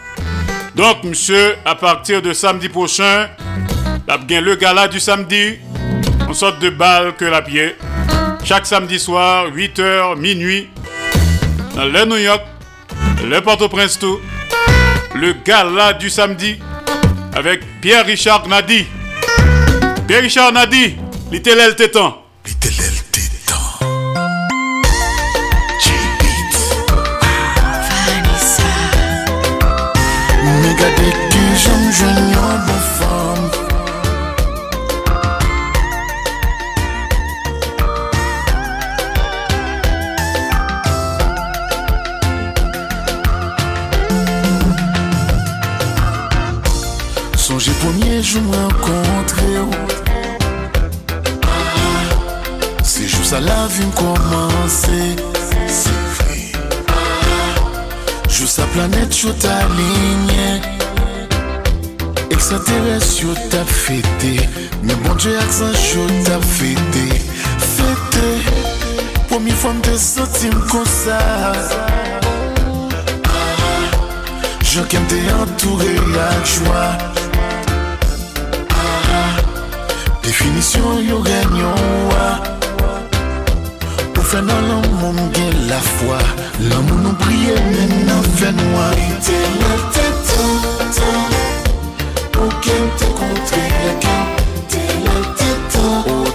Donc 0.76 1.02
monsieur, 1.04 1.56
à 1.64 1.74
partir 1.74 2.22
de 2.22 2.32
samedi 2.32 2.68
prochain, 2.68 3.28
nous 4.06 4.14
avons 4.14 4.40
le 4.44 4.54
gala 4.54 4.88
du 4.88 5.00
samedi. 5.00 5.58
On 6.28 6.32
sorte 6.32 6.60
de 6.60 6.70
bal 6.70 7.14
que 7.16 7.24
la 7.24 7.42
pied. 7.42 7.76
Chaque 8.44 8.66
samedi 8.66 8.98
soir, 8.98 9.50
8h, 9.50 10.18
minuit, 10.18 10.68
dans 11.74 11.84
le 11.84 12.04
New 12.04 12.16
York, 12.16 12.42
le 13.28 13.40
Port-au-Prince 13.40 13.98
tout, 13.98 14.20
le 15.14 15.32
gala 15.44 15.92
du 15.94 16.08
samedi 16.08 16.58
avec 17.34 17.60
Pierre-Richard 17.80 18.46
Nadi. 18.48 18.86
Pierre-Richard 20.06 20.52
Nadi, 20.52 20.96
l'Itélel 21.32 21.74
Tétan. 21.74 22.25
Se 52.82 53.06
jou 53.08 53.24
sa 53.24 53.40
la 53.40 53.66
vi 53.72 53.84
m 53.84 53.92
komanse 53.96 54.98
Se 55.72 55.94
vre 56.18 56.52
Jou 58.28 58.44
sa 58.44 58.68
planet 58.74 59.16
yo 59.22 59.32
ta 59.40 59.56
linye 59.78 60.60
Eksateres 62.28 63.16
yo 63.22 63.32
ta 63.48 63.64
fete 63.64 64.36
Men 64.82 65.00
bon 65.06 65.16
Dje 65.16 65.32
aksan 65.40 65.72
yo 65.94 66.04
ta 66.28 66.36
fete 66.52 67.08
Fete 67.72 68.28
Pomi 69.32 69.56
fwa 69.56 69.72
m 69.78 69.80
te 69.80 69.96
sentim 69.96 70.60
kon 70.68 70.84
sa 70.84 71.20
Je 74.60 74.84
kem 74.92 75.08
te 75.08 75.24
entoure 75.40 76.00
ak 76.28 76.56
jwa 76.58 76.88
Definisyon 80.26 81.06
yo 81.06 81.20
ganyon 81.22 81.78
wwa 82.10 82.24
Pou 84.10 84.24
fè 84.26 84.40
nan 84.42 84.66
lan 84.66 84.82
moun 84.98 85.20
gen 85.36 85.54
la 85.70 85.78
fwa. 85.78 86.18
Lan 86.66 86.82
moun 86.88 87.04
nou 87.06 87.14
priye 87.20 87.54
men 87.68 87.94
nan 88.08 88.26
fè 88.34 88.50
noua 88.58 88.88
Ite 89.06 89.38
la 89.60 89.78
te 89.94 90.08
tan 90.32 90.58
tan 90.98 91.38
Ou 92.42 92.50
gen 92.66 92.90
te 92.98 93.14
kontre 93.22 93.62
la 93.70 93.94
gen 94.02 94.26
Ite 94.64 94.84
la 95.06 95.16
te 95.38 95.52
tan 95.76 96.25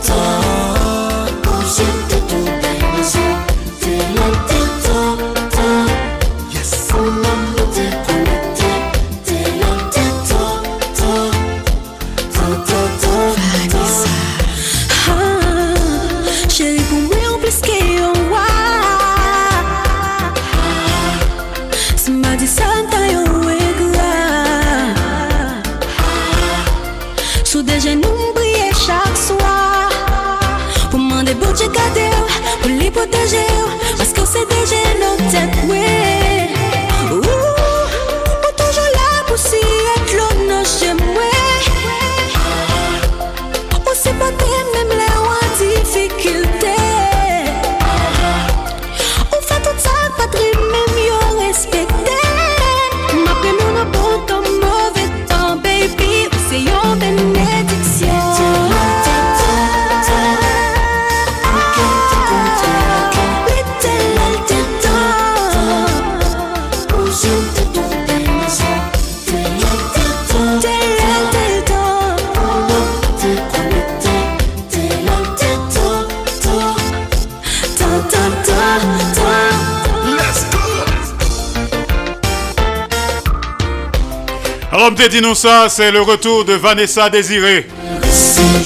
Pou 33.12 33.26
li 33.26 34.14
poteje 34.14 34.61
Alors, 85.02 85.10
me 85.10 85.19
dit 85.19 85.28
nous 85.28 85.34
ça, 85.34 85.68
c'est 85.68 85.91
le 85.91 86.02
retour 86.02 86.45
de 86.45 86.53
Vanessa 86.53 87.10
Désiré 87.10 87.68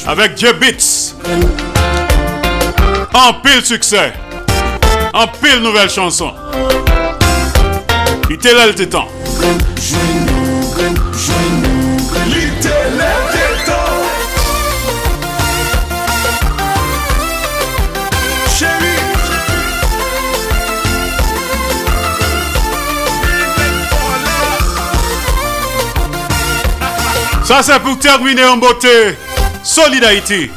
avec 0.06 0.38
J 0.38 0.48
Beats. 0.60 1.16
En 3.14 3.36
pile 3.36 3.64
succès, 3.64 4.12
en 5.14 5.28
pile 5.28 5.62
nouvelle 5.62 5.90
chanson. 5.90 6.34
Il 8.30 8.38
le 8.38 8.90
temps. 8.90 9.08
Ça, 27.46 27.62
c'est 27.62 27.80
pour 27.80 28.00
terminer 28.00 28.44
en 28.44 28.58
beauté. 28.58 29.16
Solid 29.62 30.04
Haïti. 30.04 30.50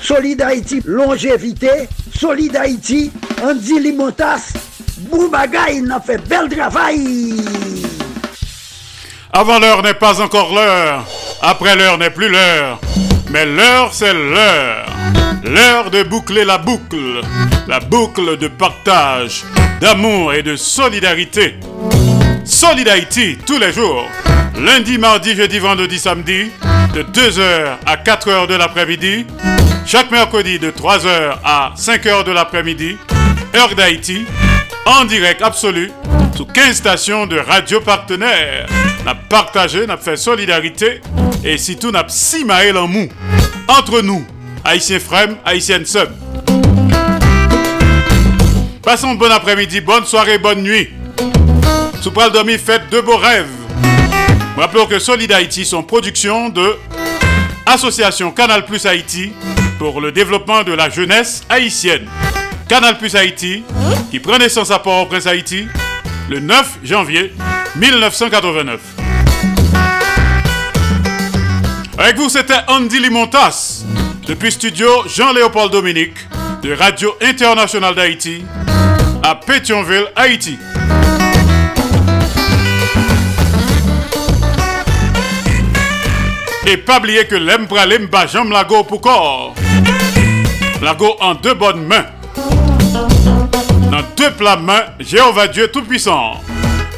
Solid 0.00 0.40
Haïti, 0.40 0.80
longévité. 0.84 1.88
Solid 2.18 2.56
Haïti, 2.56 3.12
Andy 3.42 3.78
Limotas. 3.80 4.52
Boubagaï, 5.10 5.82
n'a 5.82 6.00
fait 6.00 6.18
bel 6.26 6.48
travail. 6.48 7.36
Avant 9.32 9.58
l'heure 9.58 9.82
n'est 9.82 9.94
pas 9.94 10.22
encore 10.22 10.54
l'heure. 10.54 11.04
Après 11.42 11.76
l'heure 11.76 11.98
n'est 11.98 12.10
plus 12.10 12.30
l'heure. 12.30 12.80
Mais 13.30 13.44
l'heure, 13.44 13.92
c'est 13.92 14.14
l'heure. 14.14 14.86
L'heure 15.44 15.90
de 15.90 16.04
boucler 16.04 16.44
la 16.44 16.56
boucle. 16.56 17.20
La 17.68 17.80
boucle 17.80 18.38
de 18.38 18.48
partage, 18.48 19.44
d'amour 19.80 20.32
et 20.32 20.42
de 20.42 20.56
solidarité. 20.56 21.56
Solid 22.44 22.88
tous 23.44 23.58
les 23.58 23.72
jours. 23.72 24.04
Lundi, 24.58 24.96
mardi, 24.96 25.34
jeudi, 25.34 25.58
vendredi, 25.58 25.98
samedi. 25.98 26.50
De 26.94 27.02
2h 27.02 27.76
à 27.84 27.96
4h 27.96 28.46
de 28.46 28.54
l'après-midi. 28.54 29.26
Chaque 29.86 30.10
mercredi 30.10 30.58
de 30.58 30.72
3h 30.72 31.38
à 31.44 31.72
5h 31.76 32.24
de 32.24 32.32
l'après-midi. 32.32 32.96
Heure 33.54 33.72
d'Haïti. 33.76 34.26
En 34.84 35.04
direct 35.04 35.40
absolu. 35.42 35.92
Sous 36.36 36.44
15 36.44 36.74
stations 36.76 37.26
de 37.28 37.38
radio 37.38 37.80
partenaires. 37.80 38.66
N'a 39.04 39.14
partagé, 39.14 39.86
n'a 39.86 39.96
fait 39.96 40.16
solidarité. 40.16 41.00
Et 41.44 41.56
surtout, 41.56 41.92
n'a 41.92 42.04
si 42.08 42.44
maël 42.44 42.76
en 42.76 42.88
mou. 42.88 43.08
Entre 43.68 44.00
nous, 44.00 44.26
Haïtiens 44.64 44.98
Frem, 44.98 45.36
Haïtiennes 45.44 45.86
Sub. 45.86 46.08
Passons 48.82 49.14
bon 49.14 49.30
après-midi, 49.30 49.80
bonne 49.80 50.04
soirée, 50.04 50.38
bonne 50.38 50.62
nuit. 50.62 50.88
Sous 52.00 52.10
pral 52.10 52.32
dormir, 52.32 52.58
faites 52.58 52.90
de 52.90 53.00
beaux 53.00 53.18
rêves. 53.18 53.46
Rappelons 54.56 54.86
que 54.86 54.98
Solid 54.98 55.30
Haïti 55.30 55.64
sont 55.64 55.84
production 55.84 56.48
de 56.48 56.76
Association 57.66 58.32
Canal 58.32 58.64
Plus 58.64 58.84
Haïti 58.84 59.32
pour 59.78 60.00
le 60.00 60.12
développement 60.12 60.62
de 60.62 60.72
la 60.72 60.88
jeunesse 60.88 61.42
haïtienne. 61.48 62.08
Canal 62.68 62.98
Plus 62.98 63.14
Haïti, 63.14 63.62
qui 64.10 64.18
prend 64.20 64.38
naissance 64.38 64.70
à 64.70 64.78
Port-au-Prince 64.78 65.26
Haïti, 65.26 65.66
le 66.28 66.40
9 66.40 66.78
janvier 66.82 67.32
1989. 67.76 68.80
Avec 71.98 72.16
vous, 72.16 72.28
c'était 72.28 72.54
Andy 72.68 72.98
Limontas, 72.98 73.84
depuis 74.26 74.52
studio 74.52 74.88
Jean-Léopold 75.06 75.70
Dominique, 75.72 76.16
de 76.62 76.72
Radio 76.72 77.14
Internationale 77.22 77.94
d'Haïti, 77.94 78.44
à 79.22 79.34
Pétionville, 79.34 80.06
Haïti. 80.16 80.58
Et 86.66 86.76
pas 86.78 86.98
oublier 86.98 87.26
que 87.26 87.36
l'aime 87.36 87.68
pralim 87.68 88.06
bajam 88.06 88.50
lago 88.50 88.82
pour 88.82 89.00
corps. 89.00 89.54
Lago 90.82 91.16
en 91.20 91.34
deux 91.34 91.54
bonnes 91.54 91.86
mains. 91.86 92.06
Dans 93.90 94.02
deux 94.16 94.30
plats 94.32 94.56
mains, 94.56 94.84
Jéhovah 95.00 95.48
Dieu 95.48 95.68
Tout-Puissant. 95.68 96.40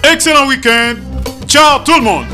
Excellent 0.02 0.46
week-end. 0.46 0.94
Ciao 1.46 1.78
tout 1.84 1.94
le 1.94 2.02
monde. 2.02 2.26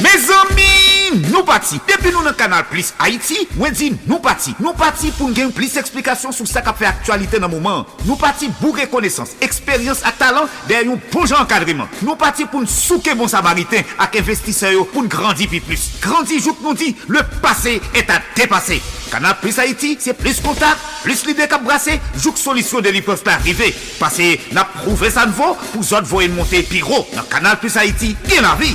Mes 0.00 0.08
amis, 0.08 0.75
nou 1.14 1.44
pati. 1.46 1.78
Depi 1.88 2.12
nou 2.14 2.24
nan 2.26 2.36
kanal 2.38 2.64
Plus 2.70 2.92
Haiti, 3.00 3.46
mwen 3.56 3.74
di 3.76 3.92
nou 4.06 4.20
pati. 4.24 4.54
Nou 4.62 4.76
pati 4.78 5.12
pou 5.16 5.34
gen 5.36 5.52
plis 5.54 5.76
eksplikasyon 5.80 6.34
sou 6.34 6.48
sa 6.48 6.62
ka 6.66 6.74
fe 6.76 6.88
aktualite 6.88 7.40
nan 7.42 7.52
mouman. 7.52 7.84
Nou 8.04 8.18
pati 8.20 8.50
bou 8.60 8.74
rekonesans, 8.76 9.36
eksperyans 9.44 10.02
ak 10.06 10.18
talan 10.20 10.50
den 10.70 10.92
yon 10.92 11.02
pou 11.12 11.28
jan 11.28 11.46
kadriman. 11.50 11.90
Nou 12.02 12.18
pati 12.20 12.48
pou 12.48 12.62
n 12.62 12.70
souke 12.70 13.14
bon 13.18 13.30
samariten 13.30 13.86
ak 14.02 14.18
investiseyo 14.22 14.86
pou 14.92 15.04
n 15.04 15.10
grandi 15.12 15.48
pi 15.50 15.62
plus. 15.64 15.90
Grandi 16.02 16.40
jouk 16.40 16.62
nou 16.64 16.76
di, 16.78 16.92
le 17.12 17.22
pase 17.42 17.78
et 17.94 18.10
a 18.12 18.20
depase. 18.36 18.80
Kanal 19.10 19.36
Plus 19.40 19.58
Haiti, 19.62 19.94
se 20.02 20.14
plis 20.18 20.40
kontak, 20.42 20.80
plis 21.04 21.22
lide 21.28 21.46
kap 21.50 21.62
brase, 21.66 21.98
jouk 22.18 22.40
solisyon 22.40 22.84
de 22.84 22.94
li 22.94 23.04
peuvent 23.06 23.22
pa 23.26 23.36
arrive. 23.38 23.70
Pase 24.00 24.34
na 24.56 24.66
prouve 24.80 25.12
sa 25.14 25.28
nvo 25.30 25.54
pou 25.70 25.86
zot 25.86 26.08
voyen 26.10 26.34
monte 26.36 26.64
pi 26.70 26.82
ro. 26.84 27.04
Nan 27.14 27.30
kanal 27.30 27.60
Plus 27.62 27.78
Haiti, 27.78 28.16
gen 28.26 28.46
la 28.46 28.56
vi. 28.60 28.74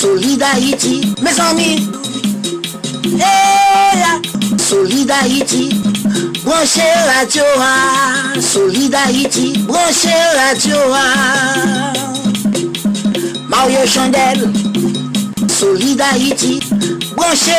Solid 0.00 0.40
Haïti, 0.42 1.14
mes 1.22 1.40
amis. 1.40 1.88
Hey, 3.18 4.04
Solid 4.58 5.10
Haïti, 5.10 5.70
branchez 6.44 6.82
radio. 7.18 7.42
ah. 7.58 8.40
Solid 8.40 8.94
Haïti, 8.94 9.58
branchez 9.66 10.08
radio. 10.36 10.76
ah. 10.94 11.92
Mario 13.48 13.78
Chandel, 13.86 14.52
Solid 15.48 16.00
Haïti, 16.00 16.60
branchez. 17.16 17.58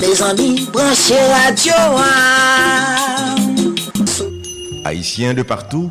Mes 0.00 0.22
amis, 0.22 0.66
branchez 0.72 1.14
radio. 1.44 1.72
ah. 1.98 3.34
Haïtiens 4.84 5.34
de 5.34 5.42
partout, 5.42 5.90